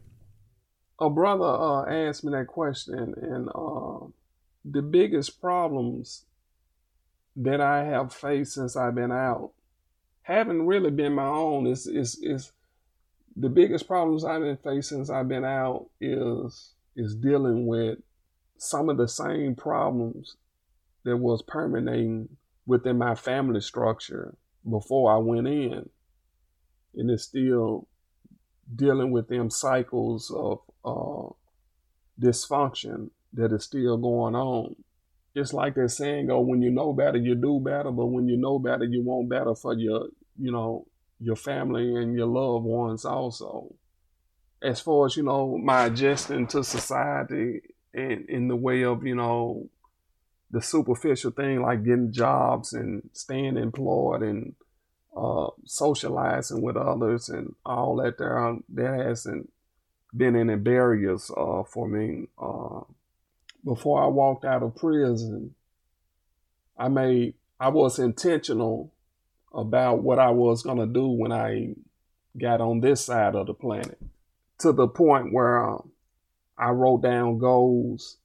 A 1.00 1.08
brother 1.08 1.44
uh, 1.44 1.84
asked 1.88 2.24
me 2.24 2.32
that 2.32 2.48
question, 2.48 3.14
and 3.20 3.48
uh, 3.54 4.06
the 4.64 4.82
biggest 4.82 5.40
problems 5.40 6.24
that 7.36 7.60
I 7.60 7.84
have 7.84 8.12
faced 8.12 8.54
since 8.54 8.76
I've 8.76 8.96
been 8.96 9.12
out 9.12 9.52
haven't 10.32 10.66
really 10.66 10.90
been 10.90 11.14
my 11.14 11.26
own. 11.26 11.66
Is 11.66 11.86
is 11.86 12.18
is 12.22 12.52
the 13.36 13.48
biggest 13.48 13.86
problems 13.86 14.24
I've 14.24 14.42
been 14.42 14.56
facing 14.56 14.98
since 14.98 15.10
I've 15.10 15.28
been 15.28 15.44
out 15.44 15.86
is 16.00 16.74
is 16.96 17.14
dealing 17.14 17.66
with 17.66 17.98
some 18.58 18.88
of 18.88 18.96
the 18.96 19.08
same 19.08 19.54
problems 19.54 20.36
that 21.04 21.16
was 21.16 21.42
permeating 21.42 22.28
within 22.66 22.98
my 22.98 23.14
family 23.14 23.60
structure 23.60 24.34
before 24.68 25.12
I 25.12 25.16
went 25.16 25.46
in. 25.46 25.88
And 26.94 27.10
it's 27.10 27.24
still 27.24 27.86
dealing 28.74 29.10
with 29.10 29.28
them 29.28 29.50
cycles 29.50 30.30
of 30.30 30.60
uh, 30.84 31.32
dysfunction 32.20 33.10
that 33.32 33.52
is 33.52 33.64
still 33.64 33.96
going 33.96 34.34
on. 34.34 34.76
It's 35.38 35.52
like 35.52 35.74
that 35.74 35.90
saying 35.90 36.26
go, 36.26 36.40
when 36.40 36.62
you 36.62 36.70
know 36.70 36.92
better, 36.92 37.18
you 37.18 37.34
do 37.34 37.60
better, 37.60 37.90
but 37.90 38.06
when 38.06 38.28
you 38.28 38.36
know 38.36 38.58
better, 38.58 38.84
you 38.84 39.02
want 39.02 39.28
better 39.28 39.54
for 39.54 39.74
your, 39.74 40.08
you 40.38 40.52
know, 40.52 40.86
your 41.20 41.36
family 41.36 41.94
and 41.94 42.14
your 42.14 42.26
loved 42.26 42.64
ones 42.64 43.04
also. 43.04 43.74
As 44.62 44.80
far 44.80 45.06
as, 45.06 45.16
you 45.16 45.22
know, 45.22 45.56
my 45.58 45.86
adjusting 45.86 46.46
to 46.48 46.64
society 46.64 47.60
and 47.94 48.28
in 48.28 48.48
the 48.48 48.56
way 48.56 48.84
of, 48.84 49.06
you 49.06 49.14
know, 49.14 49.68
the 50.50 50.62
superficial 50.62 51.30
thing 51.30 51.62
like 51.62 51.84
getting 51.84 52.12
jobs 52.12 52.72
and 52.72 53.08
staying 53.12 53.56
employed 53.56 54.22
and 54.22 54.54
uh, 55.16 55.48
socializing 55.64 56.62
with 56.62 56.76
others 56.76 57.28
and 57.28 57.54
all 57.64 57.96
that 57.96 58.18
there 58.18 58.56
that 58.74 59.06
hasn't 59.06 59.50
been 60.16 60.36
any 60.36 60.56
barriers 60.56 61.30
uh, 61.36 61.62
for 61.64 61.86
me. 61.88 62.28
Uh, 62.40 62.80
before 63.64 64.02
I 64.02 64.06
walked 64.06 64.44
out 64.44 64.62
of 64.62 64.76
prison, 64.76 65.54
I 66.76 66.88
made 66.88 67.34
I 67.60 67.68
was 67.68 67.98
intentional 67.98 68.92
about 69.52 70.02
what 70.02 70.18
I 70.18 70.30
was 70.30 70.62
gonna 70.62 70.86
do 70.86 71.08
when 71.08 71.32
I 71.32 71.74
got 72.36 72.60
on 72.60 72.80
this 72.80 73.04
side 73.04 73.34
of 73.34 73.46
the 73.46 73.54
planet. 73.54 73.98
To 74.60 74.72
the 74.72 74.88
point 74.88 75.32
where 75.32 75.64
um, 75.64 75.90
I 76.56 76.70
wrote 76.70 77.02
down 77.02 77.38
goals. 77.38 78.16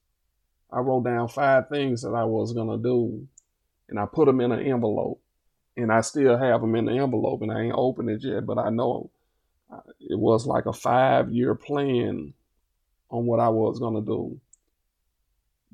I 0.72 0.80
wrote 0.80 1.06
down 1.06 1.28
five 1.28 1.70
things 1.70 2.02
that 2.02 2.14
I 2.14 2.24
was 2.24 2.54
gonna 2.54 2.78
do, 2.78 3.28
and 3.90 4.00
I 4.00 4.06
put 4.06 4.26
them 4.26 4.42
in 4.42 4.52
an 4.52 4.60
envelope 4.60 5.20
and 5.76 5.92
I 5.92 6.02
still 6.02 6.38
have 6.38 6.62
them 6.62 6.76
in 6.76 6.86
the 6.86 6.94
envelope, 6.94 7.42
and 7.42 7.52
I 7.52 7.62
ain't 7.62 7.76
opened 7.76 8.10
it 8.10 8.24
yet. 8.24 8.46
But 8.46 8.58
I 8.58 8.70
know 8.70 9.10
uh, 9.72 9.80
it 10.00 10.18
was 10.18 10.46
like 10.46 10.66
a 10.66 10.74
five 10.74 11.32
year 11.32 11.56
plan 11.56 12.34
on 13.10 13.26
what 13.26 13.40
I 13.40 13.50
was 13.50 13.80
gonna 13.80 14.02
do. 14.02 14.40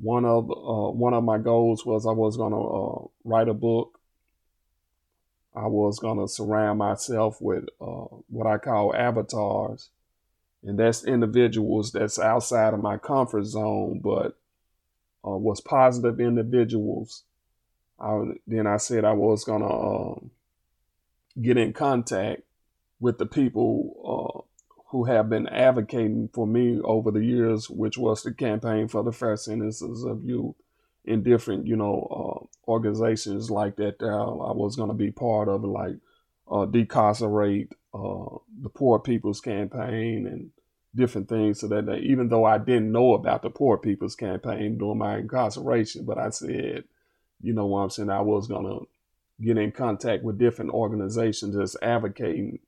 One 0.01 0.25
of 0.25 0.49
uh, 0.49 0.91
one 0.91 1.13
of 1.13 1.23
my 1.23 1.37
goals 1.37 1.85
was 1.85 2.05
I 2.05 2.11
was 2.11 2.37
gonna 2.37 2.61
uh, 2.61 3.07
write 3.23 3.49
a 3.49 3.53
book. 3.53 3.99
I 5.55 5.67
was 5.67 5.99
gonna 5.99 6.27
surround 6.27 6.79
myself 6.79 7.41
with 7.41 7.65
uh, 7.81 8.05
what 8.29 8.47
I 8.47 8.57
call 8.57 8.95
avatars, 8.95 9.89
and 10.63 10.79
that's 10.79 11.03
individuals 11.03 11.91
that's 11.91 12.19
outside 12.19 12.73
of 12.73 12.81
my 12.81 12.97
comfort 12.97 13.43
zone, 13.45 13.99
but 14.03 14.37
uh, 15.25 15.37
was 15.37 15.59
positive 15.59 16.19
individuals 16.19 17.23
I, 17.99 18.23
then 18.47 18.65
I 18.65 18.77
said 18.77 19.03
I 19.03 19.13
was 19.13 19.43
gonna 19.43 19.67
um, 19.67 20.31
get 21.41 21.57
in 21.57 21.73
contact 21.73 22.43
with 22.99 23.17
the 23.17 23.25
people 23.25 24.45
uh, 24.45 24.48
who 24.89 25.05
have 25.05 25.29
been 25.29 25.47
advocating 25.47 26.29
for 26.33 26.47
me 26.47 26.79
over 26.81 27.11
the 27.11 27.23
years, 27.23 27.69
which 27.69 27.97
was 27.97 28.23
the 28.23 28.33
campaign 28.33 28.87
for 28.87 29.03
the 29.03 29.11
fair 29.11 29.37
sentences 29.37 30.03
of 30.03 30.23
youth 30.23 30.55
in 31.05 31.23
different, 31.23 31.67
you 31.67 31.75
know, 31.75 32.07
uh, 32.11 32.71
organizations 32.71 33.51
like 33.51 33.75
that. 33.77 33.95
I 34.01 34.51
was 34.53 34.75
gonna 34.75 34.93
be 34.93 35.11
part 35.11 35.47
of 35.47 35.63
like 35.63 35.97
uh, 36.51 36.65
decarcerate 36.65 37.71
uh, 37.93 38.37
the 38.61 38.69
Poor 38.73 38.99
People's 38.99 39.41
Campaign 39.41 40.27
and 40.27 40.51
different 40.95 41.29
things 41.29 41.59
so 41.59 41.67
that 41.67 41.87
even 41.99 42.29
though 42.29 42.45
I 42.45 42.57
didn't 42.57 42.91
know 42.91 43.13
about 43.13 43.43
the 43.43 43.49
Poor 43.51 43.77
People's 43.77 44.15
Campaign 44.15 44.77
during 44.77 44.97
my 44.97 45.19
incarceration, 45.19 46.05
but 46.05 46.17
I 46.17 46.31
said 46.31 46.83
you 47.41 47.53
know 47.53 47.65
what 47.67 47.79
I'm 47.79 47.89
saying, 47.89 48.09
I 48.09 48.21
was 48.21 48.47
gonna 48.47 48.79
get 49.41 49.57
in 49.57 49.71
contact 49.71 50.23
with 50.23 50.37
different 50.37 50.71
organizations 50.71 51.55
just 51.55 51.77
advocating 51.81 52.59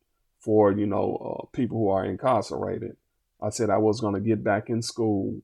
for, 0.42 0.72
you 0.72 0.86
know, 0.86 1.16
uh, 1.16 1.46
people 1.56 1.78
who 1.78 1.90
are 1.90 2.06
incarcerated. 2.06 2.98
I 3.42 3.50
said 3.50 3.70
I 3.70 3.78
was 3.78 4.02
gonna 4.02 4.20
get 4.20 4.44
back 4.44 4.70
in 4.70 4.82
school, 4.82 5.42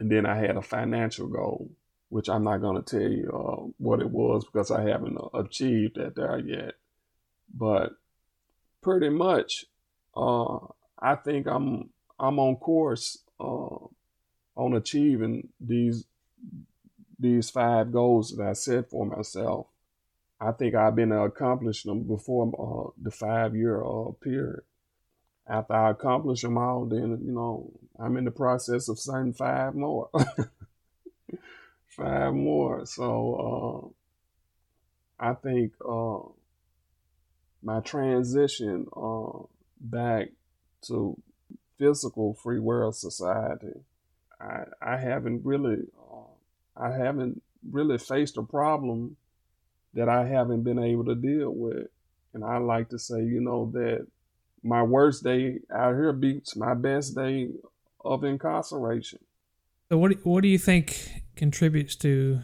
and 0.00 0.10
then 0.10 0.26
I 0.26 0.36
had 0.36 0.56
a 0.56 0.62
financial 0.62 1.28
goal, 1.28 1.70
which 2.08 2.28
I'm 2.28 2.44
not 2.44 2.58
gonna 2.58 2.82
tell 2.82 3.00
you 3.00 3.30
uh, 3.30 3.70
what 3.78 4.00
it 4.00 4.10
was 4.10 4.44
because 4.44 4.70
I 4.70 4.82
haven't 4.82 5.16
uh, 5.16 5.38
achieved 5.38 5.96
that 5.96 6.16
there 6.16 6.38
yet. 6.38 6.74
But 7.54 7.92
pretty 8.82 9.10
much, 9.10 9.66
uh, 10.16 10.58
I 10.98 11.14
think 11.14 11.46
I'm 11.46 11.90
I'm 12.18 12.38
on 12.38 12.56
course 12.56 13.18
uh, 13.38 13.78
on 14.56 14.74
achieving 14.74 15.48
these 15.60 16.06
these 17.18 17.50
five 17.50 17.92
goals 17.92 18.36
that 18.36 18.46
I 18.46 18.52
set 18.52 18.90
for 18.90 19.06
myself, 19.06 19.66
I 20.40 20.52
think 20.52 20.74
I've 20.74 20.94
been 20.94 21.12
accomplishing 21.12 21.90
them 21.90 22.02
before 22.06 22.46
uh, 22.58 22.90
the 23.02 23.10
five 23.10 23.56
year 23.56 23.82
uh, 23.82 24.12
period. 24.20 24.60
After 25.48 25.74
I 25.74 25.90
accomplish 25.90 26.42
them 26.42 26.58
all, 26.58 26.84
then 26.86 27.20
you 27.24 27.32
know 27.32 27.72
I'm 27.98 28.16
in 28.16 28.24
the 28.24 28.30
process 28.30 28.88
of 28.88 28.98
setting 28.98 29.32
five 29.32 29.74
more, 29.74 30.10
five 31.86 32.34
more. 32.34 32.84
So 32.84 33.94
uh, 35.20 35.24
I 35.24 35.34
think 35.34 35.72
uh, 35.88 36.18
my 37.62 37.80
transition 37.80 38.86
uh, 38.94 39.44
back 39.80 40.28
to 40.88 41.16
physical 41.78 42.34
free 42.34 42.58
world 42.58 42.96
society, 42.96 43.80
I 44.40 44.64
I 44.82 44.96
haven't 44.98 45.46
really 45.46 45.84
I 46.76 46.90
haven't 46.90 47.42
really 47.70 47.98
faced 47.98 48.36
a 48.36 48.42
problem 48.42 49.16
that 49.96 50.08
I 50.08 50.26
haven't 50.26 50.62
been 50.62 50.78
able 50.78 51.04
to 51.06 51.14
deal 51.14 51.50
with. 51.50 51.88
And 52.34 52.44
I 52.44 52.58
like 52.58 52.90
to 52.90 52.98
say, 52.98 53.24
you 53.24 53.40
know, 53.40 53.70
that 53.72 54.06
my 54.62 54.82
worst 54.82 55.24
day 55.24 55.60
out 55.74 55.94
here 55.94 56.12
beats 56.12 56.54
my 56.54 56.74
best 56.74 57.16
day 57.16 57.48
of 58.04 58.22
incarceration. 58.22 59.20
So 59.90 59.98
what 59.98 60.12
do, 60.12 60.18
what 60.22 60.42
do 60.42 60.48
you 60.48 60.58
think 60.58 61.22
contributes 61.34 61.96
to 61.96 62.40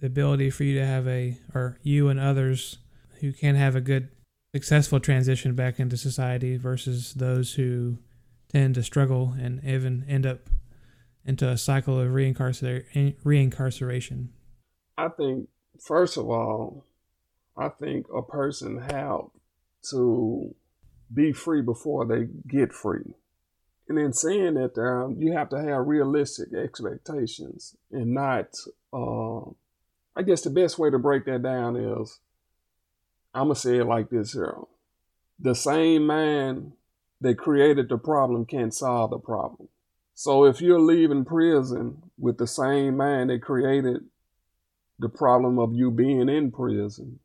the 0.00 0.06
ability 0.06 0.50
for 0.50 0.64
you 0.64 0.78
to 0.78 0.86
have 0.86 1.06
a 1.06 1.36
or 1.54 1.78
you 1.82 2.08
and 2.08 2.18
others 2.18 2.78
who 3.20 3.32
can 3.32 3.54
have 3.56 3.76
a 3.76 3.80
good 3.80 4.08
successful 4.54 5.00
transition 5.00 5.54
back 5.54 5.78
into 5.78 5.96
society 5.96 6.56
versus 6.56 7.14
those 7.14 7.54
who 7.54 7.98
tend 8.48 8.74
to 8.74 8.82
struggle 8.82 9.34
and 9.38 9.62
even 9.64 10.04
end 10.08 10.26
up 10.26 10.48
into 11.24 11.46
a 11.46 11.58
cycle 11.58 12.00
of 12.00 12.08
reincarceration? 12.08 14.28
I 14.96 15.08
think, 15.08 15.48
first 15.80 16.16
of 16.16 16.28
all, 16.28 16.84
I 17.56 17.68
think 17.68 18.06
a 18.14 18.22
person 18.22 18.80
have 18.80 19.22
to 19.90 20.54
be 21.12 21.32
free 21.32 21.62
before 21.62 22.06
they 22.06 22.28
get 22.48 22.72
free. 22.72 23.14
And 23.88 23.98
in 23.98 24.12
saying 24.12 24.54
that, 24.54 24.78
um, 24.78 25.16
you 25.18 25.32
have 25.32 25.48
to 25.50 25.60
have 25.60 25.86
realistic 25.86 26.54
expectations 26.54 27.76
and 27.90 28.14
not, 28.14 28.54
uh, 28.92 29.40
I 30.16 30.22
guess 30.24 30.42
the 30.42 30.50
best 30.50 30.78
way 30.78 30.90
to 30.90 30.98
break 30.98 31.24
that 31.24 31.42
down 31.42 31.76
is 31.76 32.20
I'm 33.34 33.46
going 33.46 33.54
to 33.54 33.60
say 33.60 33.78
it 33.78 33.84
like 33.84 34.10
this 34.10 34.32
here. 34.32 34.58
The 35.40 35.54
same 35.54 36.06
man 36.06 36.74
that 37.20 37.38
created 37.38 37.88
the 37.88 37.98
problem 37.98 38.46
can't 38.46 38.74
solve 38.74 39.10
the 39.10 39.18
problem. 39.18 39.68
So 40.14 40.44
if 40.44 40.60
you're 40.60 40.80
leaving 40.80 41.24
prison 41.24 42.02
with 42.18 42.38
the 42.38 42.46
same 42.46 42.96
mind 42.96 43.30
that 43.30 43.42
created 43.42 44.04
the 45.00 45.08
problem 45.08 45.58
of 45.58 45.74
you 45.74 45.90
being 45.90 46.28
in 46.28 46.52
prison, 46.52 47.20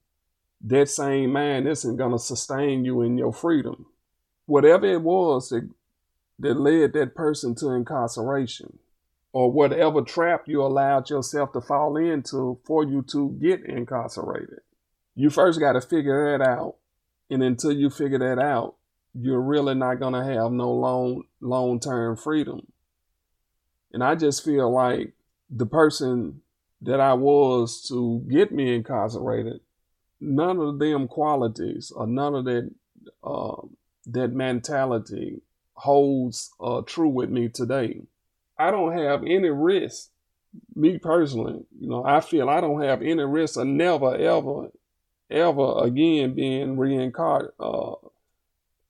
that 0.61 0.89
same 0.89 1.33
mind 1.33 1.67
isn't 1.67 1.97
going 1.97 2.13
to 2.13 2.19
sustain 2.19 2.85
you 2.85 3.03
in 3.03 3.17
your 3.19 3.33
freedom. 3.33 3.85
Whatever 4.47 4.87
it 4.87 5.03
was 5.03 5.49
that, 5.49 5.69
that 6.39 6.55
led 6.59 6.93
that 6.93 7.15
person 7.15 7.55
to 7.55 7.71
incarceration, 7.71 8.79
or 9.33 9.51
whatever 9.51 10.01
trap 10.01 10.43
you 10.47 10.63
allowed 10.63 11.09
yourself 11.09 11.53
to 11.53 11.61
fall 11.61 11.97
into 11.97 12.59
for 12.65 12.85
you 12.85 13.03
to 13.03 13.37
get 13.41 13.65
incarcerated, 13.65 14.61
you 15.15 15.29
first 15.29 15.59
got 15.59 15.73
to 15.73 15.81
figure 15.81 16.37
that 16.37 16.47
out 16.47 16.75
And 17.29 17.43
until 17.43 17.71
you 17.71 17.89
figure 17.89 18.19
that 18.19 18.39
out, 18.41 18.75
you're 19.13 19.41
really 19.41 19.75
not 19.75 19.99
gonna 19.99 20.23
have 20.23 20.51
no 20.51 20.71
long 20.71 21.23
long 21.41 21.79
term 21.79 22.17
freedom. 22.17 22.67
And 23.93 24.03
I 24.03 24.15
just 24.15 24.43
feel 24.43 24.71
like 24.71 25.13
the 25.49 25.65
person 25.65 26.41
that 26.85 26.99
I 26.99 27.13
was 27.13 27.81
to 27.89 28.23
get 28.29 28.51
me 28.51 28.75
incarcerated, 28.75 29.59
none 30.21 30.59
of 30.59 30.79
them 30.79 31.07
qualities 31.07 31.91
or 31.95 32.07
none 32.07 32.35
of 32.35 32.45
that 32.45 32.71
uh, 33.23 33.61
that 34.07 34.31
mentality 34.31 35.41
holds 35.73 36.51
uh, 36.59 36.81
true 36.81 37.09
with 37.09 37.29
me 37.29 37.49
today. 37.49 38.01
I 38.57 38.71
don't 38.71 38.97
have 38.97 39.23
any 39.23 39.49
risk, 39.49 40.09
me 40.75 40.97
personally. 40.97 41.65
You 41.79 41.89
know, 41.89 42.05
I 42.05 42.21
feel 42.21 42.49
I 42.49 42.61
don't 42.61 42.81
have 42.81 43.01
any 43.01 43.23
risk 43.23 43.57
of 43.57 43.67
never, 43.67 44.15
ever, 44.15 44.69
ever 45.29 45.83
again 45.83 46.33
being 46.35 46.77
reincar- 46.77 47.51
uh, 47.59 47.95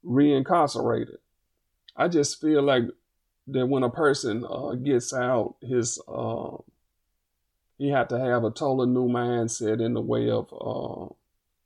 reincarcerated. 0.05 1.17
I 1.95 2.09
just 2.09 2.41
feel 2.41 2.61
like 2.61 2.83
that 3.47 3.67
when 3.67 3.83
a 3.83 3.89
person 3.89 4.45
uh, 4.47 4.73
gets 4.73 5.13
out, 5.13 5.55
his 5.61 5.99
he 7.77 7.89
had 7.89 8.09
to 8.09 8.19
have 8.19 8.43
a 8.43 8.51
totally 8.51 8.87
new 8.87 9.07
mindset 9.07 9.83
in 9.83 9.93
the 9.93 10.01
way 10.01 10.29
of 10.29 10.51
uh, 10.53 11.13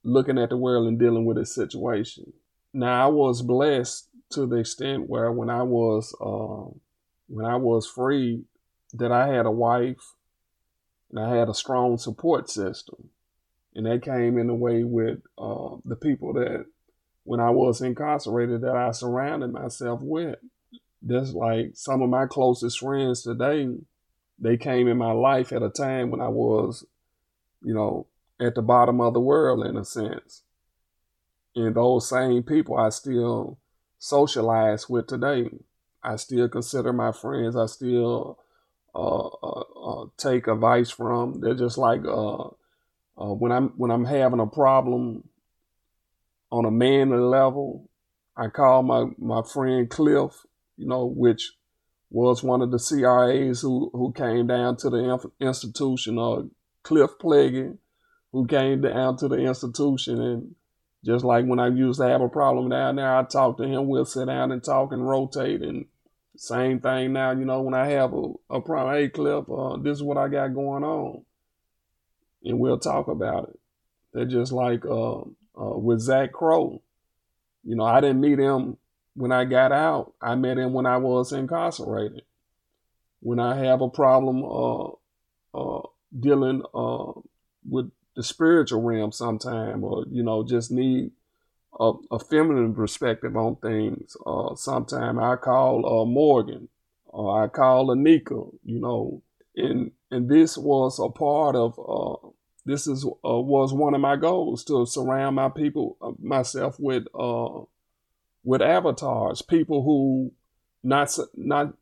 looking 0.04 0.38
at 0.38 0.50
the 0.50 0.58
world 0.58 0.88
and 0.88 1.00
dealing 1.00 1.26
with 1.26 1.38
his 1.38 1.54
situation. 1.54 2.34
Now 2.74 3.06
I 3.06 3.08
was 3.08 3.42
blessed 3.42 4.08
to 4.32 4.46
the 4.46 4.58
extent 4.58 5.10
where 5.10 5.32
when 5.32 5.50
I 5.50 5.64
was 5.64 6.16
uh, 6.20 6.74
when 7.28 7.46
I 7.46 7.56
was 7.58 7.88
free, 7.88 8.44
that 8.94 9.12
I 9.12 9.28
had 9.28 9.46
a 9.46 9.52
wife 9.52 10.16
and 11.12 11.20
I 11.20 11.36
had 11.36 11.50
a 11.50 11.54
strong 11.54 11.98
support 11.98 12.50
system, 12.50 13.10
and 13.76 13.86
that 13.86 14.04
came 14.04 14.38
in 14.38 14.48
the 14.48 14.54
way 14.54 14.84
with 14.84 15.20
uh, 15.38 15.78
the 15.86 15.96
people 15.96 16.34
that 16.34 16.66
when 17.24 17.40
I 17.40 17.52
was 17.52 17.82
incarcerated 17.82 18.62
that 18.62 18.76
I 18.76 18.92
surrounded 18.92 19.52
myself 19.52 20.00
with. 20.02 20.38
That's 21.02 21.32
like 21.32 21.72
some 21.76 22.02
of 22.02 22.10
my 22.10 22.26
closest 22.26 22.80
friends 22.80 23.24
today. 23.24 23.70
They 24.42 24.58
came 24.58 24.88
in 24.88 24.98
my 24.98 25.12
life 25.12 25.52
at 25.52 25.64
a 25.64 25.70
time 25.70 26.12
when 26.12 26.22
I 26.22 26.30
was, 26.30 26.86
you 27.62 27.74
know, 27.74 28.08
at 28.40 28.56
the 28.56 28.62
bottom 28.62 29.02
of 29.02 29.14
the 29.14 29.20
world 29.20 29.66
in 29.66 29.76
a 29.76 29.84
sense. 29.84 30.44
And 31.56 31.76
those 31.76 32.08
same 32.08 32.44
people 32.44 32.78
I 32.78 32.90
still 32.90 33.58
socialize 33.98 34.90
with 34.90 35.08
today. 35.08 35.50
I 36.02 36.16
still 36.16 36.48
consider 36.48 36.94
my 36.94 37.12
friends. 37.12 37.56
I 37.58 37.66
still 37.66 38.40
uh, 38.96 39.28
uh, 39.28 39.62
uh, 39.62 40.06
take 40.18 40.48
advice 40.48 40.90
from. 40.90 41.42
They're 41.42 41.54
just 41.54 41.78
like 41.78 42.02
uh, 42.06 42.44
uh, 43.18 43.34
when 43.34 43.52
I'm 43.52 43.70
when 43.78 43.92
I'm 43.92 44.06
having 44.06 44.40
a 44.40 44.48
problem 44.48 45.28
on 46.52 46.66
a 46.66 46.72
manly 46.72 47.18
level. 47.18 47.90
I 48.38 48.48
call 48.48 48.84
my 48.84 49.08
my 49.18 49.42
friend 49.42 49.90
Cliff, 49.90 50.32
you 50.78 50.88
know, 50.88 51.06
which 51.06 51.52
was 52.10 52.44
one 52.44 52.62
of 52.62 52.72
the 52.72 52.80
CRAs 52.80 53.62
who 53.62 53.90
who 53.94 54.12
came 54.14 54.48
down 54.48 54.78
to 54.78 54.90
the 54.90 55.30
institution, 55.40 56.18
or 56.18 56.48
Cliff 56.84 57.12
Pleggy, 57.22 57.78
who 58.32 58.48
came 58.48 58.82
down 58.82 59.18
to 59.18 59.28
the 59.28 59.38
institution 59.38 60.22
and 60.22 60.56
just 61.04 61.24
like 61.24 61.46
when 61.46 61.60
I 61.60 61.70
used 61.70 62.00
to 62.00 62.08
have 62.08 62.22
a 62.22 62.30
problem 62.30 62.70
down 62.70 62.98
there, 62.98 63.16
I 63.16 63.24
talk 63.24 63.58
to 63.58 63.64
him. 63.64 63.88
We'll 63.88 64.06
sit 64.06 64.28
down 64.28 64.52
and 64.52 64.64
talk 64.64 64.92
and 64.92 65.08
rotate. 65.08 65.62
And 65.62 65.86
same 66.36 66.80
thing 66.82 67.14
now, 67.14 67.32
you 67.32 67.46
know, 67.46 67.62
when 67.62 67.74
I 67.74 67.88
have 67.90 68.14
a, 68.14 68.34
a 68.50 68.62
problem, 68.62 68.96
hey, 68.96 69.10
Cliff, 69.10 69.46
uh, 69.50 69.78
this 69.78 69.98
is 69.98 70.04
what 70.04 70.18
I 70.18 70.28
got 70.28 70.54
going 70.54 70.84
on. 70.84 71.24
And 72.44 72.60
we'll 72.60 72.80
talk 72.80 73.08
about 73.08 73.50
it. 73.50 73.60
They're 74.14 74.26
just 74.26 74.52
like 74.52 74.86
uh, 74.86 75.20
uh, 75.20 75.78
with 75.78 76.02
Zach 76.02 76.34
Crow. 76.34 76.82
You 77.64 77.76
know, 77.76 77.86
I 77.86 78.02
didn't 78.02 78.22
meet 78.22 78.40
him 78.40 78.78
when 79.20 79.34
I 79.34 79.44
got 79.44 79.74
out. 79.74 80.14
I 80.22 80.36
met 80.36 80.58
him 80.58 80.72
when 80.72 80.86
I 80.86 80.96
was 80.96 81.34
incarcerated. 81.34 82.22
When 83.20 83.38
I 83.38 83.58
have 83.66 83.82
a 83.82 83.90
problem 83.90 84.46
uh, 84.46 84.92
uh, 85.54 85.82
dealing 86.18 86.64
uh, 86.74 87.12
with 87.70 87.92
the 88.16 88.24
spiritual 88.24 88.82
realm 88.82 89.12
sometime, 89.12 89.84
or 89.84 90.06
you 90.10 90.24
know, 90.24 90.44
just 90.48 90.72
need 90.72 91.12
a, 91.78 91.92
a 92.12 92.20
feminine 92.20 92.74
perspective 92.74 93.36
on 93.36 93.58
things. 93.58 94.16
Uh, 94.26 94.56
sometime 94.56 95.20
I 95.20 95.36
call 95.36 96.02
uh, 96.02 96.06
Morgan, 96.06 96.70
or 97.08 97.44
I 97.44 97.50
call 97.50 97.88
Anika. 97.88 98.50
You 98.64 98.80
know, 98.80 99.22
and 99.54 99.92
and 100.10 100.30
this 100.30 100.58
was 100.58 100.98
a 100.98 101.10
part 101.10 101.58
of. 101.58 101.78
Uh, 101.78 102.30
this 102.66 102.88
is 102.88 103.04
uh, 103.04 103.40
was 103.40 103.74
one 103.74 103.96
of 103.96 104.02
my 104.02 104.16
goals 104.16 104.64
to 104.66 104.86
surround 104.86 105.36
my 105.36 105.50
people 105.50 105.98
myself 106.22 106.80
with 106.80 107.06
with 108.44 108.62
avatars, 108.62 109.42
people 109.42 109.84
who 109.84 110.32
not 110.84 111.16
not 111.36 111.74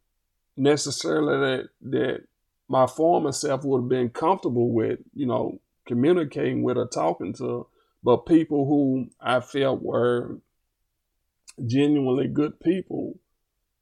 necessarily 0.56 1.38
that 1.38 1.70
that 1.82 2.24
my 2.68 2.88
former 2.88 3.32
self 3.32 3.64
would 3.64 3.84
have 3.84 3.90
been 3.90 4.10
comfortable 4.10 4.72
with, 4.72 5.00
you 5.14 5.26
know, 5.26 5.60
communicating 5.86 6.64
with 6.64 6.78
or 6.78 6.88
talking 6.88 7.34
to, 7.34 7.68
but 8.04 8.26
people 8.26 8.66
who 8.66 9.10
I 9.22 9.40
felt 9.40 9.82
were 9.82 10.40
genuinely 11.66 12.28
good 12.28 12.60
people 12.60 13.20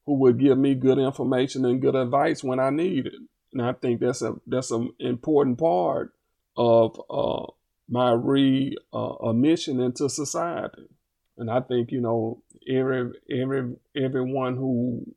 who 0.05 0.13
would 0.19 0.39
give 0.39 0.57
me 0.57 0.75
good 0.75 0.99
information 0.99 1.65
and 1.65 1.81
good 1.81 1.95
advice 1.95 2.43
when 2.43 2.59
I 2.59 2.69
needed. 2.69 3.15
And 3.51 3.61
I 3.61 3.73
think 3.73 4.01
that's 4.01 4.21
a 4.21 4.35
that's 4.45 4.71
an 4.71 4.91
important 4.99 5.57
part 5.57 6.13
of 6.57 6.99
uh, 7.09 7.51
my 7.89 8.11
re 8.11 8.75
uh, 8.93 9.15
admission 9.29 9.79
into 9.79 10.09
society. 10.09 10.87
And 11.37 11.49
I 11.49 11.61
think 11.61 11.91
you 11.91 12.01
know 12.01 12.43
every 12.67 13.11
every 13.29 13.75
everyone 13.95 14.55
who 14.55 15.15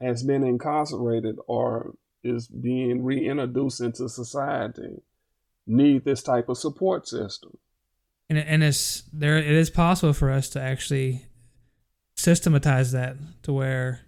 has 0.00 0.22
been 0.22 0.42
incarcerated 0.42 1.36
or 1.46 1.94
is 2.22 2.48
being 2.48 3.04
reintroduced 3.04 3.80
into 3.80 4.08
society 4.08 5.02
need 5.66 6.04
this 6.04 6.22
type 6.22 6.48
of 6.48 6.58
support 6.58 7.08
system. 7.08 7.56
And 8.28 8.38
and 8.38 8.62
it's 8.62 9.02
there. 9.12 9.36
It 9.36 9.46
is 9.46 9.70
possible 9.70 10.12
for 10.12 10.30
us 10.30 10.48
to 10.50 10.60
actually 10.60 11.26
systematize 12.16 12.92
that 12.92 13.16
to 13.42 13.52
where 13.52 14.00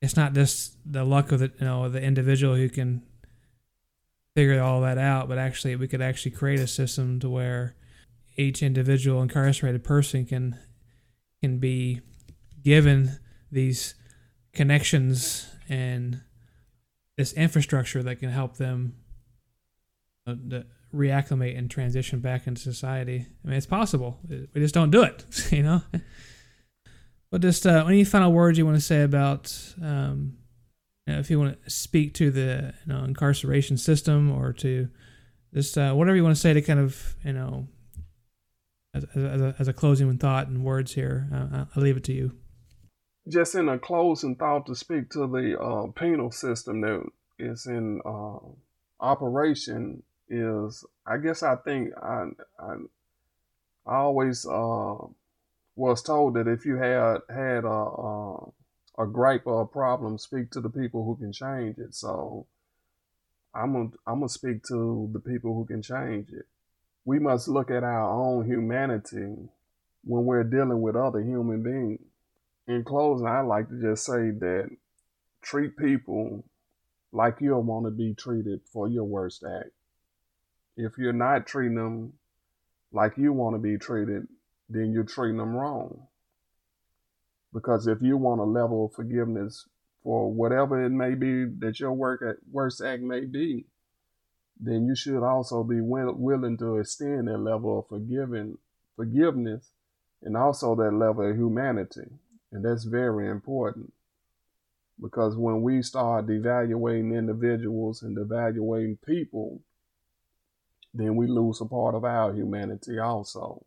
it's 0.00 0.16
not 0.16 0.32
just 0.32 0.76
the 0.90 1.04
luck 1.04 1.32
of 1.32 1.40
the 1.40 1.52
you 1.58 1.66
know 1.66 1.88
the 1.88 2.02
individual 2.02 2.54
who 2.54 2.68
can 2.68 3.02
figure 4.34 4.62
all 4.62 4.80
that 4.82 4.98
out, 4.98 5.28
but 5.28 5.38
actually 5.38 5.76
we 5.76 5.88
could 5.88 6.00
actually 6.00 6.30
create 6.30 6.60
a 6.60 6.66
system 6.66 7.20
to 7.20 7.28
where 7.28 7.74
each 8.36 8.62
individual 8.62 9.22
incarcerated 9.22 9.84
person 9.84 10.24
can 10.24 10.58
can 11.42 11.58
be 11.58 12.00
given 12.62 13.18
these 13.50 13.94
connections 14.52 15.48
and 15.68 16.20
this 17.16 17.32
infrastructure 17.32 18.02
that 18.02 18.16
can 18.16 18.30
help 18.30 18.56
them 18.56 18.94
uh, 20.26 20.34
reacclimate 20.94 21.56
and 21.56 21.70
transition 21.70 22.20
back 22.20 22.46
into 22.46 22.60
society. 22.60 23.26
I 23.44 23.48
mean, 23.48 23.56
it's 23.56 23.66
possible. 23.66 24.18
We 24.28 24.60
just 24.60 24.74
don't 24.74 24.90
do 24.90 25.02
it, 25.02 25.24
you 25.50 25.62
know. 25.62 25.82
But 27.30 27.42
just 27.42 27.66
uh, 27.66 27.84
any 27.86 28.04
final 28.04 28.32
words 28.32 28.58
you 28.58 28.66
want 28.66 28.76
to 28.76 28.82
say 28.82 29.02
about, 29.02 29.56
um, 29.80 30.36
you 31.06 31.14
know, 31.14 31.20
if 31.20 31.30
you 31.30 31.38
want 31.38 31.62
to 31.62 31.70
speak 31.70 32.14
to 32.14 32.30
the 32.30 32.74
you 32.86 32.92
know, 32.92 33.04
incarceration 33.04 33.76
system 33.76 34.32
or 34.32 34.52
to 34.54 34.88
just 35.54 35.78
uh, 35.78 35.92
whatever 35.92 36.16
you 36.16 36.24
want 36.24 36.34
to 36.34 36.40
say 36.40 36.52
to 36.52 36.62
kind 36.62 36.80
of 36.80 37.14
you 37.24 37.32
know, 37.32 37.68
as, 38.94 39.04
as, 39.14 39.40
a, 39.40 39.54
as 39.58 39.68
a 39.68 39.72
closing 39.72 40.18
thought 40.18 40.48
and 40.48 40.64
words 40.64 40.94
here, 40.94 41.28
uh, 41.32 41.64
I'll 41.74 41.82
leave 41.82 41.96
it 41.96 42.04
to 42.04 42.12
you. 42.12 42.32
Just 43.28 43.54
in 43.54 43.68
a 43.68 43.78
closing 43.78 44.36
thought 44.36 44.66
to 44.66 44.74
speak 44.74 45.10
to 45.10 45.26
the 45.26 45.60
uh, 45.60 45.86
penal 45.92 46.30
system 46.30 46.80
that 46.80 47.04
is 47.38 47.66
in 47.66 48.00
uh, 48.04 48.38
operation 48.98 50.02
is 50.28 50.84
I 51.06 51.18
guess 51.18 51.42
I 51.42 51.56
think 51.56 51.92
I 52.00 52.26
I, 52.58 52.74
I 53.86 53.96
always 53.96 54.46
uh, 54.46 54.96
was 55.76 56.02
told 56.02 56.34
that 56.34 56.48
if 56.48 56.64
you 56.64 56.76
had 56.76 57.18
had 57.28 57.64
a, 57.64 57.68
a 57.68 58.52
a 58.98 59.06
gripe 59.06 59.46
or 59.46 59.62
a 59.62 59.66
problem, 59.66 60.18
speak 60.18 60.50
to 60.50 60.60
the 60.60 60.70
people 60.70 61.04
who 61.04 61.16
can 61.16 61.32
change 61.32 61.78
it. 61.78 61.94
So 61.94 62.46
I'm 63.54 63.72
gonna 63.72 63.90
I'm 64.06 64.20
gonna 64.20 64.28
speak 64.28 64.64
to 64.68 65.08
the 65.12 65.20
people 65.20 65.54
who 65.54 65.64
can 65.66 65.82
change 65.82 66.30
it. 66.32 66.46
We 67.10 67.18
must 67.18 67.48
look 67.48 67.72
at 67.72 67.82
our 67.82 68.08
own 68.08 68.46
humanity 68.46 69.48
when 70.04 70.24
we're 70.24 70.44
dealing 70.44 70.80
with 70.80 70.94
other 70.94 71.20
human 71.20 71.60
beings. 71.60 72.00
In 72.68 72.84
closing, 72.84 73.26
I'd 73.26 73.46
like 73.46 73.68
to 73.68 73.80
just 73.80 74.06
say 74.06 74.30
that 74.30 74.70
treat 75.42 75.76
people 75.76 76.44
like 77.10 77.40
you'll 77.40 77.64
want 77.64 77.86
to 77.86 77.90
be 77.90 78.14
treated 78.14 78.60
for 78.72 78.86
your 78.86 79.02
worst 79.02 79.42
act 79.42 79.72
if 80.76 80.98
you're 80.98 81.12
not 81.12 81.48
treating 81.48 81.74
them 81.74 82.12
like 82.92 83.16
you 83.16 83.32
want 83.32 83.56
to 83.56 83.58
be 83.58 83.76
treated, 83.76 84.28
then 84.68 84.92
you're 84.92 85.02
treating 85.02 85.38
them 85.38 85.56
wrong. 85.56 86.06
Because 87.52 87.88
if 87.88 88.02
you 88.02 88.18
want 88.18 88.40
a 88.40 88.44
level 88.44 88.86
of 88.86 88.92
forgiveness 88.92 89.66
for 90.04 90.32
whatever 90.32 90.84
it 90.84 90.90
may 90.90 91.16
be 91.16 91.44
that 91.58 91.80
your 91.80 91.92
work 91.92 92.22
at 92.22 92.36
worst 92.52 92.80
act 92.80 93.02
may 93.02 93.24
be, 93.24 93.66
then 94.62 94.86
you 94.86 94.94
should 94.94 95.22
also 95.22 95.64
be 95.64 95.80
willing 95.80 96.58
to 96.58 96.76
extend 96.76 97.28
that 97.28 97.38
level 97.38 97.78
of 97.78 97.88
forgiving 97.88 98.58
forgiveness 98.94 99.70
and 100.22 100.36
also 100.36 100.74
that 100.74 100.92
level 100.92 101.28
of 101.28 101.36
humanity. 101.36 102.06
And 102.52 102.64
that's 102.64 102.84
very 102.84 103.28
important 103.30 103.92
because 105.00 105.36
when 105.36 105.62
we 105.62 105.82
start 105.82 106.26
devaluating 106.26 107.16
individuals 107.16 108.02
and 108.02 108.16
devaluating 108.16 108.98
people, 109.06 109.60
then 110.92 111.16
we 111.16 111.26
lose 111.26 111.60
a 111.60 111.64
part 111.64 111.94
of 111.94 112.04
our 112.04 112.34
humanity 112.34 112.98
also. 112.98 113.64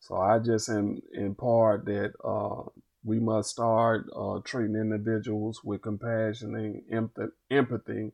So 0.00 0.16
I 0.16 0.38
just 0.38 0.68
in 0.68 1.00
impart 1.12 1.84
that 1.84 2.12
uh, 2.24 2.68
we 3.04 3.20
must 3.20 3.50
start 3.50 4.06
uh, 4.16 4.40
treating 4.44 4.76
individuals 4.76 5.62
with 5.62 5.82
compassion 5.82 6.82
and 6.90 7.30
empathy 7.50 8.12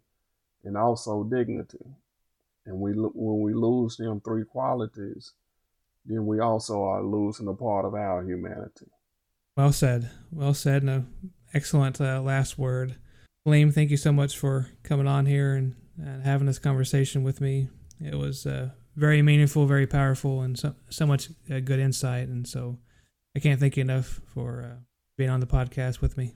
and 0.65 0.77
also 0.77 1.25
dignity. 1.25 1.85
And 2.67 2.79
we 2.79 2.93
when 2.93 3.41
we 3.41 3.55
lose 3.55 3.97
them 3.97 4.21
three 4.21 4.45
qualities, 4.45 5.33
then 6.05 6.27
we 6.27 6.41
also 6.41 6.83
are 6.83 7.03
losing 7.03 7.49
a 7.49 7.55
part 7.55 7.85
of 7.85 7.95
our 7.95 8.23
humanity. 8.23 8.87
Well 9.57 9.73
said. 9.73 10.11
Well 10.31 10.55
said. 10.55 10.85
No, 10.85 11.05
excellent 11.53 12.01
uh, 12.01 12.21
last 12.23 12.59
word. 12.59 12.97
Liam, 13.47 13.73
thank 13.73 13.91
you 13.91 13.97
so 13.97 14.13
much 14.13 14.37
for 14.37 14.69
coming 14.83 15.07
on 15.07 15.27
here 15.27 15.55
and, 15.55 15.75
and 15.99 16.23
having 16.23 16.47
this 16.47 16.59
conversation 16.59 17.23
with 17.23 17.41
me. 17.41 17.69
It 17.99 18.15
was 18.15 18.47
uh, 18.47 18.71
very 18.97 19.23
meaningful, 19.23 19.67
very 19.67 19.87
powerful, 19.87 20.43
and 20.43 20.59
so, 20.59 20.75
so 20.91 21.07
much 21.07 21.29
uh, 21.51 21.61
good 21.61 21.81
insight. 21.81 22.29
And 22.29 22.47
so 22.47 22.79
I 23.35 23.41
can't 23.41 23.59
thank 23.59 23.77
you 23.77 23.81
enough 23.81 24.21
for 24.35 24.63
uh, 24.63 24.77
being 25.17 25.31
on 25.31 25.41
the 25.41 25.47
podcast 25.47 26.01
with 26.01 26.17
me. 26.17 26.35